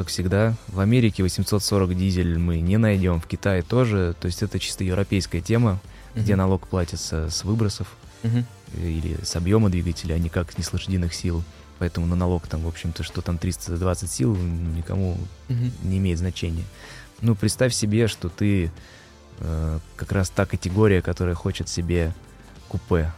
как 0.00 0.08
всегда. 0.08 0.54
В 0.68 0.80
Америке 0.80 1.22
840 1.22 1.94
дизель 1.94 2.38
мы 2.38 2.60
не 2.60 2.78
найдем, 2.78 3.20
в 3.20 3.26
Китае 3.26 3.60
тоже. 3.60 4.16
То 4.18 4.28
есть 4.28 4.42
это 4.42 4.58
чисто 4.58 4.82
европейская 4.82 5.42
тема, 5.42 5.78
где 6.14 6.36
налог 6.36 6.66
платится 6.68 7.28
с 7.28 7.44
выбросов 7.44 7.86
Мгм. 8.22 8.46
или 8.78 9.18
с 9.22 9.36
объема 9.36 9.68
двигателя, 9.68 10.14
а 10.14 10.18
никак 10.18 10.56
не 10.56 10.64
с 10.64 10.72
лошадиных 10.72 11.12
сил. 11.12 11.44
Поэтому 11.78 12.06
на 12.06 12.16
налог 12.16 12.46
там, 12.46 12.62
в 12.62 12.68
общем-то, 12.68 13.02
что 13.02 13.20
там 13.20 13.36
320 13.36 14.10
сил, 14.10 14.34
никому 14.34 15.18
Мгм. 15.50 15.70
не 15.82 15.98
имеет 15.98 16.16
значения. 16.18 16.64
Ну, 17.20 17.34
представь 17.34 17.74
себе, 17.74 18.08
что 18.08 18.30
ты 18.30 18.70
э, 19.40 19.78
как 19.96 20.12
раз 20.12 20.30
та 20.30 20.46
категория, 20.46 21.02
которая 21.02 21.34
хочет 21.34 21.68
себе 21.68 22.14
купе, 22.68 23.12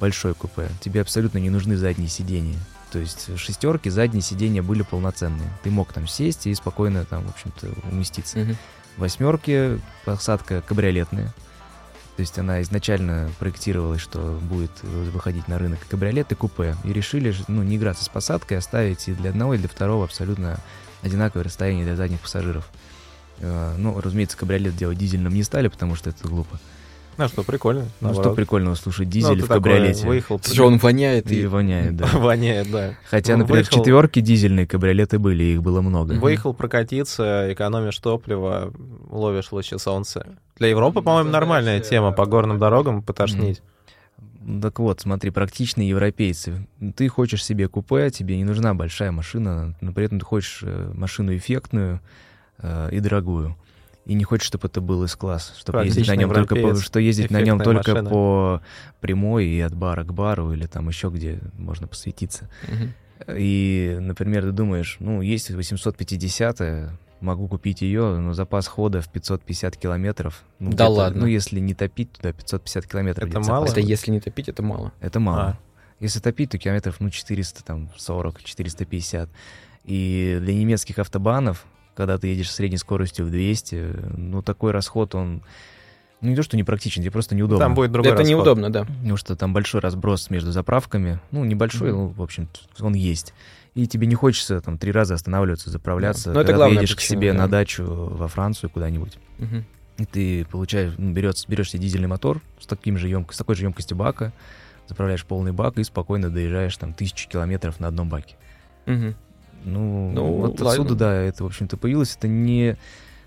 большой 0.00 0.34
купе. 0.34 0.68
Тебе 0.80 1.00
абсолютно 1.00 1.38
не 1.38 1.50
нужны 1.50 1.76
задние 1.76 2.08
сиденья. 2.08 2.58
То 2.90 2.98
есть 2.98 3.36
шестерки, 3.38 3.90
задние 3.90 4.22
сиденья 4.22 4.62
были 4.62 4.82
полноценные. 4.82 5.48
Ты 5.62 5.70
мог 5.70 5.92
там 5.92 6.06
сесть 6.06 6.46
и 6.46 6.54
спокойно 6.54 7.04
там, 7.04 7.26
в 7.26 7.30
общем-то, 7.30 7.68
уместиться. 7.90 8.38
Мгм. 8.38 8.56
Восьмерки, 8.96 9.80
посадка 10.04 10.62
кабриолетная. 10.62 11.32
То 12.16 12.22
есть 12.22 12.36
она 12.36 12.60
изначально 12.62 13.30
проектировалась, 13.38 14.00
что 14.00 14.38
будет 14.42 14.72
выходить 14.82 15.46
на 15.46 15.58
рынок 15.58 15.78
кабриолет 15.88 16.32
и 16.32 16.34
купе. 16.34 16.74
И 16.82 16.92
решили 16.92 17.32
ну, 17.46 17.62
не 17.62 17.76
играться 17.76 18.04
с 18.04 18.08
посадкой, 18.08 18.58
оставить 18.58 19.06
и 19.06 19.12
для 19.12 19.30
одного, 19.30 19.54
и 19.54 19.58
для 19.58 19.68
второго 19.68 20.04
абсолютно 20.04 20.58
одинаковое 21.02 21.44
расстояние 21.44 21.84
для 21.84 21.94
задних 21.94 22.20
пассажиров. 22.20 22.68
Э, 23.38 23.74
ну, 23.78 24.00
разумеется, 24.00 24.36
кабриолет 24.36 24.74
делать 24.76 24.98
дизельным 24.98 25.32
не 25.32 25.44
стали, 25.44 25.68
потому 25.68 25.94
что 25.94 26.10
это 26.10 26.26
глупо. 26.26 26.58
Ну 27.18 27.26
что, 27.26 27.42
прикольно. 27.42 27.86
Ну 28.00 28.14
что 28.14 28.32
прикольного 28.32 28.76
слушать 28.76 29.08
дизель 29.08 29.40
ну, 29.40 29.44
в 29.44 29.48
кабриолете. 29.48 30.06
Выехал, 30.06 30.40
Слушай, 30.40 30.60
он 30.60 30.78
воняет. 30.78 31.30
И, 31.32 31.42
и 31.42 31.46
воняет, 31.46 31.96
да. 31.96 32.06
воняет, 32.12 32.70
да. 32.70 32.94
Хотя, 33.10 33.32
ну, 33.32 33.40
например, 33.40 33.64
выехал... 33.64 33.78
четверки 33.78 34.20
дизельные 34.20 34.68
кабриолеты 34.68 35.18
были, 35.18 35.42
их 35.42 35.62
было 35.62 35.80
много. 35.80 36.12
Выехал 36.12 36.54
прокатиться, 36.54 37.52
экономишь 37.52 37.98
топливо, 37.98 38.72
ловишь 39.10 39.50
лучи 39.50 39.76
солнца. 39.78 40.26
Для 40.58 40.68
Европы, 40.68 41.02
по-моему, 41.02 41.30
нормальная 41.30 41.80
тема 41.80 42.12
по 42.12 42.24
горным 42.24 42.60
дорогам 42.60 43.02
потошнить. 43.02 43.62
Так 44.62 44.78
вот, 44.78 45.00
смотри, 45.00 45.30
практичные 45.30 45.88
европейцы. 45.88 46.68
Ты 46.96 47.08
хочешь 47.08 47.44
себе 47.44 47.68
купе, 47.68 48.10
тебе 48.10 48.36
не 48.36 48.44
нужна 48.44 48.74
большая 48.74 49.10
машина, 49.10 49.76
но 49.80 49.92
при 49.92 50.04
этом 50.06 50.20
ты 50.20 50.24
хочешь 50.24 50.60
э, 50.62 50.92
машину 50.94 51.36
эффектную 51.36 52.00
э, 52.58 52.88
и 52.92 53.00
дорогую 53.00 53.56
и 54.08 54.14
не 54.14 54.24
хочет, 54.24 54.46
чтобы 54.46 54.68
это 54.68 54.80
был 54.80 55.04
из-класс, 55.04 55.54
чтобы 55.58 55.84
ездить 55.84 56.08
на 56.08 56.16
нем 56.16 56.32
только 56.32 56.56
по, 56.56 56.74
что 56.74 56.98
ездить 56.98 57.30
на 57.30 57.42
нем 57.42 57.60
только 57.60 57.90
машина. 57.90 58.10
по 58.10 58.62
прямой 59.00 59.46
и 59.46 59.60
от 59.60 59.74
бара 59.76 60.02
к 60.02 60.14
бару 60.14 60.52
или 60.52 60.66
там 60.66 60.88
еще 60.88 61.10
где 61.10 61.38
можно 61.58 61.86
посветиться. 61.86 62.48
Угу. 62.64 63.34
И, 63.36 63.98
например, 64.00 64.44
ты 64.44 64.52
думаешь, 64.52 64.96
ну, 64.98 65.20
есть 65.20 65.50
850 65.50 66.90
могу 67.20 67.48
купить 67.48 67.82
ее, 67.82 68.16
но 68.16 68.32
запас 68.32 68.66
хода 68.66 69.02
в 69.02 69.08
550 69.10 69.76
километров. 69.76 70.42
Ну, 70.58 70.72
да 70.72 70.88
ладно. 70.88 71.22
Ну, 71.22 71.26
если 71.26 71.60
не 71.60 71.74
топить 71.74 72.12
туда 72.12 72.32
550 72.32 72.86
километров. 72.86 73.28
Это 73.28 73.40
мало? 73.40 73.66
Это 73.66 73.80
если 73.80 74.10
не 74.10 74.20
топить, 74.20 74.48
это 74.48 74.62
мало. 74.62 74.92
Это 75.00 75.20
мало. 75.20 75.40
А. 75.40 75.58
Если 76.00 76.20
топить, 76.20 76.50
то 76.50 76.58
километров, 76.58 77.00
ну, 77.00 77.10
400, 77.10 77.62
там, 77.64 77.90
40, 77.96 78.42
450. 78.42 79.28
И 79.84 80.38
для 80.40 80.54
немецких 80.54 80.98
автобанов 80.98 81.66
когда 81.98 82.16
ты 82.16 82.28
едешь 82.28 82.52
средней 82.52 82.76
скоростью 82.76 83.26
в 83.26 83.30
200, 83.30 84.14
ну, 84.16 84.40
такой 84.40 84.70
расход, 84.70 85.16
он... 85.16 85.42
Ну, 86.20 86.30
не 86.30 86.36
то, 86.36 86.44
что 86.44 86.56
непрактичен, 86.56 87.02
тебе 87.02 87.10
просто 87.10 87.34
неудобно. 87.34 87.64
Там 87.64 87.74
будет 87.74 87.90
другой 87.90 88.12
Это 88.12 88.20
расход. 88.20 88.36
неудобно, 88.36 88.70
да. 88.70 88.84
Потому 88.84 89.16
что 89.16 89.34
там 89.34 89.52
большой 89.52 89.80
разброс 89.80 90.30
между 90.30 90.52
заправками. 90.52 91.18
Ну, 91.32 91.44
небольшой, 91.44 91.90
mm-hmm. 91.90 91.92
ну, 91.92 92.06
в 92.06 92.22
общем, 92.22 92.48
он 92.78 92.94
есть. 92.94 93.34
И 93.74 93.88
тебе 93.88 94.06
не 94.06 94.14
хочется 94.14 94.60
там 94.60 94.78
три 94.78 94.92
раза 94.92 95.14
останавливаться, 95.14 95.70
заправляться, 95.70 96.32
да. 96.32 96.44
когда 96.44 96.66
это 96.66 96.76
ты 96.76 96.82
едешь 96.82 96.94
причина, 96.94 97.18
к 97.18 97.20
себе 97.20 97.32
да. 97.32 97.38
на 97.38 97.48
дачу 97.48 97.84
во 97.84 98.28
Францию 98.28 98.70
куда-нибудь. 98.70 99.18
Mm-hmm. 99.38 99.62
И 99.98 100.04
ты 100.04 100.44
получаешь, 100.44 100.92
ну, 100.98 101.10
берешь, 101.10 101.48
берешь 101.48 101.70
себе 101.70 101.82
дизельный 101.82 102.08
мотор 102.08 102.40
с, 102.60 102.66
таким 102.66 102.96
же 102.96 103.08
емко, 103.08 103.34
с 103.34 103.38
такой 103.38 103.56
же 103.56 103.64
емкостью 103.64 103.96
бака, 103.96 104.32
заправляешь 104.86 105.24
полный 105.24 105.50
бак 105.50 105.78
и 105.78 105.82
спокойно 105.82 106.30
доезжаешь 106.30 106.76
там 106.76 106.94
тысячу 106.94 107.28
километров 107.28 107.80
на 107.80 107.88
одном 107.88 108.08
баке. 108.08 108.36
Mm-hmm. 108.86 109.14
Ну, 109.64 110.10
ну 110.12 110.32
вот 110.32 110.60
ладно. 110.60 110.70
отсюда, 110.70 110.94
да, 110.94 111.14
это, 111.14 111.44
в 111.44 111.46
общем-то, 111.46 111.76
появилось. 111.76 112.16
Это 112.16 112.28
не, 112.28 112.76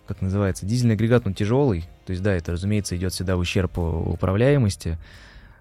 как 0.08 0.22
называется, 0.22 0.66
дизельный 0.66 0.96
агрегат, 0.96 1.28
он 1.28 1.34
тяжелый. 1.34 1.86
То 2.06 2.12
есть, 2.12 2.24
да, 2.24 2.34
это, 2.34 2.52
разумеется, 2.52 2.96
идет 2.96 3.14
всегда 3.14 3.36
в 3.36 3.40
ущерб 3.40 3.78
управляемости. 3.78 4.98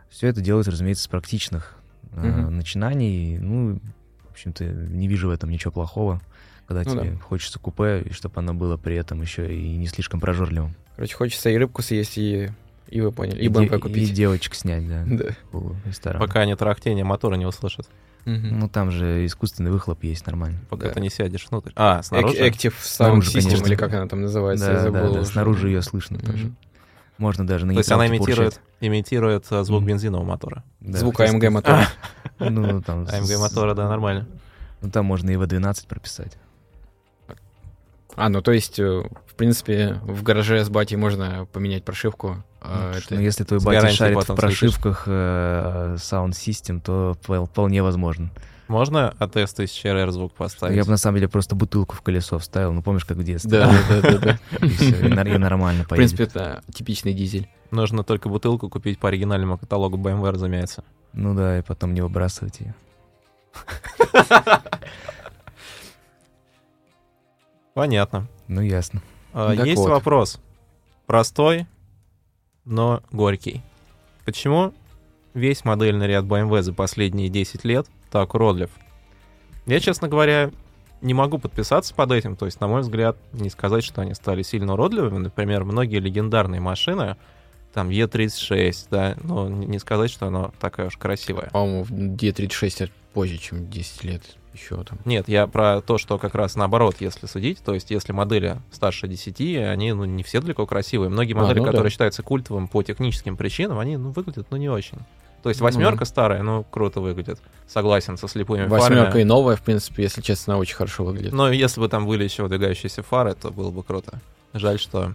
Все 0.09 0.29
это 0.29 0.41
делается, 0.41 0.71
разумеется, 0.71 1.05
с 1.05 1.09
практичных 1.09 1.77
угу. 2.13 2.27
э, 2.27 2.49
начинаний. 2.51 3.39
Ну, 3.39 3.81
в 4.29 4.33
общем-то, 4.33 4.65
не 4.65 5.09
вижу 5.09 5.29
в 5.29 5.31
этом 5.31 5.51
ничего 5.51 5.73
плохого, 5.73 6.21
когда 6.67 6.83
ну, 6.85 6.91
тебе 6.91 7.11
да. 7.13 7.19
хочется 7.19 7.59
купе, 7.59 8.03
и 8.03 8.13
чтобы 8.13 8.35
оно 8.39 8.55
было 8.55 8.77
при 8.77 8.97
этом 8.97 9.21
еще 9.23 9.55
и 9.55 9.77
не 9.77 9.87
слишком 9.87 10.21
прожорливым. 10.21 10.75
Короче, 10.97 11.15
хочется 11.15 11.51
и 11.51 11.57
рыбку 11.57 11.83
съесть, 11.83 12.19
и 12.19 12.51
и 12.91 13.01
вы 13.01 13.13
поняли. 13.13 13.41
И, 13.41 13.45
и 13.45 13.49
БМП 13.49 13.81
купить. 13.81 14.11
И 14.11 14.13
девочек 14.13 14.55
снять, 14.55 14.87
да. 14.89 15.07
да. 16.03 16.19
Пока 16.19 16.41
они 16.41 16.55
трахтение 16.57 17.05
мотора 17.05 17.37
не 17.37 17.47
услышат. 17.47 17.89
Угу. 18.27 18.35
Ну, 18.53 18.69
там 18.69 18.91
же 18.91 19.25
искусственный 19.25 19.71
выхлоп 19.71 20.05
есть 20.05 20.27
нормально. 20.27 20.59
Пока 20.69 20.89
да. 20.89 20.95
ты 20.95 21.01
не 21.01 21.11
сядешь 21.11 21.47
внутрь. 21.51 21.73
А, 21.77 22.03
снаружи? 22.03 22.37
Active 22.37 22.75
Sound 22.83 23.21
System, 23.21 23.43
конечно. 23.43 23.67
или 23.67 23.75
как 23.77 23.93
она 23.95 24.07
там 24.07 24.21
называется, 24.23 24.67
да, 24.67 24.73
я 24.73 24.81
забыл. 24.81 25.13
Да, 25.13 25.21
да, 25.21 25.25
снаружи 25.25 25.69
ее 25.69 25.83
слышно 25.83 26.19
угу. 26.19 26.27
тоже. 26.27 26.53
Можно 27.19 27.47
даже 27.47 27.67
на 27.67 27.75
То 27.75 27.81
есть 27.81 27.93
она 27.93 28.09
имитирует, 28.09 28.61
имитирует 28.81 29.47
а, 29.51 29.63
звук 29.65 29.85
бензинового 29.85 30.27
мотора. 30.27 30.65
Да, 30.81 30.99
звук 30.99 31.21
АМГ 31.21 31.51
мотора. 31.51 31.87
Ну, 32.39 32.81
там... 32.81 33.07
АМГ 33.07 33.39
мотора, 33.39 33.75
да, 33.75 33.87
нормально. 33.87 34.27
Ну, 34.81 34.91
там 34.91 35.05
можно 35.05 35.31
и 35.31 35.35
V12 35.35 35.87
прописать. 35.87 36.39
А, 38.17 38.29
ну 38.29 38.43
то 38.43 38.53
есть, 38.53 38.79
э, 38.79 39.03
в 39.27 39.35
принципе, 39.35 40.01
в 40.03 40.23
гараже 40.23 40.65
с 40.65 40.69
батей 40.69 40.97
можно 40.97 41.47
поменять 41.53 41.85
прошивку. 41.85 42.43
А 42.61 42.93
ну, 42.93 42.99
это 42.99 43.15
ну, 43.15 43.21
если 43.21 43.45
твой 43.45 43.61
батя 43.61 43.91
шарит 43.91 44.29
в 44.29 44.35
прошивках 44.35 45.05
э, 45.07 45.97
Sound 45.97 46.31
System, 46.31 46.81
то 46.81 47.17
вполне 47.47 47.83
возможно. 47.83 48.31
Можно 48.69 49.09
от 49.19 49.35
S1000 49.35 49.67
RR 49.67 50.11
звук 50.13 50.35
поставить? 50.35 50.77
Я 50.77 50.85
бы 50.85 50.91
на 50.91 50.97
самом 50.97 51.17
деле 51.17 51.29
просто 51.29 51.57
бутылку 51.57 51.97
в 51.97 52.03
колесо 52.03 52.39
вставил. 52.39 52.73
Ну, 52.73 52.83
помнишь, 52.83 53.05
как 53.05 53.17
в 53.17 53.25
детстве? 53.25 53.51
Да, 53.51 53.73
да, 53.89 54.01
да. 54.01 54.19
да. 54.19 54.39
И 55.25 55.39
нормально 55.39 55.83
В 55.83 55.89
принципе, 55.89 56.23
это 56.25 56.63
типичный 56.73 57.13
дизель. 57.13 57.49
Нужно 57.73 58.05
только 58.05 58.29
бутылку 58.29 58.69
купить 58.69 59.01
по 59.01 59.09
оригинальному 59.09 59.59
каталогу 59.59 59.97
BMW, 59.97 60.31
разумеется. 60.31 60.85
Ну 61.13 61.35
да, 61.35 61.59
и 61.59 61.63
потом 61.63 61.95
не 61.95 62.01
выбрасывать 62.01 62.61
ее. 62.61 62.77
Понятно. 67.75 68.29
Ну, 68.47 68.61
ясно. 68.61 69.03
А, 69.33 69.53
есть 69.53 69.83
вопрос. 69.83 70.39
Простой, 71.07 71.67
но 72.71 73.03
горький. 73.11 73.63
Почему 74.25 74.73
весь 75.35 75.65
модельный 75.65 76.07
ряд 76.07 76.25
BMW 76.25 76.63
за 76.63 76.73
последние 76.73 77.29
10 77.29 77.65
лет 77.65 77.87
так 78.11 78.35
уродлив? 78.35 78.71
Я, 79.67 79.81
честно 79.81 80.09
говоря, 80.09 80.51
не 81.01 81.13
могу 81.13 81.39
подписаться 81.39 81.95
под 81.95 82.13
этим. 82.13 82.37
То 82.37 82.47
есть, 82.47 82.61
на 82.61 82.69
мой 82.69 82.83
взгляд, 82.83 83.17
не 83.33 83.51
сказать, 83.51 83.85
что 83.85 84.03
они 84.03 84.15
стали 84.15 84.43
сильно 84.43 84.75
уродливыми. 84.75 85.19
Например, 85.19 85.65
многие 85.65 85.99
легендарные 85.99 86.61
машины, 86.61 87.17
там 87.73 87.89
Е36, 87.89 88.87
да, 88.91 89.17
но 89.23 89.49
не 89.49 89.79
сказать, 89.79 90.11
что 90.11 90.27
она 90.27 90.51
такая 90.61 90.89
уж 90.89 90.97
красивая. 90.97 91.51
По-моему, 91.51 91.85
Е36 91.85 92.91
позже, 93.13 93.39
чем 93.39 93.69
10 93.69 94.05
лет 94.05 94.23
еще 94.53 94.83
там. 94.83 94.99
Нет, 95.05 95.29
я 95.29 95.47
про 95.47 95.81
то, 95.81 95.99
что 95.99 96.19
как 96.19 96.35
раз 96.35 96.57
наоборот, 96.57 96.97
если 97.01 97.27
судить, 97.27 97.61
то 97.61 97.75
есть 97.75 97.91
если 97.91 98.13
модели 98.13 98.61
старше 98.73 99.09
10, 99.09 99.69
они 99.69 99.93
ну, 99.93 100.05
не 100.05 100.23
все 100.23 100.41
далеко 100.41 100.67
красивые. 100.67 101.09
Многие 101.09 101.35
а, 101.35 101.43
модели, 101.43 101.59
а, 101.59 101.63
ну, 101.63 101.67
которые 101.67 101.85
да. 101.85 101.91
считаются 101.91 102.23
культовым 102.23 102.69
по 102.69 102.83
техническим 102.83 103.37
причинам, 103.37 103.79
они 103.79 103.97
ну, 103.97 104.11
выглядят 104.11 104.49
ну 104.51 104.57
не 104.57 104.69
очень. 104.69 104.99
То 105.43 105.49
есть 105.49 105.61
восьмерка 105.61 106.01
ну, 106.01 106.05
старая, 106.05 106.43
ну, 106.43 106.65
круто 106.65 107.01
выглядит. 107.01 107.41
Согласен 107.67 108.19
со 108.19 108.29
слепыми 108.29 108.67
Восьмерка 108.67 109.07
фарами. 109.07 109.23
и 109.23 109.25
новая, 109.25 109.57
в 109.57 109.63
принципе, 109.63 110.03
если 110.03 110.21
честно, 110.21 110.59
очень 110.59 110.75
хорошо 110.77 111.05
выглядит. 111.05 111.33
Но 111.33 111.51
если 111.51 111.81
бы 111.81 111.89
там 111.89 112.07
были 112.07 112.25
еще 112.25 112.43
выдвигающиеся 112.43 113.03
фары, 113.03 113.35
то 113.35 113.51
было 113.51 113.71
бы 113.71 113.83
круто. 113.83 114.21
Жаль, 114.53 114.79
что 114.79 115.15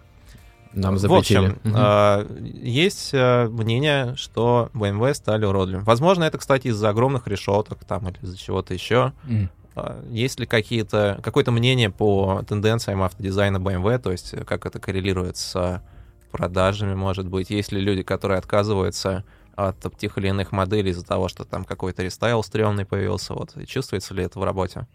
нам 0.75 0.97
запретили. 0.97 1.47
В 1.63 1.65
общем, 1.65 2.35
угу. 2.35 2.45
есть 2.63 3.09
э, 3.13 3.47
мнение, 3.47 4.15
что 4.15 4.69
BMW 4.73 5.13
стали 5.13 5.45
уродливыми. 5.45 5.83
Возможно, 5.83 6.23
это, 6.23 6.37
кстати, 6.37 6.67
из-за 6.67 6.89
огромных 6.89 7.27
решеток 7.27 7.83
там 7.85 8.07
или 8.09 8.17
из-за 8.21 8.37
чего-то 8.37 8.73
еще. 8.73 9.13
Mm. 9.25 9.49
Э, 9.75 10.03
есть 10.09 10.39
ли 10.39 10.45
какие-то, 10.45 11.19
какое-то 11.23 11.51
мнение 11.51 11.89
по 11.89 12.43
тенденциям 12.47 13.01
автодизайна 13.03 13.57
BMW, 13.57 13.97
то 13.99 14.11
есть 14.11 14.35
как 14.45 14.65
это 14.65 14.79
коррелирует 14.79 15.37
с 15.37 15.81
продажами, 16.31 16.93
может 16.93 17.27
быть? 17.27 17.49
Есть 17.49 17.71
ли 17.71 17.79
люди, 17.79 18.03
которые 18.03 18.37
отказываются 18.37 19.23
от 19.55 19.77
тех 19.97 20.17
или 20.17 20.27
иных 20.27 20.51
моделей 20.51 20.91
из-за 20.91 21.05
того, 21.05 21.29
что 21.29 21.45
там 21.45 21.63
какой-то 21.63 22.03
рестайл 22.03 22.43
стрёмный 22.43 22.85
появился? 22.85 23.33
Вот. 23.33 23.55
И 23.55 23.65
чувствуется 23.65 24.13
ли 24.13 24.23
это 24.23 24.39
в 24.39 24.43
работе? 24.43 24.87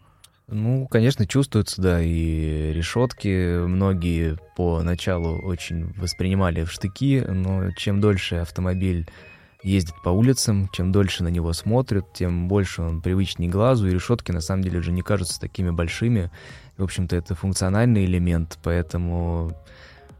Ну, 0.51 0.85
конечно, 0.87 1.25
чувствуется, 1.25 1.81
да, 1.81 2.01
и 2.01 2.73
решетки 2.73 3.65
многие 3.65 4.37
поначалу 4.57 5.41
очень 5.41 5.93
воспринимали 5.93 6.65
в 6.65 6.71
штыки, 6.71 7.23
но 7.25 7.71
чем 7.71 8.01
дольше 8.01 8.35
автомобиль 8.35 9.07
ездит 9.63 9.95
по 10.03 10.09
улицам, 10.09 10.69
чем 10.73 10.91
дольше 10.91 11.23
на 11.23 11.29
него 11.29 11.53
смотрят, 11.53 12.11
тем 12.13 12.49
больше 12.49 12.81
он 12.81 13.01
привычнее 13.01 13.49
глазу, 13.49 13.87
и 13.87 13.91
решетки 13.91 14.31
на 14.31 14.41
самом 14.41 14.63
деле 14.63 14.79
уже 14.79 14.91
не 14.91 15.01
кажутся 15.01 15.39
такими 15.39 15.69
большими. 15.69 16.31
В 16.77 16.83
общем-то, 16.83 17.15
это 17.15 17.33
функциональный 17.33 18.03
элемент, 18.03 18.59
поэтому, 18.61 19.53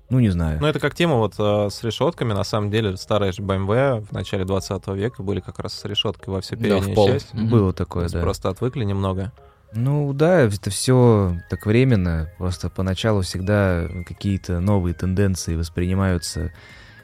ну, 0.09 0.19
не 0.19 0.29
знаю. 0.29 0.61
Ну, 0.61 0.67
это 0.67 0.79
как 0.79 0.95
тема 0.95 1.15
вот 1.15 1.33
э, 1.39 1.69
с 1.69 1.83
решетками. 1.83 2.31
На 2.31 2.43
самом 2.43 2.69
деле, 2.69 2.95
старые 2.95 3.31
же 3.31 3.41
BMW 3.41 4.05
в 4.05 4.11
начале 4.13 4.45
20 4.45 4.87
века 4.89 5.23
были 5.23 5.41
как 5.41 5.59
раз 5.59 5.73
с 5.73 5.83
решеткой 5.85 6.35
во 6.35 6.41
всю 6.41 6.55
переднюю 6.55 6.95
да, 6.95 7.05
часть. 7.07 7.33
Было 7.33 7.73
такое, 7.73 8.07
да. 8.09 8.21
Просто 8.21 8.49
отвыкли 8.49 8.85
немного. 8.85 9.33
Ну 9.73 10.13
да, 10.13 10.41
это 10.41 10.69
все 10.69 11.37
так 11.49 11.65
временно. 11.65 12.29
Просто 12.37 12.69
поначалу 12.69 13.21
всегда 13.21 13.87
какие-то 14.05 14.59
новые 14.59 14.93
тенденции 14.93 15.55
воспринимаются 15.55 16.51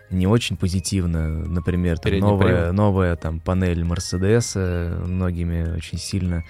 не 0.10 0.28
очень 0.28 0.58
позитивно. 0.58 1.30
Например, 1.30 1.98
там 1.98 2.20
новая, 2.20 2.72
новая 2.72 3.16
там 3.16 3.40
панель 3.40 3.84
Мерседеса 3.84 5.02
многими 5.06 5.76
очень 5.76 5.98
сильно 5.98 6.44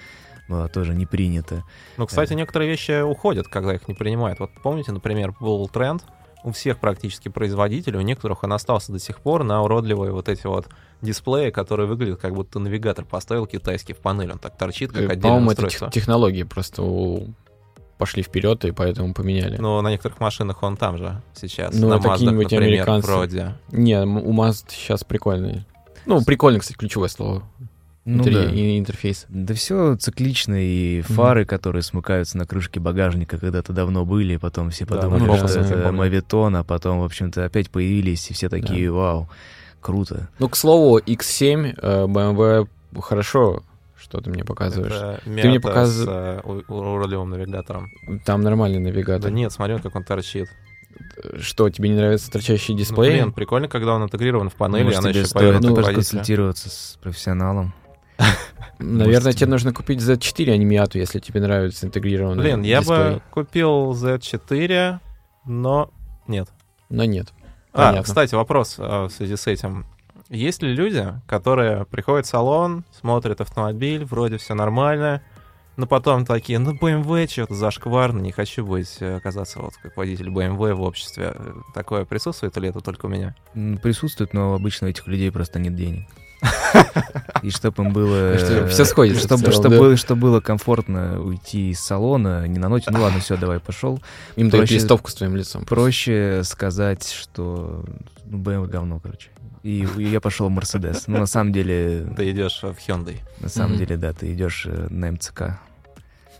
была 0.48 0.68
тоже 0.68 0.94
не 0.94 1.06
принята. 1.06 1.64
Ну, 1.96 2.06
кстати, 2.06 2.32
э. 2.32 2.36
некоторые 2.36 2.70
вещи 2.70 3.02
уходят, 3.02 3.48
когда 3.48 3.74
их 3.74 3.86
не 3.86 3.94
принимают. 3.94 4.40
Вот 4.40 4.50
помните, 4.62 4.92
например, 4.92 5.34
был 5.38 5.68
тренд 5.68 6.04
у 6.44 6.52
всех 6.52 6.78
практически 6.78 7.28
производителей, 7.28 7.98
у 7.98 8.02
некоторых 8.02 8.44
он 8.44 8.52
остался 8.52 8.92
до 8.92 8.98
сих 8.98 9.20
пор 9.20 9.44
на 9.44 9.62
уродливые 9.62 10.12
вот 10.12 10.28
эти 10.28 10.46
вот 10.46 10.66
дисплеи, 11.02 11.50
которые 11.50 11.86
выглядят 11.86 12.20
как 12.20 12.34
будто 12.34 12.58
навигатор 12.58 13.04
поставил 13.04 13.46
китайский 13.46 13.92
в 13.92 13.98
панель, 13.98 14.32
он 14.32 14.38
так 14.38 14.56
торчит, 14.56 14.92
как 14.92 15.02
Э, 15.02 15.04
отдельное 15.06 15.20
По-моему, 15.22 15.50
это 15.50 15.62
устройство. 15.62 15.86
тех- 15.90 15.94
технологии 16.02 16.42
просто 16.44 16.82
у- 16.82 17.26
пошли 17.98 18.22
вперед 18.22 18.64
и 18.64 18.70
поэтому 18.70 19.12
поменяли. 19.12 19.56
Но 19.56 19.82
на 19.82 19.90
некоторых 19.90 20.20
машинах 20.20 20.62
он 20.62 20.76
там 20.76 20.98
же 20.98 21.20
сейчас. 21.34 21.74
Ну, 21.74 21.88
на 21.88 21.94
это 21.94 22.08
какие-нибудь 22.10 22.44
например, 22.44 22.68
американцы. 22.68 23.08
вроде. 23.10 23.54
Не, 23.72 24.00
у 24.04 24.32
Mazda 24.32 24.66
сейчас 24.70 25.02
прикольный. 25.02 25.64
Ну, 26.06 26.24
прикольный, 26.24 26.60
кстати, 26.60 26.76
ключевое 26.78 27.08
слово. 27.08 27.42
Ну 28.10 28.22
Интер- 28.24 28.32
да. 28.46 28.50
и- 28.50 28.78
Интерфейс. 28.78 29.26
Да 29.28 29.52
все 29.52 29.94
циклично, 29.96 30.54
и 30.58 31.02
фары, 31.02 31.44
которые 31.44 31.82
смыкаются 31.82 32.38
на 32.38 32.46
крышке 32.46 32.80
багажника, 32.80 33.36
когда-то 33.36 33.74
давно 33.74 34.06
были, 34.06 34.38
потом 34.38 34.70
все 34.70 34.86
Да, 34.86 34.94
подумали, 34.96 35.24
ну, 35.26 35.36
что 35.36 35.54
да, 35.54 35.60
это 35.60 35.92
мавитон, 35.92 36.56
а 36.56 36.64
потом, 36.64 37.00
в 37.00 37.04
общем-то, 37.04 37.44
опять 37.44 37.68
появились, 37.70 38.30
и 38.30 38.34
все 38.34 38.48
такие, 38.48 38.90
вау, 38.90 39.28
круто. 39.82 40.28
Ну, 40.38 40.48
к 40.48 40.56
слову, 40.56 40.98
X7 41.00 41.74
э, 41.76 42.06
BMW 42.06 42.66
хорошо, 42.98 43.62
что 43.94 44.22
ты 44.22 44.30
мне 44.30 44.42
показываешь. 44.42 44.92
Это 44.94 45.20
Ты 45.24 45.30
мне 45.30 45.42
мята 45.42 45.68
показ- 45.68 45.88
с 45.90 46.04
э, 46.08 46.40
уродливым 46.68 47.28
навигатором. 47.28 47.90
Там 48.24 48.40
нормальный 48.40 48.78
Да 48.78 48.90
навигатор. 48.90 49.30
нет, 49.30 49.52
смотри, 49.52 49.78
как 49.80 49.94
он 49.94 50.04
торчит. 50.04 50.48
Что, 51.40 51.68
тебе 51.68 51.90
не 51.90 51.94
нравится 51.96 52.30
торчащий 52.30 52.72
Ну, 52.72 52.78
дисплей? 52.80 53.10
блин, 53.12 53.32
прикольно, 53.32 53.68
когда 53.68 53.92
он 53.94 54.02
интегрирован 54.04 54.48
в 54.48 54.54
панели, 54.54 54.84
Может, 54.84 55.00
она 55.00 55.10
тебе 55.10 55.20
еще 55.20 55.28
стоит 55.28 55.52
ну, 55.52 55.58
к 55.58 55.62
водителю. 55.62 55.84
проконсультироваться 55.84 56.70
с 56.70 56.98
профессионалом. 57.02 57.74
Наверное, 58.78 59.32
тебе 59.32 59.46
нужно 59.46 59.72
купить 59.72 60.00
Z4, 60.00 60.52
а 60.52 60.56
не 60.56 60.64
Miata, 60.64 60.98
если 60.98 61.18
тебе 61.18 61.40
нравится 61.40 61.86
интегрированный 61.86 62.42
Блин, 62.42 62.62
я 62.62 62.82
бы 62.82 63.20
купил 63.30 63.92
Z4, 63.92 64.98
но 65.44 65.90
нет. 66.26 66.48
Но 66.88 67.04
нет. 67.04 67.28
А, 67.72 67.88
Понятно. 67.88 68.02
кстати, 68.02 68.34
вопрос 68.34 68.76
э, 68.78 69.04
в 69.04 69.10
связи 69.10 69.36
с 69.36 69.46
этим. 69.46 69.86
Есть 70.28 70.62
ли 70.62 70.74
люди, 70.74 71.06
которые 71.26 71.86
приходят 71.86 72.26
в 72.26 72.28
салон, 72.28 72.84
смотрят 72.98 73.40
автомобиль, 73.40 74.04
вроде 74.04 74.36
все 74.38 74.54
нормально, 74.54 75.22
но 75.76 75.86
потом 75.86 76.26
такие, 76.26 76.58
ну, 76.58 76.74
BMW 76.74 77.28
что-то 77.30 77.54
зашкварно, 77.54 78.20
не 78.20 78.32
хочу 78.32 78.64
быть, 78.64 78.96
э, 79.00 79.16
оказаться 79.16 79.60
вот 79.60 79.74
как 79.82 79.96
водитель 79.96 80.28
BMW 80.28 80.74
в 80.74 80.82
обществе. 80.82 81.34
Такое 81.74 82.04
присутствует 82.04 82.56
или 82.56 82.68
это 82.68 82.80
только 82.80 83.06
у 83.06 83.08
меня? 83.08 83.34
Присутствует, 83.82 84.34
но 84.34 84.54
обычно 84.54 84.86
у 84.86 84.90
этих 84.90 85.06
людей 85.06 85.30
просто 85.30 85.58
нет 85.58 85.74
денег. 85.74 86.08
И 87.42 87.50
чтобы 87.50 87.84
им 87.84 87.92
было... 87.92 88.38
Что 88.38 88.66
всё 88.68 88.84
сходится 88.84 89.22
Чтобы, 89.24 89.52
чтобы, 89.52 89.78
было, 89.78 89.96
чтобы 89.96 90.20
было 90.22 90.40
комфортно 90.40 91.20
уйти 91.20 91.70
из 91.70 91.80
салона, 91.80 92.46
не 92.46 92.58
на 92.58 92.68
ночь, 92.68 92.84
ну 92.88 93.00
ладно, 93.00 93.20
все, 93.20 93.36
давай, 93.36 93.60
пошел. 93.60 94.00
Им 94.36 94.50
дают 94.50 94.70
листовку 94.70 95.10
с 95.10 95.14
твоим 95.14 95.36
лицом. 95.36 95.64
Проще 95.64 96.42
сказать, 96.44 97.08
что 97.10 97.84
ну, 98.24 98.38
BMW 98.38 98.66
говно, 98.66 99.00
короче. 99.00 99.30
И 99.62 99.86
я 99.96 100.20
пошел 100.20 100.48
в 100.48 100.50
Мерседес. 100.50 101.08
Ну, 101.08 101.18
на 101.18 101.26
самом 101.26 101.52
деле, 101.52 102.06
Ты 102.16 102.30
идешь 102.30 102.60
в 102.62 102.76
Hyundai. 102.88 103.18
на 103.40 103.48
самом 103.48 103.76
деле, 103.76 103.96
да, 103.96 104.12
ты 104.12 104.32
идешь 104.32 104.64
э, 104.66 104.86
на 104.88 105.10
МЦК. 105.12 105.58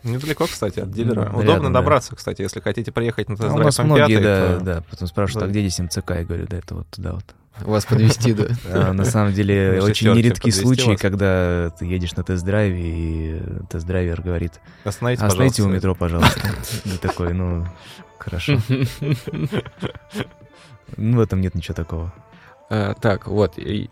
Недалеко, 0.03 0.45
кстати, 0.45 0.79
от 0.79 0.91
дилера. 0.91 1.25
Ну, 1.25 1.39
Удобно 1.39 1.51
рядом, 1.51 1.73
да. 1.73 1.79
добраться, 1.81 2.15
кстати, 2.15 2.41
если 2.41 2.61
хотите 2.61 2.91
приехать 2.93 3.27
на 3.27 3.33
А 3.33 3.37
у 3.37 3.39
тест-драйв 3.39 3.65
нас 3.65 3.79
М5, 3.79 3.83
многие, 3.83 4.19
да, 4.19 4.57
то- 4.57 4.63
да, 4.63 4.83
потом 4.89 5.07
спрашивают, 5.09 5.43
Да. 5.43 5.45
а 5.47 5.49
где 5.49 5.59
здесь 5.67 5.79
МЦК? 5.79 6.11
Я 6.11 6.23
говорю, 6.23 6.47
да, 6.49 6.57
это 6.57 6.75
вот 6.75 6.87
туда 6.87 7.11
вот. 7.13 7.25
Вас 7.59 7.85
подвести, 7.85 8.33
да. 8.33 8.47
А, 8.65 8.93
на 8.93 9.03
самом 9.05 9.33
деле, 9.33 9.81
очень 9.81 10.13
нередки 10.13 10.49
случаи, 10.49 10.95
когда 10.95 11.69
ты 11.71 11.85
едешь 11.85 12.13
на 12.15 12.23
тест-драйве, 12.23 12.81
и 12.81 13.41
тест-драйвер 13.69 14.21
говорит, 14.21 14.59
Остановите, 14.85 15.63
у 15.63 15.67
метро, 15.67 15.93
пожалуйста. 15.95 16.39
Ты 16.83 16.97
такой, 16.99 17.33
ну, 17.33 17.65
хорошо. 18.17 18.57
Ну, 20.97 21.17
в 21.17 21.19
этом 21.19 21.41
нет 21.41 21.53
ничего 21.55 21.75
такого. 21.75 22.13
А, 22.69 22.93
Так, 22.95 23.27
вот. 23.27 23.57
и- 23.57 23.89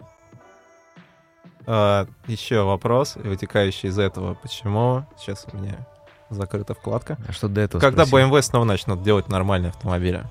А, 1.66 2.08
еще 2.28 2.64
вопрос, 2.64 3.16
вытекающий 3.18 3.89
из 3.89 3.99
этого. 3.99 4.36
Почему? 4.36 5.05
Сейчас 5.20 5.45
у 5.51 5.58
меня 5.58 5.86
закрыта 6.30 6.74
вкладка. 6.74 7.18
А 7.28 7.34
что 7.34 7.49
до 7.49 7.62
этого 7.62 7.82
Когда 7.82 8.05
спросил? 8.05 8.30
BMW 8.30 8.41
снова 8.41 8.64
начнут 8.64 9.03
делать 9.03 9.28
нормальные 9.28 9.70
автомобили? 9.70 10.24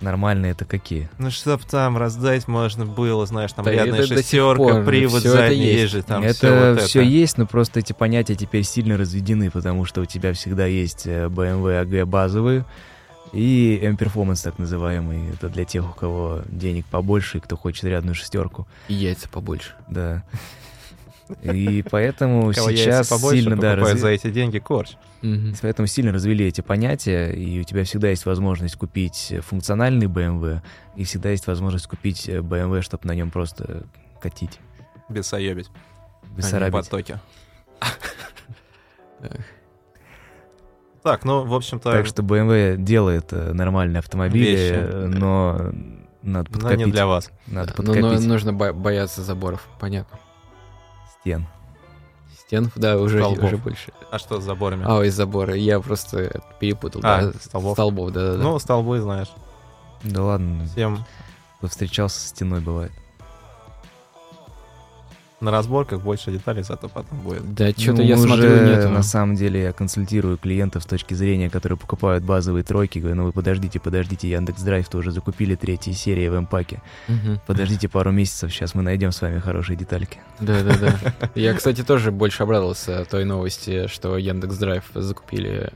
Нормальные 0.00 0.52
это 0.52 0.64
какие? 0.64 1.10
Ну, 1.18 1.30
чтоб 1.30 1.62
там 1.64 1.98
раздать 1.98 2.48
можно 2.48 2.86
было, 2.86 3.26
знаешь, 3.26 3.52
там 3.52 3.64
Да 3.64 3.72
рядная 3.72 4.06
шестерка, 4.06 4.56
пор, 4.56 4.84
привод 4.84 5.22
задний, 5.22 5.56
есть. 5.66 5.78
есть 5.80 5.92
же 5.92 6.02
там 6.02 6.22
это 6.22 6.34
всё 6.34 6.74
вот 6.74 6.82
все 6.82 7.00
это. 7.00 7.08
есть, 7.08 7.38
но 7.38 7.46
просто 7.46 7.80
эти 7.80 7.92
понятия 7.92 8.34
теперь 8.34 8.64
сильно 8.64 8.96
разведены, 8.96 9.50
потому 9.50 9.84
что 9.84 10.00
у 10.00 10.06
тебя 10.06 10.32
всегда 10.32 10.66
есть 10.66 11.06
э, 11.06 11.26
BMW 11.26 11.84
AG 11.84 12.04
базовые 12.06 12.64
и 13.32 13.78
M-Performance 13.82 14.42
так 14.42 14.58
называемый. 14.58 15.30
Это 15.34 15.48
для 15.48 15.64
тех, 15.64 15.88
у 15.88 15.92
кого 15.92 16.40
денег 16.46 16.86
побольше 16.86 17.38
и 17.38 17.40
кто 17.40 17.56
хочет 17.56 17.84
рядную 17.84 18.14
шестерку. 18.14 18.66
и 18.88 18.94
яйца 18.94 19.28
побольше. 19.28 19.72
Да. 19.88 20.24
И 21.42 21.84
поэтому 21.90 22.52
сейчас 22.52 23.08
сильно, 23.08 23.56
да, 23.56 23.74
разви- 23.76 23.96
за 23.96 24.08
эти 24.08 24.30
деньги 24.30 24.58
корч. 24.58 24.92
Мгм. 25.22 25.54
поэтому 25.60 25.86
сильно 25.86 26.12
развели 26.12 26.46
эти 26.46 26.62
понятия, 26.62 27.30
и 27.32 27.60
у 27.60 27.64
тебя 27.64 27.84
всегда 27.84 28.08
есть 28.08 28.24
возможность 28.24 28.76
купить 28.76 29.34
функциональный 29.46 30.06
BMW, 30.06 30.62
и 30.96 31.04
всегда 31.04 31.28
есть 31.30 31.46
возможность 31.46 31.86
купить 31.86 32.28
э, 32.28 32.38
BMW, 32.38 32.80
чтобы 32.82 33.06
на 33.06 33.14
нем 33.14 33.30
просто 33.30 33.84
катить, 34.20 34.58
Бесоебить. 35.10 35.68
бессарабить. 36.36 36.72
потоке. 36.72 37.20
Эх. 39.22 39.30
Так, 41.02 41.24
ну, 41.24 41.44
в 41.44 41.54
общем-то, 41.54 41.92
Так 41.92 42.06
что 42.06 42.22
BMW 42.22 42.76
делает 42.76 43.32
э, 43.32 43.52
нормальные 43.52 44.00
автомобили, 44.00 44.44
Вещи. 44.50 45.16
но 45.16 45.72
надо 46.22 46.50
но 46.50 46.58
подкопить. 46.60 46.86
не 46.86 46.92
для 46.92 47.06
вас. 47.06 47.30
Надо 47.46 47.72
Ну, 47.78 47.84
но 47.84 47.92
подкопить 47.94 48.26
нужно 48.26 48.52
бо- 48.52 48.72
бояться 48.74 49.22
заборов, 49.22 49.66
понятно. 49.78 50.18
Стен. 51.20 51.46
Стен, 52.38 52.70
да, 52.74 52.98
уже, 52.98 53.18
Столбов. 53.18 53.44
уже 53.44 53.56
больше. 53.56 53.92
А 54.10 54.18
что 54.18 54.40
с 54.40 54.44
заборами? 54.44 54.84
А, 54.86 55.02
из 55.04 55.14
забора. 55.14 55.54
Я 55.54 55.80
просто 55.80 56.42
перепутал. 56.58 57.00
А, 57.04 57.22
да, 57.22 57.32
столбов. 57.40 57.74
Столбов, 57.74 58.12
да, 58.12 58.32
да, 58.32 58.36
да. 58.36 58.42
Ну, 58.42 58.58
столбы, 58.58 59.00
знаешь, 59.00 59.30
Да 60.02 60.24
ладно, 60.24 60.66
всем 60.66 61.04
встречался 61.68 62.20
с 62.20 62.28
стеной 62.28 62.60
бывает. 62.60 62.92
На 65.40 65.50
разборках 65.50 66.00
больше 66.02 66.30
деталей 66.32 66.62
зато 66.62 66.88
потом 66.88 67.18
будет. 67.20 67.54
да, 67.54 67.70
что-то 67.70 67.92
Ну, 67.98 68.02
я 68.02 68.14
уже, 68.16 68.24
смотрю, 68.26 68.66
нет. 68.66 68.90
На 68.90 69.02
самом 69.02 69.36
деле 69.36 69.62
я 69.62 69.72
консультирую 69.72 70.36
клиентов 70.36 70.82
с 70.82 70.86
точки 70.86 71.14
зрения, 71.14 71.48
которые 71.48 71.78
покупают 71.78 72.24
базовые 72.24 72.62
тройки. 72.62 72.98
Говорю, 72.98 73.16
ну 73.16 73.24
вы 73.24 73.32
подождите, 73.32 73.80
подождите, 73.80 74.28
Яндекс 74.28 74.62
Драйв 74.62 74.88
тоже 74.88 75.12
закупили 75.12 75.54
третьи 75.54 75.92
серии 75.92 76.28
в 76.28 76.34
М-паке. 76.34 76.82
Подождите 77.46 77.88
пару 77.88 78.10
месяцев, 78.12 78.52
сейчас 78.52 78.74
мы 78.74 78.82
найдем 78.82 79.12
с 79.12 79.20
вами 79.22 79.38
хорошие 79.38 79.76
детальки. 79.76 80.18
Да, 80.40 80.62
да, 80.62 80.76
да. 80.78 81.30
Я, 81.34 81.54
кстати, 81.54 81.82
тоже 81.82 82.10
больше 82.12 82.42
обрадовался 82.42 83.04
той 83.06 83.24
новости, 83.24 83.86
что 83.86 84.18
Яндекс 84.18 84.56
Драйв 84.56 84.84
закупили 84.94 85.72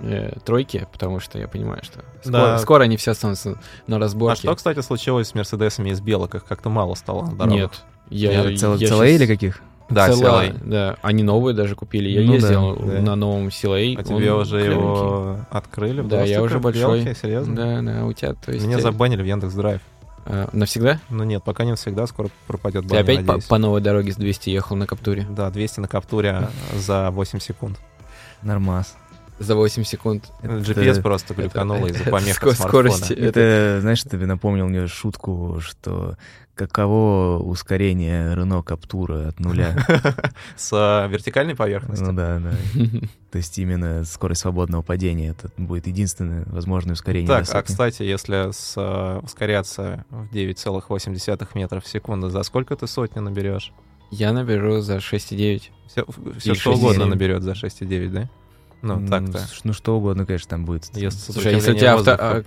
э, 0.00 0.32
тройки, 0.44 0.86
потому 0.92 1.20
что 1.20 1.38
я 1.38 1.46
понимаю, 1.48 1.82
что 1.84 2.00
скоро, 2.22 2.32
Да. 2.32 2.58
скоро 2.58 2.82
они 2.84 2.96
все 2.96 3.12
останутся 3.12 3.58
на 3.86 3.96
А 3.96 3.98
разборке. 4.00 4.40
что, 4.42 4.54
кстати, 4.56 4.80
случилось 4.80 5.28
с 5.28 5.34
Мерседесами 5.34 5.90
из 5.90 6.00
белок? 6.00 6.34
Их 6.34 6.44
как-то 6.44 6.68
мало 6.68 6.94
стало 6.94 7.22
на 7.22 7.32
дорогах. 7.36 7.50
Нет. 7.56 7.82
Я, 8.10 8.56
Цел- 8.56 8.76
я 8.76 8.88
Целые 8.88 9.12
щас- 9.12 9.20
или 9.22 9.26
каких? 9.26 9.60
Да, 9.90 10.08
Цела- 10.08 10.44
CLA. 10.44 10.60
да. 10.64 10.96
Они 11.02 11.22
новые 11.22 11.54
даже 11.54 11.74
купили. 11.74 12.08
Я 12.08 12.22
Ну 12.22 12.28
да, 12.28 12.34
ездил 12.34 12.76
да. 12.76 13.00
на 13.02 13.16
новом 13.16 13.48
CLA. 13.48 13.96
А 13.96 13.98
он 13.98 14.04
тебе 14.04 14.32
уже 14.32 14.58
клевенький. 14.60 14.78
его 14.78 15.38
открыли? 15.50 16.00
Да, 16.02 16.22
я 16.24 16.42
уже 16.42 16.58
большой. 16.58 17.02
белки? 17.04 17.18
Серьезно? 17.20 17.54
Да, 17.54 17.82
да, 17.82 18.04
у 18.06 18.12
тебя, 18.12 18.32
то 18.34 18.50
есть... 18.52 18.64
Меня 18.66 18.78
э, 18.78 18.80
забанили 18.80 19.22
в 19.22 19.26
Яндекс 19.26 19.52
Драйв. 19.54 19.80
а, 20.24 20.48
навсегда? 20.52 21.00
Ну 21.10 21.24
нет, 21.24 21.42
пока 21.44 21.64
не 21.64 21.74
всегда, 21.76 22.06
скоро 22.06 22.28
пропадет 22.46 22.84
Ты 22.84 22.88
баня, 22.88 23.00
опять 23.02 23.26
по, 23.26 23.38
по 23.40 23.58
новой 23.58 23.82
дороге 23.82 24.12
с 24.12 24.16
200 24.16 24.48
ехал 24.50 24.74
на 24.76 24.86
Каптуре? 24.86 25.26
Да, 25.28 25.50
200 25.50 25.80
на 25.80 25.88
каптуре 25.88 26.48
за 26.74 27.10
8 27.10 27.38
секунд. 27.40 27.78
Нормас. 28.42 28.94
За 29.44 29.54
8 29.54 29.84
секунд. 29.84 30.30
Это- 30.42 30.58
GPS 30.58 31.02
просто 31.02 31.34
глюкануло 31.34 31.86
это- 31.86 31.94
из-за 31.94 32.02
это 32.02 32.10
помех 32.10 32.36
скорости. 32.54 33.12
Это, 33.12 33.78
знаешь, 33.80 34.02
тебе 34.02 34.26
напомнил 34.26 34.68
мне 34.68 34.86
шутку, 34.86 35.58
что 35.60 36.16
каково 36.54 37.38
ускорение 37.42 38.34
Рено 38.34 38.62
Каптура 38.62 39.28
от 39.28 39.40
нуля. 39.40 39.76
С 40.56 40.70
а, 40.72 41.06
вертикальной 41.08 41.54
поверхностью. 41.56 42.06
Ну 42.08 42.12
да, 42.14 42.38
да. 42.38 42.52
То 43.32 43.38
есть 43.38 43.58
именно 43.58 44.04
скорость 44.04 44.42
свободного 44.42 44.82
падения. 44.82 45.30
Это 45.30 45.50
будет 45.56 45.86
единственное 45.86 46.44
возможное 46.46 46.94
ускорение. 46.94 47.28
Так, 47.28 47.46
а 47.52 47.62
кстати, 47.62 48.02
если 48.02 48.52
с, 48.52 48.74
а, 48.76 49.18
ускоряться 49.20 50.04
в 50.10 50.32
9,8 50.32 51.48
метров 51.54 51.84
в 51.84 51.88
секунду, 51.88 52.30
за 52.30 52.42
сколько 52.44 52.76
ты 52.76 52.86
сотни 52.86 53.18
наберешь? 53.18 53.72
Я 54.10 54.32
наберу 54.32 54.80
за 54.80 54.98
6,9. 55.00 55.70
Все, 55.88 56.04
Или 56.44 56.54
что 56.54 56.74
угодно 56.74 57.04
6,7. 57.04 57.06
наберет 57.06 57.42
за 57.42 57.52
6,9, 57.52 58.08
да? 58.10 58.30
Ну, 58.84 59.08
так-то. 59.08 59.46
Ну, 59.64 59.72
что 59.72 59.96
угодно, 59.96 60.26
конечно, 60.26 60.50
там 60.50 60.64
будет. 60.66 60.90
Если 60.94 61.32
Слушай, 61.32 61.54
если 61.54 61.72
у 61.72 61.74
тебя 61.74 61.94
авто, 61.94 62.16
а, 62.18 62.42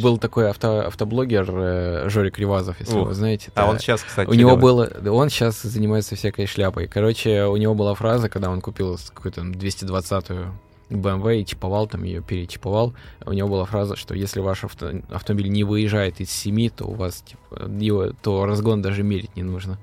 был 0.00 0.18
такой 0.18 0.48
авто, 0.48 0.86
автоблогер 0.86 1.50
э, 1.50 2.08
Жорик 2.08 2.38
Ривазов, 2.38 2.80
если 2.80 2.96
Ух. 2.98 3.08
вы 3.08 3.14
знаете. 3.14 3.50
А 3.54 3.68
он 3.68 3.78
сейчас, 3.78 4.02
кстати, 4.02 4.28
у 4.28 4.32
него 4.32 4.56
было, 4.56 4.90
он 5.06 5.28
сейчас 5.28 5.60
занимается 5.62 6.16
всякой 6.16 6.46
шляпой. 6.46 6.88
Короче, 6.88 7.44
у 7.44 7.56
него 7.56 7.74
была 7.74 7.94
фраза, 7.94 8.28
когда 8.28 8.50
он 8.50 8.60
купил 8.60 8.98
какую-то 9.12 9.42
там 9.42 9.52
220-ю 9.52 10.54
BMW 10.90 11.40
и 11.40 11.44
типовал, 11.44 11.86
там 11.86 12.02
ее 12.02 12.22
перетиповал. 12.22 12.94
У 13.24 13.32
него 13.32 13.48
была 13.48 13.64
фраза, 13.64 13.96
что 13.96 14.14
если 14.14 14.40
ваш 14.40 14.64
авто, 14.64 14.90
автомобиль 15.10 15.50
не 15.50 15.64
выезжает 15.64 16.20
из 16.20 16.30
7, 16.30 16.70
то 16.70 16.86
у 16.86 16.94
вас 16.94 17.22
типа, 17.22 17.68
его, 17.68 18.12
то 18.22 18.46
разгон 18.46 18.82
даже 18.82 19.02
мерить 19.02 19.36
не 19.36 19.42
нужно. 19.42 19.78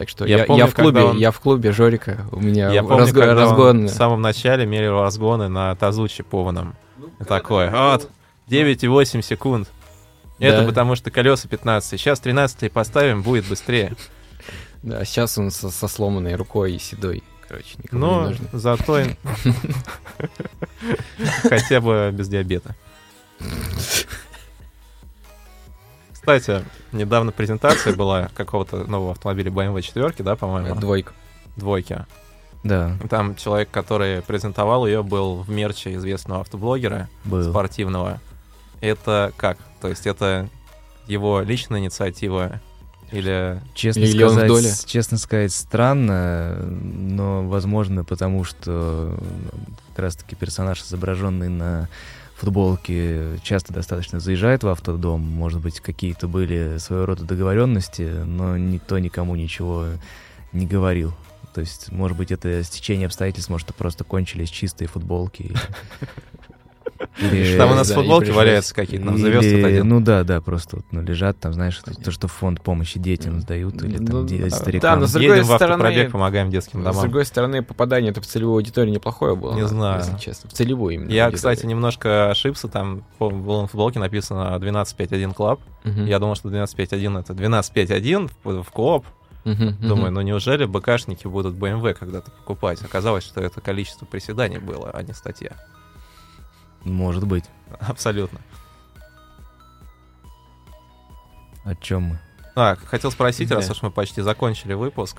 Так 0.00 0.08
что 0.08 0.24
я, 0.24 0.38
я, 0.38 0.44
помню, 0.46 0.64
я 0.64 0.66
в 0.66 0.74
клубе, 0.74 1.02
он... 1.02 1.18
я 1.18 1.30
в 1.30 1.38
клубе 1.40 1.72
Жорика, 1.72 2.24
у 2.32 2.40
меня 2.40 2.70
я 2.70 2.82
помню, 2.82 3.00
разго... 3.00 3.34
разгон. 3.34 3.84
в 3.84 3.90
самом 3.90 4.22
начале 4.22 4.64
мерил 4.64 5.02
разгоны 5.02 5.48
на 5.48 5.76
тазу 5.76 6.08
чипованном. 6.08 6.74
Ну, 6.96 7.10
такое. 7.26 7.70
Вот, 7.70 8.08
9,8 8.48 9.20
секунд. 9.20 9.68
Да. 10.38 10.46
Это 10.46 10.64
потому 10.64 10.96
что 10.96 11.10
колеса 11.10 11.48
15. 11.48 12.00
Сейчас 12.00 12.18
13 12.18 12.72
поставим, 12.72 13.20
будет 13.20 13.46
быстрее. 13.46 13.92
Да, 14.82 15.04
сейчас 15.04 15.36
он 15.36 15.50
со, 15.50 15.68
со 15.68 15.86
сломанной 15.86 16.34
рукой 16.34 16.72
и 16.72 16.78
седой. 16.78 17.22
Короче, 17.46 17.76
никому 17.76 18.00
Но 18.00 18.22
не 18.22 18.28
нужно. 18.30 18.48
зато 18.58 19.02
хотя 21.42 21.82
бы 21.82 22.10
без 22.10 22.28
диабета. 22.28 22.74
Кстати, 26.20 26.64
недавно 26.92 27.32
презентация 27.32 27.94
была 27.94 28.28
какого-то 28.34 28.84
нового 28.84 29.12
автомобиля 29.12 29.50
BMW 29.50 29.80
4, 29.82 30.14
да, 30.18 30.36
по-моему? 30.36 30.74
Двойка. 30.76 31.12
Двойки. 31.56 32.04
Да. 32.62 32.96
Там 33.08 33.36
человек, 33.36 33.70
который 33.70 34.20
презентовал 34.22 34.86
ее, 34.86 35.02
был 35.02 35.36
в 35.36 35.48
мерче 35.48 35.94
известного 35.94 36.42
автоблогера 36.42 37.08
был. 37.24 37.42
спортивного. 37.50 38.20
Это 38.80 39.32
как? 39.36 39.56
То 39.80 39.88
есть 39.88 40.06
это 40.06 40.48
его 41.06 41.40
личная 41.40 41.80
инициатива 41.80 42.60
или 43.10 43.60
честно 43.74 44.00
Или 44.00 44.18
сказать, 44.18 44.46
доля? 44.46 44.70
честно 44.86 45.18
сказать, 45.18 45.52
странно, 45.52 46.54
но 46.62 47.42
возможно, 47.48 48.04
потому 48.04 48.44
что 48.44 49.18
как 49.88 49.98
раз-таки 50.04 50.36
персонаж, 50.36 50.82
изображенный 50.82 51.48
на 51.48 51.88
футболке, 52.40 53.38
часто 53.42 53.72
достаточно 53.72 54.18
заезжает 54.18 54.62
в 54.62 54.68
автодом. 54.68 55.20
Может 55.20 55.60
быть, 55.60 55.80
какие-то 55.80 56.26
были 56.26 56.78
своего 56.78 57.06
рода 57.06 57.24
договоренности, 57.24 58.22
но 58.24 58.56
никто 58.56 58.98
никому 58.98 59.36
ничего 59.36 59.86
не 60.52 60.66
говорил. 60.66 61.12
То 61.54 61.60
есть, 61.60 61.92
может 61.92 62.16
быть, 62.16 62.32
это 62.32 62.62
стечение 62.62 63.06
обстоятельств, 63.06 63.50
может, 63.50 63.74
просто 63.74 64.04
кончились 64.04 64.50
чистые 64.50 64.88
футболки. 64.88 65.52
Или, 67.18 67.56
там 67.56 67.72
у 67.72 67.74
нас 67.74 67.88
да, 67.88 67.94
футболки 67.94 68.30
валяются 68.30 68.74
какие-то, 68.74 69.06
нам 69.06 69.18
завез 69.18 69.44
один. 69.44 69.88
Ну 69.88 70.00
да, 70.00 70.24
да, 70.24 70.40
просто 70.40 70.76
вот, 70.76 70.86
ну, 70.90 71.02
лежат 71.02 71.38
там, 71.38 71.52
знаешь, 71.52 71.78
то, 71.78 71.94
то, 71.94 72.10
что 72.10 72.28
фонд 72.28 72.62
помощи 72.62 72.98
детям 72.98 73.40
сдают, 73.40 73.82
или 73.82 73.96
там 73.96 74.06
ну, 74.06 74.26
де- 74.26 74.50
старикам. 74.50 74.80
Да, 74.80 74.96
но 74.96 75.06
с 75.06 75.12
другой 75.12 75.38
Едем 75.38 75.44
стороны, 75.44 75.82
в 75.82 75.86
автопробег, 75.86 76.12
помогаем 76.12 76.50
детским 76.50 76.80
домам. 76.82 76.94
С 76.94 77.00
другой 77.00 77.24
стороны, 77.24 77.62
попадание 77.62 78.10
это 78.10 78.20
в 78.20 78.26
целевую 78.26 78.56
аудиторию 78.56 78.92
неплохое 78.92 79.34
было. 79.34 79.54
Не 79.54 79.66
знаю. 79.66 80.00
Если 80.00 80.18
честно, 80.18 80.50
в 80.50 80.52
целевую 80.52 80.94
именно. 80.94 81.10
Я, 81.10 81.26
аудиторию. 81.26 81.36
кстати, 81.54 81.66
немножко 81.66 82.30
ошибся, 82.30 82.68
там 82.68 83.04
было 83.18 83.62
на 83.62 83.66
футболке 83.66 83.98
написано 83.98 84.56
12.5.1 84.60 85.34
Club. 85.34 85.60
Угу. 85.84 86.00
Я 86.06 86.18
думал, 86.18 86.34
что 86.34 86.48
12.5.1 86.48 87.20
это 87.20 87.32
12.5.1 87.32 88.30
в, 88.44 88.62
в 88.62 88.70
кооп, 88.70 89.06
Uh-huh, 89.42 89.74
Думаю, 89.80 90.08
uh-huh. 90.08 90.16
ну 90.16 90.20
неужели 90.20 90.66
БКшники 90.66 91.26
будут 91.26 91.54
BMW 91.54 91.94
когда-то 91.94 92.30
покупать? 92.30 92.82
Оказалось, 92.82 93.24
что 93.24 93.40
это 93.40 93.62
количество 93.62 94.04
приседаний 94.04 94.58
было, 94.58 94.90
а 94.92 95.02
не 95.02 95.14
статья. 95.14 95.52
Может 96.84 97.26
быть. 97.26 97.44
Абсолютно. 97.80 98.40
О 101.64 101.74
чем 101.74 102.02
мы? 102.02 102.20
А, 102.56 102.76
хотел 102.76 103.10
спросить, 103.10 103.48
да. 103.48 103.56
раз 103.56 103.70
уж 103.70 103.82
мы 103.82 103.90
почти 103.90 104.22
закончили 104.22 104.74
выпуск. 104.74 105.18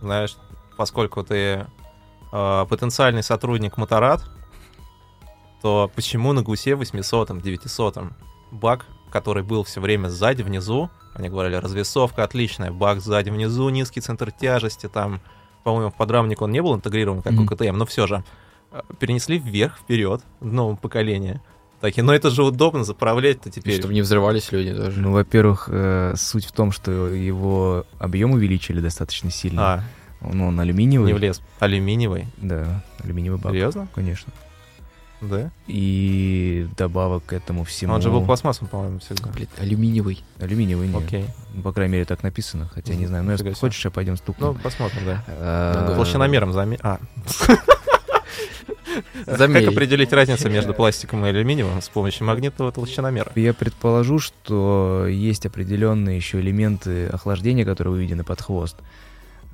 Знаешь, 0.00 0.36
поскольку 0.76 1.22
ты 1.22 1.66
э, 2.32 2.66
потенциальный 2.68 3.22
сотрудник 3.22 3.76
Моторад, 3.76 4.22
то 5.62 5.90
почему 5.94 6.32
на 6.32 6.42
гусе 6.42 6.74
800 6.74 7.40
900 7.40 7.98
баг, 8.50 8.86
который 9.10 9.42
был 9.42 9.64
все 9.64 9.80
время 9.80 10.08
сзади, 10.08 10.42
внизу, 10.42 10.90
они 11.14 11.28
говорили, 11.28 11.56
развесовка 11.56 12.24
отличная, 12.24 12.70
баг 12.70 13.00
сзади, 13.00 13.30
внизу, 13.30 13.68
низкий 13.70 14.00
центр 14.00 14.30
тяжести, 14.30 14.88
там, 14.88 15.20
по-моему, 15.64 15.90
в 15.90 15.94
подрамник 15.94 16.42
он 16.42 16.52
не 16.52 16.60
был 16.60 16.74
интегрирован, 16.74 17.22
как 17.22 17.32
mm-hmm. 17.32 17.44
у 17.44 17.46
КТМ, 17.46 17.76
но 17.78 17.86
все 17.86 18.06
же. 18.06 18.22
Э, 18.76 18.82
перенесли 18.98 19.38
вверх, 19.38 19.78
вперед, 19.78 20.22
в 20.40 20.52
новом 20.52 20.76
поколении. 20.76 21.40
Такие, 21.80 22.02
но 22.02 22.14
это 22.14 22.30
же 22.30 22.42
удобно 22.42 22.84
заправлять-то 22.84 23.50
теперь. 23.50 23.78
чтобы 23.78 23.94
не 23.94 24.02
взрывались 24.02 24.50
люди 24.50 24.72
даже. 24.72 25.00
Ну, 25.00 25.12
во-первых, 25.12 25.68
э, 25.70 26.14
суть 26.16 26.46
в 26.46 26.52
том, 26.52 26.72
что 26.72 27.08
его 27.08 27.84
объем 27.98 28.32
увеличили 28.32 28.80
достаточно 28.80 29.30
сильно. 29.30 29.62
А. 29.62 29.84
Ну, 30.20 30.48
он 30.48 30.58
алюминиевый. 30.58 31.12
Не 31.12 31.18
влез. 31.18 31.42
Алюминиевый? 31.58 32.26
Да, 32.38 32.82
алюминиевый 33.02 33.38
бак. 33.38 33.52
Серьезно? 33.52 33.88
Конечно. 33.94 34.32
Да? 35.20 35.50
И 35.66 36.66
добавок 36.76 37.26
к 37.26 37.32
этому 37.32 37.64
всему... 37.64 37.94
Он 37.94 38.02
же 38.02 38.10
был 38.10 38.24
пластмассовым, 38.24 38.68
по-моему, 38.68 38.98
всегда. 38.98 39.30
Блин, 39.30 39.48
алюминиевый. 39.58 40.22
Алюминиевый, 40.40 40.88
нет. 40.88 41.02
Окей. 41.06 41.24
Ну, 41.54 41.62
по 41.62 41.72
крайней 41.72 41.92
мере, 41.92 42.04
так 42.04 42.22
написано, 42.22 42.68
хотя 42.72 42.94
не 42.94 43.06
знаю. 43.06 43.24
Ну, 43.24 43.32
если 43.32 43.52
хочешь, 43.52 43.82
я 43.84 43.90
пойдем 43.90 44.16
стукнем. 44.16 44.48
Ну, 44.48 44.54
посмотрим, 44.54 45.02
да. 45.04 45.94
Толщиномером 45.94 46.52
заме... 46.52 46.78
А. 46.82 46.98
Замерить. 49.26 49.66
Как 49.66 49.74
определить 49.74 50.12
разницу 50.12 50.48
между 50.50 50.74
пластиком 50.74 51.24
и 51.24 51.28
алюминиевым 51.28 51.82
с 51.82 51.88
помощью 51.88 52.26
магнитного 52.26 52.72
толщиномера? 52.72 53.32
Я 53.34 53.54
предположу, 53.54 54.18
что 54.18 55.06
есть 55.08 55.46
определенные 55.46 56.16
еще 56.16 56.40
элементы 56.40 57.06
охлаждения, 57.06 57.64
которые 57.64 57.94
выведены 57.94 58.24
под 58.24 58.40
хвост. 58.40 58.76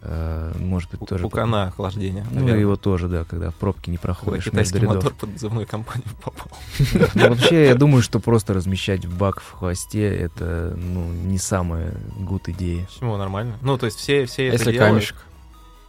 Э, 0.04 0.52
может 0.58 0.90
быть, 0.90 1.00
тоже... 1.08 1.22
Пукана 1.22 1.68
охлаждения. 1.68 2.26
Ну, 2.30 2.40
наверное. 2.40 2.60
его 2.60 2.76
тоже, 2.76 3.08
да, 3.08 3.24
когда 3.24 3.50
в 3.50 3.54
пробке 3.54 3.90
не 3.90 3.98
проходишь. 3.98 4.44
Китайский 4.44 4.80
мотор 4.84 5.14
под 5.14 5.32
назывную 5.32 5.66
компанию 5.66 6.08
попал. 6.22 6.48
Ну, 7.14 7.28
вообще, 7.28 7.66
я 7.66 7.74
думаю, 7.74 8.02
что 8.02 8.18
просто 8.18 8.52
размещать 8.52 9.06
бак 9.06 9.40
в 9.40 9.52
хвосте, 9.52 10.08
это, 10.08 10.74
ну, 10.76 11.04
не 11.04 11.38
самая 11.38 11.94
гуд 12.18 12.48
идея. 12.48 12.86
Почему? 12.86 13.16
Нормально. 13.16 13.58
Ну, 13.62 13.78
то 13.78 13.86
есть 13.86 13.98
все, 13.98 14.26
все 14.26 14.48
это 14.48 14.56
Если 14.56 14.76
камешек. 14.76 15.16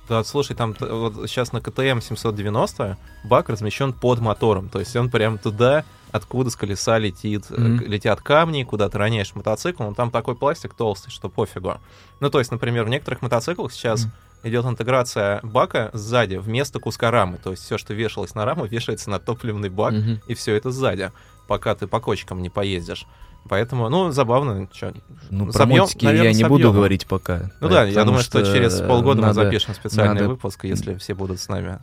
Да, 0.10 0.24
слушай, 0.24 0.54
там 0.54 0.76
вот 0.80 1.30
сейчас 1.30 1.54
на 1.54 1.62
КТМ 1.62 2.02
790 2.02 2.98
бак 3.24 3.50
размещен 3.50 3.94
под 3.94 4.20
мотором, 4.20 4.68
то 4.68 4.80
есть 4.80 4.94
он 4.98 5.10
прям 5.10 5.38
туда, 5.38 5.86
откуда 6.12 6.50
с 6.50 6.58
колеса 6.58 7.00
летит, 7.00 7.46
mm-hmm. 7.50 7.86
летят 7.86 8.22
камни, 8.22 8.64
куда 8.64 8.90
ты 8.90 8.98
роняешь 8.98 9.34
мотоцикл, 9.34 9.84
но 9.84 9.94
там 9.94 10.12
такой 10.12 10.36
пластик 10.36 10.74
толстый, 10.74 11.10
что 11.10 11.30
пофигу. 11.30 11.78
Ну, 12.20 12.30
то 12.30 12.40
есть, 12.40 12.52
например, 12.52 12.84
в 12.84 12.90
некоторых 12.90 13.22
мотоциклах 13.22 13.72
сейчас 13.72 14.06
mm-hmm. 14.06 14.50
идет 14.50 14.66
интеграция 14.66 15.40
бака 15.42 15.90
сзади 15.94 16.36
вместо 16.36 16.80
куска 16.80 17.10
рамы, 17.10 17.38
то 17.42 17.52
есть 17.52 17.64
все, 17.64 17.78
что 17.78 17.94
вешалось 17.94 18.36
на 18.36 18.44
раму, 18.44 18.66
вешается 18.68 19.10
на 19.10 19.20
топливный 19.20 19.70
бак, 19.70 19.94
mm-hmm. 19.94 20.24
и 20.28 20.34
все 20.34 20.56
это 20.56 20.70
сзади, 20.72 21.14
пока 21.48 21.76
ты 21.76 21.88
по 21.88 22.02
кочкам 22.02 22.42
не 22.42 22.50
поездишь. 22.50 23.08
Поэтому, 23.50 23.90
ну, 23.90 24.12
забавно. 24.12 24.68
Чё, 24.72 24.94
ну, 25.30 25.46
про 25.46 25.54
собьем, 25.54 25.82
мотики 25.82 26.06
наверное, 26.06 26.32
я 26.32 26.38
не 26.38 26.44
буду 26.46 26.72
говорить 26.72 27.06
пока. 27.06 27.52
Ну 27.60 27.70
да, 27.70 27.84
я 27.84 28.04
думаю, 28.04 28.22
что, 28.24 28.44
что 28.44 28.54
через 28.54 28.80
полгода 28.80 29.22
надо, 29.22 29.40
мы 29.40 29.46
запишем 29.46 29.74
специальный 29.74 30.16
надо... 30.16 30.30
выпуск, 30.30 30.64
если 30.64 30.96
все 30.96 31.14
будут 31.14 31.40
с 31.40 31.48
нами. 31.50 31.80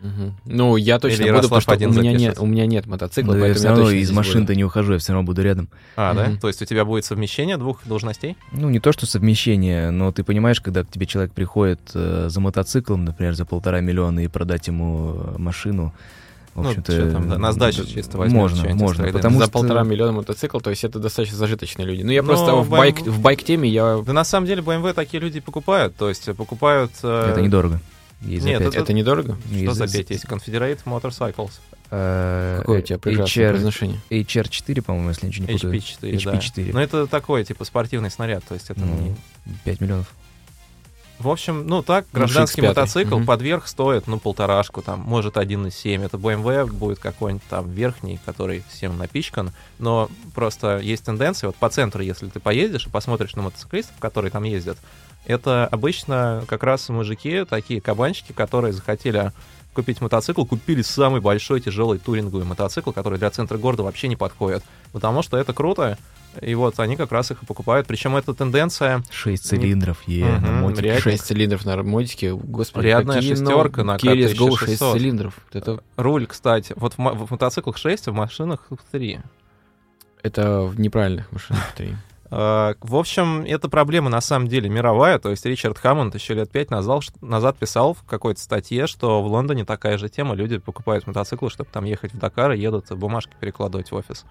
Угу. 0.00 0.34
Ну, 0.44 0.76
я 0.76 1.00
точно 1.00 1.24
Или 1.24 1.32
буду, 1.32 1.48
потому 1.48 1.60
что 1.60 1.74
у 1.74 1.92
меня, 1.92 2.12
нет, 2.12 2.38
у 2.38 2.46
меня 2.46 2.66
нет 2.66 2.86
мотоцикла, 2.86 3.34
да, 3.34 3.40
поэтому 3.40 3.48
я 3.48 3.54
все 3.54 3.68
равно 3.68 3.90
из 3.90 4.10
машины-то 4.12 4.54
не 4.54 4.64
ухожу, 4.64 4.92
я 4.92 4.98
все 4.98 5.12
равно 5.12 5.26
буду 5.26 5.42
рядом. 5.42 5.68
А, 5.96 6.12
угу. 6.12 6.18
да? 6.18 6.40
То 6.40 6.48
есть 6.48 6.62
у 6.62 6.64
тебя 6.64 6.84
будет 6.84 7.04
совмещение 7.04 7.56
двух 7.56 7.84
должностей? 7.84 8.36
Ну, 8.52 8.70
не 8.70 8.78
то, 8.78 8.92
что 8.92 9.06
совмещение, 9.06 9.90
но 9.90 10.12
ты 10.12 10.22
понимаешь, 10.22 10.60
когда 10.60 10.84
к 10.84 10.90
тебе 10.90 11.06
человек 11.06 11.32
приходит 11.32 11.80
э, 11.94 12.28
за 12.28 12.40
мотоциклом, 12.40 13.04
например, 13.04 13.34
за 13.34 13.44
полтора 13.44 13.80
миллиона 13.80 14.20
и 14.20 14.28
продать 14.28 14.68
ему 14.68 15.14
э, 15.16 15.38
машину, 15.38 15.92
в 16.58 16.62
ну, 16.62 16.68
общем-то, 16.70 16.92
ну, 16.92 17.12
там, 17.12 17.28
да, 17.28 17.38
на 17.38 17.52
сдачу 17.52 17.86
чисто 17.86 18.18
возьмем. 18.18 18.40
Можно, 18.40 18.74
можно, 18.74 19.12
потому 19.12 19.38
За 19.38 19.44
что... 19.44 19.52
полтора 19.52 19.82
миллиона 19.84 20.12
мотоцикл, 20.12 20.58
то 20.58 20.70
есть 20.70 20.84
это 20.84 20.98
достаточно 20.98 21.36
зажиточные 21.36 21.86
люди. 21.86 22.02
Ну, 22.02 22.10
я 22.10 22.22
Но 22.22 22.28
просто 22.28 22.54
в, 22.54 22.68
байк, 22.68 23.00
в 23.00 23.20
байк-теме 23.20 23.68
я... 23.68 24.02
Да 24.04 24.12
на 24.12 24.24
самом 24.24 24.46
деле 24.46 24.62
BMW 24.62 24.92
такие 24.92 25.20
люди 25.20 25.40
покупают, 25.40 25.96
то 25.96 26.08
есть 26.08 26.34
покупают... 26.36 26.92
Э... 27.02 27.30
Это 27.32 27.40
недорого. 27.40 27.80
Есть 28.20 28.44
Нет, 28.44 28.60
это, 28.60 28.80
это 28.80 28.92
недорого? 28.92 29.36
Что 29.52 29.74
за 29.74 29.86
5 29.86 30.10
есть? 30.10 30.24
Confederate 30.24 30.80
Motorcycles. 30.84 31.52
Э, 31.90 32.58
Какое 32.58 32.80
у 32.80 32.82
тебя 32.82 32.96
HR, 32.96 33.50
произношение? 33.50 34.00
HR4, 34.10 34.82
по-моему, 34.82 35.10
если 35.10 35.26
ничего 35.26 35.46
не 35.46 35.52
путаю. 35.52 35.74
HP4, 35.74 36.12
HP4. 36.16 36.66
Да. 36.66 36.72
Ну, 36.72 36.80
это 36.80 37.06
такой, 37.06 37.44
типа, 37.44 37.64
спортивный 37.64 38.10
снаряд, 38.10 38.42
то 38.44 38.54
есть 38.54 38.70
это 38.70 38.80
ну, 38.80 39.14
не... 39.46 39.54
5 39.64 39.80
миллионов. 39.80 40.12
В 41.18 41.28
общем, 41.28 41.66
ну 41.66 41.82
так, 41.82 42.06
ну, 42.12 42.20
гражданский 42.20 42.62
ну, 42.62 42.68
мотоцикл 42.68 43.16
угу. 43.16 43.24
под 43.24 43.42
верх 43.42 43.66
стоит, 43.66 44.06
ну, 44.06 44.20
полторашку, 44.20 44.82
там, 44.82 45.00
может, 45.00 45.36
1,7. 45.36 46.04
Это 46.04 46.16
BMW 46.16 46.66
будет 46.66 47.00
какой-нибудь 47.00 47.46
там 47.48 47.68
верхний, 47.70 48.20
который 48.24 48.62
всем 48.70 48.96
напичкан. 48.98 49.50
Но 49.80 50.08
просто 50.34 50.78
есть 50.78 51.04
тенденция, 51.04 51.48
вот 51.48 51.56
по 51.56 51.68
центру, 51.70 52.02
если 52.02 52.28
ты 52.28 52.38
поедешь 52.38 52.86
и 52.86 52.90
посмотришь 52.90 53.34
на 53.34 53.42
мотоциклистов, 53.42 53.96
которые 53.98 54.30
там 54.30 54.44
ездят, 54.44 54.78
Это 55.24 55.66
обычно 55.66 56.44
как 56.46 56.62
раз 56.62 56.88
мужики, 56.88 57.44
такие 57.44 57.80
кабанчики, 57.80 58.32
которые 58.32 58.72
захотели 58.72 59.32
купить 59.78 60.00
мотоцикл, 60.00 60.44
купили 60.44 60.82
самый 60.82 61.20
большой 61.20 61.60
тяжелый 61.60 62.00
туринговый 62.00 62.44
мотоцикл, 62.44 62.90
который 62.90 63.16
для 63.18 63.30
центра 63.30 63.58
города 63.58 63.84
вообще 63.84 64.08
не 64.08 64.16
подходит. 64.16 64.64
Потому 64.92 65.22
что 65.22 65.36
это 65.36 65.52
круто, 65.52 65.96
и 66.42 66.52
вот 66.56 66.80
они 66.80 66.96
как 66.96 67.12
раз 67.12 67.30
их 67.30 67.44
и 67.44 67.46
покупают. 67.46 67.86
Причем 67.86 68.16
эта 68.16 68.34
тенденция... 68.34 69.04
Шесть 69.10 69.46
цилиндров, 69.46 69.98
е, 70.08 70.24
на 70.24 70.38
Мгм, 70.38 70.54
мотике. 70.62 70.82
реально. 70.82 71.00
6 71.02 71.24
цилиндров 71.24 71.64
на 71.64 71.80
мотике, 71.84 72.32
господи, 72.34 72.86
Рядная 72.86 73.22
шестерка 73.22 73.84
на 73.84 73.96
Let's 73.96 74.34
Go 74.34 74.50
6 74.56 74.62
1600. 74.62 74.96
цилиндров. 74.98 75.34
Это, 75.52 75.80
Руль, 75.96 76.26
кстати, 76.26 76.72
вот 76.76 76.94
в, 76.94 76.98
мо- 76.98 77.12
в 77.12 77.30
мотоциклах 77.30 77.76
6, 77.76 78.08
а 78.08 78.10
в 78.10 78.14
машинах 78.14 78.66
3. 78.90 79.20
это 80.24 80.62
в 80.62 80.80
неправильных 80.80 81.30
машинах 81.30 81.72
3. 81.76 81.94
А, 82.30 82.74
В 82.80 82.96
общем, 82.96 83.44
эта 83.46 83.68
проблема 83.68 84.10
на 84.10 84.20
самом 84.20 84.48
деле 84.48 84.68
мировая. 84.68 85.18
То 85.18 85.30
есть 85.30 85.44
Ричард 85.46 85.78
Хаммонд 85.78 86.14
еще 86.14 86.34
лет 86.34 86.50
пять 86.50 86.70
назад, 86.70 87.04
назад 87.20 87.56
писал 87.56 87.94
в 87.94 88.04
какой-то 88.04 88.40
статье, 88.40 88.86
что 88.86 89.22
в 89.22 89.26
Лондоне 89.26 89.64
такая 89.64 89.98
же 89.98 90.08
тема. 90.08 90.34
Люди 90.34 90.58
покупают 90.58 91.06
мотоциклы, 91.06 91.50
чтобы 91.50 91.70
там 91.72 91.84
ехать 91.84 92.12
в 92.12 92.18
Дакар 92.18 92.52
и 92.52 92.58
едут 92.58 92.90
бумажки 92.90 93.32
перекладывать 93.40 93.90
в 93.90 93.94
офис. 93.94 94.24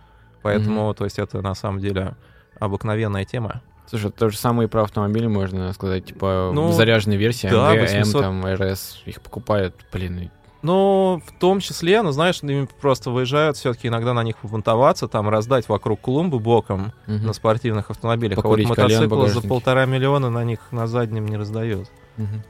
Поэтому, 0.44 0.94
то 0.94 1.04
есть 1.04 1.20
это 1.20 1.42
на 1.42 1.56
самом 1.56 1.80
деле 1.80 2.16
обыкновенная 2.60 3.26
тема. 3.26 3.62
Слушай, 3.88 4.12
то 4.12 4.30
же 4.30 4.38
самое 4.38 4.68
и 4.68 4.70
про 4.70 4.84
автомобили 4.84 5.28
можно 5.28 5.72
сказать, 5.72 6.06
типа 6.06 6.52
Ну, 6.54 6.74
заряженные 6.74 7.18
версии, 7.18 7.48
да, 7.48 7.74
AMG, 7.74 7.80
800. 7.80 8.16
M, 8.16 8.22
там, 8.22 8.46
RS, 8.46 8.80
их 9.06 9.22
покупают, 9.22 9.76
блин, 9.94 10.30
Ну, 10.64 11.22
в 11.26 11.40
том 11.40 11.60
числе, 11.60 12.02
ну, 12.02 12.12
знаешь, 12.12 12.40
ими 12.42 12.68
просто 12.82 13.12
выезжают 13.12 13.58
все-таки 13.58 13.88
иногда 13.88 14.14
на 14.14 14.24
них 14.24 14.38
побунтоваться, 14.38 15.08
там 15.08 15.30
раздать 15.30 15.70
вокруг 15.70 16.02
клумбы 16.02 16.40
боком 16.40 16.94
Мгм. 17.06 17.28
на 17.28 17.34
спортивных 17.34 17.92
автомобилях. 17.92 18.38
Покурить 18.38 18.66
а 18.66 18.70
вот 18.70 18.78
мотоциклы 18.80 19.30
за 19.30 19.42
полтора 19.42 19.86
миллиона 19.86 20.30
на 20.30 20.44
них 20.44 20.60
на 20.72 20.88
заднем 20.88 21.28
не 21.28 21.38
раздают. 21.38 21.90
Мгм. 22.18 22.44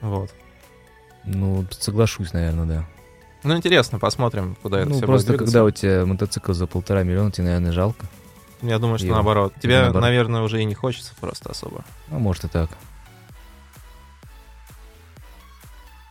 Вот. 0.00 0.30
Ну, 1.24 1.66
соглашусь, 1.70 2.32
наверное, 2.32 2.64
да. 2.64 2.84
Ну, 3.42 3.56
интересно, 3.56 3.98
посмотрим, 3.98 4.56
куда 4.62 4.80
это 4.80 4.88
ну, 4.90 4.96
все 4.96 5.06
просто 5.06 5.32
будет 5.32 5.38
двигаться. 5.38 5.58
когда 5.58 5.64
у 5.64 5.70
тебя 5.70 6.06
мотоцикл 6.06 6.52
за 6.52 6.66
полтора 6.66 7.02
миллиона, 7.02 7.30
тебе, 7.30 7.46
наверное, 7.46 7.72
жалко. 7.72 8.06
Я 8.62 8.78
думаю, 8.78 8.98
что 8.98 9.06
Его. 9.06 9.16
наоборот. 9.16 9.54
Тебе, 9.62 9.80
Наоборот. 9.80 10.02
наверное, 10.02 10.42
уже 10.42 10.60
и 10.60 10.64
не 10.64 10.74
хочется 10.74 11.14
просто 11.18 11.50
особо. 11.50 11.84
А 12.10 12.18
может 12.18 12.44
и 12.44 12.48
так. 12.48 12.70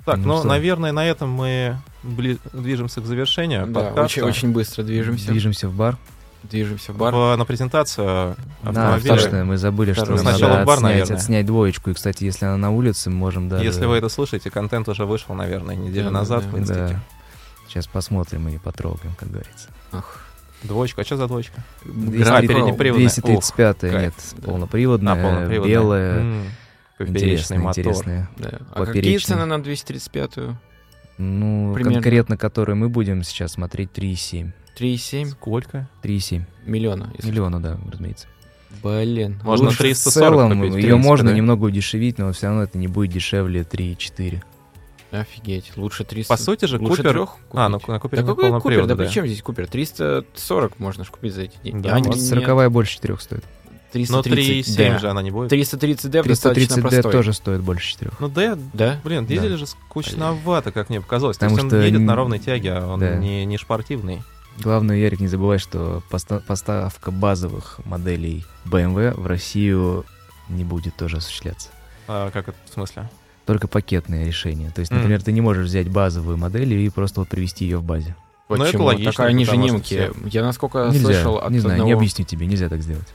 Так, 0.05 0.17
Ну 0.17 0.27
ну, 0.27 0.37
что? 0.39 0.47
наверное, 0.47 0.91
на 0.91 1.05
этом 1.05 1.29
мы 1.29 1.77
бли- 2.03 2.39
движемся 2.53 3.01
к 3.01 3.05
завершению 3.05 3.67
Да, 3.67 3.81
подкаста. 3.81 4.01
очень, 4.03 4.21
очень 4.23 4.51
быстро 4.53 4.83
движемся. 4.83 5.27
Движемся 5.31 5.67
в 5.67 5.73
бар. 5.73 5.97
Движемся 6.43 6.93
в 6.93 6.97
бар. 6.97 7.13
В- 7.13 7.35
на 7.35 7.43
презентацию 7.45 8.35
Да, 8.63 8.69
автомобиля. 8.93 9.09
точно, 9.15 9.43
мы 9.45 9.57
забыли, 9.57 9.91
что 9.93 10.03
Второй. 10.05 10.23
надо 10.23 10.37
Сначала 10.37 10.61
в 10.63 10.65
бар, 10.65 10.75
отснять, 10.77 10.91
наверное. 10.93 11.17
отснять 11.17 11.45
двоечку. 11.45 11.89
И, 11.89 11.93
кстати, 11.93 12.23
если 12.23 12.45
она 12.45 12.57
на 12.57 12.71
улице, 12.71 13.09
мы 13.09 13.17
можем 13.17 13.49
даже... 13.49 13.63
Если 13.65 13.85
вы 13.85 13.97
это 13.97 14.07
слышите, 14.09 14.49
контент 14.49 14.87
уже 14.87 15.05
вышел, 15.05 15.35
наверное, 15.35 15.75
неделю 15.75 16.05
Да, 16.05 16.11
да, 16.11 16.19
назад 16.19 16.43
да. 16.45 16.49
в 16.49 16.59
инстите. 16.59 16.79
Да. 16.79 16.99
Сейчас 17.67 17.87
посмотрим 17.87 18.47
и 18.47 18.57
потрогаем, 18.57 19.13
как 19.19 19.29
говорится. 19.29 19.67
Ах. 19.91 20.25
Двоечка, 20.63 21.01
а 21.01 21.05
что 21.05 21.17
за 21.17 21.27
двоечка? 21.27 21.61
200 21.85 22.29
А, 22.31 22.41
переднеприводная. 22.41 23.09
235 23.09 23.83
Ух, 23.83 23.91
нет, 23.93 24.13
да. 24.37 24.45
полноприводная, 24.45 25.13
А, 25.13 25.15
полноприводная. 25.15 25.69
белая, 25.69 26.19
М, 26.19 26.43
Поперечный 27.07 27.29
интересная, 27.31 27.59
мотор. 27.59 27.79
интересная. 27.79 28.29
Да. 28.37 28.47
А 28.71 28.85
какие 28.85 29.01
Поперечный. 29.01 29.35
цены 29.35 29.45
на 29.45 29.53
235-ю? 29.61 30.57
Ну, 31.17 31.73
Примерно. 31.73 31.95
конкретно, 31.95 32.37
которую 32.37 32.75
мы 32.77 32.89
будем 32.89 33.23
сейчас 33.23 33.53
смотреть, 33.53 33.89
3,7. 33.93 34.51
3,7 34.77 35.25
Сколько? 35.31 35.89
3,7. 36.03 36.43
миллиона. 36.65 37.11
если 37.17 37.29
Миллиона, 37.31 37.61
да, 37.61 37.77
разумеется. 37.91 38.27
Блин. 38.83 39.39
Можно 39.43 39.65
лучше- 39.67 39.79
340 39.79 40.11
в 40.11 40.37
целом, 40.37 40.49
купить, 40.59 40.63
ее 40.75 40.81
принципе, 40.81 40.95
можно 40.95 41.29
да? 41.31 41.35
немного 41.35 41.65
удешевить, 41.65 42.17
но 42.17 42.31
все 42.31 42.47
равно 42.47 42.63
это 42.63 42.77
не 42.77 42.87
будет 42.87 43.11
дешевле 43.11 43.63
3,4. 43.63 44.41
Офигеть. 45.11 45.75
Лучше 45.75 46.03
300. 46.03 46.31
По 46.31 46.37
сути 46.41 46.65
же, 46.65 46.77
лучше 46.77 46.97
Купер... 46.97 47.11
трех 47.11 47.35
А, 47.51 47.67
ну 47.67 47.81
на 47.87 47.99
Купере 47.99 48.21
Да 48.21 48.27
какой 48.27 48.61
Купер? 48.61 48.85
Да 48.85 48.93
да. 48.95 49.03
при 49.03 49.11
чем 49.11 49.25
здесь 49.25 49.41
Купер? 49.41 49.65
340 49.67 50.79
можно 50.79 51.03
ж 51.03 51.09
купить 51.09 51.33
за 51.33 51.41
эти 51.43 51.57
деньги. 51.63 51.81
Да, 51.81 51.95
А, 51.95 51.99
вот 51.99 52.15
нет, 52.15 52.21
40 52.21 52.71
больше 52.71 52.93
4 52.93 53.17
стоит. 53.17 53.43
Но 53.93 54.21
330 54.21 54.77
3,7 54.79 54.93
D. 54.93 54.99
же 54.99 55.09
она 55.09 55.21
не 55.21 55.31
будет. 55.31 55.49
330 55.49 56.11
D 56.11 56.19
330D 56.21 57.11
тоже 57.11 57.33
стоит 57.33 57.61
больше 57.61 57.89
4. 57.89 58.11
Ну 58.19 58.27
да, 58.27 58.57
Да? 58.73 58.99
блин, 59.03 59.25
Да. 59.25 59.33
дизель 59.33 59.57
же 59.57 59.65
скучновато, 59.65 60.71
как 60.71 60.89
мне 60.89 61.01
показалось. 61.01 61.37
Потому 61.37 61.55
То 61.57 61.61
есть 61.63 61.73
он 61.73 61.79
что 61.79 61.85
едет 61.85 62.01
на 62.01 62.15
ровной 62.15 62.39
тяге, 62.39 62.73
а 62.73 62.87
он 62.87 62.99
Да. 62.99 63.15
не, 63.15 63.45
не 63.45 63.57
спортивный. 63.57 64.21
Главное, 64.61 64.97
Ярик, 64.97 65.19
не 65.21 65.27
забывай, 65.27 65.57
что 65.57 66.03
поста- 66.09 66.41
поставка 66.45 67.11
базовых 67.11 67.79
моделей 67.85 68.45
BMW 68.65 69.13
в 69.19 69.25
Россию 69.25 70.05
не 70.49 70.63
будет 70.65 70.95
тоже 70.95 71.17
осуществляться. 71.17 71.69
А, 72.07 72.29
как 72.31 72.49
это 72.49 72.57
в 72.69 72.73
смысле? 72.73 73.09
Только 73.45 73.67
пакетное 73.67 74.25
решение. 74.25 74.69
То 74.71 74.81
есть, 74.81 74.91
например, 74.91 75.23
ты 75.23 75.31
не 75.31 75.41
можешь 75.41 75.65
взять 75.67 75.89
базовую 75.89 76.37
модель 76.37 76.73
и 76.73 76.89
просто 76.89 77.21
вот 77.21 77.29
привести 77.29 77.65
ее 77.65 77.77
в 77.77 77.83
базе. 77.83 78.15
Ну, 78.49 78.55
это 78.55 78.65
Почему? 78.65 78.83
логично, 78.85 79.11
Так 79.11 79.25
они 79.27 79.45
же 79.45 79.55
немки. 79.57 80.11
Я 80.25 80.43
насколько 80.43 80.89
нельзя, 80.91 81.01
слышал 81.05 81.37
от 81.37 81.51
не 81.51 81.59
знаю, 81.59 81.77
не 81.77 81.81
одного- 81.83 81.99
объясню 81.99 82.25
тебе, 82.25 82.47
нельзя 82.47 82.67
так 82.67 82.81
сделать. 82.81 83.07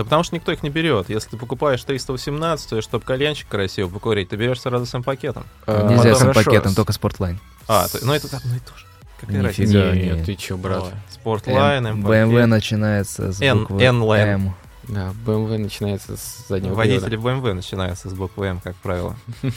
Да 0.00 0.04
потому 0.04 0.22
что 0.22 0.34
никто 0.34 0.50
их 0.50 0.62
не 0.62 0.70
берет. 0.70 1.10
Если 1.10 1.30
ты 1.30 1.36
покупаешь 1.36 1.84
318, 1.84 2.82
чтобы 2.82 3.04
кальянчик 3.04 3.46
красиво 3.48 3.88
покурить, 3.90 4.30
ты 4.30 4.36
берешь 4.36 4.60
сразу 4.60 4.86
с 4.86 5.02
пакетом. 5.02 5.44
Э, 5.66 5.88
нельзя 5.90 6.14
с 6.14 6.20
хорошо. 6.20 6.42
пакетом, 6.42 6.74
только 6.74 6.92
спортлайн. 6.94 7.38
А, 7.68 7.86
ты- 7.86 7.98
ну 8.02 8.14
это 8.14 8.34
одно 8.34 8.56
и 8.56 8.60
то 8.60 8.76
же. 8.78 8.86
Какая 9.20 9.42
разница? 9.42 9.72
Фига, 9.72 9.92
Нет, 9.92 10.16
нет. 10.16 10.26
ты 10.26 10.34
чё, 10.36 10.56
брат? 10.56 10.84
Спортлайн, 11.10 11.86
М-. 11.86 12.06
BMW 12.06 12.46
начинается 12.46 13.30
с 13.30 13.38
буквы 13.40 13.82
N-line. 13.82 14.26
М. 14.26 14.54
Да, 14.88 15.12
BMW 15.26 15.58
начинается 15.58 16.16
с 16.16 16.46
заднего 16.48 16.72
Водители 16.74 17.10
привода. 17.16 17.48
BMW 17.48 17.52
начинаются 17.52 18.08
с 18.08 18.14
буквы 18.14 18.46
М, 18.46 18.60
как 18.60 18.74
правило. 18.76 19.16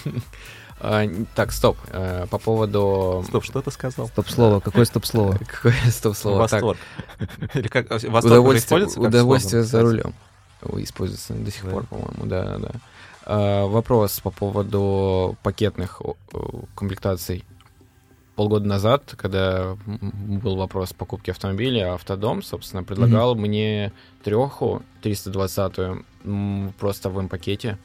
А, 0.86 1.08
так, 1.34 1.54
стоп. 1.54 1.78
Э, 1.92 2.26
По 2.30 2.38
поводу... 2.38 3.24
Стоп, 3.30 3.46
что 3.46 3.62
ты 3.62 3.72
сказал? 3.72 4.08
Стоп-слово, 4.08 4.60
какое 4.60 4.84
стоп-слово? 4.84 5.38
Какое 5.48 5.74
стоп-слово? 5.90 6.40
Восторг. 6.40 6.78
Или 7.54 7.70
как 7.70 7.90
восторг 7.90 8.46
уже 8.46 9.00
удовольствие, 9.00 9.64
за 9.64 9.82
рулем. 9.82 10.14
Используется 10.78 11.34
до 11.34 11.52
сих 11.52 11.66
Да. 11.66 11.72
пор, 11.72 11.86
по-моему, 11.88 12.26
да, 12.26 12.58
да. 12.58 12.72
А, 13.26 13.66
вопрос 13.68 14.20
по 14.20 14.32
поводу 14.32 15.38
пакетных 15.44 16.02
комплектаций. 16.76 17.44
Полгода 18.36 18.68
назад, 18.68 19.14
когда 19.16 19.78
был 19.86 20.56
вопрос 20.56 20.92
покупки 20.92 21.30
автомобиля, 21.30 21.94
Автодом, 21.94 22.42
собственно, 22.42 22.84
предлагал 22.84 23.36
мне 23.36 23.92
треху 24.24 24.82
320-ю 25.04 26.04
м, 26.24 26.74
просто 26.80 27.10
в 27.12 27.20
М-пакете. 27.20 27.78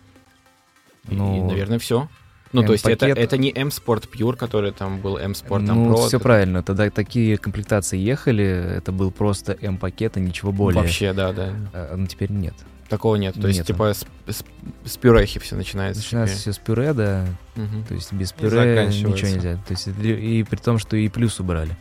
И, 1.08 1.14
Ну, 1.14 1.46
наверное, 1.46 1.78
все. 1.78 2.08
Ну, 2.52 2.62
то 2.62 2.72
есть 2.72 2.86
это, 2.86 3.06
это 3.06 3.36
не 3.36 3.50
M-Sport 3.50 4.08
Pure, 4.10 4.36
который 4.36 4.72
там 4.72 5.00
был 5.00 5.18
M-Sport 5.18 5.60
Ну, 5.60 5.92
Pro. 5.92 5.96
все 5.96 6.16
это 6.16 6.20
правильно. 6.20 6.62
Тогда 6.62 6.88
такие 6.90 7.36
комплектации 7.36 7.98
ехали, 7.98 8.44
это 8.78 8.90
был 8.92 9.10
просто 9.10 9.56
М-пакет, 9.60 10.16
и 10.16 10.20
ничего 10.20 10.50
более. 10.52 10.80
Вообще, 10.80 11.12
да, 11.12 11.32
да. 11.32 11.52
А, 11.72 11.96
ну, 11.96 12.06
теперь 12.06 12.30
нет. 12.32 12.54
Такого 12.88 13.16
нет. 13.16 13.34
То 13.34 13.48
есть, 13.48 13.58
Нету. 13.60 13.74
типа, 13.74 13.92
с, 13.92 14.06
с, 14.26 14.44
с 14.90 14.96
пюрехи 14.96 15.38
все 15.40 15.56
начинается. 15.56 16.00
Начинается 16.02 16.36
все 16.38 16.52
с 16.54 16.58
пюре, 16.58 16.94
да. 16.94 17.26
Мгм. 17.54 17.84
То 17.84 17.94
есть 17.94 18.12
без 18.14 18.32
И 18.32 18.34
пюре 18.34 18.86
ничего 18.86 19.10
нельзя. 19.10 19.56
То 19.56 19.72
есть 19.72 19.88
это- 19.88 20.00
и 20.08 20.42
при 20.42 20.56
том, 20.56 20.78
что 20.78 20.96
и 20.96 21.06
плюс 21.10 21.38
убрали. 21.38 21.76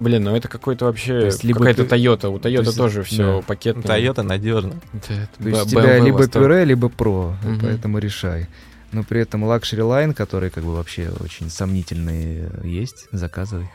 Блин, 0.00 0.24
ну 0.24 0.34
это 0.34 0.48
какой-то 0.48 0.86
вообще 0.86 1.26
есть 1.26 1.44
либо 1.44 1.58
какая-то 1.60 1.82
Toyota. 1.82 2.28
У 2.28 2.38
Toyota 2.38 2.64
есть- 2.64 2.76
тоже 2.76 3.02
все 3.02 3.36
да. 3.40 3.46
пакетное. 3.46 3.84
Toyota 3.84 4.22
надежно. 4.22 4.74
Да, 4.94 5.14
это 5.14 5.42
То 5.42 5.48
есть 5.50 5.66
у 5.66 5.68
тебя 5.68 5.98
либо 5.98 6.26
пюре, 6.26 6.64
либо 6.64 6.88
про, 6.88 7.36
Мгм. 7.44 7.60
поэтому 7.60 7.98
решай. 7.98 8.48
Но 8.94 9.02
при 9.02 9.20
этом 9.20 9.44
Luxury 9.44 9.80
Line, 9.80 10.14
который 10.14 10.50
как 10.50 10.62
бы 10.62 10.76
вообще 10.76 11.10
очень 11.18 11.50
сомнительный 11.50 12.48
есть, 12.62 13.08
заказывай. 13.10 13.68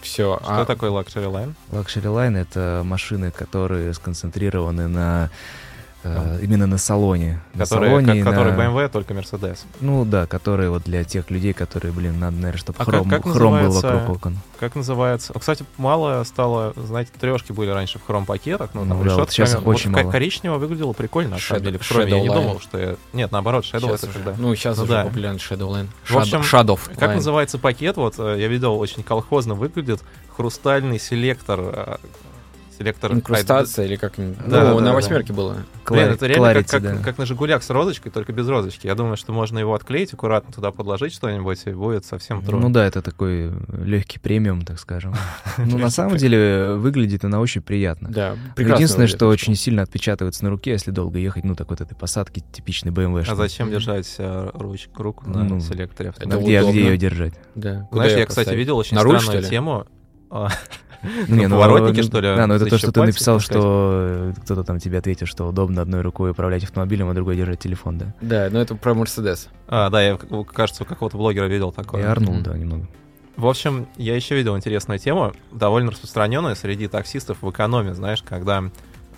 Все. 0.00 0.38
Что 0.40 0.64
такое 0.64 0.90
Luxury 0.90 1.26
Line? 1.26 1.54
Luxury 1.72 2.04
Line— 2.04 2.38
это 2.40 2.82
машины, 2.84 3.32
которые 3.32 3.92
сконцентрированы 3.92 4.86
на 4.86 5.30
э, 6.06 6.38
именно 6.42 6.66
на 6.66 6.78
салоне. 6.78 7.40
На 7.54 7.64
Который, 7.64 7.88
салоне 7.88 8.22
как, 8.22 8.32
который 8.32 8.52
на- 8.52 8.58
BMW, 8.60 8.88
только 8.88 9.14
Mercedes. 9.14 9.58
Ну 9.80 10.04
да, 10.04 10.26
которые 10.26 10.70
вот 10.70 10.82
для 10.84 11.04
тех 11.04 11.30
людей, 11.30 11.52
которые, 11.52 11.92
блин, 11.92 12.18
надо, 12.20 12.36
наверное, 12.36 12.58
чтобы 12.58 12.76
А 12.78 12.84
как- 12.84 12.94
хром, 12.94 13.08
как 13.10 13.22
хром 13.28 13.60
был 13.62 13.70
вокруг 13.72 14.08
окон. 14.10 14.38
Как 14.60 14.74
называется? 14.74 15.32
О, 15.34 15.38
Кстати, 15.38 15.64
мало 15.76 16.22
стало, 16.24 16.72
знаете, 16.76 17.10
трешки 17.18 17.52
были 17.52 17.70
раньше 17.70 17.98
в 17.98 18.06
хром-пакетах, 18.06 18.70
но 18.74 18.80
там 18.80 18.88
Ну 18.90 18.96
да, 18.98 19.04
решетка 19.04 19.20
вот 19.20 19.32
щас 19.32 19.54
камер- 19.54 19.68
очень 19.68 19.92
ка- 19.92 20.00
мало. 20.00 20.12
коричнево 20.12 20.58
выглядело 20.58 20.92
прикольно, 20.92 21.30
на 21.30 21.38
самом 21.38 21.62
деле. 21.64 21.78
В 21.78 21.88
хроме 21.88 22.10
я 22.12 22.20
не 22.20 22.28
думал, 22.28 22.60
что... 22.60 22.78
я- 22.78 22.96
Нет, 23.12 23.32
наоборот, 23.32 23.64
Shadow 23.64 23.88
Щас 23.90 24.02
это 24.04 24.10
уже. 24.10 24.18
когда... 24.20 24.34
Ну, 24.38 24.54
сейчас 24.54 24.76
Ну 24.78 24.84
уже 24.84 24.92
да. 24.92 25.04
популярен 25.04 25.36
Shadowline. 25.36 25.88
В 26.08 26.16
общем, 26.16 26.40
Shadow. 26.40 26.78
Как 26.98 27.14
называется 27.14 27.58
пакет? 27.58 27.96
Вот 27.96 28.14
э, 28.18 28.36
я 28.38 28.48
видел, 28.48 28.78
очень 28.78 29.02
колхозно 29.02 29.54
выглядит. 29.54 30.02
Хрустальный 30.36 30.98
селектор 30.98 31.60
э, 31.60 31.96
селектор... 32.78 33.12
Инкрустация 33.12 33.86
или 33.86 33.96
как 33.96 34.14
Да, 34.16 34.24
Ну, 34.44 34.50
да, 34.50 34.74
на 34.74 34.80
да. 34.80 34.92
восьмерке 34.94 35.32
было. 35.32 35.56
Блин, 35.88 36.08
это 36.08 36.26
реально 36.26 36.54
как, 36.54 36.56
Clarity, 36.64 36.70
как, 36.70 36.82
да. 36.82 36.96
как 37.02 37.18
на 37.18 37.26
Жигулях 37.26 37.62
с 37.62 37.70
розочкой, 37.70 38.12
только 38.12 38.32
без 38.32 38.48
розочки. 38.48 38.86
Я 38.86 38.94
думаю, 38.94 39.16
что 39.16 39.32
можно 39.32 39.58
его 39.58 39.74
отклеить, 39.74 40.12
аккуратно 40.12 40.52
туда 40.52 40.70
подложить 40.72 41.12
что-нибудь, 41.12 41.62
и 41.66 41.70
будет 41.70 42.04
совсем 42.04 42.42
трудно. 42.42 42.68
Ну 42.68 42.72
да, 42.72 42.84
это 42.86 43.02
такой 43.02 43.52
легкий 43.68 44.18
премиум, 44.18 44.62
так 44.62 44.78
скажем. 44.80 45.14
Ну, 45.58 45.78
на 45.78 45.90
самом 45.90 46.16
деле, 46.16 46.74
выглядит 46.74 47.24
она 47.24 47.40
очень 47.40 47.62
приятно. 47.62 48.10
Да. 48.10 48.36
Единственное, 48.56 49.06
что 49.06 49.26
очень 49.28 49.54
сильно 49.54 49.82
отпечатывается 49.82 50.44
на 50.44 50.50
руке, 50.50 50.72
если 50.72 50.90
долго 50.90 51.18
ехать, 51.18 51.44
ну, 51.44 51.54
так 51.54 51.70
вот 51.70 51.80
этой 51.80 51.94
посадки 51.94 52.42
типичной 52.52 52.92
BMW. 52.92 53.24
А 53.28 53.34
зачем 53.34 53.70
держать 53.70 54.14
э, 54.18 54.50
руч- 54.54 54.88
руку 54.96 55.28
на 55.28 55.44
Ну, 55.44 55.60
селекторе? 55.60 56.12
где, 56.16 56.58
а 56.60 56.62
ее 56.62 56.96
держать? 56.96 57.34
Да. 57.54 57.86
Куда 57.90 58.02
Знаешь, 58.04 58.18
я, 58.18 58.26
кстати, 58.26 58.54
видел 58.54 58.76
очень 58.76 58.96
странную 58.98 59.42
тему. 59.44 59.86
А, 61.06 61.08
Не, 61.30 61.42
Ну, 61.46 61.48
ну, 61.48 61.56
поворотники, 61.56 62.00
ну, 62.00 62.02
что 62.02 62.20
ли, 62.20 62.36
Да, 62.36 62.46
ну 62.46 62.54
это 62.54 62.66
то, 62.66 62.78
что 62.78 62.92
ты 62.92 63.00
написал, 63.02 63.40
что 63.40 63.62
э, 64.08 64.32
кто-то 64.44 64.64
там 64.64 64.78
тебе 64.80 64.98
ответил, 64.98 65.26
что 65.26 65.46
удобно 65.46 65.82
одной 65.82 66.02
рукой 66.02 66.30
управлять 66.32 66.64
автомобилем, 66.64 67.08
а 67.08 67.14
другой 67.14 67.36
держать 67.36 67.60
телефон, 67.60 67.98
да. 67.98 68.14
Да, 68.20 68.48
но 68.50 68.60
это 68.60 68.74
про 68.74 68.94
Мерседес. 68.94 69.48
а, 69.68 69.88
да, 69.90 70.02
я, 70.02 70.18
кажется, 70.52 70.82
у 70.82 70.86
какого-то 70.86 71.16
блогера 71.16 71.46
видел 71.46 71.72
такое. 71.72 72.02
И 72.02 72.04
орнул, 72.04 72.36
да, 72.40 72.56
немного. 72.56 72.86
В 73.36 73.46
общем, 73.46 73.86
я 73.96 74.16
еще 74.16 74.34
видел 74.34 74.56
интересную 74.56 74.98
тему, 74.98 75.34
довольно 75.52 75.90
распространенную 75.90 76.56
среди 76.56 76.88
таксистов 76.88 77.38
в 77.42 77.50
экономе, 77.50 77.92
знаешь, 77.94 78.22
когда 78.22 78.64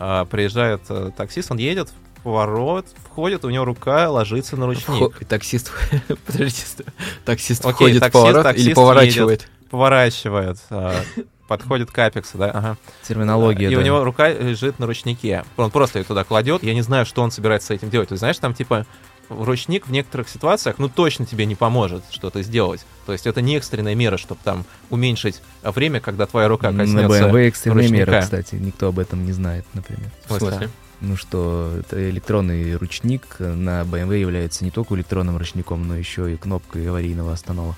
а, 0.00 0.24
приезжает 0.24 0.80
э, 0.88 1.10
таксист, 1.16 1.50
он 1.52 1.58
едет 1.58 1.88
в 2.16 2.22
поворот, 2.22 2.86
входит, 3.04 3.44
у 3.44 3.50
него 3.50 3.64
рука 3.64 4.10
ложится 4.10 4.56
на 4.56 4.66
ручник. 4.66 4.88
Вхо- 4.88 5.24
Таксист, 5.24 5.70
подождите, 6.26 6.84
таксист 7.24 7.60
Окей, 7.64 7.72
входит 7.74 8.02
в 8.02 8.06
таксист- 8.06 8.12
поворот 8.12 8.42
таксист 8.42 8.66
или 8.66 8.74
поворачивает? 8.74 9.48
Поворачивает, 9.70 10.58
а, 10.70 10.96
подходит 11.48 11.90
к 11.90 11.98
апексу, 11.98 12.38
да, 12.38 12.50
ага. 12.50 12.76
Терминология, 13.02 13.68
И 13.70 13.74
да. 13.74 13.80
у 13.80 13.84
него 13.84 14.04
рука 14.04 14.28
лежит 14.28 14.78
на 14.78 14.86
ручнике. 14.86 15.44
Он 15.56 15.70
просто 15.70 15.98
ее 15.98 16.04
туда 16.04 16.22
кладет. 16.22 16.62
Я 16.62 16.74
не 16.74 16.82
знаю, 16.82 17.06
что 17.06 17.22
он 17.22 17.30
собирается 17.32 17.68
с 17.68 17.70
этим 17.70 17.90
делать. 17.90 18.10
Ты 18.10 18.16
знаешь, 18.16 18.38
там 18.38 18.54
типа 18.54 18.86
ручник 19.28 19.86
в 19.86 19.90
некоторых 19.92 20.28
ситуациях, 20.28 20.76
ну, 20.78 20.88
точно 20.88 21.26
тебе 21.26 21.44
не 21.46 21.54
поможет 21.54 22.04
что-то 22.10 22.42
сделать. 22.42 22.86
То 23.06 23.12
есть 23.12 23.26
это 23.26 23.42
не 23.42 23.56
экстренная 23.56 23.94
мера, 23.94 24.16
чтобы 24.16 24.40
там 24.42 24.64
уменьшить 24.90 25.42
время, 25.62 26.00
когда 26.00 26.26
твоя 26.26 26.48
рука 26.48 26.70
На 26.70 26.84
коснется... 26.84 27.24
BMW 27.28 27.48
экстренные 27.48 27.82
ручника. 27.88 28.10
меры, 28.10 28.22
кстати, 28.22 28.54
никто 28.54 28.88
об 28.88 28.98
этом 28.98 29.24
не 29.24 29.32
знает, 29.32 29.66
например. 29.74 30.10
В 30.26 30.38
смысле? 30.38 30.70
Ну 31.00 31.16
что, 31.16 31.72
это 31.78 32.10
электронный 32.10 32.74
ручник 32.76 33.36
на 33.38 33.82
BMW 33.82 34.18
является 34.18 34.64
не 34.64 34.70
только 34.70 34.94
электронным 34.96 35.36
ручником, 35.36 35.86
но 35.86 35.96
еще 35.96 36.32
и 36.32 36.36
кнопкой 36.36 36.88
аварийного 36.88 37.32
останова. 37.32 37.76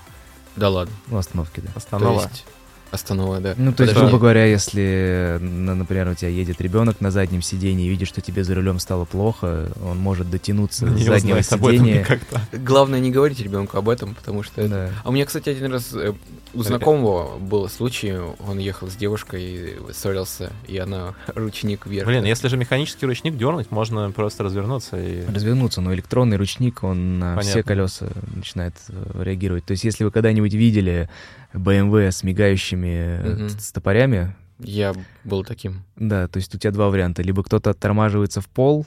Да 0.55 0.69
ладно. 0.69 0.93
Ну, 1.07 1.17
остановки, 1.17 1.59
да. 1.59 1.67
То 1.71 1.77
Останова. 1.77 2.21
есть 2.23 2.45
останова, 2.91 3.39
да. 3.39 3.53
Ну, 3.57 3.73
то 3.73 3.83
есть, 3.83 3.95
грубо 3.95 4.19
говоря, 4.19 4.45
если, 4.45 5.37
на- 5.39 5.75
например, 5.75 6.09
у 6.09 6.13
тебя 6.13 6.29
едет 6.29 6.61
ребенок 6.61 7.01
на 7.01 7.11
заднем 7.11 7.41
сидении 7.41 7.87
и 7.87 7.89
видит, 7.89 8.07
что 8.07 8.21
тебе 8.21 8.43
за 8.43 8.55
рулем 8.55 8.79
стало 8.79 9.05
плохо, 9.05 9.69
он 9.83 9.97
может 9.97 10.29
дотянуться 10.29 10.85
Не 10.85 11.03
с 11.03 11.05
заднего 11.07 11.41
сидения. 11.41 12.05
Главное 12.51 12.99
не 12.99 13.11
говорить 13.11 13.39
ребенку 13.39 13.77
об 13.77 13.89
этом, 13.89 14.15
потому 14.15 14.43
что 14.43 14.61
это... 14.61 14.69
Да. 14.69 14.89
А 15.03 15.09
у 15.09 15.11
меня, 15.11 15.25
кстати, 15.25 15.49
один 15.49 15.71
раз 15.71 15.93
э, 15.93 16.13
у 16.53 16.63
знакомого 16.63 17.37
был 17.37 17.67
случай, 17.69 18.13
он 18.13 18.59
ехал 18.59 18.89
с 18.89 18.95
девушкой, 18.95 19.43
и 19.43 19.75
ссорился, 19.93 20.51
и 20.67 20.77
она 20.77 21.13
ручник 21.35 21.85
вверх. 21.85 22.07
Блин, 22.07 22.25
если 22.25 22.47
же 22.47 22.57
механический 22.57 23.05
ручник 23.05 23.37
дернуть, 23.37 23.71
можно 23.71 24.11
просто 24.11 24.43
развернуться 24.43 24.97
и... 25.01 25.25
Развернуться, 25.25 25.81
но 25.81 25.93
электронный 25.93 26.37
ручник, 26.37 26.83
он 26.83 27.19
на 27.19 27.39
все 27.39 27.63
Понятно. 27.63 27.63
колеса 27.63 28.07
начинает 28.35 28.75
э, 28.89 29.23
реагировать. 29.23 29.65
То 29.65 29.71
есть, 29.71 29.83
если 29.83 30.03
вы 30.03 30.11
когда-нибудь 30.11 30.53
видели 30.53 31.09
BMW 31.53 32.11
с 32.11 32.23
мигающими 32.23 33.21
э, 33.23 33.29
Мгм. 33.35 33.49
стопорями, 33.49 34.35
Я 34.59 34.93
был 35.23 35.43
таким. 35.43 35.83
да, 35.95 36.27
то 36.27 36.37
есть 36.37 36.53
у 36.55 36.57
тебя 36.57 36.71
два 36.71 36.89
варианта. 36.89 37.21
Либо 37.21 37.43
кто-то 37.43 37.71
оттормаживается 37.71 38.41
в 38.41 38.47
пол, 38.47 38.83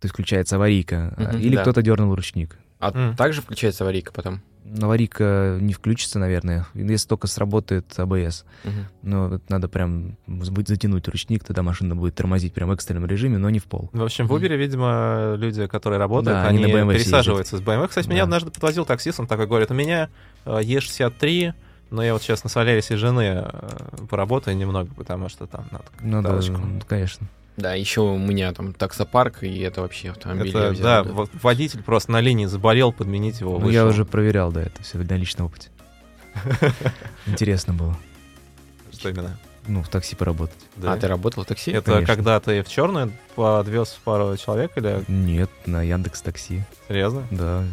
то 0.00 0.04
есть 0.04 0.12
включается 0.12 0.56
аварийка, 0.56 1.14
Мгм, 1.16 1.38
или 1.38 1.56
да. 1.56 1.62
кто-то 1.62 1.82
дернул 1.82 2.14
ручник. 2.14 2.58
А 2.78 2.90
М. 2.92 3.16
также 3.16 3.40
включается 3.42 3.84
аварийка 3.84 4.12
потом? 4.12 4.42
Но 4.68 4.86
аварийка 4.86 5.58
не 5.60 5.72
включится, 5.72 6.18
наверное, 6.18 6.66
если 6.74 7.06
только 7.06 7.28
сработает 7.28 7.86
АБС. 7.96 8.44
Мгм. 8.64 8.86
Но 9.02 9.40
надо 9.48 9.68
прям 9.68 10.16
будет 10.26 10.66
затянуть 10.66 11.06
ручник, 11.06 11.44
тогда 11.44 11.62
машина 11.62 11.94
будет 11.94 12.16
тормозить 12.16 12.52
прям 12.52 12.70
в 12.70 12.72
экстренном 12.72 13.06
режиме, 13.06 13.38
но 13.38 13.48
не 13.48 13.60
в 13.60 13.64
пол. 13.66 13.90
В 13.92 14.02
общем, 14.02 14.26
в. 14.26 14.32
Uber, 14.34 14.56
видимо, 14.56 15.34
люди, 15.38 15.66
которые 15.68 16.00
работают, 16.00 16.38
Да, 16.38 16.48
они 16.48 16.64
они, 16.64 16.72
на 16.72 16.76
BMW 16.76 16.94
пересаживаются 16.94 17.56
с 17.56 17.60
BMW. 17.60 17.86
Кстати, 17.86 18.08
меня 18.08 18.18
Да. 18.18 18.24
однажды 18.24 18.50
подвозил 18.50 18.84
таксист, 18.84 19.20
он 19.20 19.28
такой 19.28 19.46
говорит, 19.46 19.70
у 19.70 19.74
меня 19.74 20.08
э, 20.44 20.60
Е63, 20.62 21.54
но 21.90 22.02
я 22.02 22.12
вот 22.12 22.22
сейчас 22.22 22.44
на 22.44 22.50
Солярисе 22.50 22.96
жены 22.96 23.44
э, 23.44 24.06
поработаю 24.08 24.56
немного, 24.56 24.92
потому 24.94 25.28
что 25.28 25.46
там 25.46 25.66
надо 25.70 25.84
Ну 26.00 26.22
да, 26.22 26.28
капиталочку». 26.30 26.66
ну, 26.66 26.80
конечно. 26.86 27.26
Да, 27.56 27.74
еще 27.74 28.02
у 28.02 28.18
меня 28.18 28.52
там 28.52 28.74
таксопарк, 28.74 29.42
и 29.42 29.60
это 29.60 29.80
вообще 29.80 30.10
автомобиль. 30.10 30.50
Это, 30.50 30.70
взял, 30.70 31.04
да, 31.04 31.10
вот 31.10 31.30
водитель 31.42 31.82
просто 31.82 32.12
на 32.12 32.20
линии 32.20 32.44
заболел, 32.46 32.92
подменить 32.92 33.40
его. 33.40 33.58
Ну, 33.58 33.70
я 33.70 33.86
уже 33.86 34.04
проверял, 34.04 34.52
да, 34.52 34.62
это 34.62 34.82
все 34.82 34.98
на 34.98 35.14
личном 35.14 35.46
опыте. 35.46 35.70
Интересно 37.26 37.72
было. 37.72 37.96
Что 38.92 39.08
именно? 39.08 39.38
Ну, 39.68 39.82
в 39.82 39.88
такси 39.88 40.14
поработать. 40.14 40.54
Да. 40.76 40.92
А, 40.92 40.96
ты 40.96 41.08
работал 41.08 41.42
в 41.42 41.46
такси? 41.46 41.72
Это 41.72 41.92
Конечно. 41.92 42.14
когда 42.14 42.38
ты 42.40 42.62
в 42.62 42.68
черную 42.68 43.12
подвез 43.34 43.98
пару 44.04 44.36
человек 44.36 44.72
или 44.76 45.02
Нет, 45.08 45.50
на 45.66 45.82
Яндекс 45.82 46.22
Такси. 46.22 46.62
серьезно? 46.88 47.26
Да, 47.30 47.64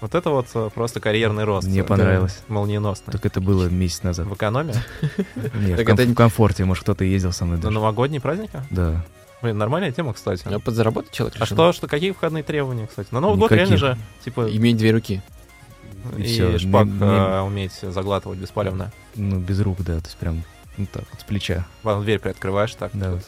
Вот 0.00 0.14
это 0.14 0.30
вот 0.30 0.46
э, 0.54 0.70
просто 0.74 1.00
карьерный 1.00 1.44
рост. 1.44 1.66
мне 1.66 1.84
понравилось. 1.84 2.42
Молниеносный. 2.48 3.12
Так 3.12 3.26
это 3.26 3.40
было 3.40 3.68
месяц 3.68 4.02
назад. 4.02 4.26
В 4.26 4.34
экономе? 4.34 4.74
Нет, 5.54 5.84
Так 5.84 5.98
в, 5.98 6.14
комфорте, 6.14 6.64
может, 6.64 6.82
кто-то 6.84 7.04
ездил 7.04 7.32
со 7.32 7.44
мной 7.44 7.58
На 7.58 7.70
новогодние 7.70 8.20
праздники? 8.20 8.60
Да. 8.70 9.04
Блин, 9.42 9.58
нормальная 9.58 9.92
тема, 9.92 10.12
кстати. 10.12 10.46
А 10.46 10.58
подзаработать 10.58 11.12
человек 11.12 11.36
А 11.40 11.46
что, 11.46 11.72
что, 11.72 11.86
какие 11.86 12.12
входные 12.12 12.42
требования, 12.42 12.86
кстати? 12.86 13.08
На 13.10 13.20
Новый 13.20 13.38
год 13.38 13.52
реально 13.52 13.76
же, 13.76 13.98
типа, 14.24 14.48
Иметь 14.50 14.76
две 14.76 14.90
руки. 14.90 15.22
И 16.16 16.22
и, 16.22 16.24
всё, 16.24 16.58
шпак 16.58 16.86
не- 16.86 16.98
э, 17.02 17.40
уметь 17.40 17.72
заглатывать 17.82 18.38
беспалевно. 18.38 18.90
Ну, 19.16 19.38
без 19.38 19.60
рук, 19.60 19.78
да, 19.80 19.98
то 19.98 20.06
есть 20.06 20.16
прям 20.16 20.44
ну 20.76 20.86
так, 20.90 21.04
вот 21.10 21.20
с 21.20 21.24
плеча. 21.24 21.66
Ладно, 21.84 22.04
дверь 22.04 22.18
приоткрываешь 22.18 22.74
так. 22.74 22.90
Да. 22.94 23.12
вот. 23.12 23.22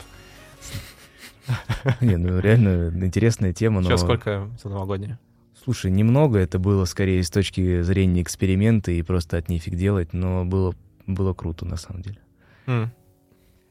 Не, 2.00 2.16
ну 2.16 2.38
реально 2.38 2.88
интересная 3.04 3.52
тема, 3.52 3.80
но... 3.80 3.88
Сейчас 3.88 4.00
сколько 4.00 4.48
за 4.62 4.70
новогодние? 4.70 5.18
Слушай, 5.64 5.90
немного, 5.90 6.38
это 6.38 6.58
было 6.58 6.84
скорее 6.86 7.22
с 7.22 7.30
точки 7.30 7.82
зрения 7.82 8.22
эксперимента 8.22 8.90
и 8.90 9.00
просто 9.02 9.36
от 9.36 9.48
нефиг 9.48 9.74
делать, 9.76 10.12
но 10.12 10.44
было, 10.44 10.74
было 11.06 11.34
круто 11.34 11.64
на 11.64 11.76
самом 11.76 12.02
деле. 12.02 12.18
М, 12.66 12.90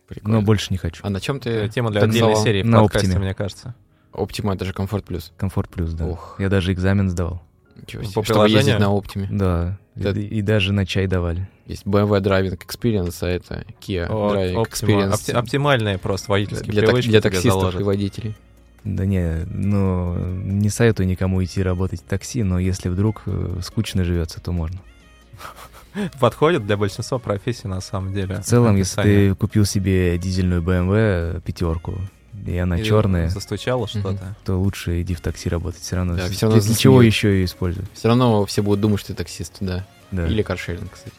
Прикольно. 0.07 0.39
Но 0.39 0.45
больше 0.45 0.67
не 0.71 0.77
хочу. 0.77 1.01
А 1.05 1.09
на 1.09 1.19
чем 1.19 1.37
э, 1.37 1.39
ты 1.39 1.69
Тема 1.69 1.89
для 1.91 2.01
отдельной 2.03 2.35
серии 2.37 2.63
в 2.63 2.65
На 2.65 2.81
подкасте, 2.81 3.07
Оптиме. 3.09 3.25
мне 3.25 3.33
кажется. 3.33 3.75
Optima, 4.13 4.53
это 4.55 4.65
же 4.65 4.73
комфорт 4.73 5.05
плюс. 5.05 5.31
Комфорт 5.37 5.69
плюс, 5.69 5.93
да. 5.93 6.05
Ох. 6.05 6.35
Я 6.39 6.49
даже 6.49 6.73
экзамен 6.73 7.09
сдавал. 7.09 7.41
Ничего 7.77 8.01
По 8.03 8.05
себе. 8.09 8.11
Чтобы 8.11 8.25
приложению? 8.27 8.57
ездить 8.65 8.79
на 8.79 8.85
Optima. 8.85 9.27
Да. 9.31 9.79
Да. 9.95 10.11
И, 10.11 10.21
и 10.23 10.41
даже 10.41 10.71
на 10.73 10.85
чай 10.85 11.07
давали. 11.07 11.47
Есть 11.65 11.85
BMW 11.85 12.21
Driving 12.21 12.57
Experience, 12.57 13.17
а 13.21 13.27
это 13.29 13.65
Kia 13.81 14.07
О, 14.09 14.33
Driving 14.35 14.55
оптима- 14.55 14.65
Experience. 15.07 15.11
опти- 15.13 15.33
оптимальные 15.33 15.97
просто 15.97 16.29
водительские 16.31 16.71
для, 16.71 16.81
так- 16.81 16.89
привычки 16.91 17.09
для 17.09 17.19
тебе 17.21 17.29
таксистов 17.31 17.59
заложат. 17.61 17.81
и 17.81 17.83
водителей. 17.83 18.35
Да 18.83 19.05
не, 19.05 19.45
ну, 19.45 20.15
не 20.17 20.69
советую 20.69 21.07
никому 21.07 21.43
идти 21.43 21.61
работать 21.61 22.01
в 22.01 22.03
такси, 22.03 22.41
но 22.43 22.57
если 22.57 22.89
вдруг 22.89 23.21
э, 23.27 23.59
скучно 23.61 24.03
живется, 24.03 24.41
то 24.41 24.51
можно. 24.51 24.79
Подходит 26.19 26.65
для 26.65 26.77
большинства 26.77 27.19
профессий 27.19 27.67
на 27.67 27.81
самом 27.81 28.13
деле. 28.13 28.37
В 28.41 28.45
целом, 28.45 28.75
если 28.77 29.01
ты 29.03 29.35
купил 29.35 29.65
себе 29.65 30.17
дизельную 30.17 30.61
BMW 30.61 31.41
пятерку, 31.41 31.99
и 32.47 32.57
она 32.57 32.77
Или 32.77 32.85
черная, 32.85 33.29
Застучало 33.29 33.87
что-то. 33.87 34.35
то 34.45 34.55
лучше 34.59 35.01
иди 35.01 35.13
в 35.13 35.21
такси 35.21 35.49
работать. 35.49 35.81
Все 35.81 35.97
равно. 35.97 36.15
Да, 36.15 36.25
Для- 36.25 36.35
всё 36.35 36.47
равно 36.47 36.61
для 36.61 36.75
чего 36.75 37.01
еще 37.01 37.29
ее 37.29 37.45
использовать? 37.45 37.89
Все 37.93 38.07
равно 38.07 38.45
все 38.45 38.63
будут 38.63 38.79
думать, 38.81 38.99
что 38.99 39.09
ты 39.09 39.15
таксист, 39.15 39.57
да. 39.59 39.85
Да. 40.11 40.27
Или 40.27 40.41
каршеринг, 40.41 40.91
кстати. 40.91 41.15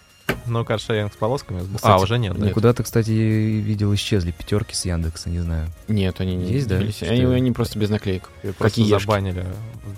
Ну, 0.46 0.64
каршеринг 0.64 1.12
с 1.12 1.16
полосками. 1.16 1.60
а, 1.60 1.76
Кстати, 1.76 2.02
уже 2.02 2.18
нет, 2.18 2.34
да? 2.36 2.46
нет. 2.46 2.54
Куда-то, 2.54 2.82
кстати, 2.82 3.10
видел, 3.10 3.94
исчезли 3.94 4.32
пятерки 4.32 4.74
с 4.74 4.84
Яндекса, 4.84 5.30
не 5.30 5.38
знаю. 5.40 5.68
Нет, 5.88 6.20
они 6.20 6.34
не 6.34 6.52
Есть, 6.52 6.66
да? 6.68 6.76
Они, 6.76 7.22
они 7.24 7.52
просто 7.52 7.78
без 7.78 7.90
наклеек. 7.90 8.28
Ее 8.42 8.52
просто 8.52 8.80
Какие 8.80 8.86
ешки? 8.92 9.02
забанили 9.06 9.46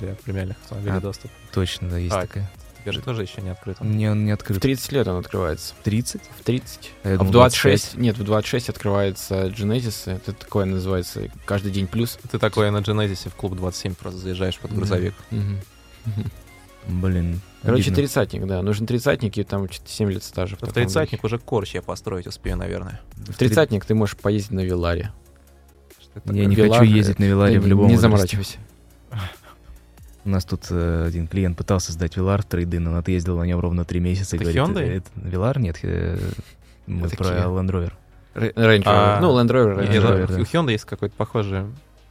для 0.01 0.15
премиальных 0.17 0.57
автомобилей 0.63 0.97
А. 0.97 1.01
доступ. 1.01 1.31
Точно, 1.53 1.89
да, 1.89 1.99
есть 1.99 2.15
А, 2.15 2.23
такая. 2.23 2.51
Теперь 2.79 2.95
же 2.95 3.01
тоже 3.01 3.23
еще 3.23 3.41
не 3.41 3.49
открыто. 3.49 3.83
Не, 3.83 4.11
он 4.11 4.27
не 4.27 4.33
В 4.33 4.35
открыт. 4.35 4.61
30 4.61 4.93
лет 4.93 5.09
он 5.09 5.17
открывается. 5.17 5.73
30? 5.85 6.21
В 6.39 6.43
30. 6.45 6.93
А 7.03 7.09
А 7.09 7.15
в 7.15 7.19
думал, 7.19 7.33
26, 7.33 7.95
нет, 7.97 8.19
в 8.19 8.25
26 8.25 8.69
открывается 8.69 9.47
Genesis. 9.47 10.13
Это 10.15 10.35
такое 10.35 10.67
называется 10.67 11.31
каждый 11.47 11.73
день 11.73 11.87
плюс. 11.87 12.19
Ты 12.31 12.39
такой 12.39 12.71
на 12.71 12.79
Genesis 12.79 13.31
в 13.31 13.35
клуб 13.35 13.55
27 13.57 13.95
просто 13.95 14.21
заезжаешь 14.21 14.59
под 14.59 14.75
грузовик. 14.75 15.15
Мгм. 15.31 15.61
Мгм. 16.05 16.31
Блин. 16.89 17.41
Короче, 17.63 17.85
обидно. 17.85 17.97
тридцатник, 17.97 18.47
да. 18.47 18.63
Нужен 18.63 18.87
тридцатник, 18.87 19.39
и 19.39 19.43
там 19.43 19.71
что-то 19.71 19.91
7 19.91 20.11
лет 20.11 20.23
стажа. 20.23 20.57
В 20.57 20.61
таком 20.61 20.75
тридцатник 20.75 21.25
уже 21.25 21.39
корч 21.39 21.75
я 21.75 21.83
построить 21.83 22.27
успею, 22.27 22.57
наверное. 22.57 23.01
В 23.17 23.35
тридцатник 23.37 23.85
ты 23.85 23.95
можешь 23.95 24.17
поездить 24.17 24.51
на 24.53 24.61
Виларе. 24.61 25.13
Я 26.27 26.45
не 26.45 26.55
Вилар, 26.55 26.79
хочу 26.81 26.93
ездить 26.93 27.19
на 27.19 27.25
Виларе 27.25 27.59
в 27.59 27.67
любом 27.67 27.87
Не 27.89 27.95
возрасте. 27.97 28.03
заморачивайся. 28.03 28.59
У 30.25 30.29
нас 30.31 30.45
тут 30.45 30.67
э, 30.71 31.05
один 31.07 31.27
клиент 31.27 31.57
пытался 31.59 31.93
сдать 31.93 32.17
Вилар 32.17 32.43
в 32.43 32.47
трейды, 32.47 32.79
но 32.81 32.97
отъездил 32.97 33.37
на 33.39 33.43
нем 33.43 33.61
ровно 33.61 33.85
три 33.85 34.01
месяца. 34.01 34.37
и 34.37 34.39
Это 34.39 34.53
говорит, 34.53 34.77
Hyundai? 34.77 34.97
Это 34.99 35.11
Вилар? 35.17 35.59
Нет, 35.59 35.79
э, 35.83 36.19
мы 36.87 37.09
Это 37.09 37.17
про 37.17 37.27
Kia. 37.27 37.45
Land 37.47 37.71
Rover. 37.71 37.93
Range 38.35 38.55
Rover. 38.55 38.83
А, 38.87 39.21
ну, 39.21 39.39
Land 39.39 39.49
Rover, 39.49 39.85
И 39.85 39.89
Range 39.89 40.03
Range 40.03 40.03
Rover. 40.03 40.27
Да. 40.29 40.35
У 40.37 40.43
Hyundai 40.43 40.73
есть 40.73 40.85
какое-то 40.87 41.15
похожее 41.17 41.67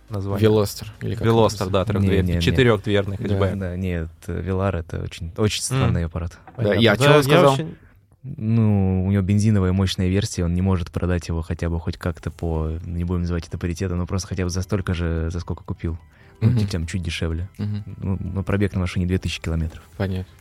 название. 0.10 0.42
Велостер. 0.44 0.92
Или 1.02 1.16
как 1.16 1.26
Велостер, 1.26 1.70
да, 1.70 1.86
трехдверный. 1.86 2.42
Четырехдверный 2.42 3.18
Да. 3.18 3.24
хэтчбэк. 3.24 3.58
Да, 3.60 3.76
нет, 3.78 4.10
Вилар 4.28 4.76
это 4.76 5.02
очень, 5.02 5.32
очень 5.38 5.62
странный 5.64 6.06
аппарат. 6.06 6.38
Да, 6.58 6.74
я 6.74 6.96
чего 6.98 7.22
сказал? 7.22 7.54
очень- 7.54 7.76
Ну, 8.24 9.06
у 9.06 9.12
него 9.12 9.22
бензиновая 9.22 9.74
мощная 9.74 10.08
версия, 10.08 10.46
он 10.46 10.54
не 10.54 10.62
может 10.62 10.92
продать 10.92 11.28
его 11.28 11.42
хотя 11.42 11.70
бы 11.70 11.78
хоть 11.80 11.98
как-то 11.98 12.32
по, 12.32 12.70
не 12.86 13.04
будем 13.04 13.22
называть 13.22 13.48
это 13.50 13.58
паритетом, 13.58 13.98
но 13.98 14.06
просто 14.08 14.30
хотя 14.30 14.44
бы 14.46 14.50
за 14.50 14.62
столько 14.62 14.94
же, 14.94 15.30
за 15.30 15.40
сколько 15.42 15.64
купил. 15.66 15.98
Ну, 16.40 16.50
Мгм. 16.50 16.60
чуть- 16.60 16.72
там 16.72 16.88
чуть 16.88 17.02
дешевле. 17.04 17.50
Мгм, 17.58 17.84
Ну, 17.98 18.18
на 18.20 18.44
пробег 18.44 18.74
на 18.74 18.80
машине 18.80 19.06
2000 19.08 19.42
километров. 19.42 19.84
Понятно. 19.98 20.32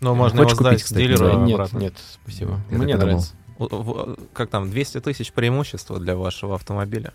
Ну, 0.00 0.14
можно 0.14 0.38
Хочешь 0.44 0.52
его 0.52 0.62
сдать 0.62 0.72
купить, 0.74 0.84
кстати, 0.84 1.02
дилеру 1.02 1.26
Да, 1.26 1.34
Нет, 1.44 1.54
обратно. 1.54 1.78
нет, 1.78 1.94
спасибо. 2.22 2.60
Я 2.70 2.78
Мне 2.78 2.96
думал. 2.96 3.06
нравится. 3.08 3.34
Как 4.32 4.48
там, 4.48 4.70
200 4.70 5.00
тысяч 5.00 5.32
преимущества 5.32 5.98
для 5.98 6.14
вашего 6.14 6.54
автомобиля. 6.54 7.12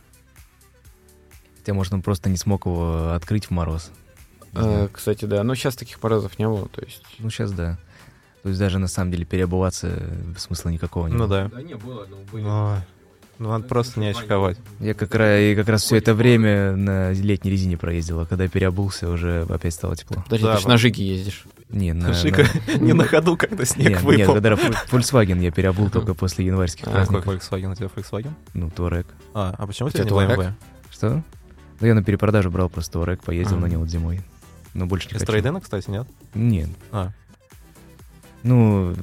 Хотя, 1.64 1.74
может, 1.74 1.94
он 1.94 2.02
просто 2.02 2.30
не 2.30 2.36
смог 2.36 2.66
его 2.66 3.14
открыть 3.14 3.46
в 3.46 3.52
мороз. 3.52 3.90
Э, 4.54 4.62
знаю. 4.62 4.90
Кстати, 4.92 5.24
да, 5.24 5.44
но 5.44 5.56
сейчас 5.56 5.78
таких 5.78 6.04
морозов 6.04 6.38
не 6.38 6.46
было, 6.46 6.68
то 6.68 6.82
есть... 6.82 7.02
Ну, 7.20 7.30
сейчас 7.30 7.54
да. 7.54 7.78
То 8.42 8.50
есть 8.50 8.60
даже 8.60 8.80
на 8.80 8.90
самом 8.90 9.12
деле 9.12 9.24
переобуваться 9.24 9.88
э, 9.90 10.34
смысла 10.38 10.68
никакого 10.72 11.08
не 11.08 11.14
Ну 11.14 11.20
было. 11.26 11.50
да. 11.54 11.62
не 11.62 11.76
было, 11.76 12.06
но 12.10 12.38
Но- 12.38 12.82
Ну, 13.40 13.50
надо 13.50 13.64
просто 13.66 14.02
не 14.02 14.08
очковать. 14.10 14.58
Я 14.82 14.94
как 14.94 15.16
раз, 15.16 15.40
и 15.40 15.56
как 15.56 15.70
раз 15.70 15.84
все 15.84 15.96
это 15.96 16.14
время 16.14 16.76
на 16.76 17.14
летней 17.14 17.50
резине 17.52 17.78
проездил, 17.78 18.20
а 18.20 18.26
когда 18.26 18.50
переобулся, 18.50 19.10
уже 19.10 19.44
опять 19.50 19.74
стало 19.74 19.96
тепло. 19.96 20.22
Подожди, 20.26 20.46
Да, 20.46 20.56
ты 20.56 20.60
ж 20.60 20.64
вот. 20.66 20.70
на 20.70 20.78
Жиге 20.78 21.08
ездишь. 21.16 21.46
Не, 21.70 21.94
на, 21.94 22.14
Шика, 22.14 22.44
на- 22.68 22.74
не 22.80 22.92
на 22.92 23.06
ходу, 23.06 23.38
когда 23.38 23.64
снег 23.64 23.88
Нет, 23.88 24.04
нет, 24.04 24.20
выпал. 24.20 24.34
когда 24.34 24.56
Фоль- 24.58 24.76
Volkswagen 24.92 25.40
я 25.42 25.50
переобул 25.52 25.90
только 25.90 26.14
после 26.14 26.46
январских 26.46 26.86
А, 26.88 26.92
Какой 27.06 27.22
праздников. 27.22 27.52
Volkswagen? 27.54 27.72
У 27.72 27.76
тебя 27.76 27.88
Volkswagen? 27.88 28.32
Ну, 28.54 28.68
Touareg. 28.68 29.06
А, 29.34 29.56
а 29.58 29.66
почему 29.66 29.88
у 29.88 29.92
тебя 29.92 30.04
не? 30.04 30.10
BMW? 30.10 30.52
Что? 30.92 31.24
Да 31.84 31.88
я 31.88 31.96
на 31.96 32.02
перепродажу 32.02 32.50
брал 32.50 32.70
просто 32.70 32.98
Touareg, 32.98 33.20
поездил 33.26 33.58
А. 33.58 33.60
на 33.60 33.66
нем 33.66 33.82
вот 33.82 33.90
зимой. 33.90 34.22
Но 34.74 34.86
больше 34.86 35.10
не 35.10 35.16
Из 35.16 35.20
хочу. 35.20 35.34
трейдена, 35.34 35.60
кстати, 35.60 35.90
нет? 35.90 36.08
Нет. 36.34 36.70
А. 36.94 37.12
Ну, 38.44 38.96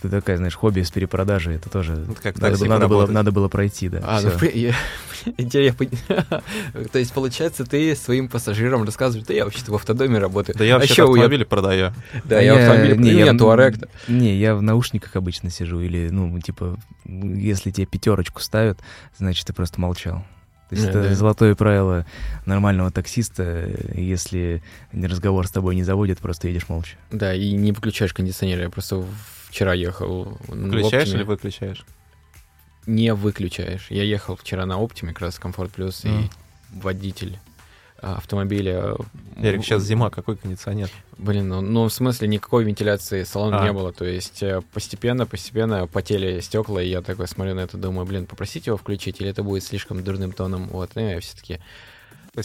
ты 0.00 0.08
такая, 0.08 0.36
знаешь, 0.36 0.54
хобби 0.54 0.82
с 0.82 0.90
перепродажей, 0.92 1.56
это 1.56 1.68
тоже... 1.68 1.96
Ну, 1.96 2.12
это 2.12 2.22
как 2.22 2.38
Надо, 2.40 2.64
надо, 2.66 2.86
было, 2.86 3.08
надо 3.08 3.32
было 3.32 3.48
пройти, 3.48 3.88
да. 3.88 3.98
А, 4.04 4.20
ну, 4.22 4.30
я- 4.54 4.72
я 5.36 5.72
пон- 5.72 6.88
То 6.92 6.98
есть, 7.00 7.12
получается, 7.12 7.64
ты 7.64 7.96
своим 7.96 8.28
пассажирам 8.28 8.84
рассказываешь, 8.84 9.26
да 9.26 9.34
я 9.34 9.44
вообще-то 9.44 9.72
в 9.72 9.74
автодоме 9.74 10.18
работаю. 10.20 10.56
Да 10.56 10.62
я 10.64 10.76
А 10.76 10.78
вообще 10.78 11.02
автомобили 11.02 11.42
продаю. 11.42 11.92
Да, 12.24 12.38
А 12.38 12.40
я 12.40 12.54
автомобиль, 12.56 12.96
не, 13.00 13.14
у 13.14 13.18
я 13.26 13.32
в- 13.32 13.36
Touareg. 13.36 13.88
Не, 14.06 14.36
я 14.36 14.54
в 14.54 14.62
наушниках 14.62 15.16
обычно 15.16 15.50
сижу, 15.50 15.80
или, 15.80 16.08
ну, 16.10 16.38
типа, 16.40 16.78
если 17.04 17.72
тебе 17.72 17.86
пятерочку 17.86 18.40
ставят, 18.40 18.78
значит, 19.18 19.44
ты 19.48 19.52
просто 19.52 19.80
молчал. 19.80 20.24
То 20.68 20.74
есть 20.74 20.84
Не, 20.84 20.90
это 20.90 21.02
да. 21.08 21.14
золотое 21.14 21.54
правило 21.54 22.04
нормального 22.44 22.90
таксиста, 22.90 23.68
если 23.94 24.62
разговор 24.92 25.46
с 25.46 25.50
тобой 25.50 25.74
не 25.74 25.82
заводит, 25.82 26.18
просто 26.18 26.48
едешь 26.48 26.68
молча. 26.68 26.96
Да, 27.10 27.34
и 27.34 27.52
не 27.52 27.72
выключаешь 27.72 28.12
кондиционер. 28.12 28.60
Я 28.60 28.68
просто 28.68 29.02
вчера 29.48 29.72
ехал 29.72 30.38
Включаешь 30.46 31.08
или 31.08 31.22
выключаешь? 31.22 31.84
Не 32.86 33.14
выключаешь. 33.14 33.86
Я 33.90 34.02
ехал 34.02 34.36
вчера 34.36 34.66
на 34.66 34.74
Optime, 34.74 35.08
как 35.08 35.20
раз 35.20 35.38
Комфорт 35.38 35.70
Плюс, 35.72 36.04
и 36.04 36.08
Мгм. 36.08 36.30
водитель 36.74 37.38
автомобиля... 38.00 38.96
Эрик, 39.36 39.58
м, 39.58 39.62
сейчас 39.62 39.82
зима, 39.82 40.10
какой 40.10 40.36
кондиционер? 40.36 40.90
Блин, 41.16 41.48
ну, 41.48 41.60
ну, 41.60 41.84
в 41.84 41.92
смысле 41.92 42.28
никакой 42.28 42.64
вентиляции 42.64 43.24
салона 43.24 43.60
А. 43.60 43.64
не 43.64 43.72
было. 43.72 43.92
То 43.92 44.04
есть 44.04 44.42
э, 44.42 44.62
постепенно, 44.72 45.26
постепенно 45.26 45.86
потели 45.86 46.40
стекла, 46.40 46.82
и 46.82 46.88
я 46.88 47.02
такой 47.02 47.26
смотрю 47.28 47.54
на 47.54 47.60
это, 47.60 47.76
думаю, 47.76 48.06
блин, 48.06 48.26
попросить 48.26 48.66
его 48.66 48.76
включить, 48.76 49.20
или 49.20 49.30
это 49.30 49.42
будет 49.42 49.64
слишком 49.64 50.02
дурным 50.02 50.32
тоном. 50.32 50.68
Вот, 50.68 50.96
и 50.96 51.00
я 51.00 51.20
все-таки 51.20 51.60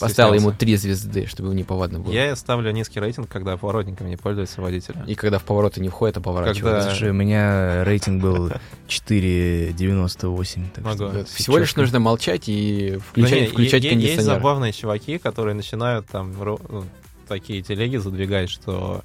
поставил 0.02 0.34
ему 0.34 0.52
три 0.52 0.76
звезды, 0.76 1.26
чтобы 1.28 1.50
ему 1.50 1.58
неповадно 1.60 2.00
было. 2.00 2.12
Я 2.12 2.36
ставлю 2.36 2.72
низкий 2.72 3.00
рейтинг, 3.00 3.28
когда 3.30 3.58
поворотниками 3.58 4.10
не 4.10 4.18
пользуются 4.18 4.62
водители. 4.62 4.98
И 5.08 5.16
когда 5.16 5.40
в 5.40 5.44
повороты 5.44 5.82
не 5.82 5.90
входит, 5.90 6.18
а 6.18 6.22
поворачивает. 6.22 6.76
Когда- 6.78 6.90
Слушай, 6.90 7.10
у 7.10 7.14
меня 7.14 7.84
рейтинг 7.84 8.22
был 8.22 8.52
4,98. 8.88 10.66
Так 10.76 10.84
Могу. 10.84 10.96
что 10.96 11.26
Всего 11.26 11.58
лишь 11.58 11.76
нужно 11.76 12.00
молчать 12.00 12.44
и 12.48 12.94
Да 12.96 13.00
включать, 13.00 13.42
не, 13.42 13.48
включать 13.48 13.84
е- 13.84 13.90
Есть 13.92 14.02
кондиционер. 14.02 14.24
забавные 14.24 14.74
чуваки, 14.74 15.18
которые 15.18 15.56
начинают 15.56 16.08
там 16.08 16.34
ну, 16.38 16.86
такие 17.28 17.62
телеги 17.62 17.98
задвигать, 17.98 18.50
что 18.50 19.02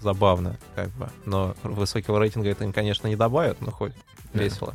забавно, 0.00 0.56
как 0.74 0.88
бы. 0.90 1.08
Но 1.26 1.54
высокого 1.62 2.18
рейтинга 2.18 2.48
это 2.50 2.64
им, 2.64 2.72
конечно, 2.72 3.06
не 3.08 3.16
добавят, 3.16 3.60
но 3.60 3.70
хоть 3.70 3.92
Да. 4.32 4.42
весело. 4.42 4.74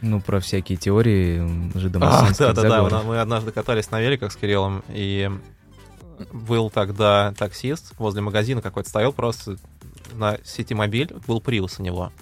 Ну, 0.00 0.20
про 0.20 0.40
всякие 0.40 0.78
теории 0.78 1.38
м, 1.38 1.72
А, 1.74 1.78
жидомасонских 1.78 2.38
да, 2.38 2.52
да, 2.52 2.62
да. 2.62 2.68
заговоров. 2.68 3.04
Мы 3.04 3.20
однажды 3.20 3.50
катались 3.52 3.90
на 3.90 4.00
великах 4.00 4.32
с 4.32 4.36
Кириллом, 4.36 4.82
и 4.88 5.30
был 6.32 6.70
тогда 6.70 7.32
таксист 7.36 7.92
возле 7.98 8.20
магазина 8.22 8.60
какой-то 8.62 8.88
стоял 8.88 9.12
просто 9.12 9.56
на 10.14 10.38
сети 10.44 10.74
мобиль, 10.74 11.12
был 11.26 11.40
Приус 11.40 11.78
у 11.78 11.82
него. 11.82 12.12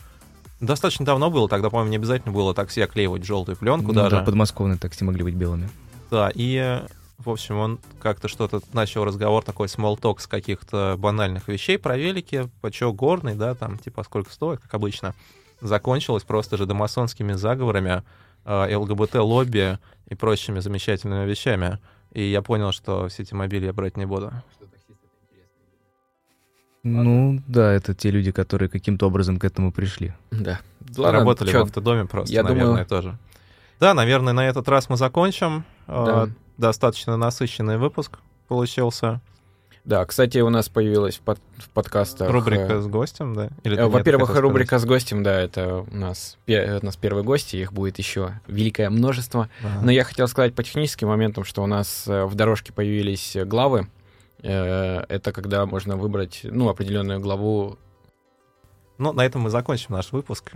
Достаточно 0.60 1.04
давно 1.04 1.30
было, 1.30 1.48
тогда, 1.48 1.68
по-моему, 1.68 1.90
не 1.90 1.96
обязательно 1.96 2.32
было 2.32 2.54
такси 2.54 2.80
оклеивать 2.80 3.24
желтую 3.24 3.56
пленку 3.56 3.88
Ну 3.88 3.92
даже. 3.94 4.16
да, 4.16 4.22
подмосковные 4.22 4.78
такси 4.78 5.04
могли 5.04 5.22
быть 5.22 5.34
белыми. 5.34 5.68
Да, 6.10 6.30
и, 6.34 6.82
в 7.18 7.28
общем, 7.28 7.56
он 7.58 7.78
как-то 8.00 8.28
что-то 8.28 8.60
начал 8.72 9.04
разговор 9.04 9.44
такой 9.44 9.66
talk 9.66 10.20
с 10.20 10.26
каких-то 10.26 10.96
банальных 10.98 11.48
вещей 11.48 11.78
про 11.78 11.96
велики, 11.98 12.48
почё 12.62 12.92
горный, 12.92 13.34
да, 13.34 13.54
там, 13.54 13.76
типа, 13.78 14.02
сколько 14.02 14.32
стоит, 14.32 14.60
как 14.60 14.72
обычно. 14.72 15.14
Закончилось 15.60 16.24
просто 16.24 16.56
же 16.56 16.66
домасонскими 16.66 17.32
заговорами, 17.32 18.02
э, 18.44 18.74
ЛГБТ-лобби 18.76 19.78
и 20.08 20.14
прочими 20.14 20.60
замечательными 20.60 21.28
вещами. 21.28 21.78
И 22.12 22.22
я 22.22 22.42
понял, 22.42 22.72
что 22.72 23.08
все 23.08 23.22
эти 23.22 23.34
мобили 23.34 23.66
я 23.66 23.72
брать 23.72 23.96
не 23.96 24.06
буду. 24.06 24.32
Ну, 26.82 27.42
да, 27.48 27.72
это 27.72 27.94
те 27.94 28.10
люди, 28.10 28.30
которые 28.30 28.68
каким-то 28.68 29.06
образом 29.08 29.38
к 29.38 29.44
этому 29.44 29.72
пришли. 29.72 30.12
Да. 30.30 30.60
Ладно, 30.96 31.18
Работали 31.20 31.50
чё, 31.50 31.60
в 31.60 31.62
автодоме 31.64 32.04
просто, 32.04 32.32
я 32.32 32.44
наверное, 32.44 32.66
думаю- 32.66 32.86
тоже. 32.86 33.18
Да, 33.80 33.92
наверное, 33.92 34.32
на 34.32 34.46
этот 34.46 34.68
раз 34.68 34.88
мы 34.88 34.96
закончим. 34.96 35.64
Да. 35.88 36.24
Э, 36.24 36.28
Достаточно 36.58 37.16
насыщенный 37.18 37.76
выпуск 37.76 38.18
получился. 38.48 39.20
Да, 39.86 40.04
кстати, 40.04 40.38
у 40.38 40.50
нас 40.50 40.68
появилась 40.68 41.14
в, 41.14 41.20
под- 41.20 41.38
в 41.58 41.68
подкастах... 41.70 42.28
Рубрика 42.28 42.74
э, 42.74 42.80
с 42.80 42.88
гостем, 42.88 43.34
да? 43.34 43.50
Или 43.62 43.78
э, 43.78 43.86
Во-первых, 43.86 44.34
рубрика 44.34 44.80
с 44.80 44.84
гостем, 44.84 45.22
да, 45.22 45.40
это 45.40 45.86
у 45.88 45.94
нас, 45.94 46.38
у 46.48 46.84
нас 46.84 46.96
первые 46.96 47.22
гости, 47.22 47.54
их 47.54 47.72
будет 47.72 47.96
еще 47.98 48.40
великое 48.48 48.90
множество. 48.90 49.48
сказать? 49.60 49.76
Ага. 49.76 49.84
Но 49.86 49.92
я 49.92 50.02
хотел 50.02 50.26
сказать 50.26 50.56
по 50.56 50.64
техническим 50.64 51.06
моментам, 51.06 51.44
что 51.44 51.62
у 51.62 51.66
нас 51.66 52.08
э, 52.08 52.24
в 52.24 52.34
дорожке 52.34 52.72
появились 52.72 53.36
главы. 53.44 53.86
Это 54.42 55.32
когда 55.32 55.64
можно 55.66 55.96
выбрать, 55.96 56.40
ну, 56.42 56.68
определенную 56.68 57.20
главу. 57.20 57.78
Ну, 58.98 59.12
на 59.12 59.24
этом 59.24 59.42
мы 59.42 59.50
закончим 59.50 59.94
наш 59.94 60.10
выпуск. 60.10 60.52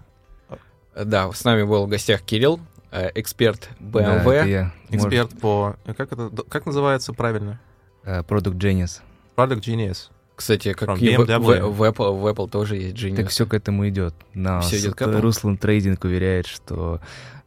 Да, 0.95 1.31
с 1.33 1.45
нами 1.45 1.63
был 1.63 1.87
в 1.87 1.89
гостях 1.89 2.23
Кирилл, 2.23 2.61
эксперт 2.91 3.71
Да, 3.79 4.23
BMW. 4.23 4.33
это 4.33 4.49
я. 4.49 4.75
Эксперт 4.91 5.39
по... 5.41 5.77
Как 5.97 6.13
это... 6.13 6.31
Как 6.49 6.67
называется 6.67 7.13
правильно? 7.13 7.61
Может, 8.05 8.27
Product 8.27 8.59
Genius. 8.59 9.01
Product 9.41 9.61
Genius. 9.61 10.09
Кстати, 10.37 10.73
как 10.73 10.89
From 10.89 10.99
и 11.01 11.17
в, 11.17 11.21
в- 11.27 11.77
в 11.77 11.83
Apple, 11.83 12.19
в 12.19 12.27
Apple 12.27 12.49
тоже 12.49 12.77
есть 12.77 12.97
Genius. 12.97 13.17
Так 13.17 13.29
все 13.29 13.45
к 13.47 13.53
этому 13.55 13.89
идет. 13.89 14.15
Нас 14.35 14.67
Всё 14.67 14.79
идёт 14.79 14.95
к 14.95 15.03
Apple? 15.03 15.21
Руслан 15.21 15.59
Трейдинг 15.59 16.03
уверяет, 16.05 16.47
что 16.47 17.01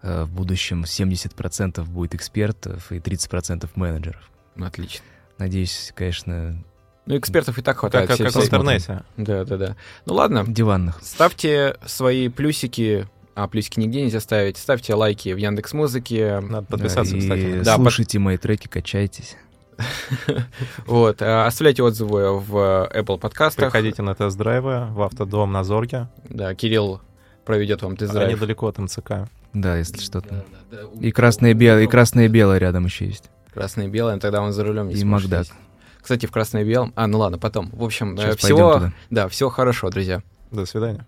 э, 0.04 0.24
в 0.26 0.30
будущем 0.30 0.84
70% 0.84 1.84
будет 1.86 2.14
экспертов 2.14 2.92
и 2.92 2.98
30% 3.00 3.68
менеджеров. 3.76 4.30
Отлично. 4.60 5.04
Надеюсь, 5.40 5.92
конечно, 5.96 6.64
Ну, 7.08 7.18
экспертов 7.18 7.58
и 7.58 7.62
так 7.64 7.78
хватает. 7.80 8.08
Как, 8.08 8.16
все- 8.16 8.26
как 8.26 8.34
в 8.34 8.40
все 8.40 8.50
посмотрим. 8.50 8.78
интернете. 8.78 9.06
Да, 9.18 9.44
да, 9.46 9.58
да. 9.58 9.76
Ну 10.06 10.14
ладно, 10.14 10.46
диванных. 10.48 11.00
ставьте 11.02 11.76
свои 11.86 12.30
плюсики. 12.30 13.08
А, 13.36 13.48
плюсики 13.48 13.80
нигде 13.80 14.04
нельзя 14.04 14.20
ставить. 14.20 14.58
Ставьте 14.58 14.94
лайки 14.94 15.34
в 15.34 15.38
Яндекс 15.38 15.74
Музыке. 15.74 16.40
Надо 16.42 16.68
подписаться, 16.68 17.14
Да, 17.14 17.18
и 17.18 17.22
кстати. 17.22 17.62
Да, 17.64 17.76
слушайте 17.78 18.20
мои 18.20 18.38
треки, 18.38 18.68
качайтесь. 18.68 19.36
Вот. 20.86 21.22
а, 21.22 21.46
Оставляйте 21.48 21.84
отзывы 21.84 22.40
в 22.40 22.90
Apple 22.94 23.20
подкастах. 23.20 23.72
Приходите 23.72 24.02
на 24.02 24.16
тест-драйвы 24.16 24.88
в 24.92 25.02
автодом 25.02 25.52
на 25.52 25.64
Зорге. 25.64 26.08
Да, 26.30 26.54
Кирилл 26.56 27.02
проведет 27.46 27.82
вам 27.82 27.94
А 27.94 27.96
тест-драйв. 27.98 28.34
недалеко 28.36 28.68
от 28.68 28.78
МЦК. 28.78 29.30
Да, 29.54 29.78
если 29.78 30.00
что-то. 30.00 30.46
И 31.00 31.12
красное 31.12 31.52
и 31.52 31.54
белое, 31.54 31.84
и 31.84 31.88
красное 31.88 32.26
и 32.26 32.28
белое 32.28 32.58
рядом 32.58 32.86
еще 32.86 33.06
есть. 33.06 33.30
Красное 33.54 33.88
и 33.88 33.90
белое, 33.90 34.18
тогда 34.20 34.42
он 34.42 34.52
за 34.52 34.64
рулем 34.64 34.90
И 34.90 35.04
Макдак. 35.04 35.48
Кстати, 36.02 36.26
в 36.26 36.32
красное 36.32 36.64
и 36.64 36.66
белом... 36.66 36.92
А, 36.96 37.08
ну 37.08 37.20
ладно, 37.20 37.38
потом. 37.38 37.70
В 37.72 37.84
общем, 37.84 38.16
э, 38.16 38.18
Сейчас 38.18 38.38
всего... 38.38 38.72
пойдем 38.74 38.90
туда. 38.90 38.94
Да, 39.10 39.28
всего 39.30 39.50
хорошего, 39.50 39.92
друзья. 39.92 40.22
До 40.52 40.66
свидания. 40.66 41.06